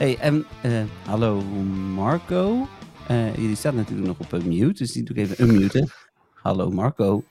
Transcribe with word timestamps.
Hey, 0.00 0.16
en 0.20 0.46
eh, 0.62 0.82
hallo 1.06 1.40
Marco. 1.94 2.68
Eh 3.06 3.36
jullie 3.36 3.56
staan 3.56 3.74
natuurlijk 3.74 4.06
nog 4.08 4.18
op 4.18 4.32
een 4.32 4.48
mute, 4.48 4.72
dus 4.72 4.92
die 4.92 5.02
doe 5.02 5.16
ik 5.16 5.22
even 5.22 5.44
unmuten. 5.48 5.88
Hallo 6.34 6.70
Marco. 6.70 7.22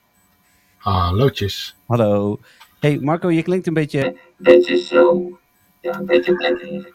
Hallootjes. 0.77 1.76
Hallo. 1.88 2.40
Hey 2.79 2.99
Marco, 2.99 3.31
je 3.31 3.41
klinkt 3.43 3.67
een 3.67 3.73
beetje... 3.73 4.17
Dit 4.38 4.67
is 4.67 4.88
zo. 4.88 5.29
Ja, 5.81 5.99
een 5.99 6.05
beetje. 6.05 6.88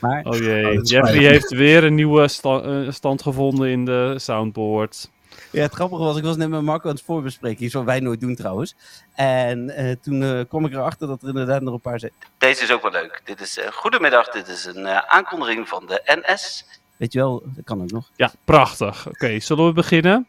Maar, 0.00 0.24
Oh 0.24 0.36
jee. 0.36 0.78
Oh, 0.78 0.84
Jeffrey 0.84 1.24
heeft 1.24 1.50
weer 1.50 1.84
een 1.84 1.94
nieuwe 1.94 2.28
sta- 2.28 2.62
eh, 2.62 2.90
stand 2.90 3.22
gevonden 3.22 3.68
in 3.68 3.84
de 3.84 4.14
soundboard. 4.18 5.10
Ja, 5.56 5.62
het 5.62 5.74
grappige 5.74 6.02
was, 6.02 6.16
ik 6.16 6.24
was 6.24 6.36
net 6.36 6.48
met 6.48 6.62
Marco 6.62 6.88
aan 6.88 6.94
het 6.94 7.04
voorbespreken. 7.04 7.64
Iets 7.64 7.74
wat 7.74 7.84
wij 7.84 8.00
nooit 8.00 8.20
doen 8.20 8.34
trouwens. 8.34 8.74
En 9.14 9.70
eh, 9.70 9.96
toen 10.02 10.22
eh, 10.22 10.40
kwam 10.48 10.64
ik 10.64 10.72
erachter 10.72 11.08
dat 11.08 11.22
er 11.22 11.28
inderdaad 11.28 11.62
nog 11.62 11.74
een 11.74 11.80
paar 11.80 11.98
zijn. 11.98 12.12
Deze 12.38 12.62
is 12.62 12.72
ook 12.72 12.82
wel 12.82 12.90
leuk. 12.90 13.20
Dit 13.24 13.40
is 13.40 13.58
eh, 13.58 13.72
Goedemiddag, 13.72 14.28
dit 14.28 14.48
is 14.48 14.64
een 14.64 14.86
eh, 14.86 14.98
aankondiging 14.98 15.68
van 15.68 15.86
de 15.86 16.02
NS. 16.04 16.64
Weet 16.96 17.12
je 17.12 17.18
wel, 17.18 17.42
dat 17.44 17.64
kan 17.64 17.82
ook 17.82 17.90
nog. 17.90 18.10
Ja, 18.16 18.32
prachtig. 18.44 19.08
Oké, 19.08 19.40
zullen 19.40 19.66
we 19.66 19.72
beginnen? 19.72 20.26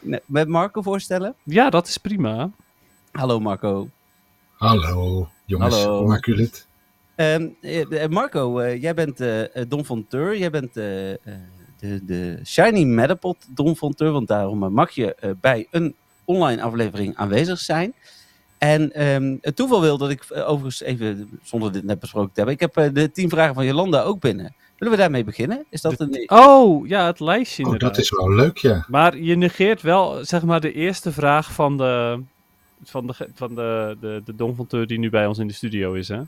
Nee, 0.00 0.20
met 0.26 0.48
Marco 0.48 0.82
voorstellen? 0.82 1.34
Ja, 1.42 1.70
dat 1.70 1.88
is 1.88 1.96
prima. 1.96 2.50
Hallo 3.12 3.40
Marco. 3.40 3.88
Hallo, 4.56 5.28
jongens. 5.44 5.74
Hallo. 5.74 5.98
Hoe 5.98 6.08
maken 6.08 6.32
jullie 6.32 6.46
het? 6.46 6.66
Ehm, 7.14 7.48
eh, 7.60 8.02
eh, 8.02 8.10
Marco, 8.10 8.58
eh, 8.58 8.82
jij 8.82 8.94
bent 8.94 9.18
Don 9.70 9.84
Fonteur. 9.84 10.36
Jij 10.38 10.50
bent 10.50 10.76
eh, 10.76 11.12
eh, 11.12 11.18
de, 11.82 12.04
de 12.04 12.40
Shiny 12.44 12.84
Metapod 12.84 13.36
Don 13.48 13.76
Fonteur. 13.76 14.12
Want 14.12 14.28
daarom 14.28 14.62
eh, 14.62 14.68
mag 14.68 14.90
je 14.90 15.14
eh, 15.14 15.30
bij 15.40 15.66
een 15.70 15.94
online 16.24 16.62
aflevering 16.62 17.16
aanwezig 17.16 17.58
zijn. 17.58 17.94
En 18.58 18.92
ehm, 18.92 19.36
het 19.40 19.56
toeval 19.56 19.80
wil 19.80 19.98
dat 19.98 20.10
ik 20.10 20.24
eh, 20.24 20.48
overigens 20.48 20.82
even, 20.82 21.40
zonder 21.42 21.72
dit 21.72 21.84
net 21.84 21.98
besproken 21.98 22.32
te 22.32 22.40
hebben. 22.40 22.54
Ik 22.54 22.60
heb 22.60 22.94
de 22.94 23.10
tien 23.12 23.28
vragen 23.28 23.54
van 23.54 23.64
Jolanda 23.64 24.02
ook 24.02 24.20
binnen. 24.20 24.54
Willen 24.78 24.96
we 24.96 25.00
daarmee 25.02 25.24
beginnen? 25.24 25.64
Is 25.68 25.80
dat 25.80 26.00
een... 26.00 26.30
Oh, 26.30 26.88
ja, 26.88 27.06
het 27.06 27.20
lijstje 27.20 27.62
Oh, 27.64 27.72
inderdaad. 27.72 27.94
dat 27.94 28.04
is 28.04 28.10
wel 28.10 28.32
leuk, 28.32 28.56
ja. 28.56 28.84
Maar 28.88 29.16
je 29.16 29.36
negeert 29.36 29.82
wel, 29.82 30.24
zeg 30.24 30.42
maar, 30.42 30.60
de 30.60 30.72
eerste 30.72 31.12
vraag 31.12 31.52
van 31.52 31.76
de... 31.76 32.20
Van 32.84 33.06
de, 33.06 33.14
van 33.34 33.54
de, 33.54 33.96
de, 34.00 34.22
de 34.36 34.86
die 34.86 34.98
nu 34.98 35.10
bij 35.10 35.26
ons 35.26 35.38
in 35.38 35.46
de 35.46 35.52
studio 35.52 35.92
is, 35.92 36.08
hè? 36.08 36.22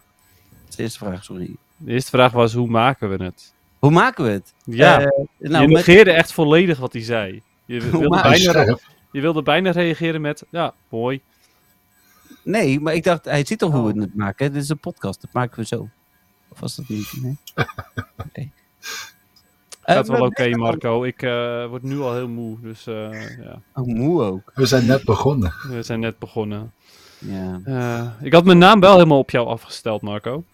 de 0.76 0.82
eerste 0.82 0.98
vraag, 0.98 1.24
sorry. 1.24 1.56
De 1.76 1.92
eerste 1.92 2.10
vraag 2.10 2.32
was, 2.32 2.52
hoe 2.52 2.68
maken 2.68 3.16
we 3.16 3.24
het? 3.24 3.53
Hoe 3.84 3.92
maken 3.92 4.24
we 4.24 4.30
het? 4.30 4.52
Ja, 4.64 5.00
Eh, 5.00 5.06
je 5.38 5.48
nou, 5.48 5.66
met- 5.66 5.74
negeerde 5.76 6.10
echt 6.12 6.32
volledig 6.32 6.78
wat 6.78 6.92
hij 6.92 7.02
zei. 7.02 7.42
Je 7.64 7.80
wilde, 7.90 8.08
bijna, 8.22 8.76
je 9.12 9.20
wilde 9.20 9.42
bijna 9.42 9.70
reageren 9.70 10.20
met, 10.20 10.44
ja, 10.50 10.74
mooi. 10.88 11.20
Nee, 12.42 12.80
maar 12.80 12.94
ik 12.94 13.04
dacht, 13.04 13.24
hij 13.24 13.44
ziet 13.46 13.58
toch 13.58 13.72
hoe 13.72 13.88
Oh. 13.88 13.94
we 13.94 14.00
het 14.00 14.14
maken? 14.14 14.52
Dit 14.52 14.62
is 14.62 14.68
een 14.68 14.78
podcast, 14.78 15.20
dat 15.20 15.32
maken 15.32 15.58
we 15.58 15.66
zo. 15.66 15.88
Of 16.48 16.60
was 16.60 16.76
dat 16.76 16.88
niet? 16.88 17.12
Nee. 17.22 17.36
Oké. 18.26 18.48
Eh, 19.82 19.94
Gaat 19.94 20.08
wel 20.08 20.16
we- 20.20 20.24
oké, 20.26 20.48
Marco. 20.56 21.04
Ik 21.04 21.22
eh, 21.22 21.66
word 21.66 21.82
nu 21.82 22.00
al 22.00 22.14
heel 22.14 22.28
moe, 22.28 22.60
dus 22.60 22.86
eh, 22.86 23.10
ja. 23.44 23.60
Oh, 23.74 23.86
moe 23.86 24.22
ook. 24.22 24.52
We 24.54 24.66
zijn 24.66 24.86
net 24.86 25.04
begonnen. 25.04 25.54
We 25.68 25.82
zijn 25.82 26.00
net 26.00 26.18
begonnen. 26.18 26.72
Ja, 27.18 27.60
Eh, 27.64 28.06
ik 28.26 28.32
had 28.32 28.44
mijn 28.44 28.58
naam 28.58 28.80
wel 28.80 28.92
helemaal 28.92 29.18
op 29.18 29.30
jou 29.30 29.46
afgesteld, 29.48 30.02
Marco. 30.02 30.44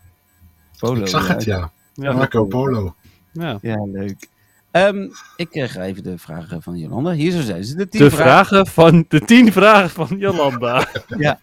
polo. 0.78 1.00
Ik 1.00 1.06
zag 1.08 1.28
het, 1.28 1.44
ja. 1.44 1.70
Ja, 1.94 2.12
Marco 2.12 2.44
Polo. 2.44 2.94
Ja. 3.32 3.58
Ja, 3.62 3.84
leuk. 3.92 4.28
Ehm, 4.70 5.08
ik 5.36 5.50
eh, 5.54 5.68
ga 5.68 5.82
even 5.82 6.02
de 6.02 6.18
vragen 6.18 6.62
van 6.62 6.78
Jolanda. 6.78 7.12
Hier 7.12 7.32
zo 7.32 7.41
zijn 7.41 7.64
ze. 7.64 7.74
De 7.76 7.88
tien 7.88 8.00
De 8.00 8.10
vragen. 8.10 8.46
vragen 8.46 8.66
van 8.66 9.04
de 9.08 9.20
tien 9.20 9.52
vragen 9.52 9.91
van 9.91 10.18
Jolanda. 10.18 10.86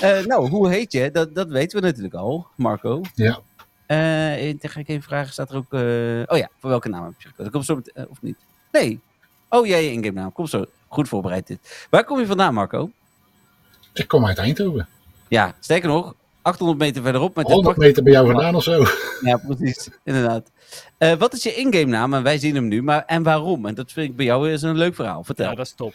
Eh, 0.00 0.24
nou, 0.24 0.48
hoe 0.48 0.68
heet 0.68 0.92
je? 0.92 1.10
Dat, 1.10 1.34
dat 1.34 1.48
weten 1.48 1.80
we 1.80 1.86
natuurlijk 1.86 2.14
al, 2.14 2.46
Marco. 2.56 3.00
Ja. 3.14 3.38
Eh, 3.86 4.54
dan 4.60 4.70
ga 4.70 4.80
ik 4.80 4.88
even 4.88 5.02
vragen. 5.02 5.32
Staat 5.32 5.50
er 5.50 5.56
ook... 5.56 5.72
eh, 5.72 5.80
Oh 6.26 6.38
ja, 6.38 6.48
voor 6.58 6.70
welke 6.70 6.88
naam 6.88 7.04
heb 7.04 7.12
je 7.18 7.28
gekozen? 7.28 7.52
Komt 7.52 7.64
zo 7.64 7.74
met- 7.74 8.06
of 8.08 8.22
niet? 8.22 8.36
Nee. 8.72 9.00
Oh, 9.48 9.66
jij 9.66 9.84
je 9.84 9.92
ingame 9.92 10.20
naam. 10.20 10.32
Kom 10.32 10.46
zo. 10.46 10.64
Goed 10.88 11.08
voorbereid 11.08 11.46
dit. 11.46 11.86
Waar 11.90 12.04
kom 12.04 12.18
je 12.18 12.26
vandaan, 12.26 12.54
Marco? 12.54 12.90
Ik 13.92 14.08
kom 14.08 14.26
uit 14.26 14.38
Eindhoven. 14.38 14.88
Ja, 15.28 15.54
sterker 15.60 15.88
nog, 15.88 16.14
800 16.42 16.78
meter 16.78 17.02
verderop. 17.02 17.36
Met 17.36 17.46
de 17.46 17.52
100 17.52 17.74
pak- 17.76 17.84
meter 17.84 18.02
bij 18.02 18.12
jou 18.12 18.26
vandaan 18.26 18.54
of 18.54 18.62
zo. 18.62 18.84
Ja, 19.20 19.36
precies. 19.36 19.88
Inderdaad. 20.04 20.50
Eh, 20.98 21.12
wat 21.14 21.32
is 21.32 21.42
je 21.42 21.54
ingame 21.54 21.84
naam? 21.84 22.14
En 22.14 22.22
wij 22.22 22.38
zien 22.38 22.54
hem 22.54 22.68
nu. 22.68 22.82
Maar, 22.82 23.04
en 23.04 23.22
waarom? 23.22 23.66
En 23.66 23.74
dat 23.74 23.92
vind 23.92 24.10
ik 24.10 24.16
bij 24.16 24.26
jou 24.26 24.50
is 24.50 24.62
een 24.62 24.76
leuk 24.76 24.94
verhaal. 24.94 25.24
Vertel. 25.24 25.48
ja, 25.50 25.54
dat 25.54 25.66
is 25.66 25.72
top. 25.72 25.94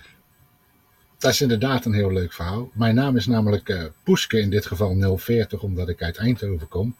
Dat 1.17 1.31
is 1.31 1.41
inderdaad 1.41 1.85
een 1.85 1.93
heel 1.93 2.11
leuk 2.11 2.33
verhaal. 2.33 2.69
Mijn 2.73 2.95
naam 2.95 3.15
is 3.15 3.27
namelijk 3.27 3.69
eh 3.69 3.83
Poeske, 4.03 4.39
in 4.39 4.49
dit 4.49 4.65
geval 4.65 5.17
040, 5.17 5.61
omdat 5.61 5.89
ik 5.89 6.01
uit 6.01 6.17
Eindhoven 6.17 6.67
kom. 6.67 6.95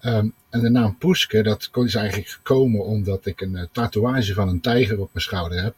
Ehm, 0.00 0.28
en 0.50 0.60
de 0.60 0.70
naam 0.70 0.96
Poeske, 0.98 1.42
dat 1.42 1.70
is 1.72 1.94
eigenlijk 1.94 2.28
gekomen 2.28 2.84
omdat 2.84 3.26
ik 3.26 3.40
een 3.40 3.56
eh, 3.56 3.64
tatoeage 3.72 4.34
van 4.34 4.48
een 4.48 4.60
tijger 4.60 5.00
op 5.00 5.10
mijn 5.12 5.24
schouder 5.24 5.62
heb. 5.62 5.74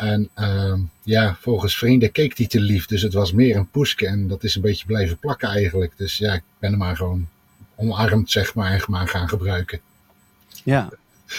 En 0.00 0.28
ehm, 0.34 0.80
ja, 1.02 1.36
volgens 1.40 1.78
vrienden 1.78 2.12
keek 2.12 2.36
die 2.36 2.46
te 2.46 2.60
lief, 2.60 2.86
dus 2.86 3.02
het 3.02 3.12
was 3.12 3.32
meer 3.32 3.56
een 3.56 3.70
Poeske. 3.70 4.06
En 4.06 4.28
dat 4.28 4.44
is 4.44 4.54
een 4.54 4.62
beetje 4.62 4.86
blijven 4.86 5.18
plakken 5.18 5.48
eigenlijk. 5.48 5.92
Dus 5.96 6.18
ja, 6.18 6.32
ik 6.32 6.42
ben 6.58 6.70
hem 6.70 6.78
maar 6.78 6.96
gewoon 6.96 7.26
omarmd, 7.74 8.30
zeg 8.30 8.54
maar, 8.54 8.72
en 8.72 8.82
maar 8.86 9.08
gaan 9.08 9.28
gebruiken. 9.28 9.80
Ja. 10.64 10.88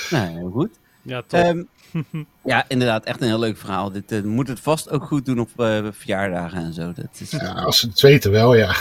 Nou, 0.09 0.37
heel 0.37 0.51
goed. 0.51 0.69
Ja, 1.01 1.21
top. 1.27 1.39
Ehm, 1.39 1.63
ja, 2.51 2.65
inderdaad. 2.67 3.03
Echt 3.03 3.21
een 3.21 3.27
heel 3.27 3.39
leuk 3.39 3.57
verhaal. 3.57 3.91
Dit 3.91 4.11
eh, 4.11 4.21
moet 4.21 4.47
het 4.47 4.59
vast 4.59 4.89
ook 4.89 5.03
goed 5.03 5.25
doen 5.25 5.39
op 5.39 5.49
eh, 5.59 5.87
verjaardagen 5.91 6.57
en 6.57 6.73
zo. 6.73 6.93
Dat 6.93 7.05
is, 7.19 7.33
eh, 7.33 7.39
Ja, 7.39 7.51
als 7.51 7.79
ze 7.79 7.87
het 7.87 8.01
weten 8.01 8.31
wel, 8.31 8.55
ja. 8.55 8.75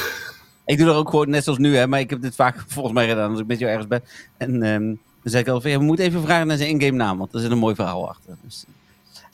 Ik 0.65 0.79
doe 0.79 0.87
dat 0.87 0.97
ook 0.97 1.11
gewoon 1.11 1.31
net 1.31 1.45
zoals 1.45 1.59
nu, 1.59 1.77
hè. 1.77 1.87
Maar 1.87 2.01
ik 2.01 2.11
heb 2.11 2.23
dit 2.23 2.35
vaak 2.35 2.65
volgens 2.69 2.95
mij 2.95 3.09
gedaan 3.09 3.31
als 3.31 3.41
ik 3.41 3.47
met 3.47 3.59
jou 3.59 3.71
ergens 3.71 3.89
ben. 3.89 4.03
En 4.37 4.63
ehm, 4.63 4.85
dan 5.23 5.33
zeg 5.33 5.41
ik 5.41 5.49
al 5.49 5.61
van, 5.61 5.71
ja, 5.71 5.79
we 5.79 5.85
moeten 5.85 6.05
even 6.05 6.23
vragen 6.23 6.47
naar 6.47 6.57
zijn 6.57 6.69
ingame 6.69 6.97
naam. 6.97 7.19
Want 7.19 7.35
er 7.35 7.41
zit 7.41 7.51
een 7.51 7.59
mooi 7.59 7.75
verhaal 7.75 8.09
achter. 8.09 8.37
Dus, 8.43 8.65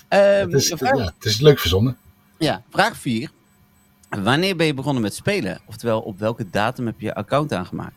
Het 0.09 0.53
is, 0.53 0.73
vraag, 0.77 0.97
ja, 0.97 1.05
het 1.05 1.25
is 1.25 1.41
leuk 1.41 1.59
verzonnen. 1.59 1.97
ja, 2.39 2.63
vraag 2.71 2.97
4. 2.97 3.31
Wanneer 4.09 4.57
ben 4.57 4.67
je 4.67 4.75
begonnen 4.75 5.03
met 5.03 5.15
spelen? 5.15 5.61
Oftewel, 5.67 6.01
op 6.01 6.19
welke 6.19 6.51
datum 6.51 6.87
heb 6.87 7.01
je 7.01 7.07
je 7.07 7.15
account 7.15 7.53
aangemaakt? 7.53 7.95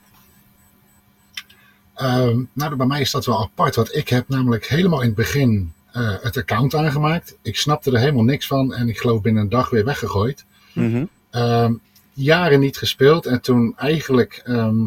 Ehm, 1.96 2.44
nou, 2.54 2.76
bij 2.76 2.86
mij 2.86 3.02
is 3.02 3.12
dat 3.12 3.26
wel 3.26 3.42
apart, 3.42 3.76
want 3.76 3.96
ik 3.96 4.10
heb 4.10 4.30
namelijk 4.30 4.68
helemaal 4.68 5.02
in 5.02 5.08
het 5.08 5.16
begin 5.16 5.74
eh, 5.92 6.16
het 6.22 6.38
account 6.38 6.76
aangemaakt. 6.76 7.38
Ik 7.42 7.58
snapte 7.58 7.92
er 7.92 8.00
helemaal 8.00 8.24
niks 8.24 8.48
van 8.48 8.74
en 8.74 8.90
ik 8.90 9.00
geloof 9.00 9.22
binnen 9.22 9.44
een 9.44 9.50
dag 9.50 9.70
weer 9.70 9.86
weggegooid. 9.86 10.46
Mhm. 10.74 11.06
Ehm, 11.30 11.74
jaren 12.14 12.60
niet 12.60 12.78
gespeeld 12.78 13.26
en 13.26 13.42
toen 13.42 13.74
eigenlijk 13.78 14.42
ehm, 14.46 14.86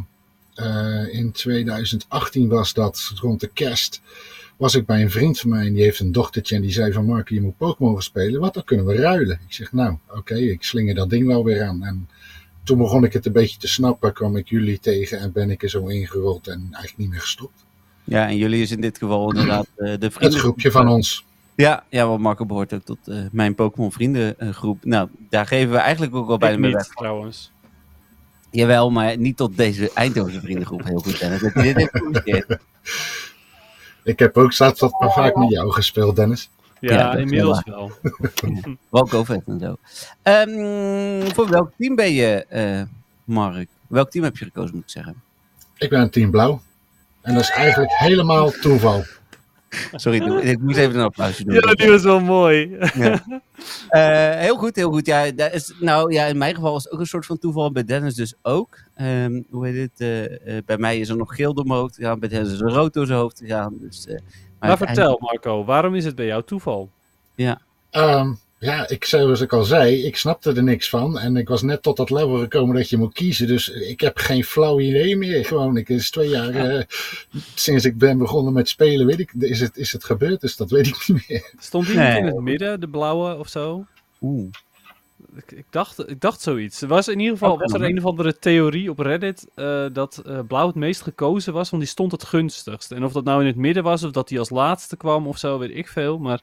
eh, 0.55 1.15
in 1.15 1.33
2018 1.33 2.49
was 2.49 2.73
dat 2.73 3.13
rond 3.21 3.41
de 3.41 3.49
kerst. 3.49 4.01
Was 4.63 4.75
ik 4.75 4.87
bij 4.87 5.03
een 5.03 5.11
vriend 5.11 5.41
van 5.41 5.51
mij 5.51 5.67
en 5.67 5.73
die 5.73 5.83
heeft 5.83 6.01
een 6.01 6.13
dochtertje 6.13 6.57
en 6.57 6.63
die 6.63 6.71
zei 6.71 6.93
van 6.93 7.05
Mark, 7.05 7.29
je 7.29 7.41
moet 7.41 7.57
Pokémon 7.57 7.93
gaan 7.93 8.03
spelen. 8.03 8.41
Wat, 8.41 8.55
dan 8.55 8.65
kunnen 8.65 8.87
we 8.87 8.97
ruilen. 8.97 9.41
Ik 9.47 9.53
zeg 9.53 9.73
nou, 9.73 9.97
oké, 10.11 10.35
ik 10.35 10.63
slinger 10.63 10.95
dat 10.95 11.11
ding 11.11 11.27
wel 11.27 11.45
weer 11.45 11.63
aan. 11.63 11.85
En 11.85 12.09
toen 12.63 12.79
begon 12.79 13.05
ik 13.05 13.13
het 13.13 13.27
een 13.27 13.33
beetje 13.33 13.59
te 13.59 13.69
snappen, 13.69 14.13
kwam 14.13 14.37
ik 14.37 14.49
jullie 14.49 14.79
tegen 14.79 15.19
en 15.19 15.33
ben 15.33 15.51
ik 15.51 15.63
er 15.63 15.69
zo 15.69 15.87
ingerold 15.87 16.49
en 16.49 16.61
eigenlijk 16.61 16.97
niet 16.97 17.09
meer 17.09 17.21
gestopt. 17.21 17.65
Ja, 18.05 18.29
en 18.29 18.37
jullie 18.37 18.63
is 18.63 18.71
in 18.71 18.81
dit 18.81 18.99
geval 18.99 19.31
inderdaad 19.31 19.67
eh, 19.77 19.87
de 19.87 20.05
Het 20.05 20.13
vrienden. 20.13 20.39
groepje 20.39 20.71
van 20.71 20.89
ons. 20.89 21.25
Ja, 21.55 21.85
ja, 21.89 22.07
want 22.07 22.21
Marco 22.21 22.47
behoort 22.47 22.73
ook 22.75 22.85
tot 22.85 23.09
eh, 23.09 23.17
mijn 23.33 23.55
Pokémon 23.55 23.93
vriendengroep. 23.93 24.85
Nou, 24.85 25.09
daar 25.29 25.47
geven 25.47 25.71
we 25.73 25.79
eigenlijk 25.79 26.15
ook 26.15 26.33
ik 26.33 26.41
mee 26.41 26.57
niet, 26.59 26.73
weg. 26.73 26.87
trouwens. 26.87 27.51
Jawel, 28.51 28.91
maar 28.91 29.19
niet 29.19 29.37
tot 29.37 29.57
deze 29.57 29.91
Eindhoven 29.95 30.41
vriendengroep. 30.41 30.85
Heel 30.85 30.99
goed, 30.99 31.19
Dennis. 31.19 31.41
Dat 31.41 31.53
je 31.55 31.63
dit 31.75 32.23
heeft. 32.25 32.57
Ik 34.05 34.19
heb 34.19 34.37
ook 34.37 34.53
zat 34.53 34.79
wat 34.79 35.01
maar 35.01 35.13
vaak 35.13 35.37
met 35.37 35.51
jou 35.51 35.71
gespeeld, 35.71 36.17
Dennis. 36.17 36.51
Ja, 36.81 37.15
inmiddels 37.15 37.63
wel. 37.65 37.91
Welk 38.91 39.27
vet 39.27 39.43
en 39.47 39.61
zo. 39.61 39.77
Ehm, 40.23 41.35
voor 41.35 41.49
welk 41.49 41.71
team 41.79 41.95
ben 41.95 42.13
je, 42.13 42.45
eh, 42.49 42.83
Mark? 43.25 43.69
Welk 43.87 44.11
team 44.11 44.25
heb 44.25 44.37
je 44.37 44.45
gekozen, 44.45 44.75
moet 44.75 44.85
ik 44.85 44.91
zeggen? 44.91 45.23
Ik 45.77 45.91
ben 45.91 46.01
een 46.01 46.11
team 46.11 46.31
blauw. 46.31 46.61
En 47.21 47.35
dat 47.35 47.43
is 47.43 47.51
eigenlijk 47.51 47.93
helemaal 47.93 48.51
toeval. 48.51 49.05
Sorry, 49.95 50.19
doe- 50.19 50.43
ik 50.43 50.61
moest 50.61 50.77
even 50.79 50.95
een 50.99 51.05
applausje 51.05 51.45
doen. 51.45 51.55
Ja, 51.55 51.61
die 51.75 51.91
was 51.91 52.03
wel 52.03 52.21
mooi. 52.21 52.77
Eh, 53.89 54.31
heel 54.39 54.57
goed, 54.57 54.77
heel 54.77 54.91
goed. 54.91 55.07
Ja, 55.07 55.31
dat 55.31 55.53
is, 55.53 55.75
nou 55.81 56.13
ja, 56.13 56.25
in 56.27 56.39
mijn 56.39 56.55
geval 56.55 56.73
was 56.73 56.85
het 56.85 56.93
ook 56.93 57.01
een 57.01 57.07
soort 57.07 57.27
van 57.27 57.39
toeval. 57.39 57.73
Bij 57.73 57.85
Dennis 57.85 58.15
dus 58.15 58.35
ook. 58.43 58.79
Ehm, 58.95 59.43
hoe 59.51 59.67
heet 59.67 59.77
het? 59.91 60.01
eh, 60.01 60.57
eh, 60.57 60.65
bij 60.65 60.79
mij 60.79 60.99
is 60.99 61.09
er 61.09 61.17
nog 61.17 61.35
geel 61.37 61.55
door 61.55 61.67
mijn 61.67 61.79
hoofd 61.81 61.95
gegaan. 61.95 62.19
Bij 62.19 62.29
Dennis 62.29 62.53
is 62.53 62.61
er 62.61 62.69
rood 62.71 62.93
door 62.93 63.07
zijn 63.07 63.19
hoofd 63.19 63.39
gegaan. 63.39 63.75
Dus, 63.81 64.07
eh, 64.07 64.19
Maar 64.61 64.77
vertel 64.77 65.19
Marco, 65.21 65.65
waarom 65.65 65.95
is 65.95 66.05
het 66.05 66.15
bij 66.15 66.27
jou 66.27 66.43
toeval? 66.45 66.91
Ehm, 67.91 68.33
ja, 68.63 68.89
ik, 68.89 69.05
zoals 69.05 69.41
ik 69.41 69.53
al 69.53 69.65
zei, 69.65 70.05
ik 70.05 70.17
snapte 70.17 70.53
er 70.53 70.63
niks 70.63 70.89
van. 70.89 71.19
En 71.19 71.37
ik 71.37 71.49
was 71.49 71.63
net 71.63 71.83
tot 71.83 71.97
dat 71.97 72.11
level 72.11 72.39
gekomen 72.39 72.77
dat 72.77 72.91
je 72.91 72.97
moet 72.97 73.13
kiezen. 73.15 73.47
Dus 73.47 73.69
ik 73.69 74.01
heb 74.01 74.17
geen 74.17 74.45
flauw 74.45 74.81
idee 74.81 75.17
meer. 75.17 75.45
Gewoon, 75.45 75.77
ik 75.77 75.89
is 75.89 76.11
twee 76.11 76.29
jaar 76.29 76.55
eh, 76.71 76.83
sinds 77.55 77.85
ik 77.85 77.99
ben 77.99 78.19
begonnen 78.19 78.53
met 78.53 78.69
spelen, 78.69 79.07
weet 79.07 79.19
ik, 79.21 79.33
is 79.39 79.61
het, 79.61 79.77
is 79.77 79.93
het 79.93 80.05
gebeurd. 80.05 80.41
Dus 80.41 80.57
dat 80.57 80.71
weet 80.71 80.87
ik 80.87 81.05
niet 81.09 81.29
meer. 81.29 81.53
Stond 81.59 81.87
die 81.87 81.95
niet 81.97 82.05
Nee. 82.05 82.19
in 82.19 82.27
het 82.27 82.41
midden, 82.41 82.81
de 82.81 82.89
blauwe 82.89 83.37
of 83.39 83.49
zo? 83.49 83.87
Oeh. 84.21 84.51
Ik, 85.37 85.53
ik, 85.53 85.67
dacht, 85.71 86.09
ik 86.11 86.21
dacht 86.21 86.41
zoiets. 86.41 86.83
Er 86.83 86.89
was 86.89 87.09
in 87.09 87.19
ieder 87.19 87.33
geval 87.33 87.53
Oké, 87.53 87.63
was 87.63 87.73
er 87.73 87.83
een 87.83 87.99
of 87.99 88.05
andere 88.05 88.39
theorie 88.39 88.91
op 88.91 88.99
Reddit 88.99 89.47
eh, 89.55 89.87
dat 89.93 90.23
eh, 90.27 90.39
blauw 90.49 90.67
het 90.67 90.75
meest 90.77 91.03
gekozen 91.03 91.53
was, 91.53 91.71
want 91.71 91.83
die 91.83 91.93
stond 91.93 92.13
het 92.13 92.25
gunstigst. 92.25 92.93
En 92.93 93.05
of 93.05 93.13
dat 93.13 93.25
nou 93.25 93.41
in 93.41 93.47
het 93.47 93.57
midden 93.57 93.83
was 93.83 94.03
of 94.05 94.11
dat 94.11 94.29
die 94.29 94.39
als 94.39 94.51
laatste 94.51 94.97
kwam 94.97 95.27
of 95.27 95.39
zo, 95.39 95.59
weet 95.59 95.77
ik 95.77 95.89
veel. 95.89 96.19
Maar 96.19 96.41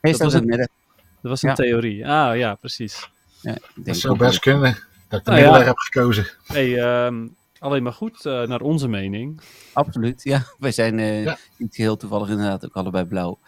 Hij 0.00 0.12
staat 0.12 0.32
was 0.32 0.40
in 0.40 0.40
het- 0.40 0.48
het 0.50 0.58
midden. 0.58 0.80
Dat 1.22 1.30
was 1.30 1.42
een 1.42 1.48
Ja. 1.48 1.54
theorie. 1.54 2.08
Ah 2.08 2.36
ja, 2.36 2.54
precies. 2.54 3.10
Ja, 3.40 3.52
denk 3.74 3.86
Dat 3.86 3.96
zou 3.96 4.16
best 4.18 4.38
kunnen. 4.38 4.78
Dat 5.08 5.18
ik 5.20 5.24
de 5.24 5.30
Nou 5.30 5.42
ja. 5.42 5.50
middelweg 5.50 5.66
heb 5.66 5.76
gekozen. 5.78 6.26
Hey, 6.46 6.80
ehm, 6.82 7.28
alleen 7.58 7.82
maar 7.82 7.92
goed 7.92 8.26
eh, 8.26 8.42
naar 8.42 8.60
onze 8.60 8.88
mening. 8.88 9.40
Absoluut, 9.72 10.22
ja. 10.22 10.42
Wij 10.58 10.72
zijn 10.72 10.98
eh, 10.98 11.24
Ja. 11.24 11.36
niet 11.56 11.74
heel 11.76 11.96
toevallig 11.96 12.28
inderdaad 12.28 12.64
ook 12.64 12.74
allebei 12.76 13.04
blauw. 13.04 13.38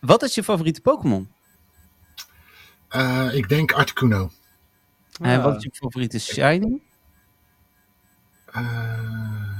Wat 0.00 0.22
is 0.22 0.34
je 0.34 0.42
favoriete 0.42 0.80
Pokémon? 0.80 1.30
Eh, 2.88 3.28
ik 3.32 3.48
denk 3.48 3.72
Articuno. 3.72 4.30
En 5.20 5.38
Ah, 5.38 5.44
wat 5.44 5.56
is 5.56 5.62
je 5.62 5.70
favoriete 5.72 6.18
Shiny? 6.18 6.80
Eh, 8.46 9.51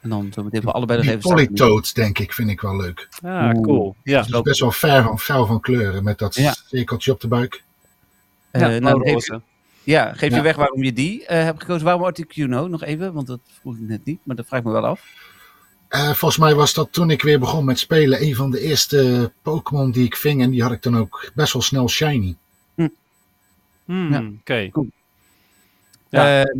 En 0.00 0.08
dan 0.08 0.32
zo 0.34 0.42
meteen 0.42 0.62
voor 0.62 0.72
allebei 0.72 0.98
nog 0.98 1.08
even. 1.08 1.20
Polytoad, 1.20 1.94
denk 1.94 2.18
ik, 2.18 2.32
vind 2.32 2.50
ik 2.50 2.60
wel 2.60 2.76
leuk. 2.76 3.08
ah, 3.22 3.50
cool. 3.60 3.94
Ja. 4.02 4.20
Het 4.22 4.34
is 4.34 4.40
best 4.40 4.60
wel 4.60 4.70
fel 4.72 5.02
van, 5.02 5.18
fel 5.18 5.46
van 5.46 5.60
kleuren 5.60 6.04
met 6.04 6.18
dat 6.18 6.34
Ja. 6.34 6.54
cirkeltje 6.66 7.12
op 7.12 7.20
de 7.20 7.28
buik. 7.28 7.62
Eh, 8.50 8.60
ja, 8.60 8.78
nou, 8.78 9.00
geef, 9.02 9.12
roze. 9.12 9.40
ja, 9.84 10.12
geef 10.12 10.30
je 10.30 10.36
Ja. 10.36 10.42
weg 10.42 10.56
waarom 10.56 10.82
je 10.82 10.92
die 10.92 11.26
eh, 11.26 11.42
hebt 11.44 11.60
gekozen. 11.60 11.84
Waarom 11.84 12.04
Articuno? 12.04 12.66
Nog 12.68 12.82
even, 12.82 13.12
want 13.12 13.26
dat 13.26 13.40
vroeg 13.60 13.74
ik 13.74 13.80
net 13.80 14.04
niet. 14.04 14.20
Maar 14.22 14.36
dat 14.36 14.46
vraag 14.46 14.60
ik 14.60 14.66
me 14.66 14.72
wel 14.72 14.86
af. 14.86 15.04
Eh, 15.88 16.04
volgens 16.04 16.36
mij 16.40 16.54
was 16.54 16.74
dat 16.74 16.92
toen 16.92 17.10
ik 17.10 17.22
weer 17.22 17.38
begon 17.38 17.64
met 17.64 17.78
spelen 17.78 18.22
een 18.22 18.34
van 18.34 18.50
de 18.50 18.60
eerste 18.60 19.32
Pokémon 19.42 19.90
die 19.90 20.04
ik 20.04 20.16
ving. 20.16 20.42
En 20.42 20.50
die 20.50 20.62
had 20.62 20.72
ik 20.72 20.82
dan 20.82 20.96
ook 20.96 21.30
best 21.34 21.52
wel 21.52 21.62
snel 21.62 21.88
shiny. 21.88 22.36
Hmm, 23.84 24.12
Ja. 24.12 24.22
Oké. 24.40 24.70
Ja. 26.10 26.38
Ja. 26.38 26.52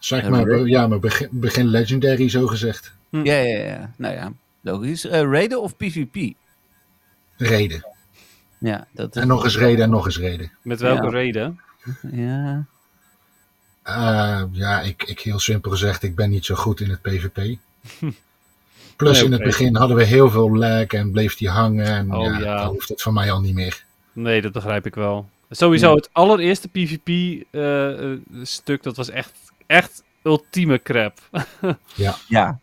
Zeg 0.00 0.28
maar, 0.28 0.46
Ra- 0.48 0.66
ja, 0.66 0.86
maar 0.86 0.98
begin, 0.98 1.28
begin 1.30 1.66
legendary 1.66 2.28
zo 2.28 2.46
gezegd. 2.46 2.92
ja, 3.10 3.22
ja, 3.34 3.64
ja. 3.66 3.92
Nou 3.96 4.14
ja, 4.14 4.32
logisch. 4.60 5.06
Eh 5.06 5.20
raiden 5.22 5.62
of 5.62 5.76
PvP? 5.76 6.32
Reden. 7.36 7.86
Ja, 8.58 8.86
dat 8.92 9.16
is... 9.16 9.22
En 9.22 9.28
nog 9.28 9.44
eens 9.44 9.58
reden 9.58 9.84
en 9.84 9.90
nog 9.90 10.06
eens 10.06 10.18
reden. 10.18 10.52
Met 10.62 10.80
welke 10.80 11.02
Ja. 11.04 11.10
reden? 11.10 11.60
Ja. 12.12 12.64
Eh, 13.82 14.42
ja, 14.52 14.80
ik, 14.80 15.02
ik 15.02 15.20
heel 15.20 15.38
simpel 15.38 15.70
gezegd, 15.70 16.02
ik 16.02 16.16
ben 16.16 16.30
niet 16.30 16.44
zo 16.44 16.54
goed 16.54 16.80
in 16.80 16.90
het 16.90 17.02
PvP. 17.02 17.36
Plus 18.96 19.16
Nee, 19.16 19.24
in 19.24 19.32
het 19.32 19.42
begin 19.42 19.76
hadden 19.76 19.96
we 19.96 20.04
heel 20.04 20.30
veel 20.30 20.56
lag 20.56 20.86
en 20.86 21.10
bleef 21.10 21.36
die 21.36 21.48
hangen. 21.48 21.86
En 21.86 22.14
Oh, 22.14 22.24
ja, 22.24 22.38
ja. 22.38 22.56
dan 22.56 22.66
hoeft 22.68 22.88
het 22.88 23.02
van 23.02 23.14
mij 23.14 23.30
al 23.32 23.40
niet 23.40 23.54
meer. 23.54 23.84
Nee, 24.12 24.40
dat 24.42 24.52
begrijp 24.52 24.86
ik 24.86 24.94
wel. 24.94 25.28
Sowieso, 25.50 25.88
Ja. 25.88 25.94
het 25.94 26.08
allereerste 26.12 26.68
PvP-stuk, 26.68 28.82
dat 28.82 28.96
was 28.96 29.10
echt, 29.10 29.32
echt 29.70 30.02
ultieme 30.22 30.82
crap. 30.82 31.18
Ja. 31.94 32.16
ja, 32.28 32.60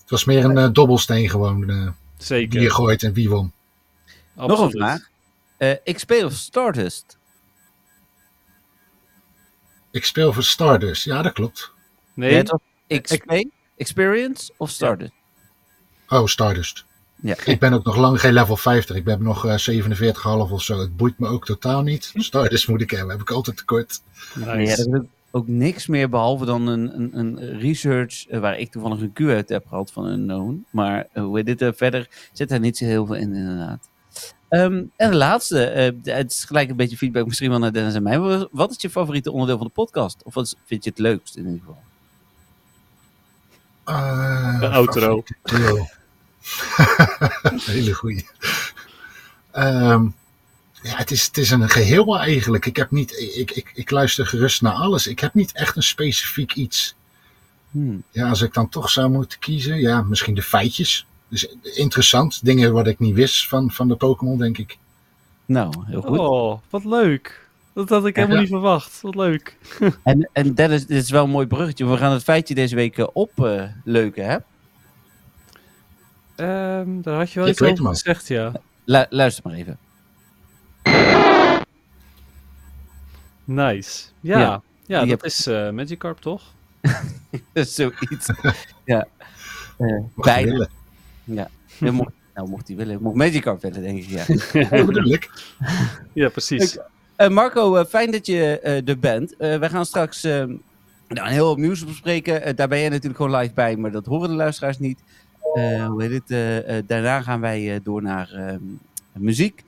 Het 0.00 0.10
was 0.10 0.24
meer 0.24 0.44
een 0.44 0.58
eh, 0.58 0.68
dobbelsteen 0.72 1.28
gewoon. 1.30 1.70
eh, 1.70 1.88
zeker. 2.16 2.50
wie 2.52 2.60
je 2.60 2.70
gooit 2.70 3.02
en 3.02 3.12
wie 3.12 3.28
won. 3.28 3.52
Nog 4.34 4.44
een 4.46 4.50
Absoluut. 4.50 4.76
vraag. 4.76 5.08
Eh 5.56 5.94
XP 5.94 6.10
of 6.10 6.32
Stardust? 6.32 7.16
Ik 9.90 10.04
speel 10.04 10.32
voor 10.32 10.42
Stardust. 10.42 11.04
Ja, 11.04 11.22
dat 11.22 11.32
klopt. 11.32 11.72
Nee, 12.14 12.32
Ja, 12.34 12.42
was 12.42 12.60
XP, 13.00 13.32
Experience 13.76 14.52
of 14.56 14.70
Stardust? 14.70 15.12
Oh, 16.08 16.26
Stardust. 16.26 16.84
Ja. 17.16 17.36
Ik 17.44 17.60
ben 17.60 17.72
ook 17.72 17.84
nog 17.84 17.96
lang 17.96 18.20
geen 18.20 18.32
level 18.32 18.56
50. 18.56 18.96
Ik 18.96 19.04
ben 19.04 19.22
nog 19.22 19.46
eh 19.46 19.58
47,5 19.58 20.52
of 20.52 20.62
zo. 20.62 20.78
Het 20.78 20.96
boeit 20.96 21.18
me 21.18 21.28
ook 21.28 21.44
totaal 21.44 21.82
niet. 21.82 22.12
Stardust 22.16 22.68
moet 22.68 22.80
ik 22.80 22.90
hebben. 22.90 23.10
Heb 23.10 23.20
ik 23.20 23.30
altijd 23.30 23.56
tekort. 23.56 24.02
nice. 24.34 24.50
Nee, 24.54 24.66
ja, 24.66 24.76
dat 24.98 25.04
ook- 25.34 25.48
niks 25.48 25.86
meer 25.86 26.08
behalve 26.08 26.44
dan 26.44 26.66
een, 26.66 26.94
een, 27.00 27.18
een 27.18 27.58
research 27.58 28.26
eh, 28.26 28.40
waar 28.40 28.58
ik 28.58 28.70
toevallig 28.70 29.00
een 29.00 29.12
Q 29.12 29.20
uit 29.20 29.48
heb 29.48 29.66
gehad 29.66 29.92
van 29.92 30.04
een 30.06 30.22
known. 30.22 30.66
Maar 30.70 31.06
eh, 31.12 31.22
hoe 31.22 31.42
dit 31.42 31.60
er 31.60 31.74
verder 31.74 32.08
zit 32.32 32.48
daar 32.48 32.60
niet 32.60 32.76
zo 32.76 32.84
heel 32.84 33.06
veel 33.06 33.14
in 33.14 33.34
inderdaad. 33.34 33.88
Ehm, 34.48 34.82
en 34.96 35.10
de 35.10 35.16
laatste, 35.16 35.64
eh, 35.66 36.14
het 36.14 36.30
is 36.32 36.44
gelijk 36.44 36.70
een 36.70 36.76
beetje 36.76 36.96
feedback 36.96 37.26
misschien 37.26 37.50
wel 37.50 37.58
naar 37.58 37.72
Dennis 37.72 37.94
en 37.94 38.02
mij. 38.02 38.18
Wat 38.50 38.70
is 38.70 38.76
je 38.82 38.90
favoriete 38.90 39.30
onderdeel 39.32 39.56
van 39.58 39.66
de 39.66 39.72
podcast? 39.72 40.22
Of 40.24 40.34
wat 40.34 40.44
is- 40.44 40.54
vind 40.64 40.84
je 40.84 40.90
het 40.90 40.98
leukst 40.98 41.36
in 41.36 41.44
ieder 41.44 41.58
geval? 41.58 41.82
Eh, 43.84 44.60
De 44.60 44.68
outro. 44.68 45.22
Hele 47.72 47.92
goeie. 47.92 48.26
Ehm, 49.50 50.06
ja, 50.84 50.96
het 50.96 51.10
is, 51.10 51.26
het 51.26 51.36
is 51.38 51.50
een 51.50 51.68
geheel 51.68 52.18
eigenlijk. 52.18 52.66
Ik, 52.66 52.76
heb 52.76 52.90
niet, 52.90 53.12
ik, 53.36 53.50
ik, 53.50 53.70
ik 53.74 53.90
luister 53.90 54.26
gerust 54.26 54.62
naar 54.62 54.72
alles. 54.72 55.06
Ik 55.06 55.18
heb 55.20 55.34
niet 55.34 55.52
echt 55.52 55.76
een 55.76 55.82
specifiek 55.82 56.54
iets. 56.54 56.94
Hmm. 57.70 58.02
Ja, 58.10 58.28
als 58.28 58.42
ik 58.42 58.54
dan 58.54 58.68
toch 58.68 58.90
zou 58.90 59.10
moeten 59.10 59.38
kiezen, 59.38 59.80
ja, 59.80 60.02
misschien 60.02 60.34
de 60.34 60.42
feitjes. 60.42 61.06
Dus 61.28 61.46
interessant, 61.62 62.44
dingen 62.44 62.72
wat 62.72 62.86
ik 62.86 62.98
niet 62.98 63.14
wist 63.14 63.48
van, 63.48 63.70
van 63.70 63.88
de 63.88 63.96
Pokémon, 63.96 64.38
denk 64.38 64.58
ik. 64.58 64.78
Nou, 65.46 65.74
heel 65.86 66.02
goed. 66.02 66.18
Oh, 66.18 66.58
wat 66.70 66.84
leuk. 66.84 67.48
Dat 67.74 67.88
had 67.88 68.06
ik 68.06 68.16
helemaal 68.16 68.36
Ja. 68.36 68.42
niet 68.42 68.50
verwacht. 68.52 69.00
Wat 69.00 69.14
leuk. 69.14 69.56
En, 70.02 70.30
en 70.32 70.54
Dennis, 70.54 70.86
dit 70.86 71.02
is 71.02 71.10
wel 71.10 71.24
een 71.24 71.30
mooi 71.30 71.46
bruggetje. 71.46 71.86
We 71.86 71.96
gaan 71.96 72.12
het 72.12 72.22
feitje 72.22 72.54
deze 72.54 72.74
week 72.74 72.98
eh, 72.98 73.06
opleuken, 73.12 74.24
hè? 74.26 74.36
Ehm, 76.36 77.00
daar 77.00 77.16
had 77.16 77.30
je 77.30 77.38
wel 77.38 77.44
Ik 77.44 77.50
iets 77.52 77.60
weet 77.60 77.80
over 77.80 77.86
gezegd, 77.86 78.28
ja. 78.28 78.52
Lu- 78.84 79.06
luister 79.10 79.42
maar 79.46 79.54
even. 79.54 79.78
Nice. 83.44 84.04
Ja, 84.20 84.62
Ja. 84.86 85.04
dat 85.04 85.24
is 85.24 85.46
eh 85.46 85.70
Magikarp, 85.70 86.18
toch? 86.20 86.42
Zoiets. 87.54 88.30
ja. 88.84 89.06
Bijna. 90.16 90.50
willen. 90.50 90.68
Ja, 91.24 91.48
mocht, 91.92 92.12
nou, 92.34 92.48
mocht 92.48 92.68
hij 92.68 92.76
willen. 92.76 93.02
Mocht 93.02 93.16
Magikarp 93.16 93.62
willen, 93.62 93.82
denk 93.82 93.98
ik, 94.02 94.08
ja. 94.08 94.24
Ik. 95.14 95.30
Ja, 96.12 96.28
precies. 96.28 96.78
Eh, 97.16 97.28
Marco, 97.28 97.76
eh, 97.76 97.84
fijn 97.84 98.10
dat 98.10 98.26
je 98.26 98.60
eh, 98.60 98.88
er 98.88 98.98
bent. 98.98 99.36
Eh, 99.36 99.58
wij 99.58 99.68
gaan 99.70 99.86
straks 99.86 100.22
nou, 100.22 100.58
een 101.08 101.32
heel 101.32 101.46
hoop 101.46 101.58
nieuws 101.58 101.84
bespreken. 101.84 102.56
Daar 102.56 102.68
ben 102.68 102.78
jij 102.80 102.88
natuurlijk 102.88 103.16
gewoon 103.16 103.36
live 103.36 103.54
bij, 103.54 103.76
maar 103.76 103.90
dat 103.90 104.06
horen 104.06 104.28
de 104.28 104.34
luisteraars 104.34 104.78
niet. 104.78 104.98
Eh, 105.54 105.86
hoe 105.86 106.02
heet 106.02 106.22
het? 106.28 106.88
daarna 106.88 107.22
gaan 107.22 107.40
wij 107.40 107.74
eh, 107.74 107.80
door 107.82 108.02
naar 108.02 108.30
ehm, 108.32 108.58
muziek, 109.12 109.64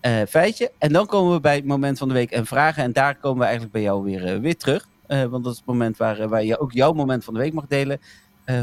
eh, 0.00 0.22
feitje. 0.28 0.72
En 0.78 0.92
dan 0.92 1.06
komen 1.06 1.32
we 1.32 1.40
bij 1.40 1.54
het 1.56 1.64
moment 1.64 1.98
van 1.98 2.08
de 2.08 2.14
week 2.14 2.30
en 2.30 2.46
vragen. 2.46 2.82
En 2.82 2.92
daar 2.92 3.16
komen 3.16 3.38
we 3.38 3.44
eigenlijk 3.44 3.72
bij 3.72 3.82
jou 3.82 4.04
weer, 4.04 4.24
eh, 4.26 4.40
weer 4.40 4.56
terug. 4.56 4.88
Eh, 5.06 5.24
want 5.24 5.44
dat 5.44 5.52
is 5.52 5.58
het 5.58 5.68
moment 5.68 5.96
waar, 5.96 6.28
waar 6.28 6.44
je 6.44 6.58
ook 6.58 6.72
jouw 6.72 6.92
moment 6.92 7.24
van 7.24 7.34
de 7.34 7.40
week 7.40 7.52
mag 7.52 7.66
delen. 7.66 8.00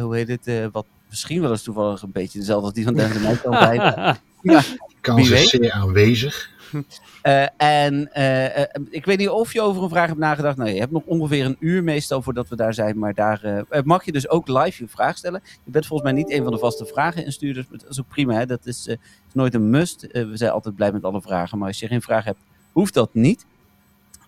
Hoe 0.01 0.15
heet 0.15 0.27
het? 0.27 0.71
wat 0.71 0.85
misschien 1.09 1.41
wel 1.41 1.51
eens 1.51 1.63
toevallig 1.63 2.01
een 2.01 2.11
beetje 2.11 2.39
dezelfde 2.39 2.65
als 2.65 2.73
die 2.73 2.83
van 2.83 2.97
en 2.97 3.21
mij 3.21 3.35
kan 3.35 3.53
zijn. 3.53 4.17
Kans 5.01 5.29
is 5.29 5.49
zeer 5.49 5.71
aanwezig. 5.71 6.49
Eh, 7.22 7.48
en 7.57 8.13
eh, 8.13 8.62
eh, 8.62 8.69
ik 8.89 9.05
weet 9.05 9.17
niet 9.17 9.29
of 9.29 9.53
je 9.53 9.62
over 9.62 9.84
een 9.84 9.89
vraag 9.89 10.07
hebt 10.07 10.19
nagedacht. 10.19 10.57
Nou, 10.57 10.69
je 10.69 10.79
hebt 10.79 10.91
nog 10.91 11.03
ongeveer 11.05 11.45
een 11.45 11.57
uur 11.60 11.84
meestal 11.84 12.22
voordat 12.22 12.48
we 12.48 12.55
daar 12.55 12.74
zijn. 12.74 13.00
Maar 13.00 13.13
daar 13.13 13.43
eh, 13.43 13.84
mag 13.84 14.05
je 14.05 14.12
dus 14.12 14.29
ook 14.29 14.48
live 14.48 14.84
je 14.84 14.89
vraag 14.89 15.17
stellen. 15.17 15.41
Je 15.63 15.72
bent 15.72 15.86
volgens 15.86 16.12
mij 16.12 16.22
niet 16.22 16.31
een 16.31 16.43
van 16.43 16.51
de 16.51 16.57
vaste 16.57 16.86
vragen 16.86 17.25
instuurders. 17.25 17.67
Maar 17.69 17.79
dat 17.79 17.89
is 17.89 18.00
ook 18.00 18.07
prima. 18.07 18.34
Hè? 18.34 18.45
Dat 18.45 18.65
is, 18.65 18.88
eh, 18.88 18.95
is 19.27 19.34
nooit 19.34 19.53
een 19.53 19.69
must. 19.69 20.07
We 20.12 20.29
zijn 20.34 20.51
altijd 20.51 20.75
blij 20.75 20.91
met 20.91 21.03
alle 21.03 21.22
vragen. 21.22 21.57
Maar 21.57 21.67
als 21.67 21.79
je 21.79 21.88
geen 21.88 22.01
vraag 22.01 22.24
hebt, 22.24 22.39
hoeft 22.72 22.93
dat 22.93 23.13
niet. 23.13 23.45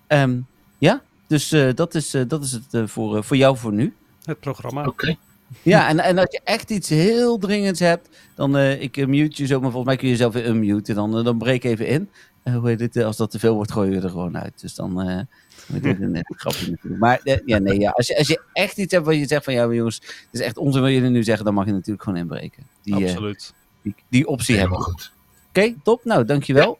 Ehm, 0.07 0.39
ja, 0.77 1.01
dus 1.27 1.51
eh, 1.51 1.73
dat, 1.73 1.95
is, 1.95 2.13
eh, 2.13 2.21
dat 2.27 2.43
is 2.43 2.51
het 2.51 2.73
eh, 2.73 2.87
voor, 2.87 3.17
eh, 3.17 3.23
voor 3.23 3.37
jou 3.37 3.57
voor 3.57 3.73
nu. 3.73 3.95
Het 4.23 4.39
programma. 4.39 4.85
Oké. 4.85 5.15
Ja, 5.61 5.89
en, 5.89 5.99
en 5.99 6.17
als 6.17 6.31
je 6.31 6.41
echt 6.43 6.69
iets 6.69 6.89
heel 6.89 7.37
dringends 7.37 7.79
hebt, 7.79 8.09
dan 8.35 8.57
eh, 8.57 8.81
ik 8.81 8.97
eh, 8.97 9.07
mute 9.07 9.41
je 9.41 9.47
zo, 9.47 9.59
maar 9.59 9.71
volgens 9.71 9.85
mij 9.85 9.95
kun 9.95 10.07
je 10.07 10.13
jezelf 10.13 10.33
weer 10.33 10.45
unmuten. 10.45 10.95
Dan, 10.95 11.17
eh, 11.17 11.23
dan 11.23 11.37
breek 11.37 11.63
even 11.63 11.87
in. 11.87 12.09
Eh, 12.47 12.55
hoe 12.55 12.67
heet 12.67 12.79
het, 12.79 12.95
eh, 12.95 13.05
als 13.05 13.17
dat 13.17 13.31
te 13.31 13.39
veel 13.39 13.55
wordt, 13.55 13.71
gooi 13.71 13.91
je 13.91 14.01
er 14.01 14.09
gewoon 14.09 14.37
uit. 14.37 14.61
Dus 14.61 14.75
dan 14.75 15.01
eh 15.01 15.21
we 15.67 15.79
doen 15.95 16.01
een, 16.01 16.15
een 16.15 16.25
grapje 16.27 16.69
natuurlijk. 16.69 17.01
Maar 17.01 17.19
ja, 17.45 17.57
nee, 17.57 17.79
ja. 17.79 17.89
Als, 17.89 18.07
je, 18.07 18.17
als 18.17 18.27
je 18.27 18.41
echt 18.53 18.77
iets 18.77 18.93
hebt 18.93 19.05
waar 19.05 19.13
je 19.13 19.27
zegt 19.27 19.43
van 19.43 19.53
ja, 19.53 19.67
jongens, 19.67 19.95
het 19.95 20.27
is 20.31 20.39
echt 20.39 20.57
onzin 20.57 20.81
wat 20.81 20.91
jullie 20.91 21.09
nu 21.09 21.23
zeggen, 21.23 21.45
dan 21.45 21.53
mag 21.53 21.65
je 21.65 21.71
natuurlijk 21.71 22.03
gewoon 22.03 22.19
inbreken. 22.19 22.63
Die, 22.81 22.95
Absoluut. 22.95 23.53
die, 23.81 23.95
die 24.09 24.27
optie 24.27 24.57
hebben. 24.57 24.77
goed. 24.77 25.11
Oké, 25.49 25.75
top. 25.83 26.05
Nou, 26.05 26.25
dankjewel. 26.25 26.79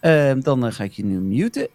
Ehm, 0.00 0.40
dan 0.40 0.72
ga 0.72 0.84
ik 0.84 0.92
je 0.92 1.04
nu 1.04 1.18
muten. 1.18 1.68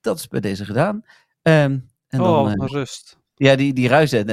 Dat 0.00 0.18
is 0.18 0.28
bij 0.28 0.40
deze 0.40 0.64
gedaan. 0.64 1.04
Ehm, 1.42 1.78
en 2.08 2.18
dan, 2.18 2.60
oh, 2.60 2.68
rust. 2.68 3.18
ja, 3.34 3.56
die, 3.56 3.72
die 3.72 3.88
ruizen. 3.88 4.26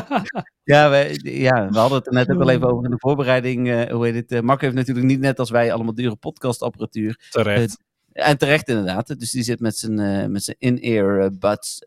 ja, 0.72 0.90
we, 0.90 1.18
ja, 1.22 1.68
we 1.70 1.78
hadden 1.78 1.98
het 1.98 2.06
er 2.06 2.12
net 2.12 2.30
ook 2.30 2.40
al 2.40 2.50
even 2.50 2.68
over 2.70 2.84
in 2.84 2.90
de 2.90 2.98
voorbereiding. 2.98 3.68
eh, 3.68 3.90
hoe 3.92 4.04
heet 4.06 4.14
het? 4.14 4.32
eh, 4.32 4.40
Mark 4.40 4.60
heeft 4.60 4.74
natuurlijk 4.74 5.06
niet 5.06 5.20
net 5.20 5.38
als 5.38 5.50
wij 5.50 5.72
allemaal 5.72 5.94
dure 5.94 6.16
podcastapparatuur. 6.16 7.26
Terecht. 7.30 7.78
En 8.12 8.38
terecht 8.38 8.68
inderdaad. 8.68 9.18
Dus 9.18 9.30
die 9.30 9.42
zit 9.42 9.60
met 9.60 9.76
zijn, 9.76 9.98
eh, 9.98 10.26
met 10.26 10.42
zijn 10.44 10.56
in-ear 10.58 11.30
buds 11.38 11.78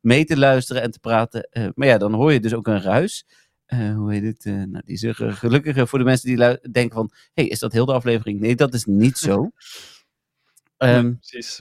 mee 0.00 0.24
te 0.24 0.36
luisteren 0.38 0.82
en 0.82 0.90
te 0.90 0.98
praten. 0.98 1.48
Maar 1.74 1.88
ja, 1.88 1.98
dan 1.98 2.12
hoor 2.14 2.32
je 2.32 2.40
dus 2.40 2.54
ook 2.54 2.66
een 2.66 2.82
ruis. 2.82 3.26
Hoe 3.66 4.12
heet 4.12 4.22
het? 4.22 4.44
Nou, 4.44 4.82
die 4.84 4.96
zeggen 4.96 5.32
gelukkig 5.32 5.88
voor 5.88 5.98
de 5.98 6.04
mensen 6.04 6.28
die 6.28 6.58
denken 6.70 6.92
van... 6.96 7.10
hey, 7.32 7.46
is 7.46 7.58
dat 7.58 7.72
heel 7.72 7.86
de 7.86 7.92
aflevering? 7.92 8.40
Nee, 8.40 8.56
dat 8.56 8.74
is 8.74 8.84
niet 8.84 9.18
zo. 9.18 9.50
Ehm, 10.76 11.06
Ja, 11.06 11.12
precies. 11.20 11.60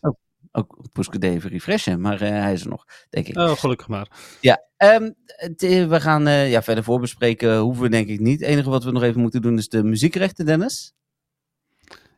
Ook 0.52 0.88
Poeske 0.92 1.20
even 1.20 1.50
refreshen, 1.50 2.02
maar 2.02 2.22
eh, 2.22 2.30
hij 2.30 2.54
is 2.54 2.62
er 2.62 2.70
nog, 2.70 2.86
denk 3.10 3.28
ik. 3.28 3.38
Oh, 3.38 3.52
gelukkig 3.52 3.88
maar. 3.88 4.08
Ja, 4.42 4.64
ehm, 4.78 5.12
eh, 5.58 5.88
we 5.88 6.02
gaan 6.02 6.28
eh, 6.28 6.52
ja, 6.52 6.62
verder 6.62 6.84
voorbespreken. 6.84 7.58
Hoeven 7.58 7.84
we 7.84 7.90
denk 7.90 8.08
ik 8.08 8.20
niet. 8.20 8.40
Het 8.40 8.50
enige 8.50 8.70
wat 8.70 8.84
we 8.84 8.92
nog 8.92 9.04
even 9.04 9.22
moeten 9.22 9.42
doen 9.42 9.58
is 9.58 9.70
de 9.70 9.84
muziekrechten, 9.84 10.46
Dennis. 10.46 10.94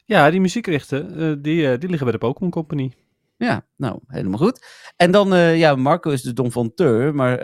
Ja, 0.06 0.32
die 0.32 0.42
muziekrichten, 0.42 1.18
eh, 1.18 1.36
die, 1.42 1.78
die 1.78 1.90
liggen 1.90 2.04
bij 2.04 2.12
de 2.12 2.18
Pokémon 2.18 2.52
Company. 2.52 2.94
Ja, 3.38 3.66
nou, 3.76 4.00
helemaal 4.08 4.40
goed. 4.40 4.66
En 4.96 5.12
dan, 5.12 5.38
ja, 5.58 5.76
Marco 5.76 6.12
is 6.12 6.22
de 6.22 6.34
Don 6.34 6.52
Fonteur, 6.52 7.16
maar 7.16 7.40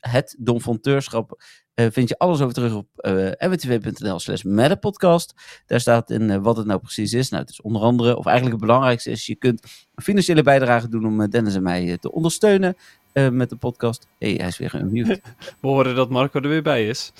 het 0.00 0.36
Don 0.38 0.60
Fonteurschap 0.60 1.38
eh, 1.69 1.69
vind 1.90 2.08
je 2.08 2.18
alles 2.18 2.40
over 2.40 2.54
terug 2.54 2.74
op 2.74 2.86
eh 2.96 3.48
mwtw.nl 3.48 4.18
slash 4.18 4.42
podcast. 4.80 5.34
Daar 5.66 5.80
staat 5.80 6.10
in 6.10 6.30
eh, 6.30 6.36
wat 6.42 6.56
het 6.56 6.66
nou 6.66 6.80
precies 6.80 7.12
is. 7.12 7.28
Nou, 7.28 7.42
het 7.42 7.50
is 7.52 7.60
onder 7.60 7.82
andere, 7.82 8.16
of 8.16 8.26
eigenlijk 8.26 8.56
het 8.56 8.66
belangrijkste 8.66 9.10
is, 9.10 9.26
je 9.26 9.34
kunt 9.34 9.62
een 9.94 10.02
financiële 10.02 10.42
bijdrage 10.42 10.88
doen 10.88 11.06
om 11.06 11.20
eh, 11.20 11.28
Dennis 11.28 11.54
en 11.54 11.62
mij 11.62 11.90
eh, 11.90 11.94
te 11.98 12.12
ondersteunen 12.12 12.76
eh, 13.12 13.28
met 13.28 13.50
de 13.50 13.56
podcast. 13.56 14.06
Hé, 14.18 14.28
hey, 14.28 14.36
hij 14.36 14.48
is 14.48 14.58
weer 14.58 14.74
unmute. 14.74 15.20
We 15.60 15.68
horen 15.68 15.94
dat 15.94 16.10
Marco 16.10 16.40
er 16.40 16.48
weer 16.48 16.62
bij 16.62 16.88
is. 16.88 17.12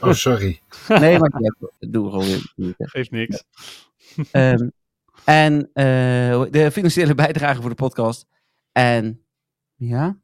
Oh, 0.00 0.12
sorry. 0.12 0.60
Nee, 0.88 1.18
maar 1.18 1.42
ja, 1.42 1.54
doe 1.78 2.10
gewoon 2.10 2.24
weer. 2.24 2.74
Geeft 2.78 3.10
niks. 3.10 3.42
Ehm, 4.30 4.68
en 5.24 5.70
eh, 5.72 5.84
de 6.50 6.68
financiële 6.72 7.14
bijdrage 7.14 7.60
voor 7.60 7.70
de 7.70 7.76
podcast. 7.76 8.26
En 8.72 9.24
ja, 9.74 10.18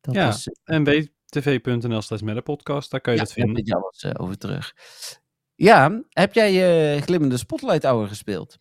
dat 0.00 0.14
Ja. 0.14 0.28
is... 0.28 0.48
En 0.64 0.84
btv.nl 1.30 2.02
slash 2.02 2.20
podcast, 2.44 2.90
daar 2.90 3.00
kan 3.00 3.12
je 3.12 3.18
ja, 3.18 3.24
dat 3.24 3.34
vinden. 3.34 3.54
vind 3.54 3.66
je 3.66 3.74
alles 3.74 4.02
eh, 4.02 4.10
over 4.24 4.38
terug. 4.38 4.74
Ja, 5.54 6.02
heb 6.10 6.34
jij 6.34 6.50
eh, 6.94 7.02
Glimmende 7.02 7.36
Spotlight 7.36 7.82
Hour 7.82 8.08
gespeeld? 8.08 8.56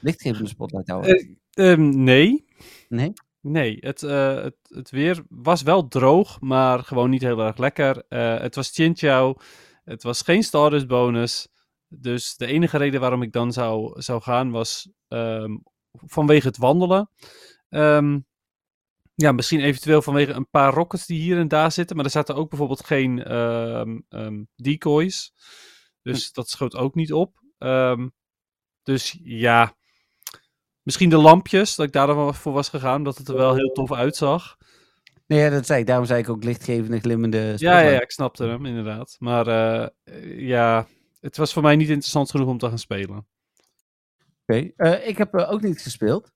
Lichtgevende 0.00 0.48
Spotlight 0.48 0.88
Hour? 0.88 1.04
Eh, 1.04 1.72
ehm, 1.72 2.02
nee. 2.02 2.44
nee? 2.88 3.12
Nee, 3.40 3.76
het, 3.80 4.02
eh, 4.02 4.42
het, 4.42 4.56
het 4.62 4.90
weer 4.90 5.22
was 5.28 5.62
wel 5.62 5.88
droog, 5.88 6.40
maar 6.40 6.78
gewoon 6.78 7.10
niet 7.10 7.22
heel 7.22 7.40
erg 7.40 7.56
lekker. 7.56 8.04
Eh, 8.08 8.38
het 8.38 8.54
was 8.54 8.70
Chinchou, 8.70 9.36
het 9.84 10.02
was 10.02 10.22
geen 10.22 10.42
Stardust 10.42 10.86
bonus. 10.86 11.48
Dus 11.88 12.36
de 12.36 12.46
enige 12.46 12.76
reden 12.76 13.00
waarom 13.00 13.22
ik 13.22 13.32
dan 13.32 13.52
zou, 13.52 14.00
zou 14.02 14.22
gaan 14.22 14.50
was 14.50 14.90
ehm, 15.08 15.56
vanwege 15.92 16.46
het 16.46 16.56
wandelen. 16.56 17.10
Ehm, 17.68 18.18
ja, 19.14 19.32
misschien 19.32 19.60
eventueel 19.60 20.02
vanwege 20.02 20.32
een 20.32 20.50
paar 20.50 20.72
rockets 20.72 21.06
die 21.06 21.20
hier 21.20 21.38
en 21.38 21.48
daar 21.48 21.72
zitten. 21.72 21.96
Maar 21.96 22.04
er 22.04 22.10
zaten 22.10 22.34
ook 22.34 22.48
bijvoorbeeld 22.48 22.84
geen 22.84 23.24
ehm, 23.24 24.00
ehm, 24.08 24.42
decoys. 24.56 25.32
Dus 26.02 26.32
dat 26.32 26.48
schoot 26.48 26.76
ook 26.76 26.94
niet 26.94 27.12
op. 27.12 27.42
Ehm, 27.58 28.08
dus 28.82 29.18
ja, 29.22 29.74
misschien 30.82 31.10
de 31.10 31.16
lampjes, 31.16 31.74
dat 31.74 31.86
ik 31.86 31.92
daar 31.92 32.06
dan 32.06 32.34
voor 32.34 32.52
was 32.52 32.68
gegaan, 32.68 32.96
omdat 32.96 33.18
het 33.18 33.28
er 33.28 33.36
wel 33.36 33.54
heel 33.54 33.72
tof 33.72 33.92
uitzag. 33.92 34.56
Nee, 35.26 35.50
dat 35.50 35.66
zei 35.66 35.80
ik. 35.80 35.86
Daarom 35.86 36.06
zei 36.06 36.20
ik 36.20 36.28
ook 36.28 36.44
lichtgevende, 36.44 37.00
glimmende 37.00 37.54
Ja, 37.56 37.80
ja, 37.80 37.90
ja, 37.90 38.00
ik 38.00 38.10
snapte 38.10 38.44
hem 38.44 38.66
inderdaad. 38.66 39.16
Maar 39.18 39.46
eh, 39.46 39.88
ja, 40.38 40.86
het 41.20 41.36
was 41.36 41.52
voor 41.52 41.62
mij 41.62 41.76
niet 41.76 41.88
interessant 41.88 42.30
genoeg 42.30 42.48
om 42.48 42.58
te 42.58 42.68
gaan 42.68 42.78
spelen. 42.78 43.26
Oké, 44.46 44.70
eh, 44.76 45.08
ik 45.08 45.18
heb 45.18 45.34
eh, 45.34 45.50
ook 45.50 45.62
niet 45.62 45.80
gespeeld. 45.80 46.32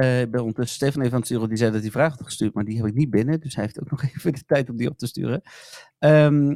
Eh, 0.00 0.20
ik 0.20 0.30
ben 0.30 0.40
ondertussen 0.40 0.76
Stefan 0.76 1.00
even 1.00 1.12
aan 1.12 1.18
het 1.18 1.28
sturen. 1.28 1.48
Die 1.48 1.58
zei 1.58 1.70
dat 1.70 1.80
hij 1.80 1.90
vragen 1.90 2.16
had 2.16 2.26
gestuurd, 2.26 2.54
maar 2.54 2.64
die 2.64 2.76
heb 2.76 2.86
ik 2.86 2.94
niet 2.94 3.10
binnen. 3.10 3.40
Dus 3.40 3.54
hij 3.54 3.64
heeft 3.64 3.80
ook 3.80 3.90
nog 4.00 4.02
even 4.02 4.32
de 4.32 4.44
tijd 4.46 4.70
om 4.70 4.76
die 4.76 4.88
op 4.88 4.98
te 4.98 5.06
sturen. 5.06 5.42
Ehm, 5.98 6.50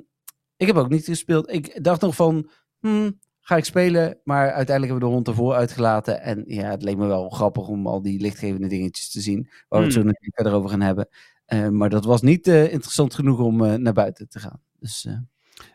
ik 0.57 0.67
heb 0.67 0.77
ook 0.77 0.89
niet 0.89 1.05
gespeeld. 1.05 1.53
Ik 1.53 1.85
dacht 1.85 2.01
nog 2.01 2.15
van, 2.15 2.51
hmm, 2.81 3.19
ga 3.41 3.57
ik 3.57 3.65
spelen? 3.65 4.21
Maar 4.25 4.53
uiteindelijk 4.53 4.91
hebben 4.91 4.95
we 4.95 5.05
de 5.05 5.15
hond 5.15 5.29
ervoor 5.29 5.55
uitgelaten. 5.55 6.21
En 6.23 6.45
ja, 6.47 6.71
het 6.71 6.83
leek 6.83 6.97
me 6.97 7.07
wel 7.07 7.29
grappig 7.29 7.69
om 7.69 7.87
al 7.87 8.03
die 8.03 8.21
lichtgevende 8.21 8.69
dingetjes 8.69 9.11
te 9.11 9.21
zien. 9.21 9.49
Waar 9.69 9.79
we 9.79 9.85
het 9.85 9.95
zo 9.95 10.01
Hmm. 10.01 10.09
natuurlijk 10.09 10.41
verder 10.41 10.53
over 10.53 10.71
gaan 10.71 10.81
hebben. 10.81 11.09
Eh, 11.45 11.69
maar 11.69 11.91
dat 11.91 12.05
was 12.05 12.23
niet 12.23 12.47
eh, 12.47 12.73
interessant 12.73 13.15
genoeg 13.15 13.39
om 13.39 13.83
naar 13.83 13.93
buiten 13.93 14.29
te 14.29 14.39
gaan. 14.39 14.61
Dus 14.79 15.09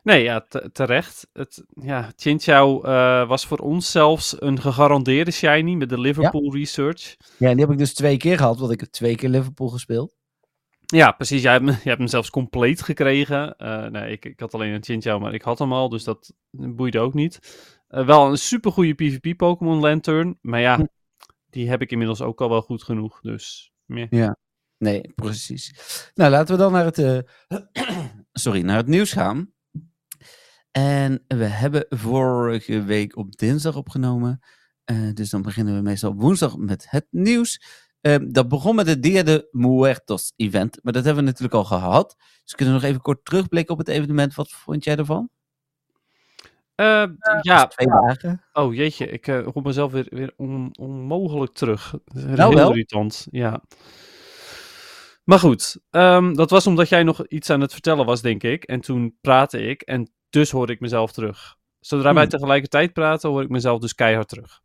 Nee, 0.03 0.23
ja, 0.23 0.41
te- 0.49 0.69
terecht. 0.73 1.27
Het, 1.33 1.63
ja, 1.69 2.11
Chinchou 2.15 2.85
eh, 2.87 3.27
was 3.27 3.45
voor 3.45 3.57
ons 3.57 3.91
zelfs 3.91 4.41
een 4.41 4.61
gegarandeerde 4.61 5.31
shiny 5.31 5.73
met 5.73 5.89
de 5.89 5.99
Liverpool 5.99 6.53
Research. 6.53 7.15
ja, 7.37 7.47
en 7.49 7.53
die 7.55 7.63
heb 7.65 7.73
ik 7.73 7.77
dus 7.79 7.93
twee 7.93 8.17
keer 8.17 8.37
gehad, 8.37 8.59
want 8.59 8.71
ik 8.71 8.79
heb 8.79 8.89
twee 8.89 9.15
keer 9.15 9.29
Liverpool 9.29 9.67
gespeeld. 9.67 10.15
Ja, 10.85 11.11
precies. 11.11 11.41
Jij 11.41 11.51
hebt, 11.51 11.65
hem- 11.65 11.73
jij 11.83 11.83
hebt 11.83 11.97
hem 11.97 12.07
zelfs 12.07 12.29
compleet 12.29 12.81
gekregen. 12.81 13.55
Eh, 13.57 13.85
nee, 13.85 14.11
ik, 14.11 14.25
ik 14.25 14.39
had 14.39 14.53
alleen 14.53 14.73
een 14.73 14.83
Chinchou, 14.83 15.19
maar 15.19 15.33
ik 15.33 15.41
had 15.41 15.59
hem 15.59 15.73
al, 15.73 15.89
dus 15.89 16.03
dat 16.03 16.33
boeide 16.51 16.99
ook 16.99 17.13
niet. 17.13 17.39
Eh, 17.87 18.05
wel 18.05 18.27
een 18.29 18.37
supergoeie 18.37 18.93
PvP 18.93 19.37
Pokémon 19.37 19.79
Lantern, 19.79 20.37
maar 20.41 20.59
ja, 20.61 20.75
Hm. 20.75 20.85
die 21.49 21.69
heb 21.69 21.81
ik 21.81 21.91
inmiddels 21.91 22.21
ook 22.21 22.41
al 22.41 22.49
wel 22.49 22.61
goed 22.61 22.83
genoeg, 22.83 23.19
dus... 23.21 23.71
meh. 23.85 24.07
Nee, 24.77 25.11
precies. 25.15 25.73
Nou, 26.15 26.31
laten 26.31 26.55
we 26.55 26.61
dan 26.61 26.71
naar 26.71 26.85
het, 26.85 27.25
sorry, 28.31 28.61
naar 28.61 28.77
het 28.77 28.87
nieuws 28.87 29.11
gaan. 29.11 29.53
En 30.71 31.23
we 31.27 31.43
hebben 31.45 31.85
vorige 31.89 32.83
week 32.83 33.15
op 33.17 33.35
dinsdag 33.37 33.75
opgenomen. 33.75 34.39
Eh, 34.85 35.13
dus 35.13 35.29
dan 35.29 35.41
beginnen 35.41 35.75
we 35.75 35.81
meestal 35.81 36.09
op 36.11 36.21
woensdag 36.21 36.57
met 36.57 36.85
het 36.89 37.07
nieuws. 37.09 37.61
Eh, 38.01 38.15
dat 38.27 38.47
begon 38.47 38.75
met 38.75 38.87
het 38.87 39.03
Dia 39.03 39.23
de 39.23 39.47
Muertos 39.51 40.33
event. 40.35 40.79
Maar 40.83 40.93
dat 40.93 41.03
hebben 41.03 41.23
we 41.23 41.29
natuurlijk 41.29 41.57
al 41.57 41.65
gehad. 41.65 42.15
Dus 42.43 42.53
kunnen 42.55 42.75
we 42.75 42.79
nog 42.81 42.89
even 42.89 43.01
kort 43.01 43.25
terugblikken 43.25 43.73
op 43.73 43.79
het 43.79 43.87
evenement. 43.87 44.35
Wat 44.35 44.51
vond 44.51 44.83
jij 44.83 44.95
ervan? 44.95 45.29
Eh, 46.75 47.03
ja, 47.41 47.67
Twee 47.67 47.87
dagen. 47.87 48.43
oh 48.53 48.73
jeetje, 48.75 49.07
ik 49.07 49.27
eh 49.27 49.41
roep 49.43 49.63
mezelf 49.65 49.91
weer, 49.91 50.07
weer 50.09 50.33
on- 50.37 50.69
onmogelijk 50.79 51.53
terug. 51.53 51.93
Nou 52.13 52.35
heel 52.35 52.53
wel. 52.53 52.69
irritant, 52.69 53.27
ja. 53.31 53.61
Maar 55.23 55.39
goed, 55.39 55.77
ehm, 55.89 56.33
dat 56.33 56.49
was 56.49 56.67
omdat 56.67 56.89
jij 56.89 57.03
nog 57.03 57.27
iets 57.27 57.49
aan 57.49 57.61
het 57.61 57.71
vertellen 57.73 58.05
was, 58.05 58.21
denk 58.21 58.43
ik. 58.43 58.63
En 58.63 58.81
toen 58.81 59.17
praatte 59.21 59.61
ik 59.61 59.81
en 59.81 60.11
dus 60.29 60.51
hoorde 60.51 60.73
ik 60.73 60.79
mezelf 60.79 61.11
terug. 61.11 61.57
Zodra 61.79 62.13
wij 62.13 62.21
Hmm. 62.21 62.31
tegelijkertijd 62.31 62.93
praten, 62.93 63.29
hoor 63.29 63.41
ik 63.41 63.49
mezelf 63.49 63.79
dus 63.79 63.95
keihard 63.95 64.27
terug. 64.29 64.61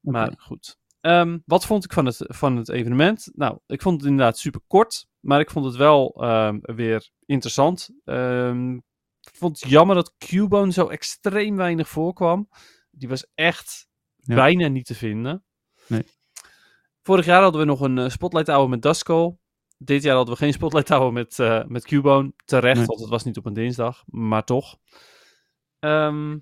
Maar 0.00 0.34
goed. 0.38 0.78
Ehm, 1.00 1.38
wat 1.44 1.66
vond 1.66 1.84
ik 1.84 1.92
van 1.92 2.06
het, 2.06 2.16
van 2.26 2.56
het 2.56 2.68
evenement? 2.68 3.30
Nou, 3.34 3.58
ik 3.66 3.82
vond 3.82 4.00
het 4.00 4.10
inderdaad 4.10 4.38
super 4.38 4.60
kort, 4.66 5.06
maar 5.20 5.40
ik 5.40 5.50
vond 5.50 5.64
het 5.64 5.76
wel 5.76 6.14
ehm, 6.22 6.58
weer 6.60 7.10
interessant. 7.26 7.90
Ehm, 8.04 8.74
ik 9.20 9.34
vond 9.34 9.60
het 9.60 9.70
jammer 9.70 9.94
dat 9.96 10.14
Cubone 10.18 10.72
zo 10.72 10.86
extreem 10.88 11.56
weinig 11.56 11.88
voorkwam. 11.88 12.48
Die 12.90 13.08
was 13.08 13.26
echt 13.34 13.88
Ja. 14.16 14.34
bijna 14.34 14.68
niet 14.68 14.86
te 14.86 14.94
vinden. 14.94 15.44
Nee. 15.86 16.04
Vorig 17.02 17.24
jaar 17.24 17.42
hadden 17.42 17.60
we 17.60 17.66
nog 17.66 17.80
een 17.80 17.98
eh, 17.98 18.08
Spotlight 18.08 18.48
Hour 18.48 18.68
met 18.68 18.82
Duskull. 18.82 19.36
Dit 19.78 20.02
jaar 20.02 20.16
hadden 20.16 20.34
we 20.34 20.40
geen 20.40 20.52
Spotlight 20.52 20.88
Hour 20.88 21.12
met, 21.12 21.38
eh 21.38 21.64
met 21.64 21.84
Cubone. 21.84 22.32
Terecht, 22.44 22.76
Nee. 22.76 22.86
want 22.86 23.00
het 23.00 23.08
was 23.08 23.24
niet 23.24 23.36
op 23.36 23.46
een 23.46 23.52
dinsdag, 23.54 24.04
maar 24.06 24.44
toch. 24.44 24.78
Ehm, 25.78 26.38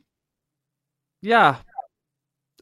ja, 1.19 1.63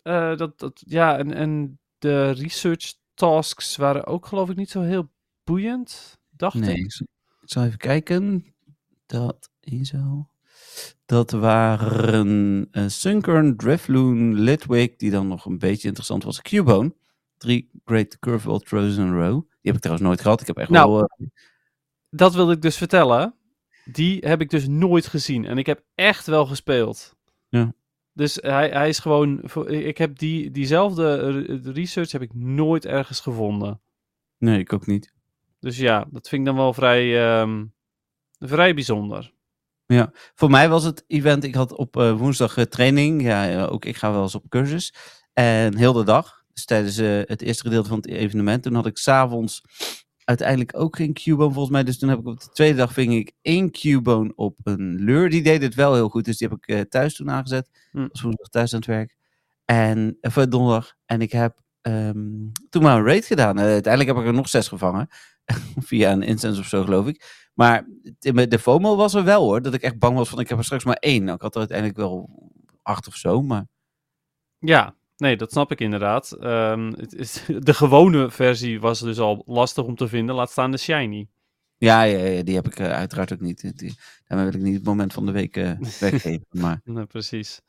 eh, 0.02 0.36
dat, 0.36 0.58
dat, 0.58 0.82
ja 0.86 1.18
en, 1.18 1.32
en 1.34 1.80
de 1.98 2.30
research 2.30 2.94
tasks 3.14 3.76
waren 3.76 4.06
ook 4.06 4.26
geloof 4.26 4.50
ik 4.50 4.56
niet 4.56 4.70
zo 4.70 4.80
heel 4.80 5.10
boeiend, 5.44 6.18
dacht 6.30 6.54
Nee, 6.54 6.76
ik. 6.76 6.84
ik 6.84 7.02
zal, 7.50 7.64
even 7.64 7.78
kijken. 7.78 8.54
Dat 9.06 9.50
is 9.60 9.88
zo. 9.88 10.26
Dat 11.06 11.30
waren 11.30 12.68
uh, 12.72 12.88
Sunkern, 12.88 13.56
Drifloon, 13.56 14.34
Litwick, 14.34 14.98
die 14.98 15.10
dan 15.10 15.28
nog 15.28 15.44
een 15.44 15.58
beetje 15.58 15.86
interessant 15.88 16.24
was. 16.24 16.42
Cubone. 16.42 16.94
Drie 17.42 17.70
Great 17.84 18.18
Curveball 18.18 18.58
Throws 18.58 18.96
in 18.96 19.06
a 19.06 19.12
row. 19.12 19.40
Die 19.40 19.58
heb 19.72 19.74
ik 19.74 19.80
trouwens 19.80 20.06
nooit 20.08 20.20
gehad. 20.20 20.40
Ik 20.40 20.46
heb 20.46 20.56
echt 20.56 20.70
Nou, 20.70 20.90
wel... 20.90 21.02
eh, 21.04 21.26
Dat 22.10 22.34
wilde 22.34 22.52
ik 22.52 22.62
dus 22.62 22.76
vertellen. 22.76 23.34
Die 23.84 24.18
heb 24.26 24.40
ik 24.40 24.50
dus 24.50 24.68
nooit 24.68 25.06
gezien. 25.06 25.44
En 25.44 25.58
ik 25.58 25.66
heb 25.66 25.82
echt 25.94 26.26
wel 26.26 26.46
gespeeld. 26.46 27.16
Ja. 27.48 27.74
Dus 28.12 28.34
hij, 28.40 28.68
hij 28.68 28.88
is 28.88 28.98
gewoon... 28.98 29.42
Ik 29.66 29.98
heb 29.98 30.18
die, 30.18 30.50
diezelfde 30.50 31.16
eh, 31.16 31.72
research 31.74 32.12
heb 32.12 32.22
ik 32.22 32.34
nooit 32.34 32.86
ergens 32.86 33.20
gevonden. 33.20 33.80
nee, 34.38 34.58
ik 34.58 34.72
ook 34.72 34.86
niet. 34.86 35.12
Dus 35.60 35.76
ja, 35.78 36.06
dat 36.10 36.28
vind 36.28 36.40
ik 36.40 36.46
dan 36.46 36.56
wel 36.56 36.72
vrij, 36.72 37.24
ehm, 37.40 37.64
vrij 38.38 38.74
bijzonder. 38.74 39.32
Voor 40.34 40.50
mij 40.50 40.68
was 40.68 40.84
het 40.84 41.04
event, 41.06 41.44
ik 41.44 41.54
had 41.54 41.72
op 41.76 41.96
eh, 41.96 42.16
woensdag 42.18 42.56
eh, 42.56 42.64
training. 42.64 43.22
Ja, 43.22 43.44
ja, 43.44 43.64
ook 43.64 43.84
ik 43.84 43.96
ga 43.96 44.12
wel 44.12 44.22
eens 44.22 44.34
op 44.34 44.48
cursus. 44.48 44.94
En 45.32 45.76
heel 45.76 45.92
de 45.92 46.04
dag. 46.04 46.41
Dus 46.52 46.64
tijdens 46.64 46.98
eh, 46.98 47.20
het 47.24 47.42
eerste 47.42 47.62
gedeelte 47.62 47.88
van 47.88 47.96
het 47.96 48.08
evenement. 48.08 48.62
Toen 48.62 48.74
had 48.74 48.86
ik 48.86 48.96
s'avonds 48.96 49.62
uiteindelijk 50.24 50.76
ook 50.76 50.96
geen 50.96 51.12
Cubone 51.12 51.52
volgens 51.52 51.72
mij. 51.72 51.84
Dus 51.84 51.98
toen 51.98 52.08
heb 52.08 52.18
ik 52.18 52.26
op 52.26 52.40
de 52.40 52.48
tweede 52.52 52.76
dag 52.76 52.92
ving 52.92 53.14
ik 53.14 53.32
één 53.42 53.70
Cubone 53.70 54.32
op 54.34 54.56
een 54.62 54.94
lure. 54.94 55.28
Die 55.28 55.42
deed 55.42 55.62
het 55.62 55.74
wel 55.74 55.94
heel 55.94 56.08
goed. 56.08 56.24
Dus 56.24 56.36
die 56.36 56.48
heb 56.48 56.58
ik 56.58 56.66
eh, 56.66 56.80
thuis 56.80 57.14
toen 57.14 57.30
aangezet. 57.30 57.70
Hm. 57.90 58.06
was 58.08 58.22
woensdag 58.22 58.48
thuis 58.48 58.72
aan 58.72 58.78
het 58.78 58.88
werk. 58.88 59.16
En, 59.64 60.18
eh, 60.20 60.34
donderdag. 60.34 60.94
En 61.06 61.20
ik 61.20 61.32
heb 61.32 61.60
ehm, 61.80 62.48
toen 62.68 62.82
maar 62.82 62.98
een 62.98 63.04
raid 63.04 63.24
gedaan. 63.24 63.60
Uiteindelijk 63.60 64.14
heb 64.14 64.22
ik 64.22 64.30
er 64.30 64.36
nog 64.36 64.48
zes 64.48 64.68
gevangen. 64.68 65.08
Via 65.88 66.12
een 66.12 66.22
instance 66.22 66.60
of 66.60 66.66
zo 66.66 66.84
geloof 66.84 67.06
ik. 67.06 67.48
Maar 67.54 67.86
de, 68.18 68.48
de 68.48 68.58
FOMO 68.58 68.96
was 68.96 69.14
er 69.14 69.24
wel 69.24 69.42
hoor. 69.42 69.62
Dat 69.62 69.74
ik 69.74 69.82
echt 69.82 69.98
bang 69.98 70.16
was 70.16 70.28
van 70.28 70.40
ik 70.40 70.48
heb 70.48 70.58
er 70.58 70.64
straks 70.64 70.84
maar 70.84 70.96
één. 70.96 71.24
Nou, 71.24 71.36
ik 71.36 71.42
had 71.42 71.52
er 71.52 71.58
uiteindelijk 71.58 71.98
wel 71.98 72.30
acht 72.82 73.06
of 73.06 73.14
zo. 73.14 73.42
Maar 73.42 73.66
Ja, 74.58 74.94
nee, 75.22 75.36
dat 75.36 75.50
snap 75.50 75.70
ik 75.70 75.80
inderdaad. 75.80 76.32
Ehm, 76.32 76.92
het 76.96 77.14
is, 77.14 77.44
de 77.68 77.74
gewone 77.74 78.30
versie 78.30 78.80
was 78.80 79.00
dus 79.00 79.18
al 79.18 79.42
lastig 79.46 79.84
om 79.84 79.96
te 79.96 80.08
vinden, 80.08 80.34
laat 80.34 80.50
staan 80.50 80.70
de 80.70 80.78
shiny. 80.78 81.28
ja, 81.78 82.02
ja, 82.02 82.18
ja, 82.18 82.42
die 82.42 82.54
heb 82.54 82.66
ik 82.66 82.78
eh, 82.78 82.92
uiteraard 82.92 83.32
ook 83.32 83.40
niet. 83.40 83.78
Die, 83.78 83.94
daarmee 84.26 84.50
wil 84.50 84.60
ik 84.60 84.66
niet 84.66 84.74
het 84.74 84.84
moment 84.84 85.12
van 85.12 85.26
de 85.26 85.32
week 85.32 85.56
eh, 85.56 85.78
weggeven. 86.00 86.46
Maar 86.50 86.80
Nee, 86.94 87.06
precies. 87.06 87.60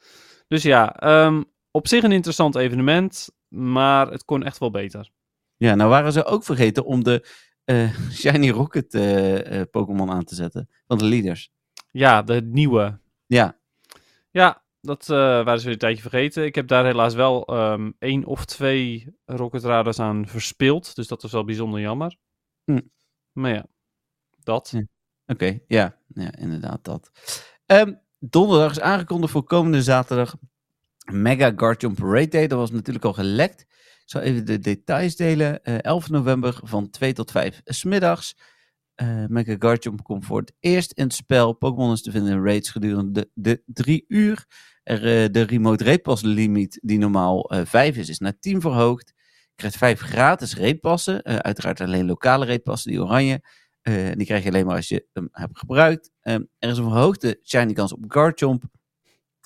Dus 0.47 0.63
ja, 0.63 0.95
ehm, 0.95 1.43
op 1.71 1.87
zich 1.87 2.03
een 2.03 2.11
interessant 2.11 2.55
evenement, 2.55 3.29
maar 3.47 4.11
het 4.11 4.25
kon 4.25 4.43
echt 4.43 4.57
wel 4.57 4.71
beter. 4.71 5.09
Ja, 5.57 5.75
nou 5.75 5.89
waren 5.89 6.11
ze 6.11 6.25
ook 6.25 6.43
vergeten 6.43 6.85
om 6.85 7.03
de 7.03 7.27
eh, 7.63 7.99
Shiny 8.11 8.49
Rocket 8.49 8.89
Pokémon 9.71 10.11
aan 10.11 10.23
te 10.23 10.35
zetten. 10.35 10.69
Van 10.87 10.97
de 10.97 11.05
leaders. 11.05 11.51
Ja, 11.91 12.21
de 12.21 12.41
nieuwe. 12.41 12.99
Ja, 13.25 13.59
Ja, 14.31 14.62
dat 14.83 15.09
eh, 15.09 15.17
waren 15.17 15.57
ze 15.59 15.63
weer 15.63 15.73
een 15.73 15.79
tijdje 15.79 16.01
vergeten. 16.01 16.45
Ik 16.45 16.55
heb 16.55 16.67
daar 16.67 16.85
helaas 16.85 17.13
wel 17.13 17.45
ehm, 17.45 17.91
één 17.99 18.25
of 18.25 18.45
twee 18.45 19.15
Rocket 19.25 19.63
Radars 19.63 19.99
aan 19.99 20.27
verspild, 20.27 20.95
dus 20.95 21.07
dat 21.07 21.21
was 21.21 21.31
wel 21.31 21.45
bijzonder 21.45 21.79
jammer. 21.79 22.17
Hm. 22.63 22.81
Maar 23.31 23.53
ja, 23.53 23.65
dat. 24.43 24.73
Oké. 25.25 25.59
ja, 25.67 25.97
ja, 26.07 26.35
inderdaad 26.37 26.83
dat. 26.83 27.11
Ehm, 27.65 27.93
donderdag 28.19 28.71
is 28.71 28.79
aangekondigd 28.79 29.31
voor 29.31 29.43
komende 29.43 29.81
zaterdag 29.81 30.35
Mega 31.11 31.53
Garchomp 31.55 31.99
Raid 31.99 32.31
Day. 32.31 32.47
Dat 32.47 32.59
was 32.59 32.71
natuurlijk 32.71 33.05
al 33.05 33.13
gelekt. 33.13 33.61
Ik 33.61 34.09
zal 34.09 34.21
even 34.21 34.45
de 34.45 34.59
details 34.59 35.15
delen. 35.15 35.63
Eh 35.63 35.83
11 35.83 36.09
november 36.09 36.59
van 36.63 36.89
2 36.89 37.13
tot 37.13 37.31
5 37.31 37.61
smiddags. 37.65 38.35
Eh 38.95 39.25
Mega 39.27 39.55
Garchomp 39.59 40.03
komt 40.03 40.25
voor 40.25 40.39
het 40.39 40.53
eerst 40.59 40.91
in 40.91 41.03
het 41.03 41.13
spel. 41.13 41.53
Pokémon 41.53 41.91
is 41.91 42.01
te 42.01 42.11
vinden 42.11 42.33
in 42.33 42.43
raids 42.43 42.69
gedurende 42.69 43.11
de, 43.11 43.29
de 43.33 43.63
drie 43.65 44.05
uur. 44.07 44.45
Er, 44.83 45.23
eh, 45.23 45.29
de 45.31 45.41
remote 45.41 45.83
raidpass 45.83 46.21
limiet, 46.23 46.79
die 46.81 46.97
normaal 46.97 47.49
eh 47.49 47.65
5 47.65 47.97
is, 47.97 48.09
is 48.09 48.19
naar 48.19 48.39
10 48.39 48.61
verhoogd. 48.61 49.13
Je 49.15 49.55
krijgt 49.55 49.77
5 49.77 49.99
gratis 49.99 50.55
raidpassen. 50.55 51.23
Uiteraard 51.23 51.81
alleen 51.81 52.05
lokale 52.05 52.45
raidpassen, 52.45 52.91
die 52.91 53.01
oranje. 53.01 53.41
Die 54.13 54.25
krijg 54.25 54.43
je 54.43 54.49
alleen 54.49 54.65
maar 54.65 54.75
als 54.75 54.87
je 54.87 55.07
hem 55.13 55.29
hebt 55.31 55.59
gebruikt. 55.59 56.11
Ehm, 56.21 56.43
er 56.59 56.69
is 56.69 56.77
een 56.77 56.83
verhoogde 56.83 57.39
shiny 57.43 57.73
kans 57.73 57.93
op 57.93 58.03
Garchomp. 58.07 58.63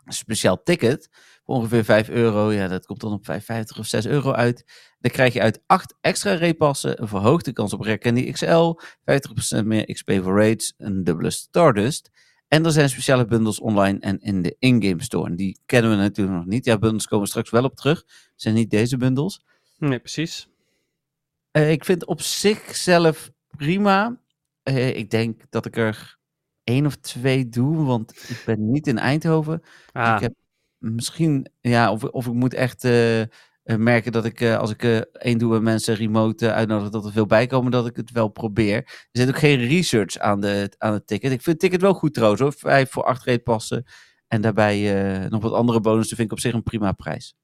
Een 0.06 0.14
speciaal 0.14 0.64
ticket 0.64 1.10
ongeveer 1.48 1.84
5 1.84 2.10
euro. 2.10 2.52
Ja, 2.52 2.68
dat 2.68 2.86
komt 2.86 3.00
dan 3.02 3.12
op 3.14 3.26
5,50 3.32 3.80
of 3.80 3.86
6 3.86 4.06
euro 4.06 4.32
uit. 4.32 4.66
Dan 5.00 5.12
krijg 5.12 5.34
je 5.34 5.42
uit 5.42 5.64
8 5.66 5.96
extra 6.02 6.34
repassen 6.34 7.02
een 7.02 7.08
verhoogde 7.08 7.54
kans 7.54 7.74
op 7.74 7.82
Rare 7.82 7.98
Candy 7.98 8.32
XL. 8.32 8.80
50% 9.60 9.64
meer 9.66 9.94
XP 9.94 10.12
voor 10.12 10.36
raids. 10.38 10.74
Een 10.78 11.04
dubbele 11.04 11.30
Stardust. 11.30 12.10
En 12.48 12.66
er 12.66 12.72
zijn 12.72 12.90
speciale 12.90 13.26
bundles 13.26 13.60
online 13.60 14.00
en 14.00 14.20
in 14.20 14.42
de 14.42 14.56
in-game 14.60 15.04
store. 15.04 15.30
En 15.30 15.36
die 15.36 15.60
kennen 15.66 15.92
we 15.92 15.98
natuurlijk 15.98 16.38
nog 16.38 16.46
niet. 16.46 16.66
Ja, 16.66 16.78
bundles 16.78 17.08
komen 17.08 17.28
straks 17.28 17.50
wel 17.50 17.64
op 17.64 17.76
terug. 17.76 17.98
Het 17.98 18.32
zijn 18.42 18.56
niet 18.56 18.70
deze 18.70 18.98
bundles. 18.98 19.42
Nee, 19.78 20.00
precies. 20.00 20.50
Eh, 21.52 21.72
ik 21.72 21.86
vind 21.86 22.06
op 22.06 22.22
zichzelf 22.22 23.32
prima. 23.58 24.20
Eh, 24.64 24.96
ik 24.96 25.10
denk 25.10 25.42
dat 25.50 25.66
ik 25.66 25.78
er 25.78 26.18
één 26.64 26.86
of 26.86 26.96
twee 26.96 27.50
doe, 27.50 27.86
want 27.86 28.30
ik 28.30 28.44
ben 28.46 28.70
niet 28.72 28.88
in 28.88 28.98
Eindhoven. 28.98 29.62
Ah, 29.92 30.16
Ik 30.16 30.22
heb 30.22 30.34
misschien, 30.78 31.48
ja, 31.62 31.92
of, 31.92 32.04
of 32.04 32.28
ik 32.28 32.34
moet 32.34 32.54
echt 32.54 32.84
eh, 32.84 33.22
eh, 33.22 33.28
merken 33.64 34.12
dat 34.12 34.26
ik, 34.26 34.42
eh, 34.42 34.58
als 34.58 34.72
ik 34.72 34.84
eh, 34.84 34.98
één 34.98 35.38
doe 35.38 35.56
en 35.56 35.64
mensen 35.64 35.96
remote 35.96 36.48
eh, 36.48 36.54
uitnodig, 36.54 36.90
dat 36.90 37.06
er 37.06 37.12
veel 37.12 37.26
bij 37.26 37.48
komen, 37.48 37.72
dat 37.72 37.88
ik 37.88 37.96
het 37.96 38.12
wel 38.12 38.28
probeer. 38.28 38.76
Er 38.76 39.08
zit 39.12 39.28
ook 39.30 39.38
geen 39.38 39.68
research 39.68 40.18
aan, 40.18 40.42
de, 40.42 40.72
aan 40.78 40.94
het 40.94 41.08
ticket. 41.08 41.32
Ik 41.32 41.42
vind 41.42 41.46
het 41.46 41.60
ticket 41.60 41.82
wel 41.82 41.94
goed 41.94 42.14
trouwens 42.14 42.42
hoor. 42.42 42.54
Vijf 42.54 42.92
voor 42.92 43.04
acht 43.04 43.24
reet 43.24 43.44
passen. 43.44 43.86
En 44.28 44.42
daarbij 44.42 44.80
nog 45.30 45.42
wat 45.42 45.54
andere 45.54 45.80
bonussen 45.80 46.16
vind 46.18 46.28
ik 46.32 46.34
op 46.38 46.42
zich 46.42 46.54
een 46.54 46.64
prima 46.64 46.92
prijs. 46.92 47.36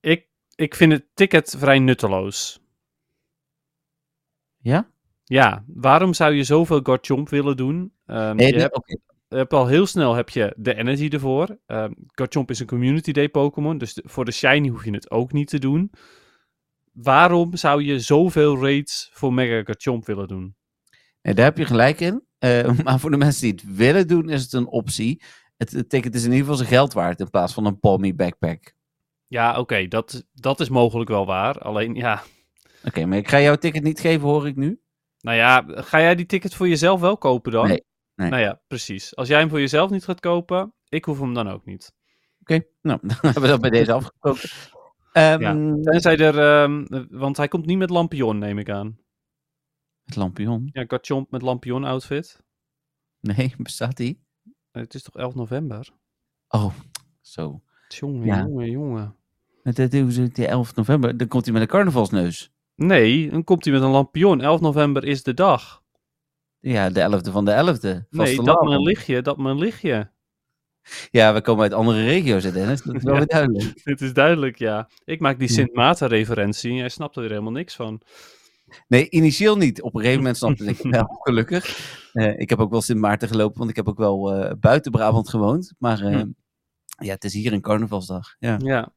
ik, 0.00 0.28
ik 0.54 0.74
vind 0.74 0.92
het 0.92 1.04
ticket 1.14 1.54
vrij 1.58 1.78
nutteloos. 1.78 2.60
Ja? 4.58 4.90
Ja, 5.24 5.64
waarom 5.66 6.14
zou 6.14 6.32
je 6.34 6.44
zoveel 6.44 6.80
Garchomp 6.82 7.28
willen 7.28 7.56
doen? 7.56 7.92
Ehm, 8.06 8.36
Nee, 8.36 8.46
je, 8.46 8.52
nee, 8.52 8.60
hebt, 8.60 8.74
oké. 8.76 8.96
Je 9.28 9.36
hebt 9.36 9.52
al 9.52 9.66
heel 9.66 9.86
snel 9.86 10.14
heb 10.14 10.28
je 10.28 10.54
de 10.56 10.74
energy 10.74 11.08
ervoor. 11.08 11.58
Ehm 11.66 11.92
Garchomp 12.06 12.50
is 12.50 12.60
een 12.60 12.66
Community 12.66 13.12
Day 13.12 13.28
Pokémon, 13.28 13.78
dus 13.78 13.94
de- 13.94 14.02
voor 14.06 14.24
de 14.24 14.32
shiny 14.32 14.68
hoef 14.68 14.84
je 14.84 14.90
het 14.92 15.10
ook 15.10 15.32
niet 15.32 15.48
te 15.48 15.58
doen. 15.58 15.90
Waarom 16.92 17.56
zou 17.56 17.82
je 17.82 18.00
zoveel 18.00 18.60
raids 18.60 19.10
voor 19.12 19.32
Mega 19.32 19.62
Garchomp 19.64 20.06
willen 20.06 20.28
doen? 20.28 20.56
Nee, 21.22 21.34
daar 21.34 21.44
heb 21.44 21.58
je 21.58 21.64
gelijk 21.64 22.00
in. 22.00 22.24
Eh, 22.38 22.70
maar 22.84 23.00
voor 23.00 23.10
de 23.10 23.16
mensen 23.16 23.42
die 23.42 23.52
het 23.52 23.76
willen 23.76 24.08
doen, 24.08 24.28
is 24.28 24.42
het 24.42 24.52
een 24.52 24.66
optie. 24.68 25.22
Het, 25.56 25.70
het 25.70 25.88
ticket 25.88 26.14
is 26.14 26.20
in 26.24 26.26
ieder 26.30 26.40
geval 26.42 26.56
zijn 26.56 26.68
geld 26.68 26.92
waard 26.92 27.20
in 27.20 27.30
plaats 27.30 27.52
van 27.54 27.66
een 27.66 27.78
Palmy 27.78 28.14
backpack. 28.14 28.74
Ja, 29.26 29.58
oké, 29.58 29.88
dat, 29.88 30.24
dat 30.32 30.60
is 30.60 30.68
mogelijk 30.68 31.10
wel 31.10 31.26
waar. 31.26 31.58
Alleen, 31.58 31.94
ja, 31.94 32.22
Oké, 32.84 33.06
maar 33.06 33.18
ik 33.18 33.28
ga 33.28 33.40
jouw 33.40 33.56
ticket 33.56 33.82
niet 33.82 34.00
geven, 34.00 34.28
hoor 34.28 34.46
ik 34.46 34.56
nu. 34.56 34.80
nou 35.20 35.36
ja, 35.36 35.64
ga 35.68 36.00
jij 36.00 36.14
die 36.14 36.26
ticket 36.26 36.54
voor 36.54 36.68
jezelf 36.68 37.00
wel 37.00 37.18
kopen 37.18 37.52
dan? 37.52 37.68
Nee, 37.68 37.84
nee. 38.16 38.30
Nou 38.30 38.42
ja, 38.42 38.60
precies. 38.66 39.16
Als 39.16 39.28
jij 39.28 39.38
hem 39.38 39.48
voor 39.48 39.60
jezelf 39.60 39.90
niet 39.90 40.04
gaat 40.04 40.20
kopen, 40.20 40.72
ik 40.88 41.04
hoef 41.04 41.20
hem 41.20 41.34
dan 41.34 41.48
ook 41.48 41.64
niet. 41.64 41.94
Oké, 42.40 42.62
nou, 42.82 42.98
dan 43.02 43.16
hebben 43.20 43.42
we 43.42 43.48
dat 43.48 43.60
bij 43.60 43.70
deze 43.70 43.92
afgesproken. 43.92 44.48
Ehm, 45.12 45.40
Ja. 45.40 45.52
Tenzij 45.82 46.16
er, 46.18 46.38
ehm, 46.38 47.04
want 47.10 47.36
hij 47.36 47.48
komt 47.48 47.66
niet 47.66 47.78
met 47.78 47.90
Lampion, 47.90 48.38
neem 48.38 48.58
ik 48.58 48.70
aan. 48.70 48.98
Het 50.04 50.16
lampion. 50.16 50.68
Ja, 50.72 50.84
Garchomp 50.86 51.30
met 51.30 51.42
Lampion 51.42 51.84
outfit. 51.84 52.40
Nee, 53.20 53.54
bestaat 53.58 53.96
die? 53.96 54.24
Het 54.72 54.94
is 54.94 55.02
toch 55.02 55.14
11 55.16 55.34
november? 55.34 55.88
Oh, 56.48 56.74
zo. 57.20 57.62
Jongen, 57.88 58.26
Ja. 58.26 58.40
jongen, 58.42 58.70
jongen. 58.70 59.16
Met 59.62 59.76
de, 59.76 60.00
hoe 60.00 60.10
zit 60.12 60.34
die 60.34 60.46
11 60.46 60.74
november, 60.74 61.16
dan 61.16 61.28
komt 61.28 61.44
hij 61.44 61.52
met 61.52 61.62
een 61.62 61.68
carnavalsneus. 61.68 62.50
Nee, 62.74 63.30
dan 63.30 63.44
komt 63.44 63.64
hij 63.64 63.72
met 63.74 63.82
een 63.82 63.88
lampion. 63.90 64.40
11 64.40 64.60
november 64.60 65.04
is 65.04 65.22
de 65.22 65.34
dag. 65.34 65.82
Ja, 66.72 66.90
de 66.90 67.00
11e 67.00 67.32
van 67.32 67.44
de 67.44 67.52
11e. 67.52 68.08
Nee, 68.10 68.42
dat 68.42 68.62
mijn 68.62 68.82
lichtje, 68.82 69.22
dat 69.22 69.36
mijn 69.38 69.58
lichtje. 69.58 70.10
Ja, 71.10 71.34
we 71.34 71.40
komen 71.40 71.62
uit 71.62 71.72
andere 71.72 72.04
regio's, 72.04 72.44
hè, 72.44 72.52
Dennis. 72.52 72.82
Dat 72.82 72.94
is 72.94 73.02
wel 73.02 73.12
Ja. 73.14 73.18
weer 73.18 73.28
duidelijk. 73.28 73.80
Dit 73.84 74.00
is 74.00 74.12
duidelijk, 74.12 74.58
ja. 74.58 74.88
Ik 75.04 75.20
maak 75.20 75.38
die. 75.38 75.48
Sint 75.48 75.74
Maarten 75.74 76.08
referentie 76.08 76.70
en 76.70 76.76
jij 76.76 76.88
snapt 76.88 77.14
er 77.14 77.20
weer 77.20 77.30
helemaal 77.30 77.52
niks 77.52 77.76
van. 77.76 78.00
Nee, 78.88 79.10
initieel 79.10 79.56
niet. 79.56 79.82
Op 79.82 79.94
een 79.94 80.00
gegeven 80.00 80.20
moment 80.20 80.36
snapte 80.36 80.64
ik 80.64 80.78
het 80.82 80.92
wel, 80.92 81.18
gelukkig. 81.22 81.78
Eh, 82.12 82.38
ik 82.38 82.50
heb 82.50 82.58
ook 82.58 82.70
wel 82.70 82.80
Sint 82.82 83.00
Maarten 83.00 83.28
gelopen, 83.28 83.58
want 83.58 83.70
ik 83.70 83.76
heb 83.76 83.88
ook 83.88 83.98
wel 83.98 84.32
eh, 84.34 84.52
buiten 84.60 84.92
Brabant 84.92 85.28
gewoond. 85.28 85.74
Maar 85.78 86.00
eh, 86.00 86.20
Hm. 86.20 86.26
ja, 87.04 87.12
het 87.12 87.24
is 87.24 87.32
hier 87.34 87.52
een 87.52 87.60
carnavalsdag. 87.60 88.34
Ja. 88.38 88.58
Ja. 88.62 88.92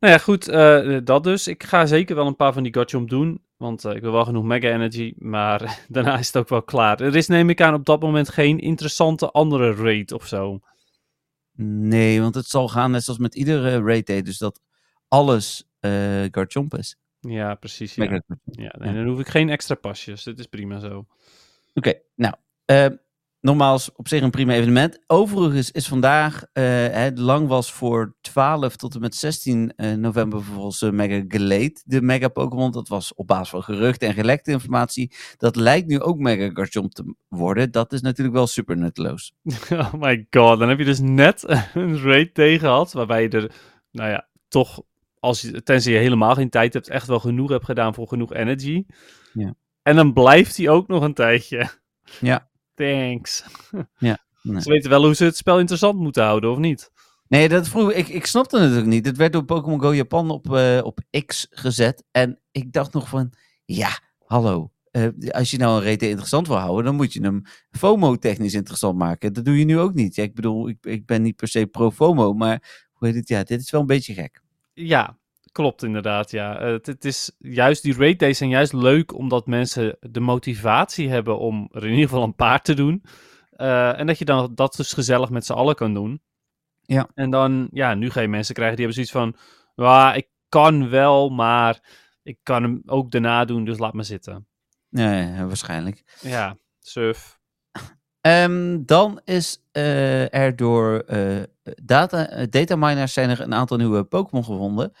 Nou 0.00 0.12
ja, 0.12 0.18
goed, 0.18 0.48
eh, 0.48 0.98
dat 1.04 1.24
dus. 1.24 1.46
Ik 1.48 1.62
ga 1.62 1.86
zeker 1.86 2.16
wel 2.16 2.26
een 2.26 2.36
paar 2.36 2.52
van 2.52 2.62
die 2.62 2.74
Garchomp 2.74 3.10
doen, 3.10 3.42
want 3.64 3.84
eh, 3.84 3.94
ik 3.94 4.02
wil 4.02 4.12
wel 4.12 4.24
genoeg 4.24 4.44
Mega 4.44 4.68
Energy, 4.68 5.14
maar 5.16 5.78
daarna 5.88 6.18
is 6.18 6.26
het 6.26 6.36
ook 6.36 6.48
wel 6.48 6.62
klaar. 6.62 7.00
Er 7.00 7.16
is, 7.16 7.26
neem 7.26 7.50
ik 7.50 7.60
aan, 7.60 7.74
op 7.74 7.84
dat 7.84 8.00
moment 8.00 8.28
geen 8.28 8.58
interessante 8.58 9.30
andere 9.30 9.74
raid 9.74 10.12
of 10.12 10.26
zo. 10.26 10.60
Nee, 11.56 12.20
want 12.20 12.34
het 12.34 12.46
zal 12.46 12.68
gaan 12.68 12.90
net 12.90 13.04
zoals 13.04 13.18
met 13.18 13.34
iedere 13.34 13.82
raid 13.82 14.06
day. 14.06 14.22
Dus 14.22 14.38
dat 14.38 14.60
alles 15.08 15.68
eh 15.80 16.24
Garchomp 16.30 16.74
is. 16.74 16.96
Ja, 17.20 17.54
precies. 17.54 17.94
Ja. 17.94 18.04
Ja, 18.44 18.74
nee, 18.78 18.94
dan 18.94 19.06
hoef 19.06 19.20
ik 19.20 19.28
geen 19.28 19.48
extra 19.48 19.74
pasjes. 19.74 20.22
Dit 20.22 20.38
is 20.38 20.46
prima 20.46 20.78
zo. 20.78 21.06
Oké, 21.74 21.92
nou. 22.14 22.34
eh, 22.64 22.86
nogmaals, 23.44 23.92
op 23.92 24.08
zich 24.08 24.22
een 24.22 24.30
prima 24.30 24.52
evenement. 24.52 24.98
Overigens 25.06 25.70
is 25.70 25.88
vandaag, 25.88 26.44
eh, 26.52 26.64
het 26.88 27.18
lang 27.18 27.48
was 27.48 27.72
voor 27.72 28.16
12 28.20 28.76
tot 28.76 28.94
en 28.94 29.00
met 29.00 29.14
16 29.14 29.72
eh, 29.76 29.92
november 29.92 30.42
vervolgens 30.42 30.82
eh, 30.82 30.90
Mega 30.90 31.24
Glade, 31.28 31.80
de 31.84 32.02
Mega 32.02 32.28
Pokémon. 32.28 32.70
Dat 32.70 32.88
was 32.88 33.14
op 33.14 33.26
basis 33.26 33.48
van 33.48 33.62
geruchten 33.62 34.08
en 34.08 34.14
gelekte 34.14 34.50
informatie. 34.50 35.12
Dat 35.36 35.56
lijkt 35.56 35.86
nu 35.86 36.00
ook 36.00 36.18
Mega 36.18 36.50
Garchomp 36.52 36.92
te 36.92 37.14
worden. 37.28 37.70
Dat 37.70 37.92
is 37.92 38.00
natuurlijk 38.00 38.36
wel 38.36 38.46
super 38.46 38.76
nutteloos. 38.76 39.32
Oh 39.70 39.92
my 39.92 40.26
god, 40.30 40.58
dan 40.58 40.68
heb 40.68 40.78
je 40.78 40.84
dus 40.84 41.00
net 41.00 41.44
een 41.74 42.02
raid 42.02 42.34
tegen 42.34 42.58
gehad, 42.58 42.92
waarbij 42.92 43.22
je 43.22 43.28
er, 43.28 43.52
nou 43.90 44.10
ja, 44.10 44.28
toch, 44.48 44.82
als 45.18 45.40
je, 45.40 45.62
tenzij 45.62 45.92
je 45.92 45.98
helemaal 45.98 46.34
geen 46.34 46.50
tijd 46.50 46.72
hebt, 46.72 46.88
echt 46.88 47.06
wel 47.06 47.20
genoeg 47.20 47.50
hebt 47.50 47.64
gedaan 47.64 47.94
voor 47.94 48.08
genoeg 48.08 48.32
energy. 48.32 48.84
Ja. 49.32 49.54
En 49.82 49.96
dan 49.96 50.12
blijft 50.12 50.56
hij 50.56 50.68
ook 50.68 50.88
nog 50.88 51.02
een 51.02 51.14
tijdje. 51.14 51.68
Ja. 52.20 52.52
Thanks. 52.74 53.44
Nee. 54.42 54.60
Ze 54.60 54.70
weten 54.70 54.90
wel 54.90 55.04
hoe 55.04 55.14
ze 55.14 55.24
het 55.24 55.36
spel 55.36 55.58
interessant 55.58 55.98
moeten 55.98 56.24
houden, 56.24 56.50
of 56.50 56.58
niet? 56.58 56.90
Nee, 57.28 57.48
dat 57.48 57.68
vroeg 57.68 57.92
ik. 57.92 58.08
Ik 58.08 58.26
snapte 58.26 58.56
het 58.56 58.64
natuurlijk 58.64 58.92
niet. 58.92 59.06
Het 59.06 59.16
werd 59.16 59.32
door 59.32 59.44
Pokémon 59.44 59.80
Go 59.80 59.94
Japan 59.94 60.30
op, 60.30 60.54
eh, 60.54 60.80
op 60.82 61.00
X 61.26 61.46
gezet. 61.50 62.04
En 62.10 62.40
ik 62.50 62.72
dacht 62.72 62.92
nog 62.92 63.08
van, 63.08 63.32
ja, 63.64 64.00
hallo. 64.24 64.70
Eh, 64.90 65.08
als 65.28 65.50
je 65.50 65.58
nou 65.58 65.76
een 65.76 65.82
rete 65.82 66.08
interessant 66.08 66.46
wil 66.46 66.56
houden, 66.56 66.84
dan 66.84 66.94
moet 66.94 67.12
je 67.12 67.20
hem 67.20 67.42
FOMO-technisch 67.70 68.54
interessant 68.54 68.98
maken. 68.98 69.32
Dat 69.32 69.44
doe 69.44 69.58
je 69.58 69.64
nu 69.64 69.78
ook 69.78 69.94
niet. 69.94 70.14
Ja, 70.14 70.22
ik 70.22 70.34
bedoel, 70.34 70.68
ik, 70.68 70.76
ik 70.80 71.06
ben 71.06 71.22
niet 71.22 71.36
per 71.36 71.48
se 71.48 71.66
pro-FOMO, 71.66 72.32
maar 72.32 72.86
hoe 72.92 73.08
heet 73.08 73.16
het? 73.16 73.28
Ja, 73.28 73.42
dit 73.42 73.60
is 73.60 73.70
wel 73.70 73.80
een 73.80 73.86
beetje 73.86 74.14
gek. 74.14 74.42
Ja, 74.72 75.18
klopt 75.54 75.82
inderdaad. 75.82 76.30
Ja. 76.30 76.58
Eh, 76.58 76.72
het, 76.72 76.86
het 76.86 77.04
is 77.04 77.30
juist 77.38 77.82
die 77.82 77.96
raid 77.96 78.18
days 78.18 78.38
zijn 78.38 78.50
juist 78.50 78.72
leuk 78.72 79.14
omdat 79.14 79.46
mensen 79.46 79.96
de 80.00 80.20
motivatie 80.20 81.08
hebben 81.08 81.38
om 81.38 81.68
er 81.72 81.84
in 81.84 81.90
ieder 81.90 82.08
geval 82.08 82.22
een 82.22 82.34
paar 82.34 82.62
te 82.62 82.74
doen. 82.74 83.04
Eh, 83.50 83.98
en 83.98 84.06
dat 84.06 84.18
je 84.18 84.24
dan 84.24 84.54
dat 84.54 84.74
dus 84.76 84.92
gezellig 84.92 85.30
met 85.30 85.46
z'n 85.46 85.52
allen 85.52 85.74
kan 85.74 85.94
doen. 85.94 86.22
Ja. 86.82 87.08
En 87.14 87.30
dan, 87.30 87.68
ja, 87.72 87.94
nu 87.94 88.10
ga 88.10 88.20
je 88.20 88.28
mensen 88.28 88.54
krijgen 88.54 88.76
die 88.76 88.86
hebben 88.86 89.06
zoiets 89.06 89.34
van, 89.34 89.46
"Wa, 89.74 90.14
ik 90.14 90.28
kan 90.48 90.88
wel, 90.88 91.28
maar 91.28 91.80
ik 92.22 92.38
kan 92.42 92.62
hem 92.62 92.82
ook 92.86 93.10
daarna 93.10 93.44
doen, 93.44 93.64
dus 93.64 93.78
laat 93.78 93.94
me 93.94 94.02
zitten. 94.02 94.46
Nee, 94.88 95.44
waarschijnlijk. 95.44 96.18
Ja, 96.20 96.56
surf. 96.80 97.38
Ehm, 98.20 98.84
dan 98.84 99.20
is 99.24 99.62
eh, 99.72 100.34
er 100.34 100.56
door 100.56 100.98
eh, 100.98 101.42
data, 101.82 102.46
dataminers 102.46 103.12
zijn 103.12 103.30
er 103.30 103.40
een 103.40 103.54
aantal 103.54 103.76
nieuwe 103.76 104.04
Pokémon 104.04 104.44
gevonden. 104.44 104.92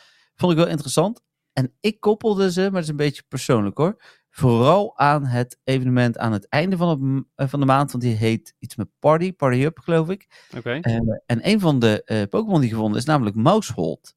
Vond 0.44 0.56
ik 0.56 0.62
wel 0.62 0.72
interessant. 0.72 1.22
En 1.52 1.76
ik 1.80 2.00
koppelde 2.00 2.52
ze, 2.52 2.60
maar 2.60 2.70
dat 2.70 2.82
is 2.82 2.88
een 2.88 2.96
beetje 2.96 3.22
persoonlijk 3.28 3.78
hoor. 3.78 4.02
Vooral 4.30 4.98
aan 4.98 5.26
het 5.26 5.60
evenement 5.64 6.18
aan 6.18 6.32
het 6.32 6.48
einde 6.48 6.76
van, 6.76 6.88
het, 6.88 7.24
eh, 7.34 7.48
van 7.48 7.60
de 7.60 7.66
maand. 7.66 7.90
Want 7.90 8.02
die 8.02 8.14
heet 8.14 8.54
iets 8.58 8.76
met 8.76 8.88
Party, 8.98 9.32
Party 9.32 9.56
Up 9.56 9.78
geloof 9.78 10.08
ik. 10.08 10.48
Oké. 10.56 10.70
Eh, 10.80 10.96
en 11.26 11.48
een 11.48 11.60
van 11.60 11.78
de 11.78 12.04
eh, 12.04 12.22
Pokémon 12.28 12.60
die 12.60 12.70
gevonden 12.70 12.98
is 12.98 13.04
namelijk 13.04 13.36
Mousehold. 13.36 14.16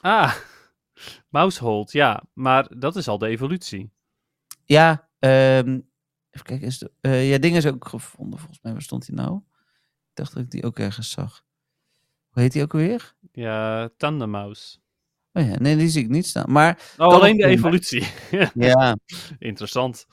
Ah, 0.00 0.34
Mousehold, 1.28 1.92
ja. 1.92 2.22
Maar 2.32 2.78
dat 2.78 2.96
is 2.96 3.08
al 3.08 3.18
de 3.18 3.26
evolutie. 3.26 3.90
Ja, 4.64 5.08
ehm, 5.18 5.80
even 6.30 6.46
kijken. 6.46 6.66
Is 6.66 6.78
de, 6.78 7.08
ja, 7.08 7.38
ding 7.38 7.56
is 7.56 7.66
ook 7.66 7.88
gevonden 7.88 8.38
volgens 8.38 8.60
mij. 8.62 8.72
Waar 8.72 8.82
stond 8.82 9.06
hij 9.06 9.16
nou? 9.16 9.36
Ik 10.08 10.14
dacht 10.14 10.34
dat 10.34 10.42
ik 10.42 10.50
die 10.50 10.64
ook 10.64 10.78
ergens 10.78 11.10
zag. 11.10 11.42
Hoe 12.28 12.42
heet 12.42 12.52
die 12.52 12.62
ook 12.62 12.72
alweer? 12.72 13.14
Ja, 13.32 13.88
Tandemaus. 13.96 14.80
Oh 15.32 15.46
ja, 15.46 15.58
nee, 15.58 15.76
die 15.76 15.88
zie 15.88 16.02
ik 16.02 16.08
niet 16.08 16.26
staan. 16.26 16.52
Maar 16.52 16.92
Oh, 16.96 17.14
alleen 17.14 17.36
de 17.36 17.46
evolutie. 17.46 18.06
ja, 18.54 18.96
Interessant. 19.38 20.06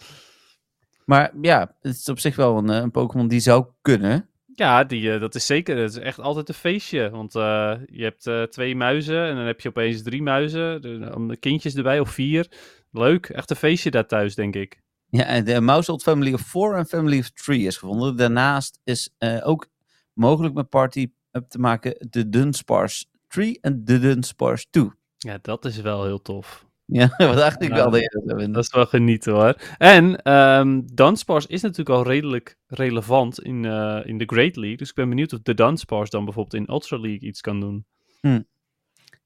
maar 1.06 1.32
ja, 1.41 1.75
het 1.82 1.95
is 1.95 2.10
op 2.10 2.19
zich 2.19 2.36
wel 2.36 2.58
een, 2.58 2.69
eh, 2.69 2.77
een 2.77 2.91
Pokémon 2.91 3.27
die 3.27 3.39
zou 3.39 3.65
kunnen. 3.82 4.30
Ja, 4.56 4.84
die, 4.84 5.13
eh, 5.13 5.19
dat 5.19 5.36
is 5.36 5.45
zeker. 5.45 5.75
Dat 5.75 5.89
is 5.89 5.97
echt 5.97 6.19
altijd 6.19 6.49
een 6.49 6.56
feestje. 6.56 7.10
Want 7.10 7.36
eh, 7.36 7.75
je 7.86 8.03
hebt 8.03 8.51
twee 8.51 8.75
muizen 8.75 9.25
en 9.27 9.36
dan 9.36 9.45
heb 9.45 9.62
je 9.62 9.69
opeens 9.69 10.03
drie 10.03 10.21
muizen. 10.21 10.82
De, 10.82 11.12
om 11.15 11.27
de 11.27 11.38
kindjes 11.38 11.75
erbij 11.75 11.99
of 11.99 12.10
vier. 12.10 12.51
Leuk. 12.91 13.25
Echt 13.30 13.49
een 13.49 13.56
feestje 13.56 13.91
daar 13.91 14.08
thuis, 14.08 14.36
denk 14.36 14.56
ik. 14.56 14.82
Ja, 15.10 15.23
en 15.23 15.45
de 15.45 15.62
Mousehold 15.62 16.03
Family 16.03 16.34
of 16.34 16.41
4 16.41 16.73
en 16.73 16.86
Family 16.86 17.19
of 17.19 17.30
3 17.30 17.65
is 17.67 17.77
gevonden. 17.77 18.15
Daarnaast 18.17 18.80
is 18.84 19.10
ook 19.43 19.67
mogelijk 20.13 20.53
met 20.53 20.69
Party 20.69 21.12
Up 21.32 21.49
te 21.49 21.60
maken 21.60 22.08
de 22.10 22.30
Dunsparce 22.30 23.06
3 23.27 23.58
en 23.62 23.84
de 23.84 23.99
Dunsparce 23.99 24.65
2. 24.69 24.89
Ja, 25.28 25.40
dat 25.42 25.66
is 25.66 25.82
wel 25.82 26.06
heel 26.06 26.22
tof. 26.22 26.66
Ja, 26.86 27.13
wat 27.18 27.36
dacht 27.36 27.62
ik 27.62 27.70
wel 27.70 27.90
dat 27.90 28.54
dat 28.54 28.63
is 28.63 28.74
wel 28.74 28.86
genieten 28.86 29.34
hoor. 29.34 29.56
En 29.78 30.22
ehm 30.22 30.82
Dunsparce 30.94 31.48
is 31.48 31.62
natuurlijk 31.62 31.90
al 31.90 32.04
redelijk 32.04 32.58
relevant 32.68 33.40
in, 33.40 33.66
eh, 33.66 34.00
in 34.04 34.18
de 34.18 34.26
Great 34.26 34.56
League. 34.56 34.78
Dus 34.78 34.90
ik 34.90 34.96
ben 34.96 35.10
benieuwd 35.10 35.34
of 35.34 35.40
de 35.42 35.54
Dunsparce 35.54 36.12
dan 36.12 36.26
bijvoorbeeld 36.26 36.63
in 36.63 36.74
Ultra 36.74 37.00
League 37.00 37.28
iets 37.28 37.42
kan 37.42 37.60
doen. 37.60 37.86
Ja, 38.22 38.44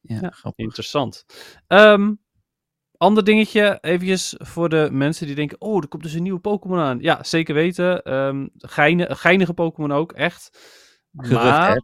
ja. 0.01 0.29
grappig. 0.29 0.65
Interessant. 0.65 1.25
Ehm 1.67 2.13
ander 2.97 3.23
dingetje, 3.23 3.77
eventjes 3.81 4.35
voor 4.37 4.69
de 4.69 4.89
mensen 4.91 5.25
die 5.25 5.35
denken, 5.35 5.61
oh, 5.61 5.81
er 5.81 5.87
komt 5.87 6.03
dus 6.03 6.13
een 6.13 6.23
nieuwe 6.23 6.39
Pokémon 6.39 6.79
aan. 6.79 6.99
Ja, 6.99 7.23
zeker 7.23 7.53
weten. 7.53 8.03
Ehm 8.03 8.47
geine, 8.57 9.15
geinige 9.15 9.53
Pokémon 9.53 9.91
ook, 9.91 10.11
echt. 10.11 10.59
Gerucht, 11.17 11.43
maar, 11.43 11.81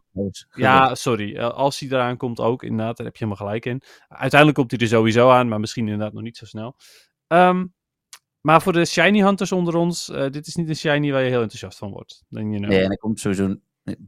ja, 0.50 0.94
sorry. 0.94 1.36
eh, 1.36 1.50
als 1.50 1.78
hij 1.80 1.88
eraan 1.88 2.16
komt 2.16 2.40
ook, 2.40 2.62
inderdaad, 2.62 2.96
daar 2.96 3.06
heb 3.06 3.16
je 3.16 3.24
helemaal 3.24 3.46
gelijk 3.46 3.66
in. 3.66 3.82
Uiteindelijk 4.08 4.58
komt 4.58 4.70
hij 4.70 4.80
er 4.80 4.86
sowieso 4.86 5.30
aan, 5.30 5.48
maar 5.48 5.60
misschien 5.60 5.84
inderdaad 5.84 6.12
nog 6.12 6.22
niet 6.22 6.36
zo 6.36 6.44
snel. 6.46 6.76
Ehm, 7.26 7.66
maar 8.40 8.62
voor 8.62 8.72
de 8.72 8.84
Shiny 8.84 9.20
Hunters 9.22 9.52
onder 9.52 9.76
ons, 9.76 10.10
eh, 10.10 10.30
dit 10.30 10.46
is 10.46 10.54
niet 10.54 10.68
een 10.68 10.76
Shiny 10.76 11.12
waar 11.12 11.22
je 11.22 11.28
heel 11.28 11.42
enthousiast 11.42 11.78
van 11.78 11.90
wordt. 11.90 12.24
You 12.28 12.44
know. 12.56 12.60
Nee, 12.68 12.82
en 12.84 12.90
er 12.90 12.98
komt 12.98 13.20
sowieso 13.20 13.56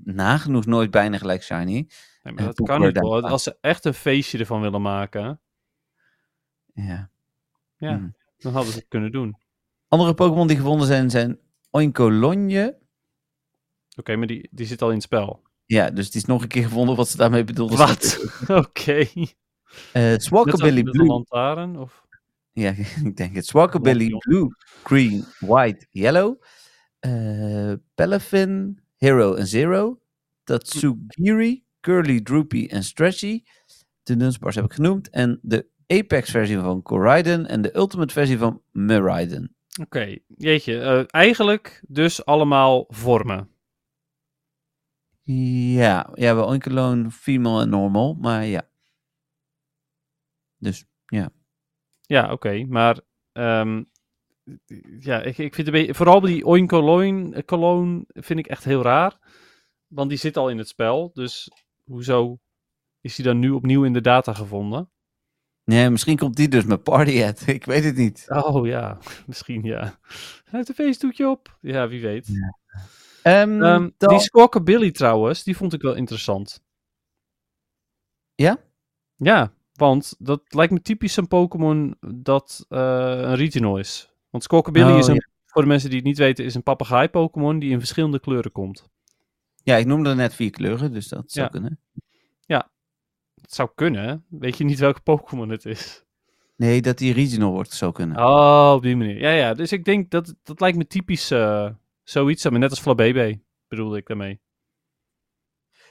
nagenoeg 0.04 0.66
nooit 0.66 0.90
bijna 0.90 1.18
gelijk 1.18 1.42
Shiny. 1.42 1.62
Nee, 1.62 1.88
maar 2.22 2.36
eh, 2.38 2.44
dat 2.44 2.66
kan 2.66 2.80
niet. 2.80 2.98
Als 2.98 3.42
ze 3.42 3.56
echt 3.60 3.84
een 3.84 3.94
feestje 3.94 4.38
ervan 4.38 4.60
willen 4.60 4.82
maken, 4.82 5.40
Ja. 6.74 7.10
ja, 7.76 7.94
Hmm. 7.96 8.14
dan 8.38 8.52
hadden 8.52 8.72
ze 8.72 8.78
het 8.78 8.88
kunnen 8.88 9.12
doen. 9.12 9.36
Andere 9.88 10.14
Pokémon 10.14 10.46
die 10.46 10.56
gevonden 10.56 10.86
zijn, 10.86 11.10
zijn 11.10 11.38
Oinkolonje. 11.70 12.78
Oké, 14.00 14.16
maar 14.16 14.26
die, 14.26 14.48
die 14.50 14.66
zit 14.66 14.82
al 14.82 14.88
in 14.88 14.94
het 14.94 15.02
spel. 15.02 15.42
Ja, 15.66 15.90
dus 15.90 16.10
die 16.10 16.20
is 16.20 16.26
nog 16.26 16.42
een 16.42 16.48
keer 16.48 16.62
gevonden 16.62 16.96
wat 16.96 17.08
ze 17.08 17.16
daarmee 17.16 17.44
bedoelden. 17.44 17.76
Wat? 17.78 18.18
Oké. 18.64 19.06
Eh 19.92 20.02
Net 20.02 20.22
Swalkabilly 20.22 20.82
Blue. 20.82 21.06
lantaarn, 21.06 21.78
of... 21.78 22.04
Ja, 22.52 22.74
ik 23.04 23.16
denk 23.16 23.34
het. 23.34 23.46
Swalkabilly. 23.46 24.08
Blue, 24.18 24.46
Green, 24.84 25.24
White, 25.38 25.86
Yellow. 25.90 26.42
Pelafin, 27.94 28.80
Hero 28.96 29.34
en 29.34 29.46
Zero. 29.46 30.00
Tatsugiri, 30.44 31.64
Curly, 31.80 32.20
Droopy 32.20 32.66
en 32.66 32.84
Stretchy. 32.84 33.42
De 34.02 34.16
Dunsparce 34.16 34.60
heb 34.60 34.68
ik 34.68 34.74
genoemd. 34.74 35.10
En 35.10 35.38
de 35.42 35.66
Apex 35.86 36.30
versie 36.30 36.58
van 36.58 36.82
Koraidon 36.82 37.46
en 37.46 37.62
de 37.62 37.76
Ultimate 37.76 38.12
versie 38.12 38.38
van 38.38 38.62
Miraidon. 38.72 39.54
Oké, 39.80 40.16
jeetje. 40.26 40.78
eh, 40.80 41.04
eigenlijk 41.06 41.82
dus 41.88 42.24
allemaal 42.24 42.84
vormen. 42.88 43.48
Ja, 45.32 46.10
ja, 46.14 46.34
wel 46.34 47.10
Female 47.10 47.62
en 47.62 47.68
Normal, 47.68 48.14
maar 48.14 48.44
ja. 48.44 48.68
Dus, 50.58 50.86
Ja, 52.00 52.32
oké. 52.32 52.64
Maar 52.68 53.00
ehm, 53.32 53.82
ja, 55.00 55.22
ik, 55.22 55.38
ik 55.38 55.54
vind 55.54 55.66
een 55.66 55.72
beetje, 55.72 55.94
vooral 55.94 56.20
die 56.20 56.46
Oinkoloin 56.46 57.44
cologne 57.44 58.04
vind 58.06 58.38
ik 58.38 58.46
echt 58.46 58.64
heel 58.64 58.82
raar. 58.82 59.18
Want 59.86 60.08
die 60.08 60.18
zit 60.18 60.36
al 60.36 60.48
in 60.48 60.58
het 60.58 60.68
spel. 60.68 61.10
Dus 61.14 61.50
hoezo 61.84 62.38
is 63.00 63.14
die 63.14 63.24
dan 63.24 63.38
nu 63.38 63.50
opnieuw 63.50 63.84
in 63.84 63.92
de 63.92 64.00
data 64.00 64.32
gevonden? 64.34 64.90
nee, 65.64 65.90
misschien 65.90 66.16
komt 66.16 66.36
die 66.36 66.48
dus 66.48 66.64
met 66.64 66.82
Party. 66.82 67.10
Ik 67.46 67.64
weet 67.64 67.84
het 67.84 67.96
niet. 67.96 68.24
Oh 68.28 68.66
ja, 68.66 68.98
misschien 69.26 69.62
ja. 69.62 69.80
Hij 70.44 70.58
heeft 70.58 70.68
een 70.68 70.74
feestdoekje 70.74 71.28
op. 71.28 71.58
Ja, 71.60 71.88
wie 71.88 72.00
weet. 72.00 72.28
Dan- 73.22 73.92
Die 73.96 74.18
Squawkabilly 74.18 74.90
trouwens, 74.90 75.42
die 75.44 75.56
vond 75.56 75.72
ik 75.72 75.82
wel 75.82 75.94
interessant. 75.94 76.62
Ja? 78.34 78.58
Ja, 79.16 79.52
want 79.72 80.14
dat 80.18 80.42
lijkt 80.48 80.72
me 80.72 80.82
typisch 80.82 81.16
een 81.16 81.28
Pokémon 81.28 81.96
dat 82.14 82.66
eh, 82.68 82.78
een 83.20 83.34
regional 83.34 83.78
is. 83.78 84.12
Want 84.30 84.42
Squawkabilly 84.42 84.92
Oh, 84.92 84.98
is 84.98 85.06
een, 85.06 85.14
ja. 85.14 85.28
voor 85.46 85.62
de 85.62 85.68
mensen 85.68 85.88
die 85.88 85.98
het 85.98 86.06
niet 86.06 86.18
weten, 86.18 86.44
is 86.44 86.54
een 86.54 86.62
papegaai 86.62 87.08
Pokémon 87.08 87.58
die 87.58 87.70
in 87.70 87.78
verschillende 87.78 88.20
kleuren 88.20 88.52
komt. 88.52 88.88
Ja, 89.62 89.76
ik 89.76 89.86
noemde 89.86 90.14
net 90.14 90.34
vier 90.34 90.50
kleuren, 90.50 90.92
dus 90.92 91.08
dat 91.08 91.32
zou 91.32 91.44
Ja. 91.46 91.50
kunnen. 91.52 91.80
Het 93.40 93.54
zou 93.54 93.70
kunnen, 93.74 94.24
weet 94.28 94.58
je 94.58 94.64
niet 94.64 94.78
welke 94.78 95.00
Pokémon 95.00 95.48
het 95.48 95.64
is. 95.64 96.04
Nee, 96.56 96.82
dat 96.82 96.98
die 96.98 97.12
regional 97.12 97.50
wordt, 97.52 97.72
zou 97.72 97.92
kunnen. 97.92 98.16
Oh, 98.16 98.72
op 98.76 98.82
die 98.82 98.96
manier. 98.96 99.18
Ja, 99.18 99.30
ja, 99.30 99.54
dus 99.54 99.72
ik 99.72 99.84
denk 99.84 100.10
dat 100.10 100.34
dat 100.42 100.60
lijkt 100.60 100.76
me 100.76 100.86
typisch 100.86 101.30
eh, 101.30 101.70
zoiets, 102.10 102.48
maar 102.48 102.58
net 102.58 102.70
als 102.70 102.80
Flabébé 102.80 103.40
bedoelde 103.68 103.96
ik 103.96 104.06
daarmee. 104.06 104.40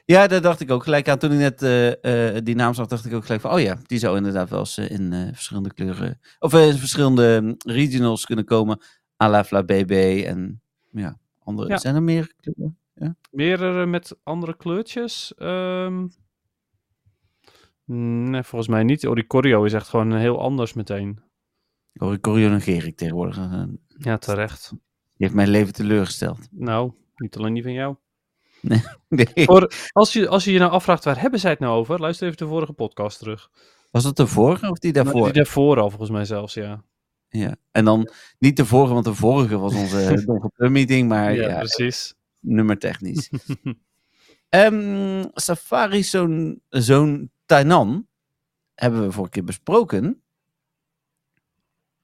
Ja, 0.05 0.27
daar 0.27 0.41
dacht 0.41 0.59
ik 0.59 0.71
ook 0.71 0.83
gelijk 0.83 1.09
aan. 1.09 1.17
Toen 1.17 1.31
ik 1.31 1.37
net 1.37 1.61
eh, 1.61 2.35
eh, 2.35 2.43
die 2.43 2.55
naam 2.55 2.73
zag, 2.73 2.87
dacht 2.87 3.05
ik 3.05 3.13
ook 3.13 3.25
gelijk 3.25 3.41
van... 3.41 3.51
Oh 3.51 3.59
ja, 3.59 3.77
die 3.85 3.99
zou 3.99 4.17
inderdaad 4.17 4.49
wel 4.49 4.59
eens 4.59 4.77
eh, 4.77 4.89
in 4.89 5.31
verschillende 5.33 5.73
kleuren... 5.73 6.19
Of 6.39 6.53
in 6.53 6.77
verschillende 6.77 7.39
mm, 7.41 7.55
regionals 7.57 8.25
kunnen 8.25 8.45
komen. 8.45 8.79
à 9.23 9.29
la 9.29 9.43
Fla 9.43 9.63
BB 9.63 10.23
en 10.25 10.61
ja, 10.91 11.19
andere... 11.39 11.69
Ja. 11.69 11.77
Zijn 11.77 11.95
er 11.95 12.03
meer 12.03 12.33
kleuren? 12.35 12.77
Meerdere 13.31 13.85
met 13.85 14.17
andere 14.23 14.57
kleurtjes? 14.57 15.33
Ehm, 15.35 16.07
nee, 17.85 18.43
volgens 18.43 18.69
mij 18.69 18.83
niet. 18.83 19.07
Oricorio 19.07 19.63
is 19.63 19.73
echt 19.73 19.87
gewoon 19.87 20.15
heel 20.15 20.41
anders 20.41 20.73
meteen. 20.73 21.19
Oricorio 21.93 22.49
negeer 22.49 22.85
ik 22.85 22.97
tegenwoordig. 22.97 23.39
Ja, 23.97 24.17
terecht. 24.17 24.73
Die 25.19 25.27
heeft 25.27 25.33
mijn 25.33 25.49
leven 25.49 25.73
teleurgesteld. 25.73 26.47
Nou, 26.51 26.91
niet 27.15 27.37
alleen 27.37 27.53
die 27.53 27.63
van 27.63 27.73
jou. 27.73 27.95
Nee. 29.09 29.45
Voor, 29.45 29.73
als, 29.91 30.13
je, 30.13 30.27
als 30.27 30.43
je 30.43 30.51
je 30.51 30.59
nou 30.59 30.71
afvraagt, 30.71 31.03
waar 31.03 31.21
hebben 31.21 31.39
zij 31.39 31.49
het 31.51 31.59
nou 31.59 31.77
over? 31.77 31.99
Luister 31.99 32.25
even 32.27 32.37
de 32.37 32.47
vorige 32.47 32.73
podcast 32.73 33.19
terug. 33.19 33.49
Was 33.91 34.03
dat 34.03 34.17
de 34.17 34.27
vorige 34.27 34.69
of 34.69 34.77
die 34.77 34.93
daarvoor? 34.93 35.23
Die 35.23 35.33
daarvoor 35.33 35.79
al, 35.79 35.89
volgens 35.89 36.09
mij 36.09 36.25
zelfs, 36.25 36.53
ja. 36.53 36.83
Ja. 37.29 37.55
En 37.71 37.85
dan 37.85 38.09
niet 38.39 38.57
de 38.57 38.65
vorige, 38.65 38.93
want 38.93 39.05
de 39.05 39.13
vorige 39.13 39.57
was 39.57 39.75
onze 39.75 40.49
meeting. 40.69 41.09
Maar 41.09 41.33
ja, 41.33 41.49
ja, 41.49 41.57
precies. 41.57 42.15
nummertechnisch. 42.39 43.29
Ehm 44.49 45.23
Safari 45.33 46.03
zo'n 46.03 46.61
zo'n 46.69 47.31
Tainan 47.45 48.07
hebben 48.75 49.03
we 49.03 49.11
vorige 49.11 49.31
keer 49.31 49.43
besproken. 49.43 50.21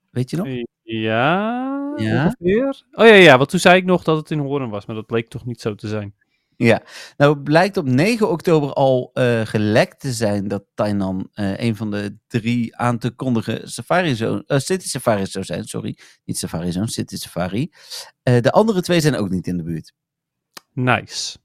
Weet 0.10 0.30
je 0.30 0.38
nog? 0.38 0.48
Ja, 0.82 1.85
Ja? 1.96 2.26
ongeveer. 2.26 2.84
Oh 2.92 3.08
ja, 3.08 3.14
ja, 3.14 3.38
want 3.38 3.50
toen 3.50 3.60
zei 3.60 3.78
ik 3.78 3.86
nog 3.86 4.04
dat 4.04 4.18
het 4.18 4.32
in 4.32 4.40
Hoorn 4.40 4.70
was, 4.70 4.86
maar 4.86 4.96
dat 4.96 5.06
bleek 5.06 5.30
toch 5.30 5.46
niet 5.46 5.62
zo 5.62 5.76
te 5.76 5.88
zijn. 5.88 6.16
Ja, 6.58 6.84
nou 7.18 7.34
het 7.34 7.44
blijkt 7.44 7.78
op 7.78 7.86
9 7.86 8.30
oktober 8.30 8.74
al 8.74 9.10
eh, 9.14 9.42
gelekt 9.42 10.00
te 10.00 10.12
zijn 10.12 10.48
dat 10.48 10.66
Tainan 10.74 11.30
eh, 11.34 11.60
een 11.60 11.76
van 11.76 11.92
de 11.92 12.18
drie 12.28 12.76
aan 12.78 12.98
te 12.98 13.12
kondigen 13.12 13.70
Safari 13.70 14.16
Zone, 14.16 14.44
eh, 14.48 14.60
City 14.60 14.88
Safari 14.88 15.26
zou 15.26 15.46
zijn. 15.46 15.64
Sorry, 15.64 15.98
niet 16.24 16.38
Safari 16.38 16.72
Zone, 16.72 16.88
City 16.88 17.16
Safari. 17.16 17.72
Eh, 18.24 18.42
de 18.42 18.52
andere 18.52 18.82
twee 18.82 19.00
zijn 19.00 19.16
ook 19.16 19.30
niet 19.30 19.48
in 19.48 19.58
de 19.58 19.64
buurt. 19.64 19.94
Nice. 20.74 21.38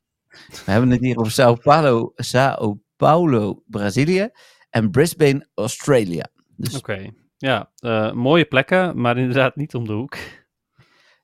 We 0.64 0.70
hebben 0.70 0.90
het 0.90 1.00
hier 1.00 1.18
over 1.18 1.32
Sao 1.32 1.54
Paulo, 1.54 2.12
Sao 2.14 2.82
Paulo 2.96 3.62
Brazilië 3.66 4.28
en 4.70 4.90
Brisbane, 4.90 5.48
Australia. 5.54 6.30
Dus 6.56 6.76
Oké. 6.76 7.10
Ja, 7.36 7.70
eh, 7.76 8.12
mooie 8.12 8.44
plekken, 8.44 9.00
maar 9.00 9.18
inderdaad 9.18 9.56
niet 9.56 9.74
om 9.74 9.86
de 9.86 9.92
hoek. 9.92 10.16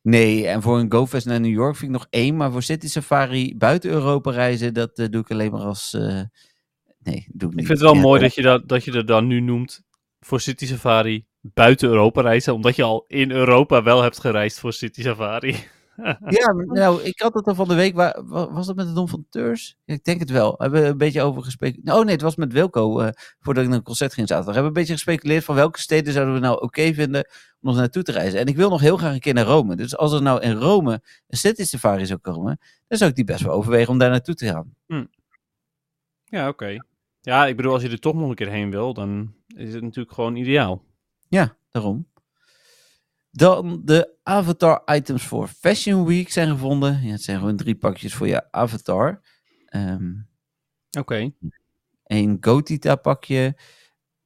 Nee, 0.07 0.47
en 0.47 0.62
voor 0.62 0.79
een 0.79 0.92
GoFest 0.92 1.27
naar 1.27 1.40
New 1.40 1.53
York 1.53 1.77
vind 1.77 1.90
ik 1.92 1.97
nog 1.99 2.07
één, 2.11 2.37
maar 2.37 2.53
voor 2.53 2.62
City 2.62 2.88
Safari 2.88 3.57
buiten 3.57 3.90
Europa 3.90 4.31
reizen, 4.31 4.75
dat 4.75 4.99
eh, 4.99 5.07
doe 5.11 5.21
ik 5.21 5.31
alleen 5.31 5.51
maar 5.51 5.61
als... 5.61 5.95
eh, 5.95 6.23
nee, 6.99 7.27
doe 7.33 7.51
ik 7.51 7.55
niet. 7.55 7.61
Ik 7.61 7.66
vind 7.66 7.69
het 7.69 7.81
wel 7.81 7.95
Ja, 7.95 8.01
mooi 8.01 8.21
dat 8.21 8.35
je, 8.35 8.42
dat, 8.42 8.69
dat 8.69 8.85
je 8.85 8.92
er 8.92 9.07
dan 9.07 9.27
nu 9.27 9.40
noemt 9.40 9.85
voor 10.21 10.40
City 10.40 10.66
Safari 10.66 11.27
buiten 11.40 11.88
Europa 11.88 12.21
reizen, 12.21 12.55
omdat 12.55 12.77
je 12.77 12.83
al 12.83 13.05
in 13.07 13.31
Europa 13.31 13.83
wel 13.83 14.03
hebt 14.03 14.21
gereisd 14.21 14.61
voor 14.61 14.73
City 14.73 15.03
Safari. 15.03 15.57
Ja, 16.29 16.53
nou, 16.67 17.03
ik 17.03 17.21
had 17.21 17.35
het 17.35 17.47
er 17.47 17.55
van 17.55 17.69
de 17.69 17.75
week. 17.75 17.95
Waar, 17.95 18.23
wa- 18.25 18.53
was 18.53 18.67
dat 18.67 18.77
met 18.77 18.87
de 18.87 18.93
Dom 18.93 19.09
van 19.09 19.27
Teurs? 19.31 19.77
Ik 19.85 20.05
denk 20.05 20.21
het 20.21 20.31
wel. 20.31 20.51
We 20.57 20.63
hebben 20.63 20.87
een 20.87 20.99
beetje 20.99 21.23
over 21.23 21.43
gespeculeerd. 21.43 21.97
Oh 21.99 22.05
nee, 22.05 22.13
het 22.13 22.23
was 22.23 22.37
met 22.37 22.53
Wilco. 22.53 23.01
eh, 23.01 23.09
voordat 23.41 23.63
ik 23.63 23.69
naar 23.69 23.79
een 23.79 23.85
concert 23.85 24.15
ging 24.15 24.29
zaterdag. 24.29 24.55
We 24.55 24.61
hebben 24.61 24.77
een 24.77 24.87
beetje 24.87 25.03
gespeculeerd 25.05 25.45
van 25.45 25.55
welke 25.55 25.81
steden 25.81 26.13
zouden 26.13 26.35
we 26.35 26.41
nou 26.41 26.61
oké 26.63 26.95
vinden 26.95 27.27
om 27.61 27.69
nog 27.69 27.77
naartoe 27.77 28.03
te 28.03 28.13
reizen. 28.13 28.41
En 28.41 28.47
ik 28.47 28.57
wil 28.57 28.71
nog 28.71 28.81
heel 28.81 28.97
graag 28.97 29.13
een 29.15 29.21
keer 29.21 29.35
naar 29.35 29.45
Rome. 29.47 29.77
Dus 29.77 29.97
als 29.97 30.13
er 30.13 30.23
nou 30.23 30.41
in 30.41 30.53
Rome 30.57 31.03
een 31.27 31.39
city 31.39 31.65
safari 31.65 32.07
zou 32.07 32.19
komen, 32.19 32.59
dan 32.89 32.99
zou 32.99 33.11
ik 33.11 33.17
die 33.17 33.25
best 33.25 33.43
wel 33.43 33.53
overwegen 33.53 33.93
om 33.93 33.99
daar 33.99 34.11
naartoe 34.11 34.35
te 34.35 34.47
gaan. 34.47 34.75
Ja, 36.25 36.49
oké. 36.49 36.77
Ja, 37.21 37.47
ik 37.47 37.57
bedoel, 37.57 37.73
als 37.73 37.83
je 37.83 37.89
er 37.89 37.99
toch 38.01 38.15
nog 38.15 38.29
een 38.29 38.35
keer 38.35 38.49
heen 38.51 38.71
wil, 38.71 38.95
dan 38.95 39.35
is 39.47 39.73
het 39.75 39.83
natuurlijk 39.83 40.15
gewoon 40.15 40.37
ideaal. 40.37 40.83
Ja, 41.29 41.57
daarom. 41.71 42.07
Dan 43.37 43.81
de 43.85 44.14
avatar 44.22 44.83
items 44.94 45.27
voor 45.27 45.49
Fashion 45.49 46.05
Week 46.07 46.31
zijn 46.31 46.49
gevonden. 46.49 47.03
Ja, 47.03 47.11
het 47.11 47.22
zijn 47.22 47.38
gewoon 47.38 47.57
drie 47.57 47.75
pakjes 47.75 48.14
voor 48.14 48.27
je 48.27 48.53
avatar. 48.53 49.20
Ehm 49.66 50.12
Oké. 50.99 51.33
een 52.05 52.37
Gotita 52.40 52.96
pakje, 52.96 53.57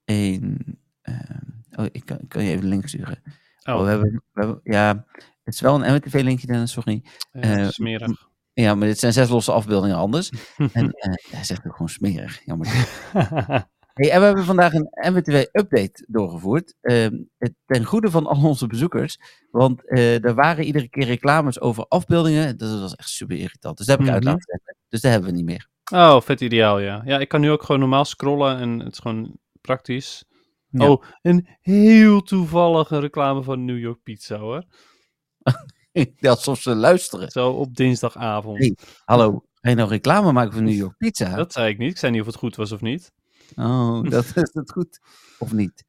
een... 0.05 0.79
ehm, 1.03 1.39
oh, 1.71 1.85
ik 1.93 2.05
kan, 2.05 2.19
ik 2.19 2.29
kan 2.29 2.43
je 2.45 2.51
even 2.51 2.61
de 2.63 2.69
link 2.69 2.89
sturen. 2.89 3.23
Oh, 3.63 3.75
Oh, 3.75 3.83
we 3.83 3.89
hebben, 3.89 4.23
we 4.33 4.41
hebben, 4.41 4.61
ja, 4.65 5.05
het 5.45 5.55
is 5.55 5.61
wel 5.61 5.85
een 5.85 5.95
MWTV-linkje, 5.95 6.47
Dennis, 6.47 6.73
sorry. 6.73 7.05
ja, 7.33 7.41
eh, 7.41 7.69
smerig. 7.69 8.29
Ja, 8.53 8.75
maar 8.75 8.87
dit 8.89 8.99
zijn 8.99 9.13
zes 9.13 9.29
losse 9.29 9.53
afbeeldingen 9.53 9.97
anders. 9.97 10.31
en 10.73 10.93
eh, 10.93 11.13
hij 11.31 11.45
zegt 11.45 11.67
ook 11.67 11.73
gewoon 11.73 11.89
smerig, 11.89 12.41
jammer. 12.45 12.69
Hey, 14.01 14.11
en 14.11 14.21
we 14.21 14.27
hebben 14.27 14.45
vandaag 14.45 14.73
een 14.73 14.89
MWTV-update 15.13 16.05
doorgevoerd. 16.09 16.75
het- 16.81 17.55
ten 17.67 17.85
goede 17.85 18.11
van 18.11 18.27
al 18.27 18.45
onze 18.49 18.67
bezoekers. 18.67 19.19
Want 19.51 19.89
eh, 19.89 20.25
er 20.25 20.35
waren 20.35 20.65
iedere 20.65 20.89
keer 20.89 21.05
reclames 21.07 21.61
over 21.61 21.87
afbeeldingen. 21.89 22.57
Dat 22.59 22.81
was 22.81 22.95
echt 22.95 23.09
super 23.09 23.37
irritant. 23.37 23.77
Dus 23.77 23.87
daar 23.87 23.97
heb 23.99 24.07
ik 24.07 24.13
uit 24.13 24.23
Mhm. 24.23 24.33
laten 24.33 24.47
zetten. 24.53 24.77
Dus 24.89 25.01
dat 25.01 25.11
hebben 25.13 25.31
we 25.31 25.37
niet 25.37 25.45
meer. 25.45 25.69
oh, 25.93 26.21
vet 26.21 26.41
ideaal, 26.41 26.79
ja. 26.79 27.03
Ja, 27.05 27.19
ik 27.19 27.29
kan 27.29 27.41
nu 27.41 27.51
ook 27.51 27.63
gewoon 27.63 27.81
normaal 27.81 28.05
scrollen 28.05 28.59
en 28.59 28.79
het 28.79 28.93
is 28.93 28.99
gewoon 28.99 29.39
praktisch. 29.61 30.25
Ja. 30.69 30.89
Oh, 30.91 31.03
een 31.23 31.49
heel 31.61 32.23
toevallige 32.23 32.99
reclame 32.99 33.43
van 33.43 33.65
New 33.65 33.79
York 33.79 34.03
Pizza, 34.03 34.37
hoor. 34.39 34.65
Ja, 35.93 36.31
Alsof 36.31 36.61
ze 36.61 36.75
luisteren. 36.75 37.31
Zo 37.31 37.51
op 37.51 37.77
dinsdagavond. 37.77 38.59
Hey. 38.59 38.77
Hallo, 39.05 39.45
ga 39.55 39.71
je 39.71 39.77
nou 39.77 39.89
reclame 39.89 40.33
maken 40.33 40.53
voor 40.53 40.63
New 40.63 40.75
York 40.75 40.97
Pizza? 40.97 41.35
Dat 41.37 41.53
zei 41.53 41.69
ik 41.73 41.79
niet. 41.79 41.91
Ik 41.91 41.99
zei 41.99 42.13
niet 42.13 42.21
of 42.21 42.27
het 42.27 42.37
goed 42.37 42.57
was 42.57 42.73
of 42.73 42.81
niet. 42.81 43.13
Oh, 43.57 44.11
dat 44.11 44.25
is 44.37 44.51
het 44.53 44.73
goed. 44.73 45.01
Of 45.39 45.53
niet? 45.53 45.85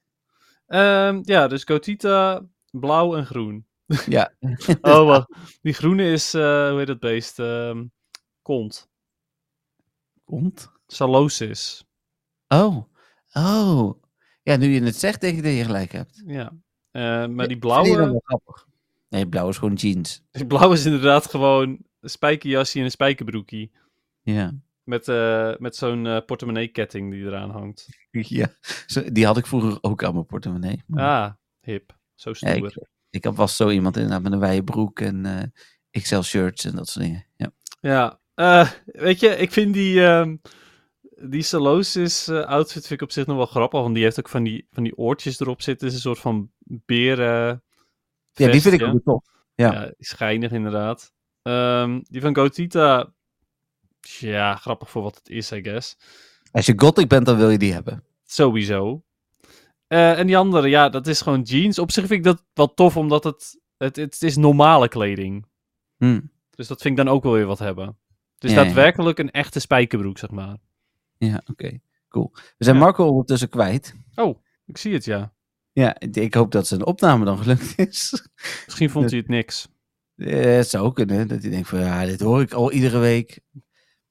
Ehm, 0.68 1.20
ja, 1.22 1.48
dus 1.48 1.64
Gotita, 1.64 2.46
blauw 2.72 3.16
en 3.16 3.26
groen. 3.26 3.66
Ja. 4.08 4.34
Oh, 4.82 5.06
wacht. 5.06 5.34
Die 5.62 5.74
groene 5.74 6.12
is, 6.12 6.34
eh, 6.34 6.70
hoe 6.70 6.78
heet 6.78 6.88
dat 6.88 7.00
beest? 7.00 7.40
Ehm 7.40 7.84
kont. 8.42 8.90
Komt? 10.24 10.72
Salosis. 10.88 11.86
Oh. 12.48 12.78
Oh. 13.34 14.04
Ja, 14.44 14.56
nu 14.56 14.68
je 14.68 14.84
het 14.84 14.96
zegt, 14.96 15.22
denk 15.22 15.38
ik 15.38 15.44
dat 15.44 15.54
je 15.54 15.64
gelijk 15.64 15.92
hebt. 15.92 16.24
Ja. 16.26 16.54
Eh, 16.92 17.28
maar 17.28 17.48
die 17.48 17.58
blauwe? 17.58 18.22
Nee, 19.10 19.28
blauw 19.28 19.50
is 19.50 19.58
gewoon 19.58 19.74
jeans. 19.74 20.24
die 20.32 20.48
blauwe 20.48 20.74
is 20.74 20.86
inderdaad 20.86 21.30
gewoon 21.30 21.70
een 22.00 22.10
spijkerjasje 22.10 22.80
en 22.80 22.86
een 22.86 22.92
spijkerbroekie. 22.92 23.72
Ja. 24.22 24.54
Met, 24.84 25.08
eh, 25.08 25.56
met 25.58 25.76
zo'n 25.76 26.08
eh 26.08 26.18
portemonnee-ketting 26.26 27.12
die 27.12 27.24
eraan 27.26 27.50
hangt. 27.52 27.88
ja. 28.12 28.48
Die 29.12 29.26
had 29.26 29.38
ik 29.38 29.46
vroeger 29.46 29.78
ook 29.82 30.04
aan 30.04 30.14
mijn 30.14 30.26
portemonnee. 30.26 30.84
Maar- 30.88 31.24
Ah, 31.24 31.32
hip. 31.62 31.98
Zo 32.16 32.30
Ja, 32.30 32.36
stoer. 32.36 32.68
ik, 32.68 32.88
ik 33.10 33.24
had 33.24 33.36
was 33.36 33.56
zo 33.56 33.70
iemand 33.70 33.96
inderdaad 33.96 34.22
met 34.22 34.32
een 34.32 34.40
wijde 34.40 34.64
broek 34.64 35.00
en 35.00 35.26
eh 35.26 36.02
XL 36.02 36.22
shirts 36.22 36.66
en 36.66 36.76
dat 36.76 36.88
soort 36.90 37.06
dingen. 37.06 37.26
Ja. 37.36 37.52
Ja, 37.82 38.20
eh, 38.34 38.72
weet 38.86 39.20
je, 39.20 39.28
ik 39.28 39.52
vind 39.52 39.74
die, 39.74 40.04
ehm 40.06 40.36
die 41.30 41.42
Salosis 41.42 42.28
eh, 42.28 42.42
outfit 42.46 42.88
vind 42.88 43.02
ik 43.02 43.08
op 43.08 43.12
zich 43.12 43.26
nog 43.26 43.38
wel 43.38 43.46
grappig, 43.46 43.82
want 43.82 43.94
die 43.96 44.04
heeft 44.04 44.20
ook 44.20 44.30
van 44.30 44.44
die, 44.44 44.68
van 44.72 44.84
die 44.84 44.98
oortjes 44.98 45.40
erop 45.40 45.62
zitten. 45.62 45.88
Het 45.88 45.96
is 45.98 46.04
een 46.04 46.10
soort 46.10 46.22
van 46.24 46.52
beren. 46.86 47.64
ja, 48.32 48.52
die 48.52 48.62
vind 48.62 48.82
ik 48.82 48.88
ook 48.88 49.04
tof. 49.04 49.24
Ja. 49.56 49.72
Ja, 49.74 49.94
schijnig 49.98 50.52
inderdaad. 50.52 51.14
Ehm, 51.42 52.00
die 52.04 52.22
van 52.22 52.36
Gotita, 52.36 53.14
ja, 54.02 54.56
grappig 54.56 54.90
voor 54.90 55.02
wat 55.02 55.16
het 55.16 55.30
is, 55.30 55.52
I 55.52 55.62
guess. 55.64 55.98
Als 56.52 56.66
je 56.66 56.74
gothic 56.76 57.08
bent, 57.08 57.26
dan 57.26 57.38
wil 57.38 57.50
je 57.50 57.58
die 57.58 57.74
hebben. 57.74 58.04
Sowieso. 58.26 59.04
Eh, 59.88 60.20
en 60.20 60.28
die 60.28 60.38
andere, 60.38 60.68
ja, 60.70 60.90
dat 60.90 61.08
is 61.08 61.22
gewoon 61.22 61.42
jeans. 61.42 61.80
Op 61.80 61.92
zich 61.92 62.06
vind 62.08 62.20
ik 62.20 62.24
dat 62.24 62.44
wel 62.54 62.74
tof, 62.74 62.98
omdat 62.98 63.24
het, 63.24 63.60
het, 63.78 63.96
het 63.96 64.22
is 64.24 64.36
normale 64.36 64.88
kleding. 64.88 65.46
Hm. 65.98 66.22
Dus 66.50 66.68
dat 66.68 66.82
vind 66.82 66.98
ik 67.00 67.06
dan 67.06 67.14
ook 67.16 67.24
wel 67.24 67.32
weer 67.34 67.46
wat 67.46 67.60
hebben. 67.60 67.86
Het 68.36 68.44
is 68.44 68.52
Ja, 68.52 68.58
ja. 68.60 68.64
daadwerkelijk 68.64 69.20
een 69.20 69.32
echte 69.32 69.60
spijkerbroek, 69.60 70.18
zeg 70.18 70.30
maar. 70.30 70.58
Ja, 71.18 71.42
oké. 71.46 71.80
Cool. 72.10 72.30
We 72.34 72.64
zijn 72.64 72.76
Ja. 72.76 72.82
Marco 72.82 73.08
ondertussen 73.08 73.50
kwijt. 73.50 73.96
Oh, 74.16 74.44
ik 74.66 74.78
zie 74.78 74.94
het, 74.94 75.06
ja. 75.06 75.34
Ja, 75.72 76.00
ik- 76.00 76.34
hoop 76.34 76.52
dat 76.52 76.68
zijn 76.68 76.86
opname 76.86 77.26
dan 77.26 77.38
gelukt 77.38 77.74
is. 77.78 78.28
Misschien 78.66 78.90
vond 78.90 79.10
hij 79.10 79.20
het 79.20 79.28
niks. 79.28 79.68
Eh, 80.16 80.44
het 80.56 80.68
zou 80.70 80.86
ook 80.86 80.96
kunnen, 80.96 81.28
dat 81.28 81.42
hij 81.42 81.50
denkt 81.50 81.68
van 81.70 81.80
ja, 81.80 82.06
dit 82.06 82.20
hoor 82.20 82.42
ik 82.42 82.54
al 82.54 82.72
iedere 82.72 82.98
week. 83.00 83.40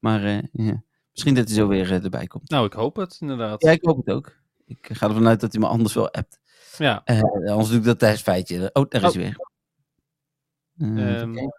Maar 0.01 0.25
eh, 0.25 0.43
ja. 0.53 0.83
misschien 1.13 1.35
dat 1.35 1.47
hij 1.47 1.55
zo 1.57 1.69
weer 1.69 1.93
eh, 1.93 2.05
erbij 2.05 2.27
komt. 2.27 2.51
Nou, 2.51 2.67
ik 2.67 2.73
hoop 2.73 2.97
het, 2.97 3.17
inderdaad. 3.21 3.63
Ja, 3.63 3.71
ik 3.71 3.85
hoop 3.85 3.97
het 4.07 4.15
ook. 4.15 4.37
Ik 4.67 4.89
ga 4.93 5.07
ervan 5.09 5.27
uit 5.29 5.41
dat 5.41 5.53
hij 5.53 5.61
me 5.61 5.67
anders 5.69 5.95
wel 5.95 6.11
appt. 6.13 6.41
Ja, 6.79 7.05
Eh, 7.05 7.21
anders 7.23 7.69
doe 7.69 7.79
ik 7.79 7.85
dat 7.85 7.99
tijdens 7.99 8.23
feitje. 8.23 8.71
Oh, 8.73 8.89
daar 8.89 9.03
is 9.03 9.09
Oh. 9.09 9.15
hij 9.15 9.23
weer. 9.23 9.49
Eh, 10.99 11.21
ehm, 11.21 11.37
oké. 11.39 11.51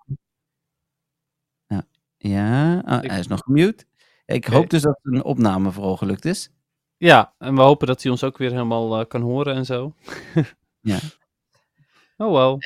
Ja, 2.17 2.79
ah, 2.79 3.03
Ik- 3.03 3.09
hij 3.09 3.19
is 3.19 3.27
nog 3.27 3.39
gemute. 3.39 3.85
Ik 4.25 4.45
hoop 4.45 4.69
dus 4.69 4.81
dat 4.81 4.99
een 5.03 5.23
opname 5.23 5.71
vooral 5.71 5.97
gelukt 5.97 6.25
is. 6.25 6.49
ja, 6.97 7.33
en 7.37 7.55
we 7.55 7.61
hopen 7.61 7.87
dat 7.87 8.01
hij 8.01 8.11
ons 8.11 8.23
ook 8.23 8.37
weer 8.37 8.51
helemaal 8.51 9.05
kan 9.07 9.21
horen 9.21 9.55
en 9.55 9.65
zo. 9.65 9.95
Ja. 10.81 10.99
Oh, 12.17 12.31
wel. 12.31 12.57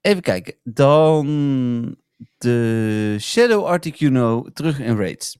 Even 0.00 0.22
kijken. 0.22 0.54
Dan 0.64 1.96
de 2.38 3.16
Shadow 3.20 3.64
Articuno 3.64 4.46
terug 4.52 4.78
in 4.80 4.96
raids. 4.96 5.38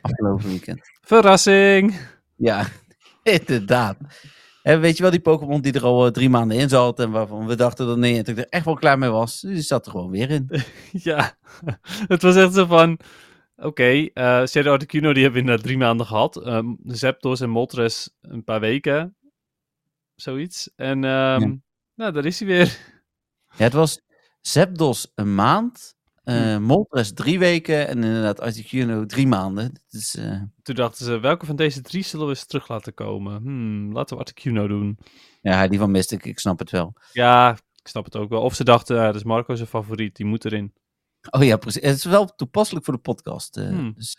Afgelopen 0.00 0.48
weekend. 0.48 0.80
Verrassing! 1.00 1.94
Ja, 2.36 2.66
inderdaad. 3.22 3.96
En 4.62 4.80
weet 4.80 4.96
je 4.96 5.02
wel, 5.02 5.10
die 5.10 5.20
Pokémon 5.20 5.60
die 5.60 5.72
er 5.72 5.84
al 5.84 6.06
eh, 6.06 6.12
drie 6.12 6.28
maanden 6.28 6.56
in 6.58 6.68
zat 6.68 6.98
en 7.00 7.10
waarvan 7.10 7.46
we 7.46 7.54
dachten 7.54 7.86
dat 7.86 7.96
nee, 7.96 8.16
dat 8.16 8.28
ik 8.28 8.38
er 8.38 8.48
echt 8.48 8.64
wel 8.64 8.74
klaar 8.74 8.98
mee 8.98 9.10
was, 9.10 9.40
die 9.40 9.60
zat 9.60 9.84
er 9.86 9.92
gewoon 9.92 10.10
weer 10.10 10.30
in. 10.30 10.50
Ja, 10.92 11.36
het 12.12 12.22
was 12.22 12.36
echt 12.36 12.54
zo 12.54 12.66
van... 12.66 12.98
Oké, 13.56 14.08
eh 14.14 14.46
Shadow 14.46 14.72
Articuno 14.72 15.12
die 15.12 15.22
hebben 15.22 15.32
we 15.32 15.38
inderdaad 15.38 15.64
drie 15.64 15.78
maanden 15.78 16.06
gehad. 16.06 16.36
Ehm 16.36 16.74
Zapdos 16.84 17.40
en 17.40 17.50
Moltres 17.50 18.10
een 18.20 18.44
paar 18.44 18.60
weken. 18.60 19.16
Zoiets. 20.14 20.70
En 20.76 21.02
Ja. 21.02 21.38
nou, 21.94 22.12
daar 22.12 22.24
is 22.24 22.38
hij 22.38 22.48
weer. 22.48 22.78
Ja, 23.56 23.64
het 23.64 23.72
was 23.72 24.00
Zapdos 24.40 25.12
een 25.14 25.34
maand, 25.34 25.94
Hm. 26.24 26.62
Moltres 26.62 27.12
drie 27.12 27.38
weken 27.38 27.88
en 27.88 28.04
inderdaad 28.04 28.40
Articuno 28.40 29.06
drie 29.06 29.26
maanden. 29.26 29.80
Dus 29.90 30.14
eh, 30.16 30.42
Toen 30.62 30.74
dachten 30.74 31.04
ze, 31.04 31.18
welke 31.18 31.46
van 31.46 31.56
deze 31.56 31.80
drie 31.82 32.02
zullen 32.02 32.26
we 32.26 32.32
eens 32.32 32.46
terug 32.46 32.68
laten 32.68 32.94
komen? 32.94 33.42
Hmm, 33.42 33.92
laten 33.92 34.16
we 34.16 34.22
Articuno 34.22 34.66
doen. 34.66 34.98
ja, 35.42 35.68
die 35.68 35.78
van 35.78 35.90
Mystic, 35.90 36.24
ik 36.24 36.38
snap 36.38 36.58
het 36.58 36.70
wel. 36.70 36.94
Ja, 37.12 37.52
ik 37.82 37.88
snap 37.88 38.04
het 38.04 38.16
ook 38.16 38.28
wel. 38.28 38.42
Of 38.42 38.54
ze 38.54 38.64
dachten, 38.64 38.96
ja, 38.96 39.06
dat 39.06 39.14
is 39.14 39.24
Marco 39.24 39.54
zijn 39.54 39.68
favoriet, 39.68 40.16
die 40.16 40.26
moet 40.26 40.44
erin. 40.44 40.72
Oh 41.30 41.44
ja, 41.44 41.56
precies. 41.56 41.82
Het 41.82 41.96
is 41.96 42.04
wel 42.04 42.26
toepasselijk 42.26 42.84
voor 42.84 42.94
de 42.94 43.00
podcast. 43.00 43.56
eh, 43.56 43.68
Hmm. 43.68 43.92
dus 43.96 44.16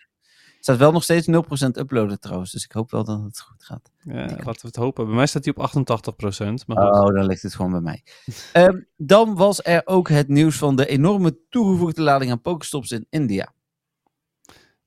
staat 0.63 0.77
wel 0.77 0.91
nog 0.91 1.03
steeds 1.03 1.27
0% 1.27 1.31
uploaden 1.77 2.19
trouwens. 2.19 2.51
Dus 2.51 2.63
ik 2.63 2.71
hoop 2.71 2.91
wel 2.91 3.03
dat 3.03 3.23
het 3.23 3.39
goed 3.39 3.63
gaat. 3.63 3.91
Ja, 3.99 4.13
laten 4.21 4.43
we 4.43 4.67
het 4.67 4.75
hopen. 4.75 5.05
Bij 5.05 5.15
mij 5.15 5.25
staat 5.25 5.45
hij 5.45 5.53
op 5.55 5.69
88%. 5.69 6.65
Maar. 6.67 6.91
Oh, 6.91 7.13
dan 7.13 7.25
ligt 7.25 7.41
het 7.41 7.55
gewoon 7.55 7.71
bij 7.71 7.81
mij. 7.81 8.03
Ehm, 8.53 8.81
dan 8.97 9.35
was 9.35 9.63
er 9.63 9.81
ook 9.85 10.09
het 10.09 10.27
nieuws 10.27 10.57
van 10.57 10.75
de 10.75 10.87
enorme 10.87 11.37
toegevoegde 11.49 12.01
lading 12.01 12.31
aan 12.31 12.41
Pokestops 12.41 12.91
in 12.91 13.05
India. 13.09 13.53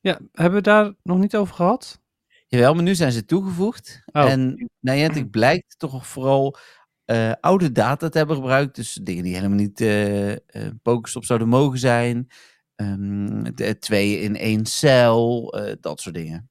Ja, 0.01 0.19
hebben 0.33 0.59
we 0.59 0.65
daar 0.65 0.95
nog 1.03 1.19
niet 1.19 1.37
over 1.37 1.55
gehad? 1.55 2.01
Jawel, 2.47 2.75
maar 2.75 2.83
nu 2.83 2.95
zijn 2.95 3.13
ze 3.13 3.25
toegevoegd. 3.25 4.03
Oh. 4.13 4.31
En 4.31 4.71
Niantic 4.81 5.31
blijkt 5.41 5.79
toch 5.79 6.07
vooral 6.07 6.57
eh, 7.05 7.33
oude 7.41 7.73
data 7.73 8.09
te 8.09 8.19
hebben 8.19 8.37
gebruikt. 8.37 8.75
Dus 8.75 8.99
dingen 9.03 9.25
die 9.25 9.35
helemaal 9.35 9.59
niet 9.59 9.81
eh 9.81 10.33
eh, 10.33 10.39
Pokestop 10.83 11.25
zouden 11.25 11.49
mogen 11.49 11.79
zijn. 11.79 12.29
Ehm, 12.77 13.43
de, 13.55 13.79
twee 13.79 14.21
in 14.21 14.37
één 14.37 14.67
cel, 14.67 15.53
eh, 15.53 15.75
dat 15.81 16.01
soort 16.01 16.15
dingen. 16.15 16.49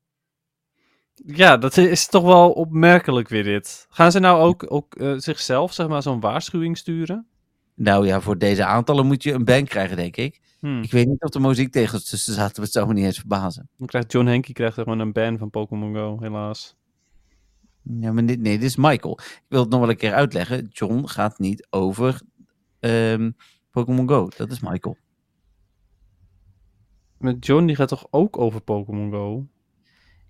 Ja, 1.26 1.58
dat 1.58 1.78
is 1.78 2.08
toch 2.08 2.24
wel 2.24 2.52
opmerkelijk 2.52 3.28
weer 3.28 3.44
dit. 3.44 3.86
Gaan 3.90 4.12
ze 4.12 4.20
nou 4.20 4.42
ook, 4.42 4.66
ook 4.72 4.96
eh, 4.96 5.14
zichzelf 5.18 5.74
zeg 5.74 5.88
maar 5.88 6.02
zo'n 6.02 6.20
waarschuwing 6.20 6.78
sturen? 6.78 7.28
Nou 7.76 8.08
ja, 8.08 8.22
voor 8.22 8.38
deze 8.38 8.66
aantallen 8.66 9.06
moet 9.06 9.24
je 9.24 9.34
een 9.34 9.46
ban 9.46 9.66
krijgen, 9.66 9.98
denk 9.98 10.18
ik. 10.18 10.42
Hmm. 10.60 10.82
Ik 10.82 10.92
weet 10.92 11.08
niet 11.08 11.24
of 11.24 11.34
er 11.34 11.42
muziektegels 11.42 12.10
tussen 12.10 12.34
zaten, 12.34 12.64
het 12.64 12.72
zou 12.72 12.88
me 12.88 12.94
niet 12.94 13.06
eens 13.06 13.20
verbazen. 13.20 13.70
Dan 13.78 13.88
krijgt 13.88 14.12
John 14.12 14.28
Henke 14.28 14.54
krijgt 14.54 14.74
gewoon 14.74 15.00
een 15.00 15.12
ban 15.12 15.38
van 15.38 15.50
Pokémon 15.50 15.96
Go, 15.96 16.18
helaas. 16.20 16.76
Ja, 17.82 18.12
maar 18.12 18.26
dit, 18.26 18.40
nee, 18.40 18.58
dit 18.58 18.70
is 18.70 18.76
Michael. 18.76 19.20
Ik 19.20 19.46
wil 19.48 19.62
het 19.62 19.70
nog 19.70 19.80
wel 19.80 19.90
een 19.90 19.98
keer 19.98 20.14
uitleggen. 20.14 20.68
John 20.72 21.08
gaat 21.08 21.40
niet 21.40 21.68
over 21.70 22.22
ehm, 22.80 23.32
Pokémon 23.72 24.08
Go. 24.08 24.30
Dat 24.38 24.52
is 24.52 24.60
Michael. 24.60 24.98
Met 27.18 27.46
John, 27.46 27.66
die 27.66 27.76
gaat 27.76 27.88
toch 27.88 28.08
ook 28.10 28.38
over 28.38 28.62
Pokémon 28.62 29.12
Go? 29.12 29.46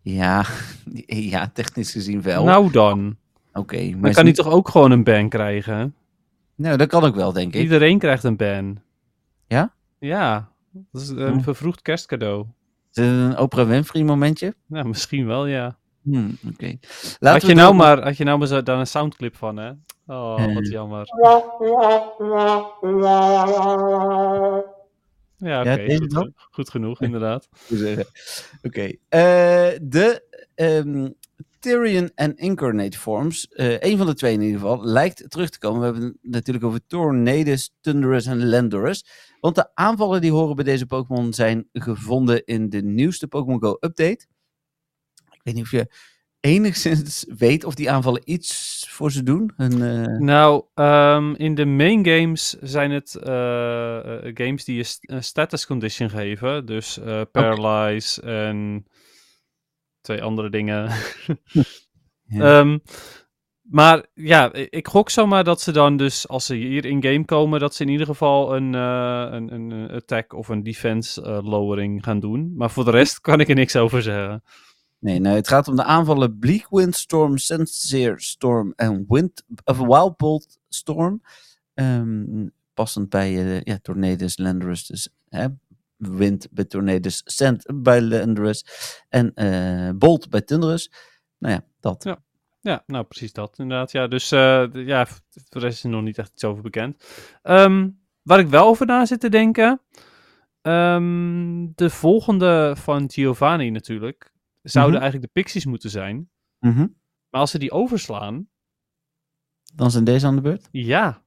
Ja, 0.02 0.46
ja 1.34 1.50
technisch 1.54 1.92
gezien 1.92 2.22
wel. 2.22 2.44
Nou 2.44 2.72
dan. 2.72 3.16
Oké, 3.54 3.78
Dan 3.78 3.90
maar 3.90 4.00
kan 4.00 4.10
is 4.10 4.16
hij 4.16 4.24
niet- 4.24 4.36
toch 4.36 4.50
ook 4.50 4.70
gewoon 4.70 4.92
een 4.92 5.04
ban 5.04 5.30
krijgen? 5.30 5.96
Nou, 6.56 6.78
dat 6.78 6.88
kan 6.88 7.04
ook 7.04 7.16
wel, 7.16 7.34
denk 7.34 7.54
ik. 7.54 7.62
Iedereen 7.62 8.00
krijgt 8.00 8.24
een 8.24 8.36
ban. 8.36 8.80
Ja? 9.48 9.74
Ja. 10.00 10.50
Dat 10.92 11.02
is 11.02 11.10
een 11.10 11.34
Hm. 11.34 11.40
vervroegd 11.40 11.82
kerstcadeau. 11.82 12.46
Is 12.94 13.04
het 13.06 13.14
een 13.14 13.38
Oprah 13.38 13.68
Winfrey 13.68 14.04
momentje? 14.04 14.56
Nou, 14.66 14.88
misschien 14.88 15.26
wel, 15.26 15.46
ja. 15.46 15.76
Hmm, 16.02 16.38
Oké. 16.52 16.66
Had 16.82 17.18
Laten 17.20 17.48
je, 17.48 17.54
nou 17.56 17.68
dan- 17.68 17.76
maar, 17.76 18.04
had 18.04 18.18
je 18.18 18.24
nou 18.24 18.38
maar 18.38 18.48
zo, 18.48 18.64
daar 18.64 18.80
een 18.80 18.88
soundclip 18.88 19.36
van, 19.36 19.58
hè? 19.58 19.70
Oh, 20.08 20.36
wat 20.54 20.64
Eh. 20.64 20.72
jammer. 20.72 21.08
Ja, 25.38 25.60
oké. 25.60 25.82
Ja, 25.82 26.30
goed, 26.52 26.70
genoeg, 26.70 27.02
inderdaad. 27.02 27.50
Oké. 28.62 28.92
Eh, 29.10 29.72
de 29.82 30.24
ehm 30.56 31.10
Tyrion 31.60 32.12
en 32.16 32.36
Incarnate 32.36 32.98
Forms, 32.98 33.48
eh 33.48 33.80
een 33.80 33.98
van 33.98 34.06
de 34.06 34.14
twee 34.14 34.34
in 34.34 34.42
ieder 34.42 34.60
geval, 34.60 34.86
lijkt 34.86 35.30
terug 35.30 35.50
te 35.50 35.60
komen. 35.60 35.80
We 35.80 35.86
hebben 35.86 36.04
het 36.04 36.18
natuurlijk 36.22 36.66
over 36.66 36.80
Tornadus, 36.88 37.74
Thunderous 37.82 38.26
en 38.26 38.46
Landorus. 38.46 39.06
Want 39.40 39.56
de 39.56 39.76
aanvallen 39.76 40.22
die 40.22 40.32
horen 40.32 40.56
bij 40.56 40.66
deze 40.66 40.86
Pokémon 40.86 41.34
zijn 41.34 41.70
gevonden 41.74 42.46
in 42.46 42.70
de 42.70 42.82
nieuwste 42.84 43.28
Pokémon 43.28 43.62
Go 43.62 43.78
update. 43.80 44.26
Ik 45.32 45.42
weet 45.44 45.54
niet 45.54 45.64
of 45.64 45.72
je 45.72 45.88
enigszins 46.46 47.26
weet 47.38 47.64
of 47.64 47.76
die 47.76 47.92
aanvallen 47.92 48.22
iets 48.26 48.86
voor 48.90 49.12
ze 49.12 49.24
doen. 49.24 49.52
Hun, 49.56 49.82
eh, 49.82 50.18
Nou, 50.20 50.64
ehm, 50.74 51.34
in 51.34 51.56
de 51.56 51.66
main 51.66 52.06
games 52.08 52.50
zijn 52.62 52.92
het 52.92 53.16
eh, 53.16 53.98
eh, 54.28 54.32
games 54.36 54.64
die 54.66 54.76
je 54.76 54.84
st- 54.84 55.10
een 55.12 55.24
status 55.24 55.66
condition 55.66 56.10
geven. 56.10 56.66
Dus 56.66 57.00
eh 57.00 57.22
Paralyze 57.32 58.22
en 58.22 58.86
twee 60.02 60.24
andere 60.24 60.50
dingen. 60.50 60.90
Ja. 62.28 62.60
Ehm, 62.60 62.78
maar 63.62 64.06
ja, 64.14 64.54
ik 64.54 64.88
gok 64.88 65.10
zomaar 65.10 65.44
dat 65.44 65.62
ze 65.62 65.72
dan 65.72 65.98
dus, 65.98 66.28
als 66.28 66.46
ze 66.46 66.56
hier 66.56 66.86
in 66.86 67.04
game 67.04 67.26
komen, 67.26 67.60
dat 67.60 67.76
ze 67.76 67.84
in 67.84 67.90
ieder 67.90 68.06
geval 68.06 68.56
een, 68.56 68.74
een, 68.74 69.52
een 69.72 69.90
attack 69.92 70.34
of 70.34 70.48
een 70.50 70.64
defense 70.64 71.22
lowering 71.44 72.04
gaan 72.04 72.20
doen. 72.20 72.54
Maar 72.56 72.72
voor 72.72 72.86
de 72.86 72.92
rest 72.92 73.22
kan 73.22 73.40
ik 73.40 73.50
er 73.50 73.56
niks 73.56 73.76
over 73.76 74.02
zeggen. 74.02 74.44
Nee, 75.00 75.20
nou, 75.20 75.36
het 75.36 75.48
gaat 75.48 75.68
om 75.68 75.76
de 75.76 75.84
aanvallen 75.84 76.40
Bleak 76.40 76.68
Wind 76.70 76.96
Storm, 76.96 78.74
en 78.76 79.06
Wind, 79.08 79.44
of 79.64 79.78
Wild 79.78 80.18
Bolt 80.18 80.60
Storm. 80.70 81.22
Ehm, 81.74 82.48
passend 82.74 83.10
bij 83.10 83.36
eh 83.56 83.62
ja, 83.62 83.78
Tornadus, 83.82 84.38
Landorus. 84.38 84.86
Dus 84.86 85.10
hè, 85.30 85.48
Wind 85.98 86.48
bij 86.52 86.66
Tornadus, 86.66 87.22
Sand 87.26 87.66
bij 87.84 88.02
Landorus 88.02 88.66
en 89.10 89.34
eh, 89.34 89.90
Bolt 89.96 90.30
bij 90.30 90.42
Thunderous. 90.42 90.92
Nou 91.38 91.54
ja, 91.54 91.64
dat. 91.80 92.04
Ja. 92.04 92.24
Ja, 92.62 92.84
nou 92.88 93.04
precies 93.04 93.34
dat 93.34 93.58
inderdaad. 93.60 93.92
Ja, 93.92 94.08
dus 94.08 94.28
d- 94.28 94.32
ja, 94.32 95.08
de 95.50 95.60
rest 95.60 95.78
is 95.78 95.84
er 95.84 95.90
nog 95.90 96.02
niet 96.04 96.18
echt 96.18 96.32
iets 96.34 96.44
over 96.44 96.64
bekend. 96.64 97.04
Ehm, 97.42 97.90
waar 98.22 98.40
ik 98.40 98.48
wel 98.48 98.66
over 98.68 98.86
na 98.86 99.06
zit 99.06 99.20
te 99.20 99.30
denken. 99.30 99.82
ehm, 100.62 101.68
de 101.76 101.90
volgende 101.90 102.74
van 102.78 103.12
Giovanni 103.12 103.70
natuurlijk. 103.70 104.34
Zouden 104.70 104.94
Mhm. 104.94 105.02
eigenlijk 105.04 105.34
de 105.34 105.42
Pixies 105.42 105.66
moeten 105.66 105.90
zijn. 105.90 106.30
Mhm. 106.60 106.88
Maar 107.30 107.42
als 107.42 107.52
ze 107.52 107.60
die 107.60 107.72
overslaan. 107.72 108.48
Dan 109.76 109.92
zijn 109.92 110.04
deze 110.04 110.26
aan 110.28 110.36
de 110.36 110.42
beurt. 110.42 110.68
Ja, 110.72 111.24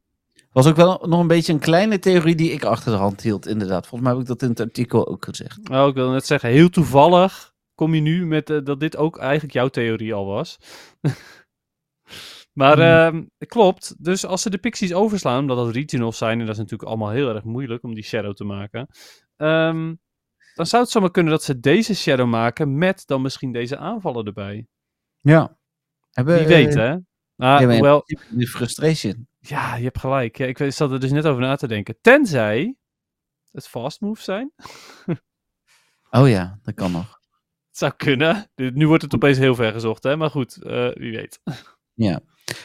Was 0.53 0.66
ook 0.66 0.77
wel 0.77 1.07
nog 1.09 1.20
een 1.20 1.27
beetje 1.27 1.53
een 1.53 1.59
kleine 1.59 1.98
theorie 1.98 2.35
die 2.35 2.51
ik 2.53 2.64
achter 2.64 2.92
de 2.92 2.98
hand 2.98 3.20
hield, 3.22 3.46
inderdaad. 3.46 3.87
Volgens 3.87 4.01
mij 4.03 4.12
heb 4.12 4.20
ik 4.22 4.29
dat 4.29 4.42
in 4.42 4.48
het 4.48 4.61
artikel 4.61 5.09
ook 5.09 5.24
gezegd. 5.24 5.68
nou, 5.68 5.88
ik 5.88 5.94
wil 5.94 6.11
net 6.11 6.27
zeggen, 6.27 6.51
heel 6.51 6.68
toevallig 6.68 7.55
kom 7.74 7.94
je 7.94 8.01
nu 8.01 8.27
met 8.27 8.51
eh, 8.51 8.64
dat 8.64 8.81
dit 8.81 8.96
ook 8.96 9.18
eigenlijk 9.18 9.53
jouw 9.53 9.68
theorie 9.68 10.14
al 10.14 10.27
was. 10.27 10.59
maar 12.53 12.79
ehm, 12.79 13.24
klopt, 13.46 14.05
dus 14.05 14.24
als 14.27 14.42
ze 14.42 14.51
de 14.51 14.59
Pixies 14.59 14.94
overslaan, 14.94 15.40
omdat 15.40 15.57
dat 15.57 15.74
regionals 15.74 16.18
zijn, 16.18 16.33
en 16.40 16.46
dat 16.46 16.55
is 16.55 16.61
natuurlijk 16.61 16.88
allemaal 16.88 17.11
heel 17.11 17.35
erg 17.35 17.44
moeilijk 17.44 17.83
om 17.83 17.94
die 17.94 18.05
shadow 18.05 18.35
te 18.35 18.44
maken, 18.44 18.87
ehm, 19.37 19.94
dan 20.59 20.66
zou 20.66 20.83
het 20.83 20.90
zomaar 20.90 21.11
kunnen 21.11 21.33
dat 21.33 21.42
ze 21.42 21.61
deze 21.61 21.94
shadow 21.94 22.29
maken 22.29 22.79
met 22.79 23.03
dan 23.07 23.23
misschien 23.23 23.53
deze 23.53 23.77
aanvallen 23.77 24.25
erbij. 24.25 24.66
Ja. 25.21 25.59
Hebben, 26.11 26.38
Wie 26.38 26.47
weet, 26.47 26.75
eh, 26.75 26.83
hè? 26.83 26.97
Nou, 27.37 27.61
ja, 27.61 27.66
maar 27.66 27.75
hoewel, 27.75 28.03
De 28.31 28.47
frustration. 28.47 29.29
ja, 29.38 29.77
je 29.77 29.85
hebt 29.85 29.99
gelijk. 29.99 30.38
Ja, 30.38 30.47
ik 30.47 30.73
zat 30.73 30.90
er 30.90 31.01
dus 31.01 31.11
net 31.11 31.27
over 31.27 31.40
na 31.42 31.57
te 31.57 31.68
denken. 31.68 31.99
Tenzij 32.01 32.77
het 33.51 33.68
fast 33.68 34.01
moves 34.01 34.25
zijn. 34.25 34.53
Oh 36.11 36.29
ja, 36.29 36.59
dat 36.62 36.75
kan 36.75 36.92
nog. 36.92 37.21
Het 37.68 37.79
zou 37.79 37.92
kunnen. 37.97 38.51
Nu 38.55 38.87
wordt 38.87 39.03
het 39.03 39.14
opeens 39.14 39.38
heel 39.38 39.55
ver 39.55 39.73
gezocht, 39.73 40.03
hè? 40.03 40.16
Maar 40.16 40.31
goed, 40.31 40.62
eh, 40.62 40.90
wie 40.94 41.16
weet. 41.16 41.40
Ja. 41.99 42.21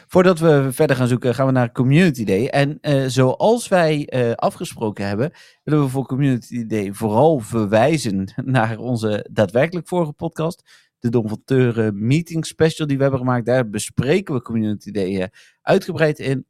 Voordat 0.07 0.39
we 0.39 0.67
verder 0.71 0.95
gaan 0.95 1.07
zoeken, 1.07 1.35
gaan 1.35 1.45
we 1.45 1.51
naar 1.51 1.71
Community 1.71 2.23
Day. 2.23 2.47
En 2.47 2.77
eh, 2.81 3.05
zoals 3.07 3.67
wij 3.67 4.05
eh, 4.05 4.31
afgesproken 4.31 5.07
hebben, 5.07 5.31
willen 5.63 5.83
we 5.83 5.89
voor 5.89 6.05
Community 6.05 6.65
Day 6.65 6.93
vooral 6.93 7.39
verwijzen 7.39 8.33
naar 8.45 8.77
onze 8.77 9.27
daadwerkelijk 9.31 9.87
vorige 9.87 10.13
podcast. 10.13 10.89
De 10.99 11.09
Don 11.09 11.27
van 11.27 11.41
Teuren 11.45 12.07
Meeting 12.07 12.45
Special 12.45 12.87
die 12.87 12.95
we 12.95 13.01
hebben 13.01 13.21
gemaakt. 13.21 13.45
Daar 13.45 13.69
bespreken 13.69 14.33
we 14.33 14.41
Community 14.41 14.91
Day 14.91 15.21
eh, 15.21 15.27
uitgebreid 15.61 16.19
in. 16.19 16.45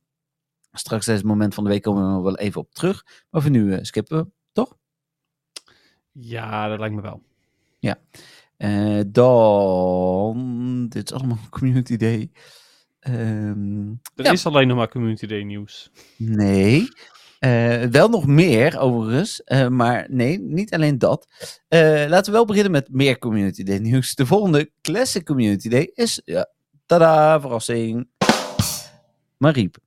Straks 0.72 1.06
tijdens 1.06 1.28
het 1.28 1.36
moment 1.36 1.54
van 1.54 1.63
de 1.63 1.69
week 1.69 1.82
komen 1.82 2.10
we 2.10 2.17
er 2.17 2.24
wel 2.24 2.38
even 2.38 2.62
op 2.62 2.74
terug. 2.74 3.06
Maar 3.30 3.41
voor 3.41 3.52
nu 3.52 3.86
skippen 3.86 4.17
we, 4.17 4.28
toch? 4.52 4.78
Ja, 6.12 6.67
dat 6.67 6.80
lijkt 6.80 6.96
me 6.96 7.02
wel. 7.02 7.22
Eh, 8.63 9.00
dan, 9.08 10.88
dit 10.89 11.12
is 11.12 11.17
allemaal 11.17 11.38
Community 11.50 11.98
Day. 11.98 12.32
Ehm, 13.03 13.89
Er 14.15 14.25
Ja. 14.25 14.31
is 14.31 14.45
alleen 14.45 14.67
nog 14.67 14.77
maar 14.77 14.89
Community 14.89 15.25
Day 15.25 15.41
nieuws. 15.41 15.91
Nee. 16.17 16.87
Eh, 17.39 17.81
wel 17.83 18.09
nog 18.09 18.25
meer, 18.27 18.79
overigens. 18.79 19.43
Eh, 19.43 19.67
maar 19.67 20.05
nee, 20.09 20.39
niet 20.39 20.73
alleen 20.73 20.97
dat. 20.97 21.27
Eh, 21.67 21.79
laten 22.07 22.25
we 22.25 22.37
wel 22.37 22.45
beginnen 22.45 22.71
met 22.71 22.87
meer 22.91 23.19
Community 23.19 23.63
Day 23.63 23.77
nieuws. 23.77 24.15
De 24.15 24.25
volgende 24.25 24.71
Classic 24.81 25.25
Community 25.25 25.69
Day 25.69 25.91
is... 25.93 26.21
Ja, 26.25 26.49
tada, 26.85 27.41
verrassing. 27.41 28.09
Mariep. 29.37 29.77